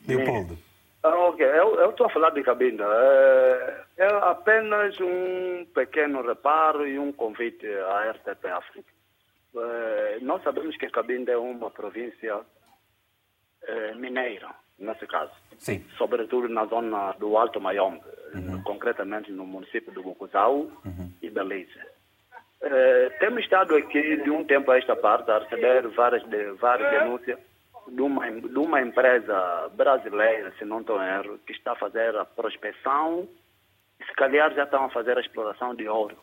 Leopoldo. 0.08 0.58
Ah, 1.04 1.18
ok, 1.18 1.44
eu 1.44 1.90
estou 1.90 2.06
a 2.06 2.10
falar 2.10 2.30
de 2.30 2.44
Cabinda. 2.44 2.84
É, 2.86 3.86
é, 3.98 4.08
apenas 4.08 5.00
um 5.00 5.66
pequeno 5.74 6.22
reparo 6.22 6.88
e 6.88 7.00
um 7.00 7.12
convite 7.12 7.66
à 7.68 8.12
RTP 8.12 8.46
África. 8.46 8.92
É, 9.56 10.20
nós 10.22 10.44
sabemos 10.44 10.78
que 10.78 10.90
Cabinda 10.90 11.32
é 11.32 11.38
uma 11.38 11.72
província 11.72 12.42
é, 13.64 13.96
mineira, 13.96 14.50
nesse 14.78 15.08
caso. 15.08 15.34
Sim. 15.58 15.84
Sobretudo 15.98 16.48
na 16.48 16.66
zona 16.66 17.14
do 17.14 17.36
Alto 17.36 17.60
Mayombe, 17.60 18.04
uhum. 18.36 18.62
concretamente 18.64 19.32
no 19.32 19.46
município 19.46 19.92
do 19.92 20.04
Bucuzau 20.04 20.72
uhum. 20.86 21.12
e 21.20 21.30
Belize. 21.32 21.80
É, 22.62 23.10
temos 23.20 23.44
estado 23.44 23.76
aqui 23.76 24.18
de 24.18 24.30
um 24.30 24.44
tempo 24.44 24.70
a 24.70 24.78
esta 24.78 24.96
parte 24.96 25.32
a 25.32 25.40
receber 25.40 25.88
várias, 25.88 26.24
de, 26.30 26.52
várias 26.54 26.92
denúncias 26.92 27.40
de 27.92 28.02
uma, 28.02 28.32
de 28.32 28.58
uma 28.58 28.82
empresa 28.82 29.70
brasileira, 29.76 30.54
se 30.58 30.66
não 30.66 30.82
estou 30.82 31.02
erro, 31.02 31.38
que 31.46 31.52
está 31.52 31.74
a 31.74 31.76
fazer 31.76 32.16
a 32.16 32.26
prospecção 32.26 33.28
se 34.06 34.14
calhar 34.16 34.54
já 34.54 34.64
estão 34.64 34.86
a 34.86 34.90
fazer 34.90 35.18
a 35.18 35.22
exploração 35.22 35.76
de 35.76 35.88
ouro 35.88 36.18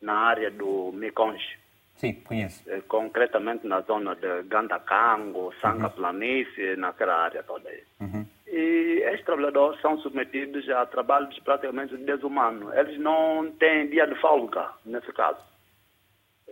na 0.00 0.14
área 0.14 0.50
do 0.50 0.90
Miconge. 0.92 1.58
Sim, 1.96 2.14
conheço. 2.14 2.62
Eh, 2.70 2.80
concretamente 2.88 3.66
na 3.66 3.82
zona 3.82 4.14
de 4.14 4.42
Gandacango, 4.44 5.52
Sanga 5.60 5.88
uhum. 5.88 5.92
Planície, 5.92 6.76
naquela 6.76 7.14
área 7.14 7.42
toda 7.42 7.68
aí. 7.68 7.82
Uhum. 8.00 8.26
E 8.46 9.02
estes 9.04 9.26
trabalhadores 9.26 9.80
são 9.82 9.98
submetidos 9.98 10.68
a 10.70 10.86
trabalhos 10.86 11.38
praticamente 11.40 11.96
desumanos. 11.98 12.74
Eles 12.74 12.98
não 12.98 13.52
têm 13.58 13.88
dia 13.88 14.06
de 14.06 14.14
folga, 14.14 14.70
nesse 14.84 15.12
caso 15.12 15.49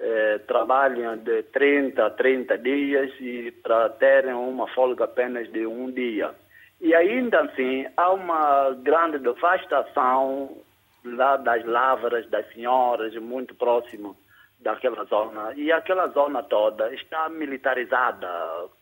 eh, 0.01 0.39
trabalham 0.47 1.17
de 1.17 1.43
30 1.45 2.07
a 2.07 2.11
30 2.11 2.59
dias 2.59 3.13
e 3.21 3.51
para 3.63 3.89
terem 3.91 4.33
uma 4.33 4.69
folga 4.69 5.05
apenas 5.05 5.51
de 5.51 5.67
um 5.67 5.91
dia. 5.91 6.35
E 6.81 6.95
ainda 6.95 7.41
assim, 7.41 7.87
há 7.97 8.13
uma 8.13 8.71
grande 8.83 9.19
devastação 9.19 10.57
lá 11.05 11.37
das 11.37 11.65
lavras 11.65 12.29
das 12.31 12.47
senhoras, 12.53 13.15
muito 13.17 13.55
próximo 13.55 14.17
daquela 14.61 15.05
zona. 15.05 15.53
E 15.55 15.73
aquela 15.73 16.09
zona 16.09 16.43
toda 16.43 16.93
está 16.95 17.29
militarizada 17.29 18.29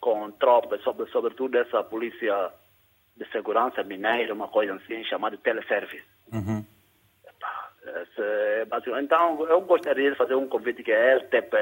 com 0.01 0.31
tropas, 0.33 0.83
sobre, 0.83 1.07
sobretudo 1.11 1.57
essa 1.57 1.83
polícia 1.83 2.51
de 3.17 3.27
segurança 3.31 3.83
mineira, 3.83 4.35
uma 4.35 4.49
coisa 4.49 4.75
assim, 4.75 5.03
chamada 5.05 5.37
teleservice. 5.39 6.05
Uhum. 6.33 6.64
Então, 9.03 9.47
eu 9.49 9.61
gostaria 9.62 10.11
de 10.11 10.16
fazer 10.16 10.34
um 10.34 10.49
convite 10.49 10.82
que 10.82 10.93
a 10.93 11.16
RTP 11.18 11.55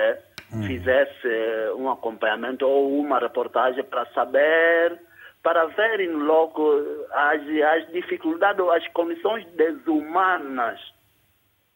hum. 0.52 0.62
fizesse 0.66 1.28
um 1.76 1.90
acompanhamento 1.90 2.66
ou 2.66 2.98
uma 2.98 3.18
reportagem 3.18 3.84
para 3.84 4.06
saber, 4.12 4.98
para 5.42 5.66
verem 5.66 6.10
logo 6.10 6.72
as, 7.12 7.40
as 7.42 7.92
dificuldades, 7.92 8.66
as 8.68 8.86
condições 8.88 9.44
desumanas 9.56 10.80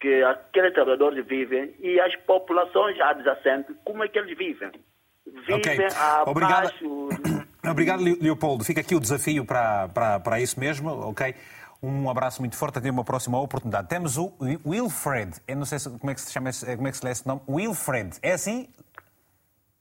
que 0.00 0.22
aqueles 0.22 0.72
trabalhadores 0.72 1.26
vivem 1.26 1.74
e 1.80 2.00
as 2.00 2.14
populações 2.16 2.98
adjacentes, 3.00 3.74
como 3.84 4.04
é 4.04 4.08
que 4.08 4.18
eles 4.18 4.36
vivem? 4.38 4.70
Vivem 5.26 5.56
Ok. 5.56 5.84
abaixo... 6.24 7.10
Obrigado, 7.68 8.02
Le- 8.02 8.18
Leopoldo. 8.20 8.64
Fica 8.64 8.80
aqui 8.80 8.94
o 8.94 9.00
desafio 9.00 9.44
para, 9.44 9.88
para, 9.88 10.20
para 10.20 10.40
isso 10.40 10.58
mesmo, 10.58 10.88
ok? 11.10 11.34
Um 11.82 12.10
abraço 12.10 12.42
muito 12.42 12.56
forte, 12.56 12.78
até 12.78 12.90
uma 12.90 13.04
próxima 13.04 13.40
oportunidade. 13.40 13.88
Temos 13.88 14.16
o 14.18 14.32
Wilfred, 14.66 15.40
eu 15.46 15.56
não 15.56 15.64
sei 15.64 15.78
se- 15.78 15.88
como 15.98 16.10
é 16.10 16.14
que 16.14 16.20
se 16.20 16.32
chama, 16.32 16.48
esse- 16.50 16.74
como 16.76 16.88
é 16.88 16.90
que 16.90 16.96
se 16.96 17.04
lê 17.04 17.12
esse 17.12 17.26
nome. 17.26 17.40
Wilfred, 17.48 18.18
é 18.22 18.32
assim? 18.32 18.68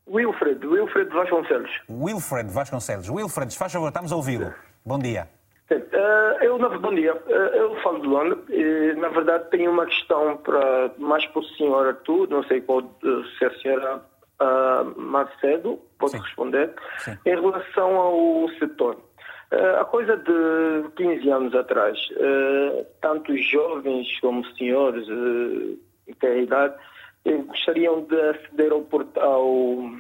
Wilfred, 0.08 0.66
Wilfred 0.66 1.10
Vasconcelos. 1.12 1.72
Wilfred 1.90 2.50
Vasconcelos. 2.52 3.10
Wilfred, 3.10 3.56
faz 3.58 3.74
favor, 3.74 3.88
estamos 3.88 4.12
a 4.12 4.16
ouvi-lo. 4.16 4.54
Bom 4.86 5.00
dia. 5.00 5.28
Sim, 5.68 5.84
eh, 5.92 6.38
eu, 6.44 6.58
na- 6.60 6.70
bom 6.78 6.94
dia. 6.96 7.20
Eh, 7.28 7.52
eu 7.60 7.76
falo 7.82 8.00
de 8.02 8.08
Londres 8.08 8.40
e, 8.50 8.94
na 9.00 9.10
verdade, 9.10 9.50
tenho 9.50 9.70
uma 9.72 9.86
questão 9.86 10.38
para, 10.38 10.92
mais 10.98 11.26
para 11.26 11.40
o 11.40 11.44
senhor 11.44 11.88
Arthur, 11.88 12.30
não 12.30 12.42
sei 12.44 12.62
qual, 12.62 12.80
eh, 12.82 13.24
se 13.38 13.46
a 13.46 13.60
senhora 13.60 14.02
ah, 14.40 14.84
Macedo 14.96 15.80
pode 15.98 16.16
responder, 16.16 16.72
em 17.26 17.36
relação 17.42 17.96
ao 17.96 18.48
setor. 18.60 19.02
Eh, 19.52 19.78
a 19.80 19.86
coisa 19.86 20.18
de 20.18 20.90
15 20.96 21.30
anos 21.30 21.56
atrás, 21.56 21.98
eh, 22.18 22.86
tanto 23.02 23.36
jovens 23.38 24.20
como 24.20 24.46
senhores 24.56 25.08
eh, 25.08 25.78
que 26.06 26.16
têm 26.16 26.30
a 26.32 26.38
idade 26.38 26.76
eh, 27.26 27.38
gostariam 27.44 28.02
de 28.02 28.20
aceder 28.20 28.72
ao, 28.72 28.86
ao, 29.22 29.92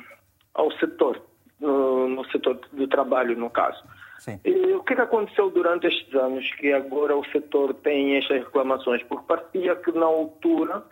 ao 0.53 0.71
setor, 0.79 1.21
no, 1.59 2.09
no 2.09 2.25
setor 2.25 2.59
do 2.73 2.87
trabalho, 2.87 3.37
no 3.37 3.49
caso. 3.49 3.81
Sim. 4.19 4.39
E 4.43 4.73
o 4.73 4.83
que, 4.83 4.93
é 4.93 4.95
que 4.97 5.01
aconteceu 5.03 5.49
durante 5.49 5.87
estes 5.87 6.13
anos 6.15 6.51
que 6.55 6.73
agora 6.73 7.15
o 7.15 7.25
setor 7.25 7.73
tem 7.75 8.17
estas 8.17 8.43
reclamações? 8.43 9.03
Porque 9.03 9.25
parecia 9.27 9.75
que 9.75 9.91
na 9.91 10.05
altura 10.05 10.83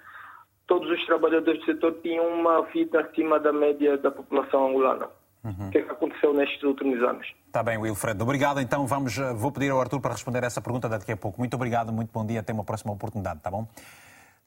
todos 0.67 0.89
os 0.89 1.05
trabalhadores 1.05 1.59
do 1.59 1.65
setor 1.65 1.99
tinham 2.01 2.27
uma 2.27 2.61
vida 2.61 3.01
acima 3.01 3.39
da 3.39 3.51
média 3.51 3.97
da 3.97 4.11
população 4.11 4.67
angolana. 4.69 5.09
O 5.45 5.69
que 5.69 5.77
é 5.77 5.81
que 5.83 5.91
aconteceu 5.91 6.33
nestes 6.33 6.63
últimos 6.63 6.99
anos? 7.03 7.27
Está 7.45 7.61
bem, 7.61 7.77
Wilfred. 7.77 8.19
Obrigado. 8.21 8.59
Então 8.59 8.87
vamos, 8.87 9.15
eh, 9.17 9.33
vou 9.33 9.51
pedir 9.51 9.69
ao 9.71 9.79
Arthur 9.79 10.01
para 10.01 10.13
responder 10.13 10.43
essa 10.43 10.59
pergunta 10.59 10.89
daqui 10.89 11.11
a 11.11 11.17
pouco. 11.17 11.39
Muito 11.39 11.53
obrigado, 11.53 11.93
muito 11.93 12.11
bom 12.11 12.25
dia. 12.25 12.39
Até 12.39 12.51
uma 12.51 12.63
próxima 12.63 12.91
oportunidade, 12.91 13.39
tá 13.41 13.51
bom? 13.51 13.67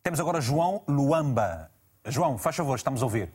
Temos 0.02 0.18
agora 0.18 0.40
João 0.40 0.82
Luamba. 0.88 1.70
João, 2.06 2.36
faz 2.36 2.56
favor, 2.56 2.74
estamos 2.74 3.00
a 3.00 3.06
ouvir. 3.06 3.30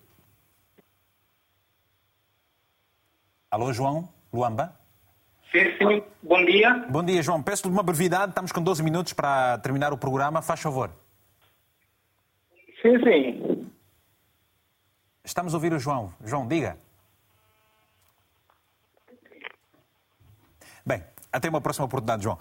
Alô, 3.50 3.72
João 3.72 4.10
Luamba? 4.34 4.78
Sim, 5.52 5.66
sim. 5.78 6.04
Bom 6.22 6.44
dia. 6.44 6.86
Bom 6.90 7.04
dia, 7.04 7.22
João. 7.22 7.42
Peço-lhe 7.42 7.72
uma 7.72 7.84
brevidade. 7.84 8.32
Estamos 8.32 8.52
com 8.52 8.62
12 8.62 8.84
minutos 8.84 9.14
para 9.14 9.58
terminar 9.60 9.94
o 9.94 9.98
programa. 9.98 10.42
Faz 10.42 10.60
favor. 10.60 10.90
Sim, 12.82 13.00
sim. 13.04 13.70
Estamos 15.24 15.54
a 15.54 15.58
ouvir 15.58 15.72
o 15.72 15.80
João. 15.80 16.12
João, 16.26 16.48
diga. 16.48 16.76
Bem, 20.86 21.04
até 21.32 21.50
uma 21.50 21.62
próxima 21.62 21.86
oportunidade, 21.86 22.24
João. 22.24 22.38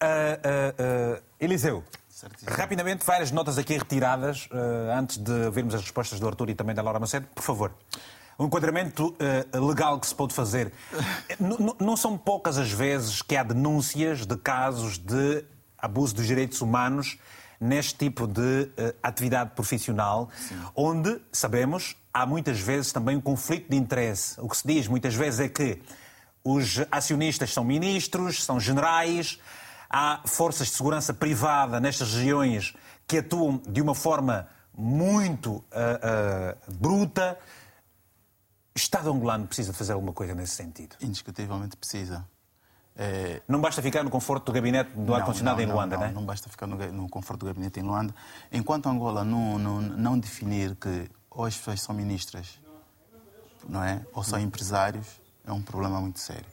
Ah, 0.00 0.06
ah, 0.06 1.16
ah, 1.18 1.22
Eliseu, 1.40 1.82
rapidamente, 2.46 3.04
várias 3.04 3.30
notas 3.30 3.58
aqui 3.58 3.76
retiradas 3.76 4.48
antes 4.96 5.16
de 5.18 5.50
vermos 5.50 5.74
as 5.74 5.80
respostas 5.82 6.20
do 6.20 6.26
Arthur 6.28 6.50
e 6.50 6.54
também 6.54 6.74
da 6.74 6.82
Laura 6.82 7.00
Macedo, 7.00 7.26
por 7.34 7.42
favor. 7.42 7.72
O 8.38 8.44
enquadramento 8.44 9.16
ah, 9.54 9.58
legal 9.58 9.98
que 9.98 10.06
se 10.06 10.14
pode 10.14 10.34
fazer. 10.34 10.72
N- 11.40 11.74
não 11.80 11.96
são 11.96 12.18
poucas 12.18 12.58
as 12.58 12.70
vezes 12.70 13.22
que 13.22 13.34
há 13.36 13.42
denúncias 13.42 14.26
de 14.26 14.36
casos 14.36 14.98
de 14.98 15.44
abuso 15.78 16.14
dos 16.14 16.26
direitos 16.26 16.60
humanos 16.60 17.18
neste 17.58 17.94
tipo 17.96 18.26
de 18.26 18.70
ah, 18.76 18.94
atividade 19.08 19.52
profissional, 19.54 20.28
onde, 20.74 21.18
sabemos, 21.32 21.96
há 22.12 22.26
muitas 22.26 22.60
vezes 22.60 22.92
também 22.92 23.16
um 23.16 23.20
conflito 23.22 23.70
de 23.70 23.76
interesse. 23.78 24.38
O 24.38 24.48
que 24.50 24.56
se 24.58 24.66
diz 24.66 24.86
muitas 24.86 25.14
vezes 25.14 25.40
é 25.40 25.48
que 25.48 25.80
os 26.46 26.78
acionistas 26.92 27.52
são 27.52 27.64
ministros, 27.64 28.44
são 28.44 28.60
generais, 28.60 29.40
há 29.90 30.22
forças 30.24 30.68
de 30.68 30.74
segurança 30.74 31.12
privada 31.12 31.80
nestas 31.80 32.14
regiões 32.14 32.72
que 33.04 33.18
atuam 33.18 33.60
de 33.68 33.82
uma 33.82 33.96
forma 33.96 34.48
muito 34.72 35.64
ah, 35.72 36.00
ah, 36.02 36.56
bruta. 36.78 37.36
O 38.74 38.78
Estado 38.78 39.10
angolano 39.10 39.46
precisa 39.48 39.72
de 39.72 39.78
fazer 39.78 39.94
alguma 39.94 40.12
coisa 40.12 40.36
nesse 40.36 40.54
sentido. 40.54 40.94
Indiscutivelmente 41.00 41.76
precisa. 41.76 42.24
É, 42.94 43.42
Não 43.48 43.60
basta 43.60 43.82
ficar 43.82 44.04
no 44.04 44.10
conforto 44.10 44.46
do 44.46 44.52
gabinete 44.52 44.90
do 44.94 45.14
ar-condicionado 45.14 45.60
em 45.60 45.66
Luanda, 45.66 45.96
não, 45.96 46.02
né? 46.06 46.12
Não 46.12 46.24
basta 46.24 46.48
ficar 46.48 46.66
no, 46.66 46.76
no 46.92 47.08
conforto 47.08 47.40
do 47.40 47.46
gabinete 47.46 47.80
em 47.80 47.82
Luanda. 47.82 48.14
Enquanto 48.52 48.88
Angola 48.88 49.24
não, 49.24 49.58
não, 49.58 49.80
não 49.80 50.18
definir 50.18 50.76
que 50.76 51.10
ou 51.28 51.44
as 51.44 51.56
pessoas 51.56 51.82
são 51.82 51.94
ministras, 51.94 52.58
não 53.68 53.82
é? 53.82 54.00
Ou 54.14 54.22
são 54.22 54.38
empresários, 54.38 55.20
é 55.46 55.52
um 55.52 55.62
problema 55.62 56.00
muito 56.00 56.18
sério. 56.20 56.44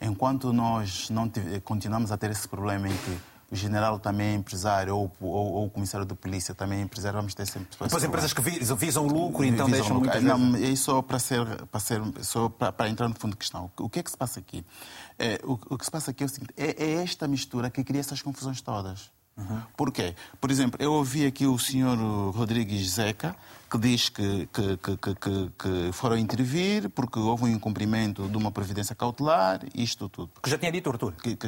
Enquanto 0.00 0.52
nós 0.52 1.08
não 1.10 1.28
tive- 1.28 1.60
continuamos 1.60 2.10
a 2.12 2.16
ter 2.16 2.30
esse 2.30 2.48
problema 2.48 2.88
em 2.88 2.96
que 2.96 3.18
o 3.50 3.54
general 3.56 3.98
também 3.98 4.28
é 4.28 4.34
empresário 4.34 4.96
ou, 4.96 5.12
ou- 5.20 5.30
ou 5.52 5.66
o 5.66 5.70
comissário 5.70 6.06
de 6.06 6.14
polícia 6.14 6.54
também 6.54 6.80
é 6.80 6.82
empresário, 6.82 7.18
vamos 7.18 7.34
ter 7.34 7.46
sempre 7.46 7.68
Depois 7.78 8.02
empresas 8.02 8.32
que 8.32 8.40
visam, 8.40 8.76
visam 8.76 9.06
lucro, 9.06 9.44
então 9.44 9.66
Visam 9.66 9.80
deixam 9.80 9.98
lucro. 9.98 10.22
Não, 10.22 10.56
é 10.56 10.74
só 10.74 11.02
para 11.02 11.18
ser, 11.18 11.44
para 11.66 11.78
ser, 11.80 12.00
só 12.22 12.48
para, 12.48 12.72
para 12.72 12.88
entrar 12.88 13.08
no 13.08 13.14
fundo 13.14 13.32
da 13.32 13.36
questão. 13.36 13.70
O 13.78 13.88
que 13.88 14.00
é 14.00 14.02
que 14.02 14.10
se 14.10 14.16
passa 14.16 14.40
aqui? 14.40 14.64
É, 15.18 15.38
o, 15.44 15.52
o 15.70 15.78
que 15.78 15.84
se 15.84 15.90
passa 15.90 16.10
aqui 16.10 16.22
é 16.24 16.26
o 16.26 16.28
seguinte: 16.28 16.52
é, 16.56 16.82
é 16.82 17.02
esta 17.02 17.28
mistura 17.28 17.70
que 17.70 17.84
cria 17.84 18.00
essas 18.00 18.20
confusões 18.22 18.60
todas. 18.60 19.10
Por 19.76 19.90
quê? 19.90 20.14
Por 20.40 20.50
exemplo, 20.50 20.76
eu 20.80 20.92
ouvi 20.92 21.24
aqui 21.26 21.46
o 21.46 21.58
senhor 21.58 21.96
Rodrigues 22.34 22.86
Zeca, 22.94 23.34
que 23.72 23.78
diz 23.78 24.10
que, 24.10 24.46
que, 24.52 24.76
que, 24.76 25.50
que, 25.58 25.92
foram 25.94 26.18
intervir 26.18 26.90
porque 26.90 27.18
houve 27.18 27.44
um 27.44 27.48
incumprimento 27.48 28.28
de 28.28 28.36
uma 28.36 28.50
previdência 28.52 28.94
cautelar, 28.94 29.60
isto 29.74 30.10
tudo. 30.10 30.30
Que 30.42 30.50
já 30.50 30.58
tinha 30.58 30.70
dito, 30.70 30.90
Arthur. 30.90 31.14
Que, 31.14 31.38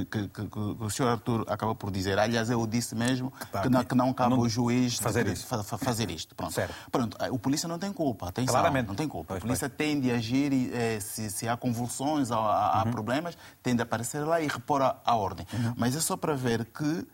o 0.80 0.88
senhor 0.88 1.10
Arthur 1.10 1.44
acaba 1.48 1.74
por 1.74 1.90
dizer. 1.90 2.18
Aliás, 2.18 2.48
eu 2.48 2.66
disse 2.66 2.94
mesmo 2.94 3.30
que 3.62 3.68
não, 3.68 3.84
que 3.84 3.94
não 3.94 4.14
cabe 4.14 4.34
ao 4.34 4.48
juiz 4.48 4.96
fazer 4.96 5.26
isso. 5.26 5.46
fa- 5.46 5.62
fa- 5.62 5.76
fazer 5.76 6.10
isto. 6.10 6.34
Pronto. 6.34 6.54
Certo. 6.54 6.74
Pronto, 6.90 7.16
o 7.30 7.38
polícia 7.38 7.68
não 7.68 7.78
tem 7.78 7.92
culpa, 7.92 8.30
atenção, 8.30 8.54
Claramente. 8.54 8.86
não 8.88 8.94
tem 8.94 9.06
culpa. 9.06 9.36
A 9.36 9.40
polícia 9.40 9.68
tem 9.68 10.00
de 10.00 10.10
agir 10.10 10.50
e, 10.50 10.70
eh, 10.72 11.00
se, 11.00 11.28
se 11.30 11.46
há 11.46 11.58
convulsões, 11.58 12.30
há, 12.30 12.36
há- 12.38 12.82
Uhum. 12.86 12.90
problemas, 12.90 13.36
tem 13.62 13.76
de 13.76 13.82
aparecer 13.82 14.20
lá 14.24 14.40
e 14.40 14.46
repor 14.46 14.80
a, 14.80 14.96
a 15.04 15.14
ordem. 15.14 15.46
Mas 15.76 15.94
é 15.94 16.00
só 16.00 16.16
para 16.16 16.34
ver 16.34 16.64
que 16.64 17.06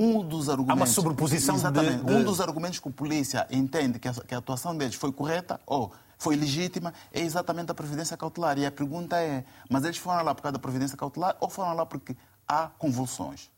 um 0.00 0.22
dos 0.26 0.48
argumentos... 0.48 0.90
sobreposição 0.94 1.54
de- 1.56 1.60
Exatamente. 1.62 2.04
de- 2.04 2.12
Um 2.14 2.22
dos 2.24 2.40
argumentos 2.40 2.78
que 2.78 2.88
a 2.88 2.92
polícia 2.92 3.46
entende 3.50 3.98
que 3.98 4.08
a, 4.08 4.12
que 4.14 4.34
a 4.34 4.38
atuação 4.38 4.76
deles 4.76 4.94
foi 4.94 5.12
correta 5.12 5.60
ou 5.66 5.92
foi 6.16 6.34
legítima 6.36 6.92
é 7.12 7.20
exatamente 7.20 7.70
a 7.70 7.74
previdência 7.74 8.16
cautelar. 8.16 8.58
E 8.58 8.64
a 8.66 8.70
pergunta 8.72 9.16
é, 9.16 9.44
mas 9.68 9.84
eles 9.84 9.98
foram 9.98 10.22
lá 10.24 10.34
por 10.34 10.42
causa 10.42 10.52
da 10.54 10.58
previdência 10.58 10.96
cautelar 10.96 11.36
ou 11.40 11.48
foram 11.50 11.74
lá 11.74 11.84
porque 11.84 12.16
há 12.46 12.68
convulsões? 12.78 13.50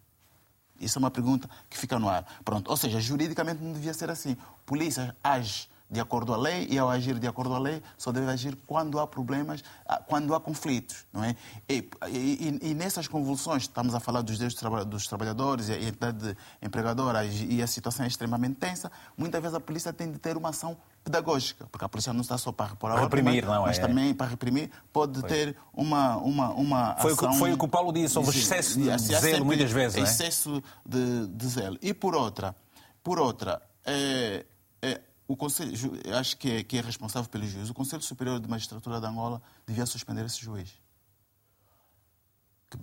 Isso 0.80 0.98
é 0.98 1.00
uma 1.00 1.10
pergunta 1.10 1.48
que 1.68 1.76
fica 1.78 1.98
no 1.98 2.08
ar. 2.08 2.24
Pronto. 2.44 2.70
Ou 2.70 2.76
seja, 2.76 3.00
juridicamente 3.00 3.62
não 3.62 3.72
devia 3.72 3.92
ser 3.94 4.10
assim. 4.10 4.36
Polícia 4.66 5.14
age 5.22 5.68
de 5.90 5.98
acordo 5.98 6.32
à 6.32 6.36
lei 6.36 6.68
e, 6.70 6.78
ao 6.78 6.88
agir 6.88 7.18
de 7.18 7.26
acordo 7.26 7.52
à 7.54 7.58
lei, 7.58 7.82
só 7.98 8.12
deve 8.12 8.30
agir 8.30 8.56
quando 8.66 9.00
há 9.00 9.06
problemas, 9.06 9.62
ah, 9.86 10.00
quando 10.06 10.34
há 10.34 10.40
conflitos. 10.40 11.04
Não 11.12 11.24
é? 11.24 11.34
e, 11.68 11.88
e- 12.08 12.58
e 12.70 12.74
nessas 12.74 13.08
convulsões, 13.08 13.62
estamos 13.62 13.94
a 13.94 13.98
falar 14.00 14.22
dos 14.22 14.36
direitos 14.36 14.54
dos 14.54 14.60
traba- 14.60 14.84
dos 14.84 15.06
trabalhadores 15.08 15.68
e 15.68 15.72
a 15.72 15.82
entidade 15.82 16.36
empregadora 16.62 17.24
e 17.24 17.60
a 17.60 17.66
situação 17.66 18.04
é 18.04 18.08
extremamente 18.08 18.54
tensa, 18.56 18.90
muitas 19.16 19.40
vezes 19.42 19.56
a 19.56 19.60
polícia 19.60 19.92
tem 19.92 20.12
de 20.12 20.18
ter 20.18 20.36
uma 20.36 20.50
ação 20.50 20.76
pedagógica, 21.02 21.66
porque 21.72 21.84
a 21.84 21.88
polícia 21.88 22.12
não 22.12 22.20
está 22.20 22.36
só 22.38 22.52
para 22.52 22.66
repor 22.70 22.90
a 22.90 22.94
ordem, 22.94 23.04
Reprimir, 23.08 23.44
mas, 23.46 23.54
não 23.56 23.62
é? 23.64 23.66
mas 23.68 23.78
também 23.78 24.14
para 24.14 24.26
reprimir, 24.28 24.70
pode 24.92 25.22
ter 25.24 25.56
uma, 25.72 26.16
uma, 26.18 26.50
uma 26.50 26.96
Foi 26.96 27.12
o 27.12 27.16
que- 27.16 27.24
ação... 27.26 27.38
foi 27.38 27.52
o 27.52 27.58
que 27.58 27.64
o 27.64 27.68
Paulo 27.68 27.92
disse, 27.92 28.16
houve 28.18 28.32
Sim, 28.32 28.38
excesso 28.38 28.78
de 28.78 28.84
e 28.84 28.90
há 28.92 28.96
zelo 28.98 29.44
muitas 29.44 29.72
vezes, 29.72 29.96
é? 29.96 30.02
Excesso 30.02 30.62
de, 30.86 31.26
de 31.28 31.48
zelo. 31.48 31.78
E 31.82 31.92
por 31.94 32.14
outra, 32.14 32.54
por 33.02 33.18
outra 33.18 33.60
é, 33.84 34.44
é, 34.82 35.00
o 35.32 35.36
Conselho, 35.36 35.72
acho 36.18 36.36
que 36.36 36.50
é, 36.50 36.62
que 36.64 36.78
é 36.78 36.80
responsável 36.80 37.28
pelo 37.28 37.46
juiz. 37.46 37.70
O 37.70 37.74
Conselho 37.74 38.02
Superior 38.02 38.40
de 38.40 38.48
Magistratura 38.48 39.00
de 39.00 39.06
Angola 39.06 39.40
devia 39.66 39.86
suspender 39.86 40.24
esse 40.24 40.40
juiz. 40.40 40.70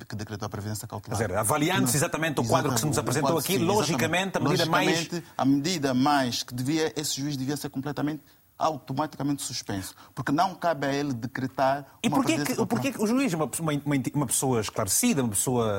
Que, 0.06 0.16
decretou 0.18 0.46
a 0.46 0.50
previdência 0.50 0.86
cautelar. 0.88 1.18
Quer 1.18 1.28
dizer, 1.28 1.38
avaliando-se 1.40 1.96
exatamente 1.96 2.42
o 2.42 2.46
quadro 2.46 2.74
que 2.74 2.80
se 2.80 2.86
nos 2.86 2.98
Exatamente, 2.98 3.20
apresentou 3.20 3.38
aqui, 3.40 3.54
sim, 3.58 3.64
logicamente, 3.66 4.38
a 4.38 4.40
medida 4.42 4.66
mais- 4.66 4.88
Logicamente, 4.90 5.28
a 5.38 5.46
medida 5.46 5.94
mais 5.94 6.44
que 6.44 6.54
devia, 6.54 6.92
esse 7.00 7.22
juiz 7.22 7.38
devia 7.38 7.56
ser 7.56 7.70
completamente 7.70 8.22
automaticamente 8.60 9.44
suspenso, 9.44 9.94
porque 10.16 10.32
não 10.32 10.56
cabe 10.56 10.88
a 10.88 10.92
ele 10.94 11.14
decretar 11.14 11.86
E 12.04 12.08
uma 12.10 12.24
que, 12.24 12.56
porquê 12.66 12.92
que 12.92 13.00
o 13.02 13.06
juiz, 13.08 13.32
uma, 13.34 13.46
uma, 13.60 13.72
uma- 13.72 13.96
uma 14.16 14.26
pessoa 14.26 14.60
esclarecida, 14.60 15.22
uma 15.24 15.30
pessoa. 15.30 15.72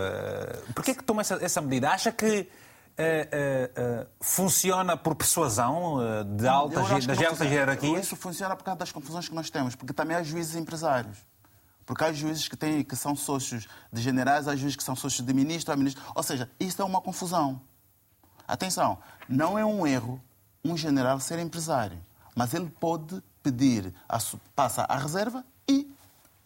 Porquê 0.74 0.95
que 0.95 1.03
toma 1.05 1.20
essa, 1.20 1.35
essa 1.45 1.61
medida? 1.61 1.90
Acha 1.90 2.11
que 2.12 2.49
eh, 3.01 3.70
eh, 3.77 4.07
funciona 4.20 4.97
por 4.97 5.15
persuasão 5.15 6.03
eh, 6.03 6.25
de 6.25 6.49
alta, 6.49 6.81
das 6.81 6.91
altas 6.91 7.16
funciona. 7.16 7.51
hierarquias? 7.51 8.07
Isso 8.07 8.16
funciona 8.16 8.57
por 8.57 8.65
causa 8.65 8.79
das 8.81 8.91
confusões 8.91 9.29
que 9.29 9.35
nós 9.35 9.49
temos, 9.49 9.77
porque 9.77 9.93
também 9.93 10.16
há 10.16 10.23
juízes 10.23 10.57
empresários. 10.57 11.19
Porque 11.87 12.03
há 12.03 12.12
juízes 12.12 12.49
que, 12.49 12.57
têm, 12.57 12.83
que 12.83 12.97
são 12.97 13.15
sócios 13.15 13.69
de 13.93 14.03
generais, 14.03 14.49
há 14.49 14.57
juízes 14.57 14.77
que 14.77 14.83
são 14.83 14.97
sócios 14.97 15.25
de 15.25 15.33
ministros, 15.33 15.73
há 15.73 15.77
ministros. 15.77 16.05
Ou 16.15 16.23
seja, 16.23 16.51
isso 16.59 16.83
é 16.83 16.85
uma 16.85 17.01
confusão. 17.01 17.62
atenção, 18.47 18.99
não 19.29 19.57
é 19.57 19.65
um 19.65 19.87
erro 19.87 20.20
um 20.65 20.77
general 20.77 21.20
ser 21.20 21.39
empresário, 21.39 21.99
mas 22.35 22.53
ele 22.53 22.69
pode 22.69 23.23
pedir, 23.43 23.95
a, 24.09 24.19
passa 24.55 24.83
à 24.83 24.97
reserva 24.97 25.45
e 25.69 25.91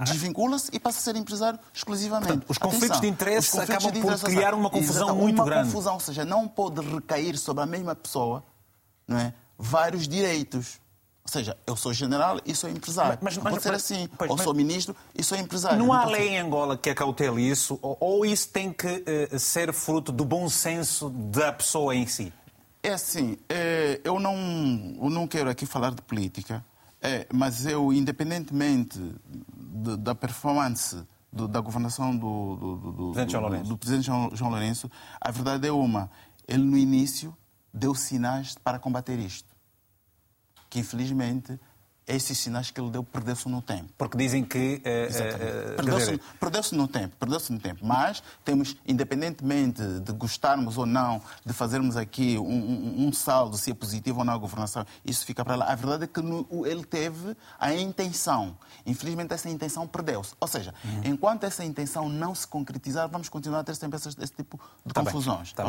desvincula-se 0.05 0.71
e 0.73 0.79
passa 0.81 0.99
a 0.99 1.03
ser 1.03 1.17
empresário 1.17 1.59
exclusivamente. 1.73 2.29
Portanto, 2.29 2.51
os 2.51 2.59
conflitos 2.59 2.91
Atenção, 2.91 3.01
de 3.01 3.07
interesse 3.09 3.49
os 3.49 3.53
conflitos 3.53 3.71
acabam 3.77 3.93
de 3.93 4.01
por 4.01 4.13
interesse, 4.13 4.25
criar 4.37 4.55
uma 4.55 4.71
confusão 4.71 5.17
muito 5.17 5.37
uma 5.39 5.45
grande. 5.45 5.67
confusão, 5.71 5.95
ou 5.95 6.01
seja, 6.01 6.25
não 6.25 6.47
pode 6.49 6.81
recair 6.81 7.37
sobre 7.39 7.63
a 7.63 7.67
mesma 7.67 7.95
pessoa 7.95 8.43
não 9.07 9.19
é, 9.19 9.35
vários 9.59 10.07
direitos. 10.09 10.81
Ou 11.25 11.31
seja, 11.31 11.57
eu 11.67 11.77
sou 11.77 11.93
general 11.93 12.41
e 12.45 12.53
sou 12.53 12.69
empresário. 12.69 13.17
Mas- 13.23 13.37
mas- 13.37 13.37
não 13.37 13.43
pode 13.45 13.55
mas- 13.55 13.63
ser 13.63 13.95
assim. 13.95 14.09
pois, 14.19 14.29
ou 14.31 14.37
sou 14.39 14.53
ministro 14.53 14.95
e 15.15 15.23
sou 15.23 15.39
empresário. 15.39 15.79
Não 15.79 15.93
há 15.93 16.01
pode 16.01 16.13
lei 16.15 16.23
ser. 16.23 16.29
em 16.31 16.39
Angola 16.41 16.77
que 16.77 16.91
acautele 16.91 17.43
isso, 17.49 17.79
ou, 17.81 17.97
ou 18.01 18.27
isso 18.27 18.49
tem 18.49 18.73
que 18.73 19.05
eh, 19.07 19.39
ser 19.39 19.73
fruto 19.73 20.11
do 20.11 20.25
bom 20.25 20.49
senso 20.49 21.11
da 21.11 21.53
pessoa 21.53 21.95
em 21.95 22.07
si? 22.09 22.33
É 22.83 22.93
assim, 22.95 23.37
eh, 23.49 24.01
eu 24.03 24.19
não, 24.19 24.35
eu 25.01 25.09
não 25.11 25.29
quero 25.29 25.49
aqui 25.49 25.65
falar 25.65 25.95
de 25.95 26.03
política, 26.03 26.65
eh, 27.03 27.27
mas 27.33 27.67
eu, 27.67 27.93
independentemente 27.93 28.99
de- 29.55 29.97
da 29.99 30.15
performance 30.15 31.03
do- 31.33 31.49
da 31.49 31.61
governação 31.61 32.17
do, 32.17 32.57
do, 32.57 32.77
do- 32.77 32.93
Presidente 33.13 33.33
João 33.33 33.43
do- 33.69 33.79
presidente 33.79 34.07
João, 34.07 34.31
João 34.35 34.51
Lourenço, 34.51 34.91
a 35.21 35.31
verdade 35.31 35.67
é 35.67 35.73
uma. 35.73 36.11
Ele, 36.47 36.63
no 36.65 36.77
início, 36.79 37.37
deu 37.73 37.95
sinais 37.95 38.55
para 38.63 38.79
combater 38.79 39.19
isto. 39.19 39.49
Que, 40.71 40.81
infelizmente, 40.81 41.59
esses 42.15 42.39
sinais 42.39 42.71
que 42.71 42.81
ele 42.81 42.91
deu 42.91 43.03
perdeu-se 43.03 43.49
no 43.49 43.61
tempo. 43.63 43.89
Porque 43.97 44.17
dizem 44.17 44.45
que. 44.45 44.81
Exatamente. 44.85 45.43
eh, 45.43 45.65
quer 45.69 45.77
Perdeu-se 45.77 46.19
perdeu-se 46.41 46.75
no 46.75 46.89
tempo, 46.89 47.17
perdeu-se 47.19 47.53
no 47.53 47.59
tempo. 47.59 47.85
Mas 47.87 48.23
temos, 48.45 48.77
independentemente 48.87 49.83
de 50.01 50.13
gostarmos 50.13 50.77
ou 50.79 50.87
não, 50.87 51.21
de 51.45 51.53
fazermos 51.53 51.97
aqui 51.97 52.39
um, 52.39 52.45
um- 52.45 53.07
um 53.09 53.13
saldo, 53.13 53.57
se 53.57 53.71
é 53.71 53.75
positivo 53.75 54.21
ou 54.21 54.25
não 54.25 54.35
a 54.35 54.39
governação, 54.39 54.85
isso 55.05 55.25
fica 55.25 55.45
para 55.45 55.55
lá. 55.57 55.67
A 55.67 55.75
verdade 55.75 56.05
é 56.05 56.07
que 56.07 56.21
no- 56.21 56.47
ele 56.67 56.85
teve 56.85 57.37
a 57.59 57.73
intenção. 57.75 58.57
Infelizmente, 58.85 59.33
essa 59.33 59.49
intenção 59.49 59.87
perdeu-se. 59.87 60.35
Ou 60.41 60.49
seja, 60.49 60.75
Uhum. 60.85 61.01
enquanto 61.05 61.45
essa 61.45 61.65
intenção 61.65 62.09
não 62.09 62.35
se 62.35 62.47
concretizar, 62.47 63.09
vamos 63.09 63.29
continuar 63.29 63.61
a 63.61 63.65
ter 63.65 63.75
sempre 63.77 63.97
essas- 63.97 64.17
esse 64.19 64.33
tipo 64.33 64.59
de 64.85 64.93
Tá 64.93 65.03
confusões. 65.03 65.53
tá 65.53 65.65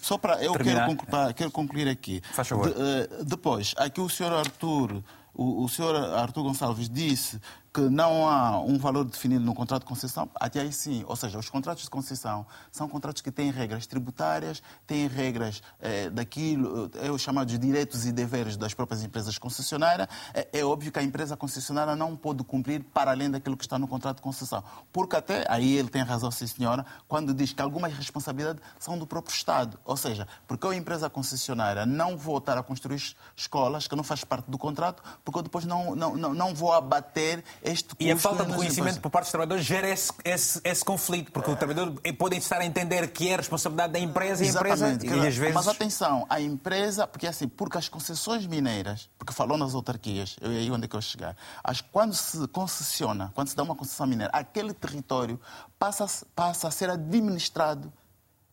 Só 0.00 0.18
para. 0.18 0.42
Eu 0.42 0.52
quero 0.54 0.86
conclu- 0.86 1.06
para- 1.08 1.32
quero 1.32 1.50
concluir 1.50 1.88
aqui. 1.88 2.20
Faz 2.32 2.48
favor. 2.48 2.68
De- 2.68 2.74
eh, 2.80 3.08
depois, 3.24 3.74
aqui 3.76 4.00
o 4.00 4.08
senhor 4.08 4.32
Arthur, 4.32 5.02
o, 5.40 5.64
o 5.64 5.68
senhor 5.68 5.96
Arthur 5.96 6.42
Gonçalves 6.42 6.88
disse 6.88 7.40
que 7.72 7.82
não 7.82 8.28
há 8.28 8.58
um 8.60 8.76
valor 8.78 9.04
definido 9.04 9.44
no 9.44 9.54
contrato 9.54 9.82
de 9.82 9.88
concessão. 9.88 10.28
Até 10.34 10.60
aí 10.60 10.72
sim, 10.72 11.04
ou 11.06 11.14
seja, 11.14 11.38
os 11.38 11.48
contratos 11.48 11.84
de 11.84 11.90
concessão 11.90 12.44
são 12.72 12.88
contratos 12.88 13.22
que 13.22 13.30
têm 13.30 13.50
regras 13.52 13.86
tributárias, 13.86 14.60
têm 14.86 15.06
regras 15.06 15.62
eh, 15.80 16.10
daquilo, 16.10 16.90
eh, 16.96 17.06
é 17.06 17.10
os 17.12 17.20
chamados 17.22 17.56
direitos 17.58 18.06
e 18.06 18.12
deveres 18.12 18.56
das 18.56 18.74
próprias 18.74 19.04
empresas 19.04 19.38
concessionárias. 19.38 20.08
É, 20.34 20.48
é 20.52 20.64
óbvio 20.64 20.90
que 20.90 20.98
a 20.98 21.02
empresa 21.02 21.36
concessionária 21.36 21.94
não 21.94 22.16
pode 22.16 22.42
cumprir 22.42 22.82
para 22.92 23.12
além 23.12 23.30
daquilo 23.30 23.56
que 23.56 23.64
está 23.64 23.78
no 23.78 23.86
contrato 23.86 24.16
de 24.16 24.22
concessão. 24.22 24.64
Porque 24.92 25.14
até, 25.14 25.44
aí 25.48 25.76
ele 25.76 25.88
tem 25.88 26.02
razão, 26.02 26.30
sim 26.30 26.48
senhora, 26.48 26.84
quando 27.06 27.32
diz 27.32 27.52
que 27.52 27.62
algumas 27.62 27.92
responsabilidades 27.92 28.60
são 28.80 28.98
do 28.98 29.06
próprio 29.06 29.32
Estado. 29.32 29.78
Ou 29.84 29.96
seja, 29.96 30.26
porque 30.48 30.66
eu, 30.66 30.72
empresa 30.72 31.08
concessionária, 31.08 31.86
não 31.86 32.16
vou 32.16 32.38
estar 32.38 32.58
a 32.58 32.62
construir 32.64 32.96
es- 32.96 33.14
escolas 33.36 33.86
que 33.86 33.94
não 33.94 34.02
faz 34.02 34.24
parte 34.24 34.50
do 34.50 34.58
contrato, 34.58 35.02
porque 35.24 35.38
eu 35.38 35.42
depois 35.42 35.64
não, 35.64 35.94
não, 35.94 36.16
não, 36.16 36.34
não 36.34 36.52
vou 36.54 36.72
abater 36.72 37.44
este. 37.62 37.94
E 37.98 38.10
a 38.10 38.16
falta 38.16 38.44
de 38.44 38.50
nas 38.50 38.58
conhecimento 38.58 39.00
por 39.00 39.10
parte 39.10 39.24
dos 39.24 39.30
trabalhadores 39.30 39.64
gera 39.64 39.88
esse, 39.88 40.12
esse, 40.24 40.60
esse 40.64 40.84
conflito, 40.84 41.30
porque 41.32 41.50
o 41.50 41.56
trabalhador 41.56 42.00
pode 42.16 42.36
estar 42.36 42.60
a 42.60 42.64
entender 42.64 43.08
que 43.08 43.28
é 43.28 43.36
responsabilidade 43.36 43.92
da 43.92 43.98
empresa 43.98 44.44
e 44.44 44.48
a 44.48 44.50
empresa, 44.50 44.98
e 45.02 45.26
às 45.26 45.36
vezes... 45.36 45.54
Mas 45.54 45.68
atenção, 45.68 46.26
a 46.28 46.40
empresa, 46.40 47.06
porque 47.06 47.26
assim, 47.26 47.48
porque 47.48 47.78
as 47.78 47.88
concessões 47.88 48.46
mineiras, 48.46 49.08
porque 49.18 49.32
falou 49.32 49.58
nas 49.58 49.74
autarquias, 49.74 50.36
eu 50.40 50.50
aí 50.50 50.70
onde 50.70 50.84
é 50.84 50.88
que 50.88 50.96
eu 50.96 51.02
chegar, 51.02 51.36
as, 51.62 51.80
quando 51.80 52.14
se 52.14 52.46
concessiona, 52.48 53.30
quando 53.34 53.48
se 53.48 53.56
dá 53.56 53.62
uma 53.62 53.76
concessão 53.76 54.06
mineira, 54.06 54.30
aquele 54.32 54.72
território 54.72 55.40
passa, 55.78 56.04
a 56.04 56.08
passa 56.34 56.68
a 56.68 56.70
ser 56.70 56.90
administrado 56.90 57.92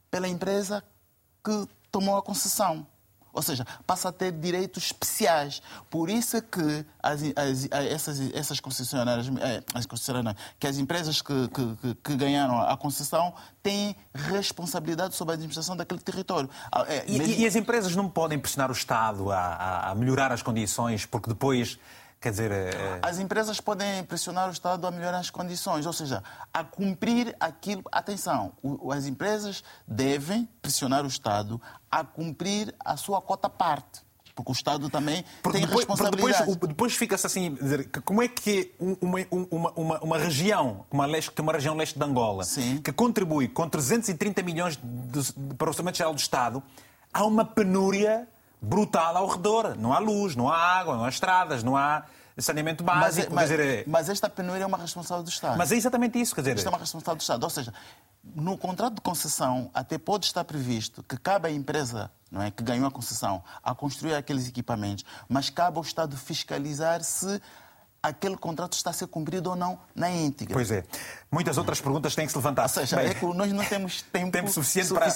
pela 0.10 0.28
empresa 0.28 0.84
que 1.44 1.68
tomou 1.92 2.18
a 2.18 2.22
concessão. 2.22 2.86
Ou 3.38 3.44
seja, 3.44 3.64
passa 3.86 4.10
a 4.10 4.12
ter 4.12 4.32
direitos 4.32 4.86
especiais. 4.86 5.62
Por 5.92 6.10
isso 6.10 6.38
é 6.38 6.42
que 6.42 6.84
as, 7.04 7.22
as- 7.36 7.68
essas, 7.72 8.34
essas 8.34 8.60
concessionárias, 8.60 9.28
eh, 9.40 9.62
as 9.76 9.86
concessionárias, 9.86 10.36
que 10.60 10.66
as 10.66 10.80
empresas 10.80 11.22
que, 11.22 11.48
que- 11.50 11.96
que- 12.04 12.16
ganharam 12.16 12.60
a 12.60 12.76
concessão 12.76 13.36
têm 13.62 13.96
responsabilidade 14.12 15.14
sobre 15.16 15.34
a 15.34 15.36
administração 15.36 15.78
daquele 15.78 16.00
território. 16.02 16.50
Ah, 16.72 16.84
é, 16.88 17.04
E, 17.08 17.20
mesmo- 17.20 17.34
e 17.36 17.46
as 17.46 17.56
empresas 17.56 17.96
não 17.96 18.10
podem 18.10 18.40
pressionar 18.40 18.70
o 18.70 18.74
Estado 18.74 19.32
a- 19.32 19.92
a 19.92 19.96
melhorar 19.96 20.32
as 20.32 20.42
condições, 20.42 21.06
porque 21.06 21.30
depois, 21.30 21.78
quer 22.20 22.32
dizer... 22.32 22.52
eh, 22.52 23.00
As 23.02 23.20
empresas 23.20 23.60
podem 23.62 24.04
pressionar 24.04 24.48
o 24.50 24.52
Estado 24.52 24.86
a 24.86 24.92
melhorar 24.92 25.20
as 25.20 25.30
condições, 25.30 25.86
ou 25.86 25.94
seja, 25.94 26.24
a 26.54 26.64
cumprir 26.64 27.36
aquilo. 27.40 27.84
Atenção, 27.92 28.54
as 28.94 29.06
empresas 29.06 29.64
devem 29.88 30.48
pressionar 30.62 31.04
o 31.04 31.08
Estado 31.08 31.62
a 31.90 32.04
cumprir 32.04 32.74
a 32.84 32.98
sua 32.98 33.22
cota 33.22 33.50
parte. 33.50 34.06
Porque 34.36 34.52
o 34.52 34.54
Estado 34.54 34.88
também 34.88 35.26
Porque 35.42 35.58
tem 35.58 35.66
depois, 35.68 35.84
responsabilidade. 35.88 36.46
depois, 36.52 36.70
depois 36.70 36.94
fica-se 36.96 37.26
assim, 37.26 37.56
dizer, 37.56 37.90
como 38.06 38.22
é 38.22 38.28
que 38.28 38.72
um- 38.80 38.96
uma, 39.02 39.18
uma, 39.32 39.72
uma, 39.76 40.00
uma 40.00 40.18
região, 40.20 40.86
como 40.92 41.02
a, 41.02 41.08
leste, 41.08 41.32
como 41.32 41.50
a 41.50 41.54
região 41.54 41.76
leste 41.76 41.98
de 41.98 42.06
Angola, 42.06 42.44
que 42.84 42.92
contribui 42.92 43.48
com 43.48 43.68
330 43.68 44.44
milhões 44.44 44.78
de, 44.78 45.24
de, 45.34 45.56
para 45.56 45.66
o 45.66 45.70
Orçamento 45.70 45.98
Geral 45.98 46.14
do 46.14 46.20
Estado, 46.20 46.62
há 47.12 47.26
uma 47.26 47.44
penúria 47.44 48.28
brutal 48.62 49.16
ao 49.18 49.28
redor. 49.28 49.76
Não 49.78 49.94
há 49.94 50.00
luz, 50.00 50.36
não 50.36 50.50
há 50.50 50.58
água, 50.58 50.96
não 50.96 51.06
há 51.06 51.10
estradas, 51.10 51.64
não 51.64 51.76
há 51.78 52.04
saneamento 52.38 52.84
Mas, 52.84 53.00
básico. 53.00 53.34
mas- 53.34 53.50
quer 53.50 53.58
dizer, 53.58 53.84
mas 53.88 54.10
esta 54.10 54.30
penúria 54.30 54.64
é 54.64 54.68
uma 54.68 54.78
responsabilidade 54.78 55.24
do 55.32 55.34
Estado. 55.34 55.58
Mas 55.58 55.72
é 55.72 55.76
exatamente 55.76 56.20
isso, 56.22 56.36
quer 56.36 56.42
dizer- 56.42 56.58
Isto 56.58 56.68
é 56.68 56.70
uma 56.70 56.78
responsabilidade 56.78 57.18
do 57.18 57.22
Estado. 57.22 57.44
Ou 57.44 57.50
seja, 57.50 57.74
no 58.36 58.58
contrato 58.58 58.96
de 58.96 59.02
concessão 59.02 59.72
até 59.74 59.98
pode 59.98 60.26
estar 60.26 60.44
previsto 60.44 61.02
que 61.04 61.18
cabe 61.18 61.48
à 61.48 61.52
empresa 61.52 62.12
não 62.30 62.42
é, 62.42 62.52
que 62.52 62.62
ganhou 62.62 62.86
a 62.86 62.92
concessão 62.92 63.42
a 63.64 63.74
construir 63.74 64.14
aqueles 64.14 64.48
equipamentos, 64.50 65.06
mas 65.30 65.50
cabe 65.50 65.78
ao 65.78 65.84
Estado 65.84 66.16
fiscalizar 66.18 67.02
se 67.04 67.42
aquele 68.02 68.38
contrato 68.38 68.74
está 68.74 68.92
a 68.92 68.94
ser 68.94 69.08
cumprido 69.08 69.50
ou 69.50 69.56
não 69.56 69.80
na 69.96 70.10
íntegra. 70.10 70.54
Pois 70.54 70.72
é. 70.72 70.84
Muitas 71.32 71.58
outras 71.58 71.82
perguntas 71.82 72.16
têm 72.16 72.26
que 72.26 72.32
se 72.32 72.38
levantar. 72.38 72.64
Ou 72.64 72.70
seja, 72.70 72.96
Bem, 72.96 73.08
é 73.08 73.14
que 73.14 73.26
nós 73.26 73.52
não 73.52 73.66
temos 73.66 74.02
tempo, 74.14 74.32
Tempo 74.32 74.50
suficiente 74.50 74.94
para 74.94 75.10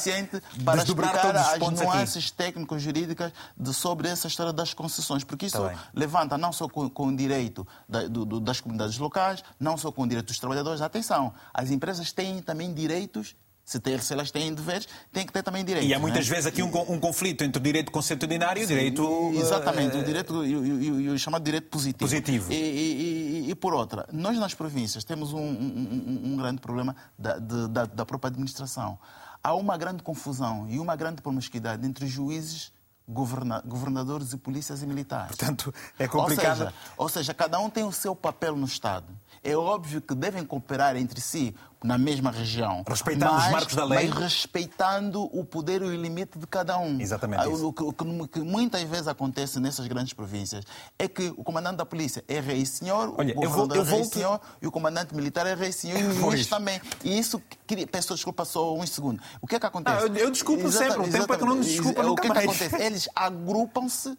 para, 0.66 0.76
desdobrar 0.78 1.16
explicar 1.16 1.36
as 1.38 1.60
nuances 1.80 2.32
técnico-jurídicas 2.32 3.32
sobre 3.74 4.10
essa 4.10 4.28
história 4.28 4.52
das 4.54 4.74
concessões, 4.74 5.24
porque 5.24 5.46
isso 5.46 5.58
Tá 5.58 5.76
levanta 5.94 6.38
não 6.38 6.52
só 6.52 6.68
com, 6.68 6.90
com 6.90 7.08
o 7.08 7.16
direito 7.16 7.66
da- 7.88 8.08
do- 8.08 8.26
do- 8.26 8.40
das 8.40 8.60
comunidades 8.60 8.98
locais, 8.98 9.44
não 9.60 9.78
só 9.78 9.92
com 9.92 10.04
o 10.04 10.08
direito 10.08 10.28
dos 10.28 10.40
trabalhadores. 10.40 10.82
Atenção, 10.82 11.34
as 11.54 11.72
empresas 11.72 12.12
têm 12.12 12.42
também 12.42 12.74
direitos, 12.74 13.36
se, 13.64 13.80
tem- 13.80 13.98
se 14.00 14.12
elas 14.14 14.32
têm 14.32 14.54
deveres, 14.54 14.88
têm 15.12 15.26
que 15.26 15.32
ter 15.32 15.44
também 15.44 15.64
direitos. 15.64 15.90
E 15.90 15.94
há 15.94 16.00
muitas 16.00 16.28
né? 16.28 16.36
vezes 16.36 16.48
aqui 16.48 16.62
um, 16.64 16.68
um 16.92 17.00
conflito 17.00 17.44
entre 17.44 17.60
o 17.60 17.64
direito 17.64 17.92
consuetudinário 17.92 18.62
e 18.62 18.66
o 18.66 18.68
direito. 18.68 19.32
Exatamente, 19.36 19.96
eh, 19.96 20.00
o 20.00 20.04
direito 20.04 20.46
e, 20.46 20.56
o- 20.56 21.12
o- 21.12 21.14
o 21.14 21.20
chamado 21.20 21.44
direito 21.44 21.68
positivo. 21.70 22.00
Positivo. 22.00 22.52
E, 22.52 22.56
e- 22.56 23.46
e- 23.48 23.52
e 23.52 23.56
por 23.56 23.74
outra, 23.74 24.08
nós 24.12 24.38
nas 24.38 24.54
províncias 24.54 25.04
temos 25.04 25.34
um, 25.34 25.40
um- 25.40 26.22
um- 26.26 26.34
um 26.34 26.38
grande 26.38 26.60
problema 26.62 26.96
da, 27.18 27.38
de- 27.38 27.68
da- 27.70 27.86
da 27.86 28.06
própria 28.06 28.30
administração. 28.30 28.98
Há 29.44 29.54
uma 29.56 29.78
grande 29.78 30.04
confusão 30.04 30.68
e 30.70 30.80
uma 30.80 30.96
grande 30.96 31.22
promiscuidade 31.22 31.86
entre 31.88 32.06
juízes, 32.08 32.72
governa- 33.08 33.62
governadores 33.66 34.32
e 34.34 34.38
polícias 34.38 34.82
e 34.84 34.86
militares. 34.86 35.36
Portanto, 35.36 35.74
é 35.98 36.08
complicado. 36.08 36.60
Ou 36.62 36.66
seja, 36.68 36.74
ou 36.98 37.10
seja, 37.10 37.34
cada 37.34 37.60
um 37.60 37.70
tem 37.70 37.84
o 37.84 37.92
seu 37.92 38.16
papel 38.16 38.56
no 38.56 38.66
Estado. 38.66 39.08
É 39.44 39.56
óbvio 39.58 40.02
que 40.02 40.14
devem 40.14 40.46
cooperar 40.46 40.96
entre 40.96 41.20
si 41.20 41.56
na 41.84 41.98
mesma 41.98 42.30
região. 42.30 42.84
Respeitando 42.88 43.34
os 43.36 43.42
mas- 43.42 43.52
marcos 43.52 43.74
da 43.76 43.84
lei. 43.86 44.08
Mas 44.08 44.16
respeitando 44.20 45.24
o 45.36 45.44
poder 45.44 45.82
e 45.82 45.86
o 45.86 45.96
limite 45.96 46.38
de 46.38 46.46
cada 46.46 46.78
um. 46.78 47.02
Exatamente 47.02 47.50
isso. 47.52 47.68
O 47.68 47.74
que, 47.74 47.82
o 47.82 47.92
que- 47.92 48.04
o 48.04 48.28
que 48.28 48.40
muitas 48.42 48.84
vezes 48.84 49.08
acontece 49.08 49.60
nessas 49.60 49.88
grandes 49.88 50.14
províncias 50.14 50.64
é 51.00 51.08
que 51.08 51.34
o 51.36 51.44
comandante 51.44 51.78
da 51.78 51.86
polícia 51.86 52.24
é 52.28 52.40
rei 52.40 52.64
senhor, 52.68 53.16
Olha, 53.18 53.34
o 53.36 53.42
governador 53.42 53.88
é 53.88 53.90
rei 53.90 54.04
senhor 54.04 54.40
e 54.62 54.68
o 54.68 54.72
comandante 54.72 55.16
militar 55.16 55.48
é 55.48 55.56
rei 55.56 55.72
senhor 55.72 56.00
e 56.00 56.04
o 56.06 56.14
juiz 56.14 56.46
também. 56.46 56.80
E 57.04 57.18
isso, 57.18 57.42
queria, 57.66 57.88
peço 57.88 58.14
desculpa 58.14 58.46
só 58.46 58.76
um 58.76 58.86
segundo. 58.86 59.20
O 59.42 59.48
que 59.48 59.56
é 59.56 59.60
que 59.60 59.66
acontece? 59.66 60.04
Ah, 60.04 60.08
eu- 60.08 60.16
eu 60.18 60.30
desculpo 60.30 60.68
Exata- 60.68 60.92
sempre, 60.92 61.10
o 61.10 61.12
tempo 61.12 61.34
é 61.34 61.38
que 61.38 61.46
não 61.46 61.56
me 61.56 61.66
desculpa 61.66 62.02
O 62.02 62.08
nunca 62.10 62.22
que 62.22 62.28
é 62.28 62.32
que 62.32 62.38
acontece? 62.38 62.76
Eles 62.76 63.10
agrupam-se, 63.16 64.16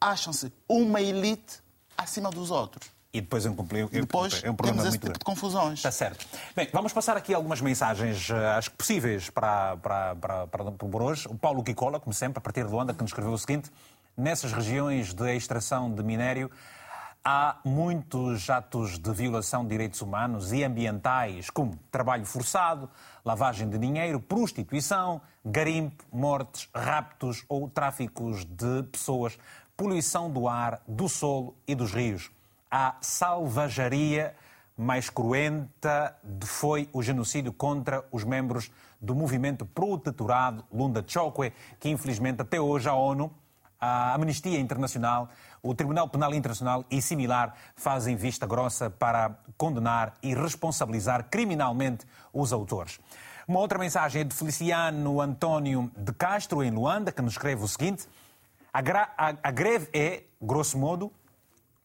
acham-se 0.00 0.50
uma 0.66 1.02
elite 1.02 1.60
acima 1.98 2.30
dos 2.30 2.50
outros. 2.50 2.90
E 3.14 3.20
depois 3.20 3.44
um, 3.44 3.54
compli- 3.54 3.86
Depois 3.88 4.42
é 4.42 4.50
um 4.50 4.54
problema 4.54 4.78
temos 4.82 4.84
esse 4.84 4.90
muito 4.92 4.92
tipo 4.92 5.04
grande. 5.06 5.18
de 5.18 5.24
confusões. 5.24 5.78
Está 5.78 5.90
certo. 5.92 6.26
Bem, 6.56 6.68
vamos 6.72 6.92
passar 6.94 7.14
aqui 7.16 7.34
algumas 7.34 7.60
mensagens, 7.60 8.30
eh, 8.30 8.48
acho 8.56 8.70
que 8.70 8.76
possíveis 8.78 9.28
para, 9.28 9.76
para, 9.76 10.16
para, 10.16 10.46
para, 10.46 10.70
por 10.72 11.02
hoje. 11.02 11.28
O 11.28 11.34
Paulo 11.34 11.62
Kikola, 11.62 12.00
como 12.00 12.14
sempre, 12.14 12.38
a 12.38 12.40
partir 12.40 12.64
de 12.64 12.70
Luanda, 12.70 12.94
que 12.94 13.02
nos 13.02 13.10
escreveu 13.10 13.32
o 13.32 13.38
seguinte: 13.38 13.70
nessas 14.16 14.50
regiões 14.52 15.12
de 15.12 15.36
extração 15.36 15.92
de 15.94 16.02
minério, 16.02 16.50
Há 17.24 17.58
muitos 17.64 18.50
atos 18.50 18.98
de 18.98 19.12
violação 19.12 19.62
de 19.62 19.68
direitos 19.68 20.02
humanos 20.02 20.52
e 20.52 20.64
ambientais, 20.64 21.50
como 21.50 21.78
trabalho 21.88 22.26
forçado, 22.26 22.90
lavagem 23.24 23.70
de 23.70 23.78
dinheiro, 23.78 24.18
prostituição, 24.18 25.20
garimpo, 25.44 26.02
mortes, 26.12 26.68
raptos 26.74 27.44
ou 27.48 27.68
tráficos 27.68 28.44
de 28.44 28.82
pessoas, 28.90 29.38
poluição 29.76 30.28
do 30.32 30.48
ar, 30.48 30.82
do 30.88 31.08
solo 31.08 31.54
e 31.64 31.76
dos 31.76 31.92
rios. 31.94 32.28
A 32.74 32.96
salvajaria 33.02 34.34
mais 34.74 35.10
cruenta 35.10 36.16
foi 36.42 36.88
o 36.90 37.02
genocídio 37.02 37.52
contra 37.52 38.02
os 38.10 38.24
membros 38.24 38.70
do 38.98 39.14
movimento 39.14 39.66
protetorado 39.66 40.64
Lunda 40.72 41.04
Chokwe, 41.06 41.52
que 41.78 41.90
infelizmente 41.90 42.40
até 42.40 42.58
hoje 42.58 42.88
a 42.88 42.94
ONU 42.94 43.30
a 43.78 44.14
Amnistia 44.14 44.58
Internacional, 44.58 45.28
o 45.62 45.74
Tribunal 45.74 46.08
Penal 46.08 46.32
Internacional 46.32 46.82
e 46.90 47.02
similar 47.02 47.54
fazem 47.76 48.16
vista 48.16 48.46
grossa 48.46 48.88
para 48.88 49.36
condenar 49.58 50.14
e 50.22 50.34
responsabilizar 50.34 51.28
criminalmente 51.28 52.06
os 52.32 52.54
autores. 52.54 52.98
Uma 53.46 53.60
outra 53.60 53.78
mensagem 53.78 54.22
é 54.22 54.24
de 54.24 54.34
Feliciano 54.34 55.20
António 55.20 55.92
de 55.94 56.12
Castro, 56.14 56.62
em 56.62 56.70
Luanda, 56.70 57.12
que 57.12 57.20
nos 57.20 57.32
escreve 57.32 57.62
o 57.62 57.68
seguinte: 57.68 58.08
a, 58.72 58.78
a, 58.78 59.34
a 59.42 59.50
greve 59.50 59.90
é, 59.92 60.22
grosso 60.40 60.78
modo, 60.78 61.12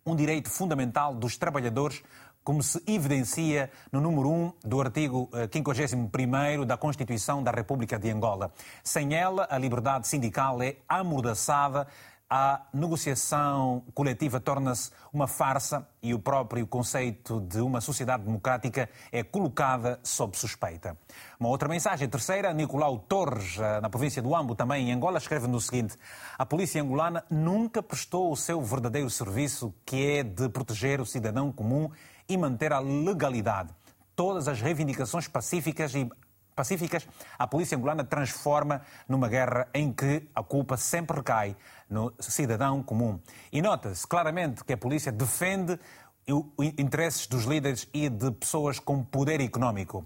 um 0.08 0.16
direito 0.16 0.50
fundamental 0.50 1.14
dos 1.14 1.38
trabalhadores 1.38 2.02
como 2.44 2.64
se 2.64 2.82
evidencia 2.88 3.70
no 3.92 4.00
número 4.00 4.30
1 4.30 4.54
do 4.64 4.80
artigo 4.80 5.30
51 5.52 6.64
eh, 6.64 6.66
da 6.66 6.78
Constituição 6.78 7.44
da 7.44 7.52
República 7.52 8.00
de 8.00 8.10
Angola. 8.10 8.54
Sem 8.82 9.14
ela, 9.14 9.46
a 9.52 9.58
liberdade 9.58 10.08
sindical 10.08 10.62
é 10.64 10.78
amordaçada, 10.88 11.86
a 12.30 12.66
negociação 12.74 13.84
coletiva 13.94 14.40
torna-se 14.40 14.92
uma 15.14 15.28
farsa 15.28 15.88
e 16.04 16.14
o 16.14 16.20
próprio 16.20 16.68
conceito 16.68 17.40
de 17.40 17.60
uma 17.60 17.80
sociedade 17.80 18.24
democrática 18.24 18.90
é 19.12 19.24
colocada 19.24 20.00
sob 20.04 20.38
suspeita. 20.38 20.98
Uma 21.40 21.50
outra 21.50 21.70
mensagem, 21.70 22.10
terceira, 22.10 22.54
Nicolau 22.54 23.00
Torres, 23.00 23.58
eh, 23.58 23.80
na 23.80 23.90
província 23.90 24.22
do 24.22 24.36
Ambo, 24.36 24.56
também 24.56 24.90
em 24.90 24.94
Angola, 24.94 25.18
escreve 25.18 25.48
no 25.48 25.62
seguinte: 25.62 25.96
A 26.38 26.46
polícia 26.46 26.82
angolana 26.82 27.24
nunca 27.30 27.82
prestou 27.82 28.32
o 28.32 28.36
seu 28.36 28.62
verdadeiro 28.62 29.10
serviço, 29.10 29.74
que 29.86 30.18
é 30.18 30.24
de 30.24 30.50
proteger 30.50 31.00
o 31.00 31.06
cidadão 31.06 31.52
comum 31.52 31.90
e 32.28 32.36
manter 32.36 32.74
a 32.74 32.80
legalidade. 32.80 33.70
Todas 34.16 34.48
as 34.48 34.60
reivindicações 34.60 35.28
pacíficas 35.28 35.94
e 35.96 36.10
pacíficas, 36.58 37.08
a 37.38 37.46
polícia 37.46 37.78
angolana 37.78 38.04
transforma 38.04 38.82
numa 39.08 39.30
guerra 39.30 39.68
em 39.76 39.94
que 39.94 40.28
a 40.34 40.42
culpa 40.42 40.76
sempre 40.76 41.18
recai 41.18 41.56
no 41.88 42.12
cidadão 42.20 42.82
comum. 42.82 43.20
E 43.52 43.62
nota-se 43.62 44.08
claramente 44.08 44.64
que 44.64 44.74
a 44.74 44.78
polícia 44.78 45.12
defende 45.12 45.80
os 46.28 46.66
interesses 46.80 47.28
dos 47.28 47.44
líderes 47.44 47.88
e 47.94 48.10
de 48.10 48.32
pessoas 48.32 48.80
com 48.80 49.04
poder 49.04 49.40
económico. 49.40 50.04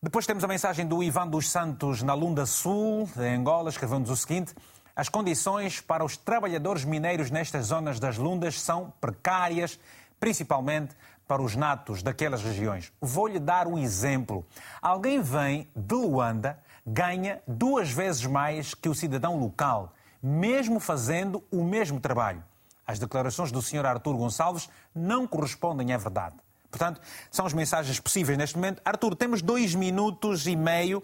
Depois 0.00 0.24
temos 0.26 0.44
a 0.44 0.48
mensagem 0.48 0.86
do 0.86 1.02
Ivan 1.02 1.26
dos 1.26 1.50
Santos 1.50 2.02
na 2.02 2.14
Lunda 2.14 2.46
Sul, 2.46 3.10
em 3.18 3.34
Angola, 3.34 3.68
escrevendo-nos 3.68 4.10
o 4.10 4.16
seguinte: 4.16 4.54
As 4.94 5.08
condições 5.08 5.80
para 5.80 6.04
os 6.04 6.16
trabalhadores 6.16 6.84
mineiros 6.84 7.32
nestas 7.32 7.66
zonas 7.66 7.98
das 7.98 8.16
Lundas 8.16 8.60
são 8.60 8.92
precárias, 9.00 9.78
principalmente 10.20 10.94
para 11.28 11.42
os 11.42 11.54
natos 11.54 12.02
daquelas 12.02 12.42
regiões. 12.42 12.90
Vou-lhe 12.98 13.38
dar 13.38 13.68
um 13.68 13.78
exemplo. 13.78 14.46
Alguém 14.80 15.20
vem 15.20 15.68
de 15.76 15.94
Luanda, 15.94 16.58
ganha 16.86 17.42
duas 17.46 17.90
vezes 17.90 18.24
mais 18.24 18.72
que 18.72 18.88
o 18.88 18.94
cidadão 18.94 19.38
local, 19.38 19.92
mesmo 20.22 20.80
fazendo 20.80 21.44
o 21.52 21.62
mesmo 21.62 22.00
trabalho. 22.00 22.42
As 22.86 22.98
declarações 22.98 23.52
do 23.52 23.60
Sr. 23.60 23.84
Artur 23.84 24.16
Gonçalves 24.16 24.70
não 24.94 25.26
correspondem 25.26 25.92
à 25.92 25.98
verdade. 25.98 26.34
Portanto, 26.70 27.00
são 27.30 27.44
as 27.44 27.52
mensagens 27.52 28.00
possíveis 28.00 28.38
neste 28.38 28.56
momento. 28.56 28.80
Artur, 28.82 29.14
temos 29.14 29.42
dois 29.42 29.74
minutos 29.74 30.46
e 30.46 30.56
meio. 30.56 31.02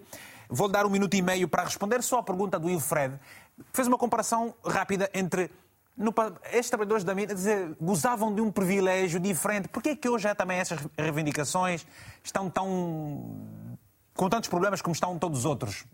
Vou-lhe 0.49 0.73
dar 0.73 0.85
um 0.87 0.89
minuto 0.89 1.13
e 1.13 1.21
meio 1.21 1.47
para 1.47 1.63
responder 1.63 2.01
só 2.01 2.19
à 2.19 2.23
pergunta 2.23 2.57
do 2.57 2.67
Wilfred. 2.67 3.19
Fez 3.71 3.87
uma 3.87 3.97
comparação 3.97 4.55
rápida 4.65 5.09
entre 5.13 5.51
no, 5.97 6.13
estes 6.51 6.69
trabalhadores 6.69 7.03
da 7.03 7.15
mina 7.15 7.33
dizer, 7.33 7.75
gozavam 7.79 8.33
de 8.33 8.41
um 8.41 8.51
privilégio 8.51 9.19
diferente. 9.19 9.67
Por 9.67 9.81
é 9.85 9.95
que 9.95 10.09
hoje 10.09 10.27
há 10.27 10.35
também 10.35 10.57
essas 10.57 10.79
reivindicações 10.97 11.85
estão 12.23 12.49
tão 12.49 13.77
com 14.13 14.29
tantos 14.29 14.49
problemas 14.49 14.81
como 14.81 14.93
estão 14.93 15.17
todos 15.19 15.39
os 15.39 15.45
outros? 15.45 15.85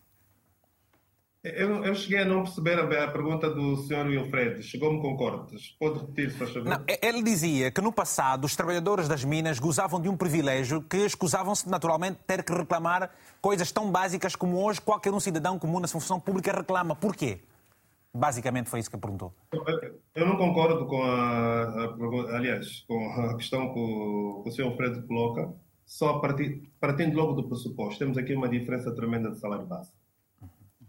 Eu, 1.43 1.83
eu, 1.83 1.95
cheguei 1.95 2.19
a 2.19 2.25
não 2.25 2.43
perceber 2.43 2.77
a, 2.77 3.03
a 3.03 3.07
pergunta 3.07 3.49
do 3.49 3.75
Sr. 3.77 4.05
Wilfred. 4.05 4.61
Chegou-me 4.61 5.01
com 5.01 5.17
cortes. 5.17 5.75
Pode 5.79 5.97
repetir, 5.97 6.31
se 6.31 6.37
faz 6.37 6.51
favor? 6.51 6.69
Não, 6.69 6.83
ele 7.01 7.23
dizia 7.23 7.71
que 7.71 7.81
no 7.81 7.91
passado 7.91 8.45
os 8.45 8.55
trabalhadores 8.55 9.07
das 9.07 9.23
minas 9.23 9.57
gozavam 9.57 9.99
de 9.99 10.07
um 10.07 10.15
privilégio 10.15 10.83
que 10.83 10.97
escusavam-se 10.97 11.67
naturalmente 11.67 12.19
ter 12.27 12.43
que 12.43 12.53
reclamar 12.53 13.09
coisas 13.41 13.71
tão 13.71 13.89
básicas 13.89 14.35
como 14.35 14.63
hoje 14.63 14.79
qualquer 14.81 15.11
um 15.11 15.19
cidadão 15.19 15.57
comum 15.57 15.79
na 15.79 15.87
função 15.87 16.19
pública 16.19 16.51
reclama. 16.51 16.95
Porquê? 16.95 17.39
Basicamente 18.13 18.69
foi 18.69 18.81
isso 18.81 18.91
que 18.91 18.97
perguntou. 18.97 19.33
Eu 20.13 20.25
não 20.25 20.35
concordo 20.35 20.85
com 20.85 21.01
a, 21.01 21.63
a 21.63 22.35
aliás, 22.35 22.81
com 22.87 23.09
a 23.09 23.37
questão 23.37 23.73
que 23.73 23.79
o, 23.79 24.43
o 24.45 24.51
Sr. 24.51 24.63
Alfredo 24.63 25.07
coloca, 25.07 25.53
só 25.85 26.19
partir, 26.19 26.61
partindo 26.79 27.15
logo 27.15 27.33
do 27.33 27.47
pressuposto. 27.47 27.99
Temos 27.99 28.17
aqui 28.17 28.33
uma 28.33 28.49
diferença 28.49 28.93
tremenda 28.93 29.31
de 29.31 29.39
salário 29.39 29.65
base. 29.65 29.91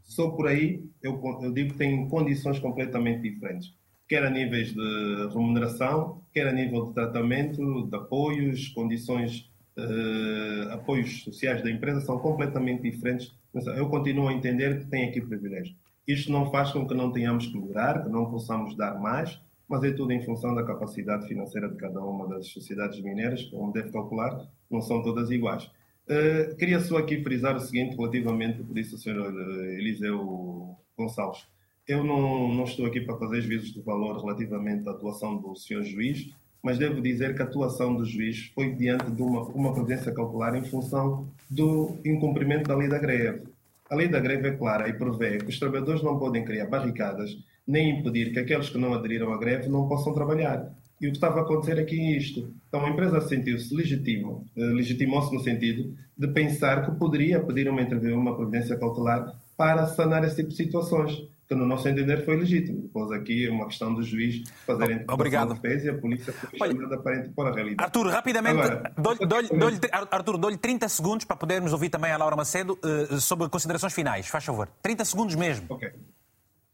Só 0.03 0.31
por 0.31 0.49
aí 0.49 0.85
eu, 1.01 1.21
eu 1.43 1.53
digo 1.53 1.73
que 1.73 1.79
tem 1.79 2.09
condições 2.09 2.59
completamente 2.59 3.23
diferentes, 3.23 3.73
quer 4.09 4.25
a 4.25 4.31
níveis 4.31 4.75
de 4.75 5.29
remuneração, 5.29 6.21
quer 6.33 6.49
a 6.49 6.53
nível 6.53 6.87
de 6.87 6.95
tratamento, 6.95 7.87
de 7.87 7.97
apoios, 7.97 8.69
condições, 8.69 9.51
eh, 9.77 10.69
apoios 10.73 11.23
sociais 11.23 11.63
da 11.63 11.71
empresa 11.71 12.01
são 12.01 12.19
completamente 12.19 12.83
diferentes. 12.83 13.35
Eu 13.77 13.89
continuo 13.89 14.29
a 14.29 14.33
entender 14.33 14.81
que 14.81 14.87
tem 14.87 15.09
aqui 15.09 15.21
privilégio. 15.21 15.75
Isto 16.07 16.33
não 16.33 16.51
faz 16.51 16.73
com 16.73 16.87
que 16.87 16.95
não 16.95 17.13
tenhamos 17.13 17.47
que 17.47 17.57
melhorar, 17.57 18.03
que 18.03 18.09
não 18.09 18.31
possamos 18.31 18.77
dar 18.77 18.99
mais, 18.99 19.41
mas 19.69 19.85
é 19.85 19.93
tudo 19.93 20.13
em 20.13 20.23
função 20.23 20.55
da 20.55 20.65
capacidade 20.65 21.27
financeira 21.27 21.69
de 21.69 21.77
cada 21.77 22.01
uma 22.01 22.29
das 22.29 22.49
sociedades 22.49 23.01
mineiras, 23.01 23.45
como 23.45 23.73
deve 23.73 23.91
calcular, 23.91 24.47
não 24.71 24.81
são 24.81 25.03
todas 25.03 25.31
iguais. 25.31 25.71
Uh, 26.05 26.55
queria 26.57 26.81
só 26.81 26.99
aqui 26.99 27.23
frisar 27.23 27.57
o 27.57 27.61
seguinte 27.61 27.97
relativamente, 27.97 28.63
por 28.63 28.77
isso 28.77 28.99
Sr. 28.99 29.17
Eh, 29.17 29.79
Eliseu 29.79 30.77
Gonçalves. 30.99 31.47
Eu 31.87 32.03
não, 32.05 32.53
não, 32.53 32.65
estou 32.65 32.87
aqui 32.87 33.01
para 33.01 33.17
fazer 33.17 33.41
juízos 33.41 33.73
de 33.73 33.81
valor 33.81 34.21
relativamente 34.21 34.89
à 34.89 34.93
atuação 34.93 35.37
do 35.37 35.55
Sr. 35.55 35.83
Juiz, 35.85 36.31
mas 36.63 36.79
devo 36.79 37.01
dizer 37.01 37.35
que 37.35 37.43
a 37.43 37.45
atuação 37.45 37.95
do 37.97 38.05
juiz 38.05 38.53
foi 38.55 38.73
diante 38.75 39.11
de 39.11 39.23
uma, 39.23 39.43
uma 39.47 39.73
providência 39.73 40.13
cautelar 40.13 40.55
em 40.55 40.65
função 40.65 41.27
do 41.51 41.97
incumprimento 42.05 42.69
da 42.69 42.77
lei 42.77 42.89
da 42.89 42.99
greve. 42.99 43.52
A 43.93 43.95
lei 43.95 44.09
da 44.09 44.21
greve 44.21 44.49
é 44.49 44.53
clara 44.53 44.89
e 44.89 44.95
prevê 44.95 45.37
que 45.37 45.51
os 45.51 45.59
trabalhadores 45.59 46.03
não 46.03 46.19
podem 46.19 46.47
criar 46.47 46.65
barricadas 46.65 47.37
nem 47.67 47.91
impedir 47.91 48.33
que 48.33 48.39
aqueles 48.39 48.71
que 48.71 48.79
não 48.79 48.95
aderiram 48.95 49.31
à 49.31 49.37
greve 49.37 49.69
não 49.69 49.87
possam 49.87 50.15
trabalhar. 50.15 50.73
E 50.99 51.09
o 51.09 51.11
que 51.11 51.19
estava 51.19 51.41
a 51.41 51.43
acontecer 51.43 51.79
aqui 51.79 52.01
é 52.01 52.17
isto. 52.17 52.55
Então 52.67 52.87
a 52.87 52.89
empresa 52.89 53.21
sentiu-se 53.21 53.75
legítima, 53.75 54.41
eh, 54.57 54.65
legitimou-se 54.65 55.35
no 55.35 55.41
sentido 55.41 55.95
de 56.17 56.27
pensar 56.29 56.87
que 56.87 56.99
poderia 56.99 57.39
pedir 57.41 57.69
uma 57.69 57.83
intervenção, 57.83 58.19
uma 58.19 58.35
providência 58.35 58.79
cautelar 58.79 59.39
para 59.59 59.87
sanar 59.87 60.25
esse 60.25 60.37
tipo 60.37 60.49
de 60.49 60.57
situações 60.57 61.29
que 61.53 61.59
no 61.59 61.67
nosso 61.67 61.87
entender 61.89 62.25
foi 62.25 62.37
legítimo. 62.37 62.83
Depois 62.83 63.13
aqui 63.13 63.47
é 63.47 63.51
uma 63.51 63.67
questão 63.67 63.95
do 63.95 64.03
juiz 64.03 64.43
fazer 64.67 64.85
a 64.85 64.93
interpretação 64.93 65.59
e 65.63 65.89
a 65.89 65.95
polícia 65.95 66.33
foi 66.33 66.59
chamada 66.59 66.99
para 66.99 67.17
interpor 67.19 67.47
a 67.47 67.55
realidade. 67.55 67.85
Artur, 67.85 68.07
rapidamente, 68.09 68.61
dou-lhe 68.97 69.79
Artur, 70.11 70.39
dou 70.39 70.57
30 70.57 70.89
segundos 70.89 71.25
para 71.25 71.37
podermos 71.37 71.73
ouvir 71.73 71.91
também 71.91 72.11
a 72.11 72.17
Laura 72.17 72.35
Macedo 72.35 72.79
uh, 72.83 73.21
sobre 73.21 73.49
considerações 73.49 73.93
finais. 73.93 74.27
Faz 74.29 74.45
favor. 74.45 74.69
30 74.83 75.05
segundos 75.05 75.35
mesmo. 75.35 75.67
Ok. 75.69 75.93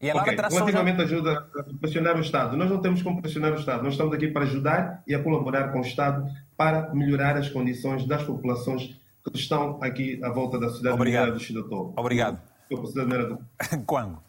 E 0.00 0.10
a 0.10 0.14
Laura 0.14 0.32
okay. 0.32 0.48
Relativamente 0.48 1.02
ajuda 1.02 1.48
a 1.56 1.78
pressionar 1.80 2.16
o 2.16 2.20
Estado. 2.20 2.56
Nós 2.56 2.70
não 2.70 2.80
temos 2.80 3.02
como 3.02 3.20
pressionar 3.20 3.52
o 3.52 3.56
Estado. 3.56 3.82
Nós 3.82 3.94
estamos 3.94 4.14
aqui 4.14 4.28
para 4.28 4.44
ajudar 4.44 5.02
e 5.06 5.14
a 5.14 5.22
colaborar 5.22 5.72
com 5.72 5.78
o 5.80 5.82
Estado 5.82 6.24
para 6.56 6.94
melhorar 6.94 7.36
as 7.36 7.48
condições 7.48 8.06
das 8.06 8.22
populações 8.22 8.96
que 9.24 9.38
estão 9.38 9.78
aqui 9.82 10.20
à 10.22 10.30
volta 10.30 10.59
da 10.59 10.70
cidade 10.70 10.94
Obrigado. 10.94 11.32
do 11.32 11.40
Chidotou. 11.40 11.92
Obrigado. 11.96 12.38
Quando? 13.86 14.27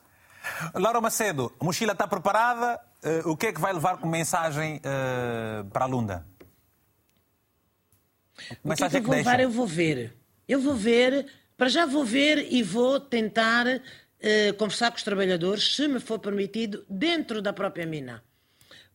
Laura 0.73 1.01
Macedo, 1.01 1.53
a 1.59 1.63
mochila 1.63 1.93
está 1.93 2.07
preparada. 2.07 2.80
Uh, 3.03 3.30
o 3.30 3.38
que 3.38 3.47
é 3.47 3.53
que 3.53 3.61
vai 3.61 3.71
levar 3.71 3.97
como 3.97 4.11
mensagem 4.11 4.77
uh, 4.77 5.63
para 5.69 5.85
a 5.85 5.88
Lunda? 5.88 6.26
O 8.63 8.73
que 8.76 8.84
é 8.84 8.89
que 8.89 8.97
eu 8.97 9.03
vou 9.03 9.15
levar? 9.15 9.39
Eu 9.39 9.49
vou 9.49 9.67
ver. 9.67 10.17
Eu 10.47 10.59
vou 10.61 10.76
ver, 10.76 11.27
para 11.55 11.69
já 11.69 11.85
vou 11.85 12.03
ver 12.03 12.51
e 12.51 12.63
vou 12.63 12.99
tentar 12.99 13.65
uh, 13.67 14.53
conversar 14.57 14.91
com 14.91 14.97
os 14.97 15.03
trabalhadores, 15.03 15.76
se 15.76 15.88
me 15.88 15.99
for 15.99 16.19
permitido, 16.19 16.85
dentro 16.89 17.41
da 17.41 17.53
própria 17.53 17.85
mina. 17.85 18.23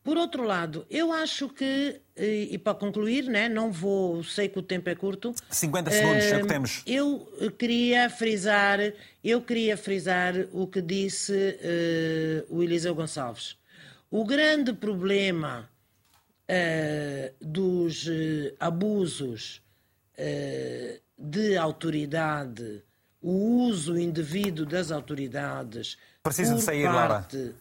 Por 0.02 0.18
outro 0.18 0.42
lado, 0.42 0.86
eu 0.90 1.12
acho 1.12 1.48
que, 1.48 2.00
e, 2.16 2.56
para 2.58 2.74
concluir, 2.74 3.24
né, 3.24 3.48
não 3.48 3.72
vou, 3.72 4.22
sei 4.22 4.48
que 4.48 4.58
o 4.58 4.62
tempo 4.62 4.88
é 4.88 4.94
curto. 4.94 5.34
50 5.50 5.90
segundos, 5.90 6.24
é 6.24 6.36
o 6.36 6.40
que 6.42 6.46
temos. 6.46 6.82
Eu 6.86 7.28
queria 7.58 8.08
frisar, 8.08 8.78
eu 9.22 9.42
queria 9.42 9.76
frisar 9.76 10.34
o 10.52 10.66
que 10.66 10.80
disse 10.80 11.32
uh, 11.32 12.54
o 12.54 12.62
Eliseu 12.62 12.94
Gonçalves. 12.94 13.56
O 14.10 14.24
grande 14.24 14.72
problema 14.72 15.68
uh, 16.48 17.34
dos 17.44 18.06
uh, 18.06 18.54
abusos 18.60 19.60
uh, 20.16 21.00
de 21.18 21.56
autoridade, 21.56 22.80
o 23.20 23.66
uso 23.66 23.98
indevido 23.98 24.64
das 24.64 24.92
autoridades 24.92 25.98
Precisa 26.22 26.54
por 26.54 26.62
sair, 26.62 26.84
parte 26.84 27.54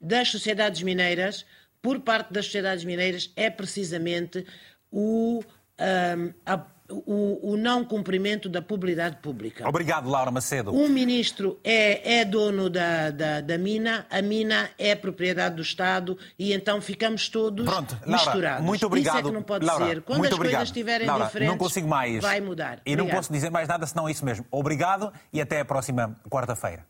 das 0.00 0.28
sociedades 0.28 0.82
mineiras, 0.82 1.44
por 1.82 2.00
parte 2.00 2.32
das 2.32 2.46
sociedades 2.46 2.84
mineiras, 2.84 3.32
é 3.36 3.50
precisamente 3.50 4.44
o, 4.90 5.42
um, 5.78 6.32
a, 6.44 6.64
o, 6.90 7.52
o, 7.52 7.56
não 7.56 7.84
cumprimento 7.84 8.48
da 8.48 8.60
publicidade 8.60 9.16
pública. 9.16 9.68
Obrigado, 9.68 10.08
Laura 10.08 10.30
Macedo. 10.30 10.74
Um 10.74 10.88
ministro 10.88 11.58
é, 11.62 12.20
é 12.20 12.24
dono 12.24 12.68
da, 12.68 13.10
da, 13.10 13.40
da, 13.40 13.58
mina, 13.58 14.06
a 14.10 14.20
mina 14.20 14.70
é 14.76 14.94
propriedade 14.94 15.56
do 15.56 15.62
Estado 15.62 16.18
e 16.38 16.52
então 16.52 16.80
ficamos 16.80 17.28
todos 17.28 17.64
Pronto, 17.64 17.96
Laura, 18.04 18.24
misturados. 18.24 18.66
Muito 18.66 18.86
obrigado. 18.86 19.14
Isso 19.18 19.26
é 19.26 19.30
que 19.30 19.34
não 19.34 19.42
pode 19.42 19.64
Laura, 19.64 19.86
ser. 19.86 20.02
Quando 20.02 20.18
muito 20.18 20.32
as 20.32 20.36
obrigado. 20.36 20.58
coisas 20.58 20.68
estiverem 20.68 21.06
Laura, 21.06 21.26
diferentes, 21.26 21.52
não 21.52 21.58
consigo 21.58 21.88
mais. 21.88 22.20
vai 22.20 22.40
mudar. 22.40 22.78
E 22.84 22.92
Obrigado. 22.92 23.06
não 23.06 23.14
posso 23.14 23.32
dizer 23.32 23.50
mais 23.50 23.68
nada 23.68 23.86
senão 23.86 24.08
isso 24.08 24.24
mesmo. 24.24 24.44
Obrigado 24.50 25.12
e 25.32 25.40
até 25.40 25.60
a 25.60 25.64
próxima 25.64 26.16
quarta-feira. 26.28 26.84